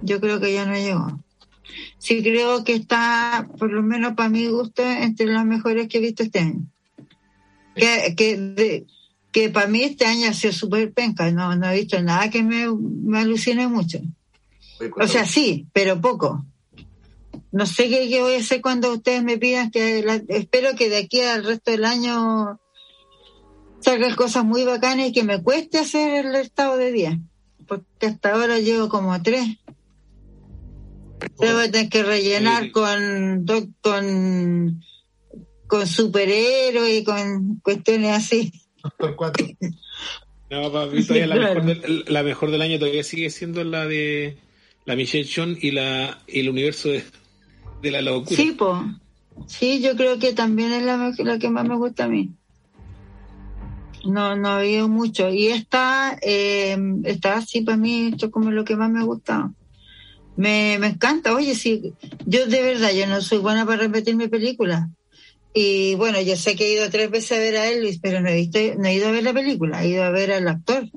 Yo 0.03 0.19
creo 0.21 0.39
que 0.39 0.53
ya 0.53 0.65
no 0.65 0.73
llegó. 0.75 1.19
Sí 1.97 2.21
creo 2.21 2.63
que 2.63 2.73
está, 2.75 3.47
por 3.57 3.71
lo 3.71 3.81
menos 3.81 4.13
para 4.13 4.29
mi 4.29 4.47
gusto, 4.47 4.83
entre 4.83 5.25
las 5.27 5.45
mejores 5.45 5.87
que 5.87 5.97
he 5.97 6.01
visto 6.01 6.21
este 6.23 6.39
año. 6.39 6.61
Que, 7.75 8.13
que, 8.15 8.37
de- 8.37 8.85
que 9.31 9.49
para 9.49 9.65
mí 9.67 9.81
este 9.81 10.05
año 10.05 10.29
ha 10.29 10.33
sido 10.33 10.53
súper 10.53 10.93
penca, 10.93 11.31
no, 11.31 11.55
no 11.55 11.67
he 11.71 11.79
visto 11.79 11.99
nada 12.03 12.29
que 12.29 12.43
me, 12.43 12.67
me 12.71 13.19
alucine 13.19 13.67
mucho. 13.67 13.99
O 14.99 15.07
sea, 15.07 15.25
sí, 15.25 15.65
pero 15.73 15.99
poco. 15.99 16.45
No 17.53 17.65
sé 17.67 17.87
qué, 17.87 18.09
qué 18.09 18.21
voy 18.21 18.33
a 18.33 18.39
hacer 18.39 18.61
cuando 18.61 18.91
ustedes 18.91 19.23
me 19.23 19.37
pidan 19.37 19.71
que 19.71 20.01
la- 20.03 20.21
espero 20.27 20.75
que 20.75 20.89
de 20.89 20.97
aquí 20.97 21.21
al 21.21 21.45
resto 21.45 21.71
del 21.71 21.85
año 21.85 22.59
salgan 23.79 24.15
cosas 24.15 24.43
muy 24.43 24.63
bacanas 24.65 25.07
y 25.07 25.11
que 25.13 25.23
me 25.23 25.41
cueste 25.41 25.77
hacer 25.77 26.25
el 26.25 26.35
estado 26.35 26.77
de 26.77 26.91
día. 26.91 27.19
Porque 27.67 28.07
hasta 28.07 28.33
ahora 28.33 28.59
llevo 28.59 28.89
como 28.89 29.21
tres. 29.21 29.45
Te 31.39 31.53
voy 31.53 31.63
a 31.65 31.71
tener 31.71 31.89
que 31.89 32.03
rellenar 32.03 32.63
Sí. 32.65 32.71
con, 32.71 33.45
con, 33.81 34.81
con 35.67 35.87
superhéroes 35.87 37.01
y 37.01 37.03
con 37.03 37.59
cuestiones 37.63 38.11
así. 38.17 38.51
Doctor 38.83 39.15
4. 39.15 39.47
No, 40.49 40.71
para 40.71 40.85
mí 40.85 41.01
todavía 41.03 41.25
la, 41.25 41.35
Claro. 41.35 41.63
mejor 41.63 41.81
del, 41.81 42.05
la 42.09 42.21
mejor 42.21 42.51
del 42.51 42.61
año 42.61 42.77
todavía 42.77 43.03
sigue 43.03 43.31
siendo 43.31 43.63
la 43.63 43.87
de 43.87 44.37
la 44.85 44.95
Michelle 44.95 45.25
Chon 45.27 45.57
y 45.59 45.71
la 45.71 46.21
y 46.27 46.41
el 46.41 46.49
universo 46.49 46.89
de, 46.89 47.03
de 47.83 47.91
la 47.91 48.01
locura. 48.01 48.35
Sí, 48.35 48.51
po. 48.53 48.83
Sí, 49.45 49.81
yo 49.81 49.95
creo 49.95 50.17
que 50.17 50.33
también 50.33 50.71
es 50.71 50.83
la, 50.83 51.13
la 51.17 51.37
que 51.37 51.49
más 51.49 51.67
me 51.67 51.75
gusta 51.75 52.05
a 52.05 52.07
mí. 52.07 52.31
No, 54.05 54.35
no 54.35 54.49
ha 54.49 54.59
habido 54.59 54.87
mucho. 54.87 55.29
Y 55.29 55.47
esta, 55.47 56.17
eh, 56.21 56.77
esta 57.03 57.41
sí 57.41 57.61
para 57.61 57.77
mí, 57.77 58.09
esto 58.13 58.27
es 58.27 58.31
como 58.31 58.51
lo 58.51 58.63
que 58.63 58.75
más 58.75 58.89
me 58.89 58.99
ha 58.99 59.03
gustado. 59.03 59.53
Me, 60.35 60.77
me 60.79 60.87
encanta. 60.87 61.33
Oye, 61.33 61.55
sí, 61.55 61.93
yo 62.25 62.47
de 62.47 62.61
verdad, 62.61 62.91
yo 62.91 63.05
no 63.05 63.21
soy 63.21 63.39
buena 63.39 63.65
para 63.65 63.83
repetir 63.83 64.15
mi 64.15 64.27
película. 64.29 64.89
Y 65.53 65.95
bueno, 65.95 66.19
yo 66.21 66.35
sé 66.35 66.55
que 66.55 66.65
he 66.65 66.73
ido 66.73 66.89
tres 66.89 67.11
veces 67.11 67.37
a 67.37 67.41
ver 67.41 67.57
a 67.57 67.69
Elvis, 67.69 67.99
pero 67.99 68.21
no 68.21 68.29
he, 68.29 68.35
visto, 68.35 68.59
no 68.77 68.87
he 68.87 68.95
ido 68.95 69.09
a 69.09 69.11
ver 69.11 69.23
la 69.23 69.33
película, 69.33 69.83
he 69.83 69.89
ido 69.89 70.03
a 70.03 70.09
ver 70.09 70.31
al 70.31 70.47
actor. 70.47 70.89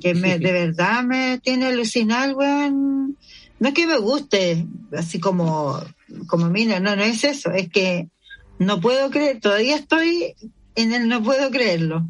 Que 0.00 0.14
me, 0.14 0.38
de 0.38 0.52
verdad 0.52 1.02
me 1.02 1.38
tiene 1.38 1.66
alucinado, 1.66 2.36
weón. 2.36 3.16
No 3.58 3.68
es 3.68 3.74
que 3.74 3.86
me 3.86 3.98
guste, 3.98 4.66
así 4.96 5.18
como, 5.18 5.80
como 6.26 6.50
Mina, 6.50 6.78
no, 6.80 6.94
no 6.94 7.02
es 7.02 7.24
eso, 7.24 7.50
es 7.50 7.68
que 7.70 8.08
no 8.58 8.80
puedo 8.80 9.10
creer, 9.10 9.40
todavía 9.40 9.76
estoy 9.76 10.34
en 10.74 10.92
el 10.92 11.08
no 11.08 11.22
puedo 11.22 11.50
creerlo. 11.50 12.06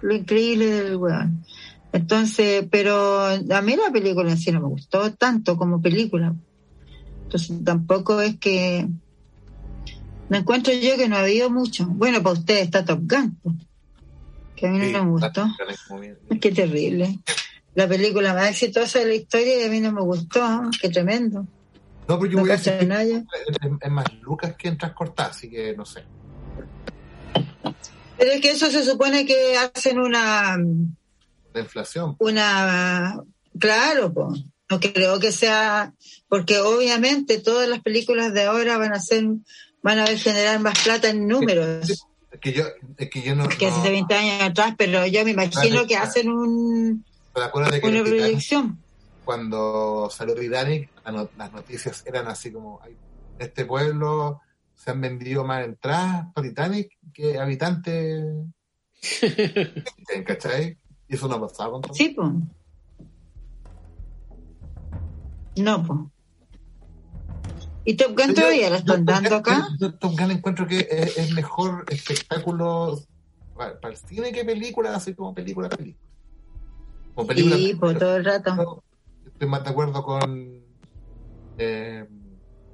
Lo 0.00 0.14
increíble 0.14 0.66
del 0.66 0.96
weón. 0.96 1.44
Entonces, 1.92 2.66
pero 2.70 3.26
a 3.26 3.62
mí 3.62 3.76
la 3.76 3.92
película 3.92 4.30
en 4.30 4.38
sí 4.38 4.50
no 4.52 4.60
me 4.60 4.68
gustó 4.68 5.12
tanto 5.12 5.56
como 5.56 5.80
película. 5.80 6.34
Entonces 7.24 7.56
tampoco 7.64 8.20
es 8.20 8.36
que 8.38 8.88
me 10.28 10.38
encuentro 10.38 10.72
yo 10.72 10.96
que 10.96 11.08
no 11.08 11.16
ha 11.16 11.20
habido 11.20 11.50
mucho. 11.50 11.86
Bueno, 11.86 12.22
para 12.22 12.38
ustedes 12.38 12.62
está 12.62 12.84
Top 12.84 13.00
Gun, 13.02 13.38
que 14.56 14.66
a 14.66 14.70
mí 14.70 14.92
no 14.92 15.04
me 15.04 15.10
gustó. 15.10 15.46
Qué 16.40 16.50
terrible. 16.50 17.18
La 17.74 17.88
película 17.88 18.34
más 18.34 18.50
exitosa 18.50 19.00
de 19.00 19.06
la 19.06 19.14
historia 19.14 19.60
y 19.62 19.64
a 19.64 19.70
mí 19.70 19.80
no 19.80 19.92
me 19.92 20.00
gustó. 20.02 20.40
Qué 20.80 20.88
tremendo. 20.88 21.46
No, 22.06 22.18
pero 22.18 22.26
yo 22.30 22.36
No 22.36 22.42
voy 22.42 22.50
a 22.50 22.56
decir 22.56 22.72
es, 22.74 23.90
más 23.90 24.04
Lucas 24.22 24.54
que 24.56 24.68
en 24.68 24.78
Transcortar, 24.78 25.30
así 25.30 25.48
que 25.50 25.74
no 25.76 25.84
sé. 25.84 26.04
Pero 28.18 28.30
es 28.32 28.40
que 28.40 28.50
eso 28.52 28.70
se 28.70 28.84
supone 28.84 29.26
que 29.26 29.56
hacen 29.56 29.98
una, 29.98 30.56
La 31.52 31.60
inflación. 31.60 32.16
una, 32.20 33.20
claro, 33.58 34.12
po. 34.12 34.34
no 34.70 34.80
creo 34.80 35.18
que 35.18 35.32
sea, 35.32 35.92
porque 36.28 36.58
obviamente 36.60 37.38
todas 37.38 37.68
las 37.68 37.80
películas 37.80 38.32
de 38.32 38.44
ahora 38.44 38.78
van 38.78 38.92
a 38.92 39.00
ser, 39.00 39.24
van 39.82 39.98
a 39.98 40.06
generar 40.06 40.60
más 40.60 40.78
plata 40.84 41.08
en 41.10 41.26
números 41.26 41.90
Es 42.30 42.40
que 42.40 42.52
yo, 42.52 42.64
es 42.98 43.10
que 43.10 43.22
yo 43.22 43.34
no. 43.34 43.48
que 43.48 43.66
hace 43.66 43.78
no- 43.78 43.82
20 43.90 44.14
años 44.14 44.42
atrás, 44.42 44.74
pero 44.78 45.06
yo 45.06 45.24
me 45.24 45.32
imagino 45.32 45.86
que 45.86 45.96
hacen 45.96 46.28
un, 46.30 47.04
¿Te 47.34 47.42
acuerdas 47.42 47.72
de 47.72 47.80
que 47.80 47.86
una 47.88 47.96
Titanic, 48.04 48.20
proyección. 48.20 48.78
cuando 49.24 50.08
salió 50.10 50.34
Titanic, 50.34 50.88
las 51.36 51.52
noticias 51.52 52.02
eran 52.06 52.28
así 52.28 52.52
como: 52.52 52.80
"Ay, 52.82 52.96
en 53.38 53.46
este 53.46 53.64
pueblo 53.64 54.40
se 54.74 54.90
han 54.90 55.00
vendido 55.00 55.44
más 55.44 55.64
entradas 55.64 56.26
para 56.34 56.46
Titanic 56.48 56.96
que 57.12 57.38
habitantes. 57.38 58.24
¿Cachai? 60.26 60.78
Y 61.08 61.14
eso 61.14 61.28
no 61.28 61.34
ha 61.36 61.40
pasado 61.48 61.72
con 61.72 61.82
todo. 61.82 61.94
Sí, 61.94 62.10
pues. 62.10 62.28
No, 65.56 65.82
pues. 65.84 66.00
¿Y 67.86 67.96
Top 67.96 68.18
Gun 68.18 68.34
todavía 68.34 68.70
la 68.70 68.76
están 68.78 69.04
dando 69.04 69.36
acá? 69.36 69.68
yo- 69.78 69.88
yo 69.88 69.94
Top 69.98 70.12
Gun 70.18 70.30
encuentro 70.30 70.66
que 70.66 70.86
es, 70.90 71.18
es 71.18 71.30
mejor 71.32 71.84
espectáculo 71.90 72.98
para, 73.54 73.78
para 73.78 73.92
el 73.94 74.00
cine 74.00 74.32
que 74.32 74.44
película, 74.44 74.94
así 74.96 75.14
como 75.14 75.34
película 75.34 75.68
película. 75.68 76.02
Como 77.14 77.28
película, 77.28 77.56
Sí, 77.56 77.74
pues 77.78 77.98
todo 77.98 78.16
el 78.16 78.24
rato. 78.24 78.56
Yo 78.56 78.82
Estoy 79.26 79.48
más 79.48 79.64
de 79.64 79.70
acuerdo 79.70 80.02
con 80.02 80.62
eh, 81.58 82.06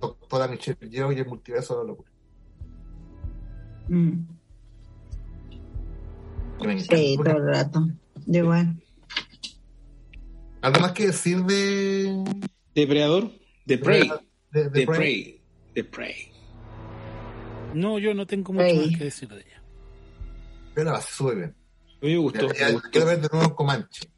Doctora 0.01 0.49
Michelle 0.49 0.89
Yeoh 0.89 1.13
y 1.13 1.19
el 1.19 1.27
multiverso 1.27 1.79
de 1.79 1.85
la 1.85 1.89
locura. 1.89 2.11
Mm. 3.89 4.41
Sí, 6.79 7.17
todo 7.17 7.37
el 7.37 7.47
rato. 7.47 7.89
De 8.27 8.43
bueno. 8.43 8.77
¿Algo 10.63 10.81
más 10.81 10.93
que 10.93 11.07
decir 11.07 11.43
de, 11.45 12.23
Depredador, 12.75 13.33
The 13.67 13.79
Prey, 13.79 14.11
The 14.53 14.71
Prey? 14.71 14.87
Prey, 14.87 15.43
The 15.75 15.85
Prey. 15.85 16.33
No, 17.75 17.99
yo 17.99 18.13
no 18.13 18.27
tengo 18.27 18.53
mucho 18.53 18.75
más 18.75 18.99
que 18.99 19.05
decir 19.05 19.29
de 19.29 19.37
ella. 19.37 19.63
Pero 20.75 20.93
la 20.93 21.01
sube 21.01 21.35
bien. 21.35 21.57
A 22.03 22.05
mí 22.05 22.13
me 22.13 22.19
gustó. 22.19 22.49
quiero 22.91 23.07
ver 23.07 23.21
de 23.23 23.29
nuevo 23.33 23.55
Comanche. 23.55 24.11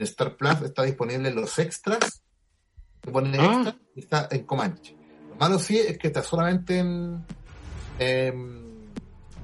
En 0.00 0.04
Star 0.06 0.34
Plus 0.34 0.62
está 0.62 0.82
disponible 0.82 1.28
en 1.28 1.34
los 1.34 1.58
extras. 1.58 2.22
Te 3.02 3.10
ponen 3.10 3.38
Ah. 3.38 3.54
extra 3.54 3.76
y 3.94 4.00
está 4.00 4.28
en 4.30 4.44
Comanche. 4.44 4.96
Lo 5.28 5.36
malo 5.36 5.58
sí 5.58 5.78
es 5.78 5.98
que 5.98 6.06
está 6.08 6.22
solamente 6.22 6.78
en. 6.78 7.22
en 7.98 8.60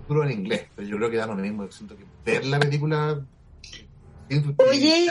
duro 0.08 0.24
en 0.24 0.30
inglés, 0.32 0.66
pero 0.74 0.88
yo 0.88 0.96
creo 0.96 1.10
que 1.10 1.16
da 1.18 1.26
lo 1.26 1.34
mismo. 1.34 1.64
Yo 1.66 1.72
siento 1.72 1.94
que 1.96 2.04
ver 2.24 2.46
la 2.46 2.58
película. 2.58 3.20
Oye, 4.56 5.08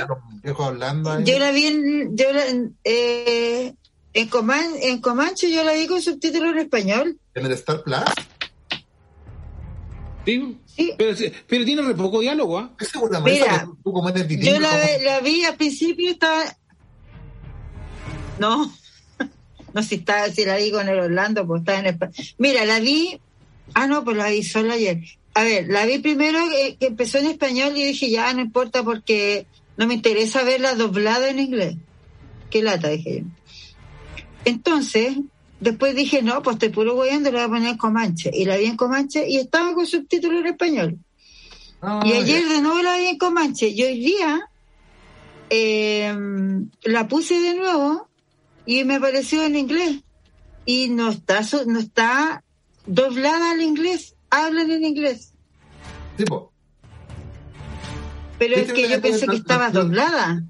hablando 0.60 1.20
Yo 1.22 1.40
la 1.40 1.52
vi 1.52 1.68
en, 1.68 2.18
yo 2.18 2.34
la, 2.34 2.44
eh, 2.84 3.74
en, 4.14 4.28
Coman, 4.30 4.66
en 4.82 5.00
Comanche, 5.00 5.50
yo 5.52 5.64
la 5.64 5.74
vi 5.74 5.88
con 5.88 6.02
subtítulos 6.02 6.54
en 6.54 6.60
español. 6.60 7.20
en 7.34 7.46
el 7.46 7.52
Star 7.54 7.84
Plus. 7.84 8.04
Sí, 10.26 10.58
Sí. 10.76 10.94
pero, 10.98 11.16
pero 11.48 11.66
tiene 11.66 11.82
re 11.84 11.94
poco 11.96 12.20
diálogo, 12.20 12.58
¿ah? 12.58 12.70
¿Estoy 12.72 12.88
segura, 12.88 13.20
Mira, 13.20 13.68
tú 13.84 13.94
bilingüe, 13.94 14.46
Yo 14.46 14.60
la, 14.60 14.70
¿cómo- 14.70 14.82
ve- 14.82 15.02
la 15.06 15.20
vi 15.22 15.44
al 15.46 15.56
principio 15.56 16.10
estaba. 16.12 16.44
No, 18.40 18.74
no 19.74 19.84
si 19.84 19.96
estaba, 19.96 20.28
si 20.30 20.44
la 20.46 20.58
vi 20.58 20.72
con 20.72 20.90
el 20.90 21.00
Orlando, 21.00 21.46
pues 21.48 21.62
estaba 21.62 21.80
en 21.80 21.86
español. 21.88 22.16
Mira, 22.38 22.66
la 22.66 22.80
vi. 22.80 23.20
Ah, 23.74 23.88
no, 23.88 24.04
pues 24.04 24.18
la 24.18 24.30
vi 24.30 24.44
solo 24.44 24.74
ayer. 24.74 25.00
a 25.34 25.44
ver, 25.44 25.68
la 25.68 25.86
vi 25.86 26.00
primero 26.00 26.40
que, 26.50 26.78
que 26.78 26.88
empezó 26.88 27.18
en 27.18 27.26
español 27.28 27.74
y 27.76 27.84
dije, 27.84 28.10
ya, 28.10 28.32
no 28.34 28.42
importa 28.42 28.84
porque 28.84 29.46
no 29.78 29.86
me 29.86 29.94
interesa 29.96 30.44
verla 30.44 30.76
doblada 30.76 31.30
en 31.30 31.40
inglés. 31.40 31.76
Qué 32.50 32.62
lata, 32.64 32.88
dije 32.90 33.20
yo. 33.22 33.26
Entonces, 34.46 35.18
después 35.60 35.96
dije, 35.96 36.22
no, 36.22 36.42
pues 36.42 36.56
estoy 36.56 36.70
puro 36.70 36.96
guayando, 36.96 37.32
la 37.32 37.40
voy 37.40 37.46
a 37.46 37.50
poner 37.50 37.70
en 37.70 37.78
Comanche. 37.78 38.32
Y 38.34 38.46
la 38.46 38.58
vi 38.58 38.66
en 38.66 38.78
Comanche 38.78 39.28
y 39.28 39.38
estaba 39.38 39.74
con 39.74 39.86
subtítulos 39.86 40.42
en 40.42 40.48
español. 40.48 41.00
Ah, 41.82 42.02
Y 42.06 42.10
ya. 42.12 42.18
ayer 42.18 42.48
de 42.48 42.62
nuevo 42.62 42.82
la 42.82 42.98
vi 42.98 43.08
en 43.08 43.18
Comanche. 43.18 43.68
Y 43.70 43.84
hoy 43.84 44.00
día 44.00 44.50
eh, 45.50 46.14
la 46.84 47.08
puse 47.08 47.40
de 47.40 47.56
nuevo 47.56 48.08
y 48.66 48.84
me 48.84 48.96
apareció 48.96 49.44
en 49.44 49.56
inglés. 49.56 50.02
Y 50.66 50.90
no 50.90 51.10
está, 51.10 51.42
no 51.68 51.80
está 51.80 52.44
doblada 52.86 53.52
al 53.52 53.62
inglés. 53.62 54.16
Hablan 54.30 54.72
en 54.72 54.84
inglés. 54.84 55.34
Sí, 56.18 56.26
po. 56.26 56.52
Pero 58.40 58.56
es 58.56 58.62
¿Viste 58.62 58.74
que 58.74 58.82
yo 58.84 58.96
le 58.96 59.00
pensé 59.00 59.28
que 59.28 59.36
estaba 59.36 59.70
doblada. 59.70 60.44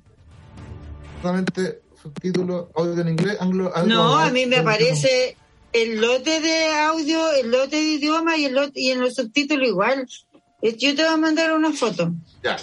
Solamente 1.22 1.82
subtítulos, 2.06 2.68
audio 2.76 3.02
en 3.02 3.10
inglés, 3.10 3.38
anglo. 3.40 3.72
algo- 3.76 3.88
No, 3.90 4.18
a 4.18 4.30
mí 4.30 4.46
me 4.46 4.58
aparece 4.58 5.36
el 5.74 6.00
lote 6.00 6.40
de 6.40 6.68
audio, 6.74 7.32
el 7.34 7.52
lote 7.52 7.76
de 7.78 7.82
idioma 7.82 8.38
y 8.38 8.46
el 8.46 8.54
lote, 8.54 8.80
y 8.80 8.92
en 8.92 9.02
los 9.02 9.16
subtítulos 9.16 9.68
igual. 9.68 10.08
Eh, 10.62 10.76
Yo 10.78 10.96
te 10.96 11.04
voy 11.04 11.14
a 11.14 11.18
mandar 11.18 11.54
una 11.54 11.72
foto. 11.74 12.12
Ya. 12.44 12.58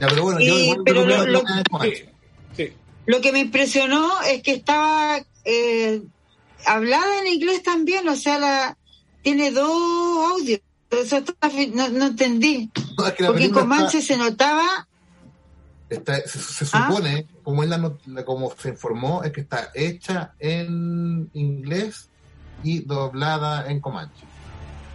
Ya, 0.00 0.08
pero 0.08 0.22
bueno, 0.24 0.40
yo 0.40 0.58
igual 0.58 0.82
pero 0.84 1.06
lo- 1.06 1.24
que 1.24 1.30
lo- 1.30 1.42
no 1.42 1.56
es 1.58 1.64
Comanche. 1.70 2.08
Sí. 2.56 2.72
Lo 3.06 3.20
que 3.20 3.32
me 3.32 3.40
impresionó 3.40 4.10
es 4.22 4.42
que 4.42 4.52
estaba 4.52 5.20
eh, 5.44 6.02
hablada 6.66 7.20
en 7.20 7.26
inglés 7.32 7.62
también, 7.62 8.08
o 8.08 8.16
sea, 8.16 8.38
la 8.38 8.76
tiene 9.22 9.50
dos 9.50 9.70
audios. 10.32 10.60
Eso 10.90 11.16
está- 11.18 11.34
no, 11.74 11.88
no 11.90 12.06
entendí. 12.06 12.70
No, 12.98 13.06
es 13.06 13.12
que 13.14 13.22
la 13.24 13.28
Porque 13.30 13.44
en 13.44 13.50
Comanche 13.52 13.98
está- 13.98 14.14
se 14.14 14.18
notaba, 14.18 14.86
está- 15.88 16.20
se, 16.26 16.38
se 16.38 16.66
Ah. 16.72 16.88
supone, 16.88 17.26
como 17.42 17.62
la 17.64 17.78
la- 18.06 18.24
como 18.24 18.52
se 18.56 18.70
informó, 18.70 19.22
es 19.22 19.32
que 19.32 19.40
está 19.42 19.70
hecha 19.74 20.34
en 20.38 21.28
inglés 21.34 22.08
y 22.62 22.80
doblada 22.80 23.70
en 23.70 23.80
Comanche. 23.80 24.24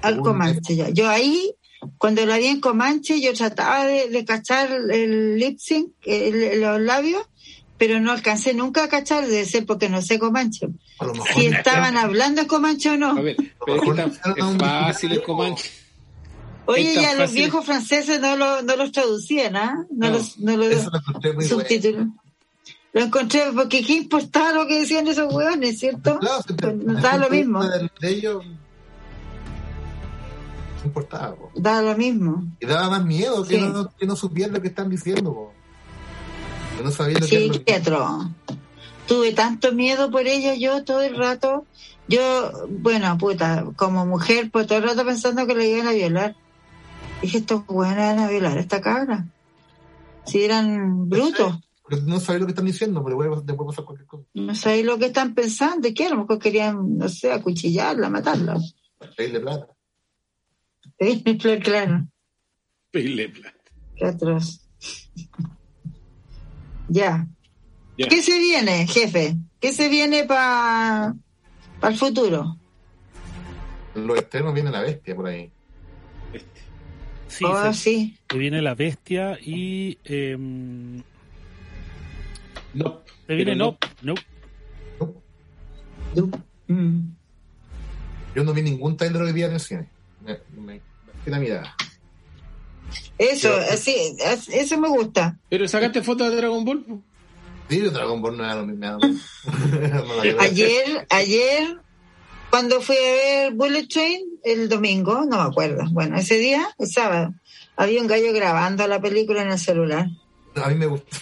al 0.02 0.20
Comanche 0.22 0.76
ya. 0.78 0.90
Yo 0.90 1.10
ahí, 1.10 1.54
cuando 1.98 2.26
la 2.26 2.38
vi 2.38 2.46
en 2.48 2.62
Comanche, 2.62 3.20
yo 3.22 3.34
trataba 3.34 3.86
de, 3.86 4.08
de 4.10 4.24
cachar 4.24 4.70
el 4.72 5.38
lip 5.38 5.60
sync, 5.60 5.92
el- 6.06 6.62
los 6.62 6.80
labios, 6.80 7.24
pero 7.78 8.00
no 8.00 8.12
alcancé 8.14 8.54
nunca 8.54 8.86
a 8.86 8.90
cachar, 8.90 9.28
de 9.28 9.46
ser 9.46 9.66
porque 9.66 9.90
no 9.90 10.02
sé 10.02 10.18
Comanche. 10.18 10.68
A 11.00 11.06
lo 11.06 11.14
mejor 11.14 11.30
Si 11.34 11.46
estaban 11.48 11.98
hablando 11.98 12.42
en 12.42 12.48
Comanche 12.48 12.90
o 12.92 12.98
no. 12.98 13.10
A 13.18 13.22
ver, 13.22 13.36
pero 13.66 13.76
es 13.78 13.82
que 13.84 13.90
está- 14.02 14.34
es 14.38 14.58
fácil 14.58 15.12
el 15.12 15.24
Comanche. 15.24 15.70
Oye, 16.74 16.90
es 16.90 16.96
ya 17.02 17.16
los 17.16 17.32
viejos 17.32 17.66
franceses 17.66 18.20
no, 18.22 18.36
lo, 18.36 18.62
no 18.62 18.76
los 18.76 18.92
traducían, 18.92 19.56
¿ah? 19.56 19.86
No, 19.92 20.08
No, 20.08 20.14
los, 20.18 20.38
no 20.40 20.58
los 20.58 20.68
Eso 20.68 20.90
lo 20.92 20.98
encontré 21.00 21.34
muy 21.34 21.48
bueno. 21.48 22.16
Lo 22.92 23.02
encontré 23.02 23.44
porque 23.56 23.84
qué 23.84 23.94
importaba 23.94 24.52
lo 24.54 24.68
que 24.68 24.80
decían 24.80 25.08
esos 25.08 25.34
hueones, 25.34 25.80
¿cierto? 25.80 26.20
Claro, 26.20 26.44
te- 26.44 26.54
Pues 26.54 27.02
da 27.02 27.18
lo 27.18 27.30
mismo. 27.30 27.64
De, 27.64 27.90
de 28.00 28.10
ellos 28.10 28.44
no 28.46 28.60
importaba, 30.86 31.36
po. 31.36 31.52
Da 31.56 31.82
lo 31.82 31.96
mismo. 31.98 32.46
Y 32.60 32.66
daba 32.66 32.90
más 32.90 33.06
miedo 33.06 33.44
que, 33.46 33.58
no, 33.60 33.92
que 33.96 34.06
no 34.06 34.16
supieran 34.16 34.54
lo 34.54 34.62
que 34.62 34.70
están 34.70 34.90
diciendo. 34.90 35.34
po. 35.34 35.54
Que 36.78 36.84
no 36.84 36.92
sabían 36.92 37.22
lo 37.22 37.28
que 37.28 37.38
Sí, 37.38 37.46
es 37.50 37.58
lo 37.58 37.64
qué 37.66 37.74
atroz. 37.76 38.28
Tuve 39.08 39.34
tanto 39.34 39.72
miedo 39.74 40.10
por 40.12 40.28
ella 40.28 40.54
yo 40.56 40.84
todo 40.84 41.02
el 41.02 41.16
rato. 41.18 41.66
Yo, 42.08 42.52
bueno, 42.70 43.18
puta, 43.18 43.66
como 43.76 44.06
mujer, 44.06 44.50
pues 44.52 44.68
todo 44.68 44.80
el 44.80 44.84
rato 44.86 45.06
pensando 45.06 45.46
que 45.46 45.56
la 45.56 45.66
iban 45.66 45.88
a 45.88 45.92
violar. 45.92 46.36
Dije, 47.22 47.40
estos 47.40 47.66
buenos 47.66 47.98
van 47.98 48.20
a 48.20 48.30
violar 48.30 48.58
a 48.58 48.62
esta 48.62 48.82
cabra. 48.82 49.26
Si 50.26 50.44
eran 50.44 51.10
brutos, 51.10 51.60
no 52.06 52.20
sabían 52.20 52.42
lo 52.42 52.46
que 52.48 52.52
están 52.52 52.66
diciendo, 52.66 53.04
pero 53.04 53.18
después, 53.18 53.46
después 53.46 53.68
pasar 53.68 53.86
cualquier 53.86 54.08
cosa. 54.08 54.24
no 54.34 54.56
sabéis 54.56 54.86
lo 54.86 54.98
que 54.98 55.06
están 55.08 55.34
pensando. 55.34 55.88
¿Y 55.88 55.94
qué? 55.94 56.06
A 56.06 56.10
lo 56.12 56.18
mejor 56.18 56.40
querían, 56.40 56.98
no 56.98 57.10
sé, 57.10 57.32
acuchillarla, 57.32 58.10
matarla. 58.10 58.58
Pedirle 59.18 59.40
plata. 59.40 59.68
Sí, 61.00 61.24
claro. 61.64 62.08
Pedirle 62.92 63.30
plata. 63.30 63.58
Qué 63.96 64.06
atroz. 64.06 64.62
Ya. 66.88 67.28
Ya. 67.98 68.08
¿Qué 68.08 68.22
se 68.22 68.38
viene, 68.40 68.88
jefe? 68.88 69.38
¿Qué 69.60 69.74
se 69.74 69.90
viene 69.90 70.26
para 70.26 71.16
el 71.82 71.98
futuro? 71.98 72.58
En 73.96 74.08
los 74.08 74.18
extremos 74.18 74.54
viene 74.54 74.72
la 74.72 74.82
bestia 74.82 75.16
por 75.16 75.28
ahí. 75.28 75.52
Este. 76.34 76.62
Sí, 77.30 77.46
oh, 77.48 77.72
se, 77.72 77.74
sí. 77.80 78.18
se 78.30 78.38
viene 78.38 78.62
la 78.62 78.76
bestia 78.76 79.38
y. 79.42 79.98
em, 80.04 81.02
No. 82.74 83.02
se 83.28 83.36
viene 83.36 83.54
Pero 83.56 83.78
no, 84.04 84.16
no. 86.16 86.30
Mm. 86.68 87.14
Yo 88.36 88.44
no 88.44 88.54
vi 88.54 88.62
ningún 88.62 88.96
trailer 88.98 89.22
hoy 89.24 89.34
día 89.34 89.48
en 89.48 89.54
el 89.54 89.60
cine. 89.60 89.90
Me, 90.26 90.38
me, 90.56 90.82
me 91.26 91.32
la 91.32 91.40
mirada. 91.40 91.76
Eso, 93.18 93.50
Pero- 93.56 93.72
así, 93.74 93.96
es- 94.20 94.50
eso 94.50 94.78
me 94.80 94.88
gusta. 94.90 95.38
Pero 95.50 95.68
sacaste 95.68 96.02
fotos 96.02 96.30
de 96.30 96.36
Dragon 96.38 96.64
Ball. 96.66 96.86
Sí, 97.70 97.80
Dragon 97.82 98.22
Ball 98.22 98.38
no 98.38 98.44
era 98.44 98.56
lo 98.56 98.66
mismo. 98.66 98.86
no. 98.86 98.98
No. 99.00 100.22
Ayer, 100.42 101.06
ayer, 101.10 101.78
cuando 102.50 102.82
fui 102.82 102.96
a 102.98 103.00
ver 103.12 103.54
Bullet 103.54 103.88
Train, 103.88 104.22
el 104.44 104.70
domingo, 104.70 105.26
no 105.26 105.38
me 105.38 105.44
acuerdo. 105.50 105.84
Bueno, 105.92 106.18
ese 106.18 106.36
día, 106.38 106.68
el 106.78 106.88
sábado, 106.88 107.34
había 107.76 108.02
un 108.02 108.08
gallo 108.08 108.34
grabando 108.34 108.88
la 108.88 109.00
película 109.02 109.42
en 109.44 109.52
el 109.52 109.60
celular. 109.60 110.08
A 110.56 110.70
mí 110.70 110.76
me 110.76 110.86
gusta. 110.88 111.18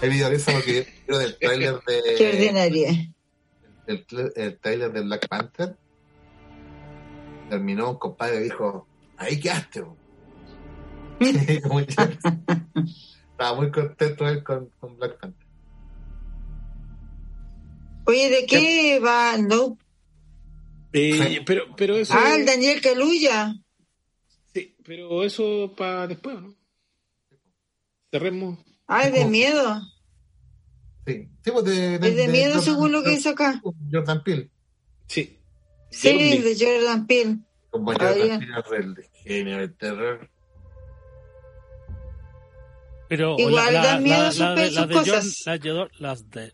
El 0.00 0.10
video 0.10 0.30
de 0.30 0.36
eso 0.36 0.50
porque 0.52 0.88
yo 1.08 1.18
del 1.18 1.38
trailer 1.38 1.80
Qué 1.86 2.24
de. 2.24 2.28
ordinaria. 2.30 3.08
El, 3.86 4.06
el 4.36 4.58
trailer 4.58 4.92
de 4.92 5.00
Black 5.02 5.28
Panther. 5.28 5.76
Terminó 7.50 7.90
un 7.90 7.98
compadre 7.98 8.40
y 8.40 8.44
dijo: 8.44 8.86
Ahí 9.16 9.38
quedaste. 9.38 9.82
bo". 9.82 9.96
Como 11.62 11.80
ya- 11.80 12.10
Estaba 13.30 13.54
muy 13.54 13.70
contento 13.70 14.26
él 14.26 14.42
con, 14.42 14.70
con 14.80 14.96
Black 14.96 15.18
Panther. 15.20 15.46
Oye, 18.06 18.30
¿de 18.30 18.46
qué 18.46 18.98
va? 19.04 19.36
No. 19.38 19.76
Eh, 20.92 21.40
pero, 21.46 21.74
pero 21.76 21.96
eso. 21.96 22.12
Ah, 22.16 22.34
el 22.36 22.44
Daniel 22.46 22.80
Caluya. 22.80 23.54
Sí, 24.54 24.76
pero 24.84 25.24
eso 25.24 25.72
para 25.76 26.06
después, 26.06 26.40
¿no? 26.40 26.54
Cerremos. 28.10 28.58
Ay, 28.86 29.10
de 29.10 29.24
miedo. 29.24 29.80
Sí, 31.06 31.28
sí 31.44 31.50
pues 31.50 31.64
de, 31.64 31.94
Es 31.94 32.00
de 32.16 32.28
miedo 32.28 32.54
Jordan- 32.56 32.62
según 32.64 32.92
lo 32.92 33.02
que 33.02 33.12
hizo 33.14 33.30
acá. 33.30 33.60
Jordan 33.90 34.22
Peele. 34.22 34.50
Sí. 35.06 35.38
Sí, 35.90 36.38
de 36.38 36.56
Jordan 36.58 37.06
Peele. 37.06 37.38
Como 37.70 37.90
Ah, 37.92 37.96
Jordan. 37.98 38.40
Peele 38.40 38.60
es 38.60 38.72
el 38.72 39.08
genio 39.24 39.56
del 39.58 39.74
terror. 39.76 40.28
Pero 43.08 43.36
Igual 43.38 43.74
la, 43.74 43.82
dan 43.82 44.02
miedo 44.02 44.22
la- 44.22 44.30
sus 44.32 44.40
la 44.40 44.54
de, 44.54 44.70
sus 44.70 44.88
de 44.88 44.94
cosas. 44.94 45.44
De- 45.60 45.88
las 45.98 46.30
de 46.30 46.52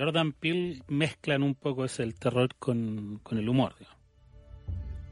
Jordan 0.00 0.32
Peele 0.32 0.82
mezclan 0.88 1.42
un 1.42 1.54
poco 1.54 1.84
ese 1.84 2.02
el 2.02 2.14
terror 2.14 2.48
con, 2.58 3.20
con 3.22 3.36
el 3.36 3.48
humor. 3.48 3.74
digamos. 3.78 4.00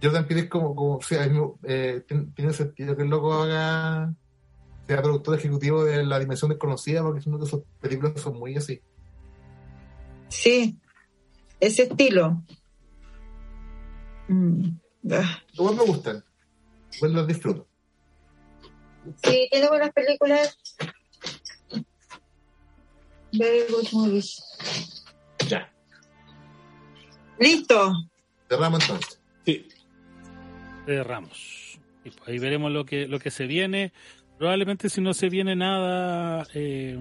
Jordan 0.02 0.26
Peele 0.26 0.42
es 0.42 0.48
como, 0.48 0.74
como 0.74 0.96
o 0.96 1.02
sea, 1.02 1.24
es 1.24 1.32
eh, 1.64 2.02
tiene, 2.08 2.26
tiene 2.34 2.52
sentido 2.54 2.96
que 2.96 3.02
el 3.02 3.10
loco 3.10 3.34
haga 3.34 4.14
sea 4.86 5.02
productor 5.02 5.36
ejecutivo 5.38 5.84
de 5.84 6.02
La 6.06 6.18
Dimensión 6.18 6.48
Desconocida 6.50 7.02
porque 7.02 7.20
son 7.20 7.38
de 7.38 7.46
sus 7.46 7.62
películas 7.80 8.18
son 8.20 8.38
muy 8.38 8.56
así. 8.56 8.80
Sí, 10.28 10.78
ese 11.60 11.82
estilo. 11.82 12.42
Mm. 14.28 14.70
Ah. 15.10 15.42
Igual 15.52 15.76
me 15.76 15.82
gustan. 15.84 16.24
Igual 16.96 17.12
las 17.12 17.26
disfruto. 17.26 17.66
Sí, 19.22 19.48
tiene 19.50 19.68
buenas 19.68 19.92
películas. 19.92 20.58
Very 23.32 23.64
good 23.70 23.86
movies. 23.92 24.42
Ya. 25.48 25.70
Listo. 27.38 27.92
Cerramos 28.48 28.80
entonces. 28.82 29.20
Sí. 29.44 29.68
Cerramos. 30.86 31.78
Y 32.04 32.10
pues 32.10 32.28
ahí 32.28 32.38
veremos 32.38 32.72
lo 32.72 32.84
que, 32.84 33.06
lo 33.06 33.18
que 33.18 33.30
se 33.30 33.46
viene. 33.46 33.92
Probablemente 34.38 34.88
si 34.88 35.00
no 35.00 35.12
se 35.14 35.28
viene 35.28 35.56
nada 35.56 36.46
eh, 36.54 36.96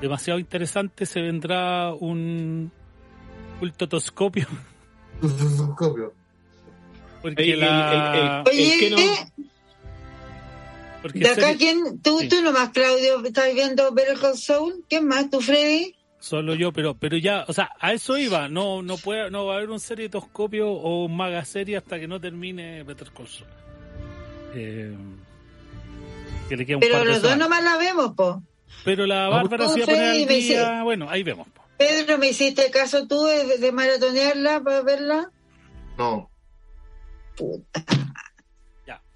demasiado 0.00 0.38
interesante, 0.38 1.04
se 1.04 1.20
vendrá 1.20 1.92
un 1.94 2.70
cultotoscopio. 3.58 4.46
Copio. 5.76 6.14
Porque 7.20 7.42
El- 7.42 7.50
el- 7.54 7.60
la... 7.60 8.42
el- 8.44 8.56
el- 8.56 8.64
Oye, 8.64 8.78
que 8.78 8.90
no- 8.90 9.47
porque 11.12 11.18
de 11.20 11.28
acá, 11.30 11.54
¿quién? 11.56 12.00
¿Tú, 12.02 12.18
Sí. 12.20 12.28
tú 12.28 12.42
nomás, 12.42 12.70
Claudio, 12.70 13.24
estás 13.24 13.52
viendo 13.54 13.92
Better 13.92 14.18
Call 14.18 14.36
Saul? 14.36 14.84
¿Quién 14.88 15.06
más? 15.06 15.30
¿Tú, 15.30 15.40
Freddy? 15.40 15.94
Solo 16.20 16.54
yo, 16.54 16.72
pero 16.72 16.94
pero 16.96 17.16
ya, 17.16 17.44
o 17.46 17.52
sea, 17.52 17.70
a 17.78 17.92
eso 17.92 18.18
iba. 18.18 18.48
No 18.48 18.82
no 18.82 18.96
puede, 18.96 19.30
no 19.30 19.46
va 19.46 19.54
a 19.54 19.56
haber 19.58 19.70
un 19.70 19.78
serietoscopio 19.80 20.68
o 20.68 21.04
un 21.04 21.16
maga 21.16 21.44
serie 21.44 21.76
hasta 21.76 21.98
que 22.00 22.08
no 22.08 22.20
termine 22.20 22.82
Better 22.82 23.10
Call 23.12 23.28
Saul. 23.28 23.48
Eh, 24.54 24.96
que 26.48 26.56
le 26.56 26.66
queda 26.66 26.76
un 26.78 26.80
Pero 26.80 26.94
par 26.94 27.02
de 27.06 27.08
los 27.12 27.22
dos 27.22 27.30
semanas. 27.32 27.48
nomás 27.60 27.64
la 27.64 27.78
vemos, 27.78 28.14
po. 28.16 28.42
Pero 28.84 29.06
la 29.06 29.24
No, 29.26 29.30
Bárbara 29.30 29.68
se 29.68 29.78
iba 29.78 29.84
a 29.84 29.86
poner 29.94 30.10
al 30.22 30.26
día. 30.28 30.82
Bueno, 30.82 31.08
ahí 31.08 31.22
vemos. 31.22 31.46
po. 31.48 31.62
Pedro, 31.76 32.18
¿me 32.18 32.30
hiciste 32.30 32.70
caso 32.72 33.06
tú 33.06 33.22
de, 33.24 33.58
de 33.58 33.70
maratonearla 33.72 34.60
para 34.62 34.82
verla? 34.82 35.30
No. 35.96 36.28
Puta. 37.36 37.82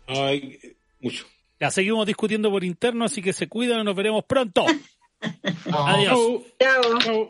Ay, 0.06 0.58
mucho. 1.00 1.26
Ya 1.62 1.70
seguimos 1.70 2.04
discutiendo 2.08 2.50
por 2.50 2.64
interno, 2.64 3.04
así 3.04 3.22
que 3.22 3.32
se 3.32 3.48
cuidan 3.48 3.82
y 3.82 3.84
nos 3.84 3.94
veremos 3.94 4.24
pronto. 4.24 4.66
Adiós. 5.72 6.42
Chao. 6.58 7.28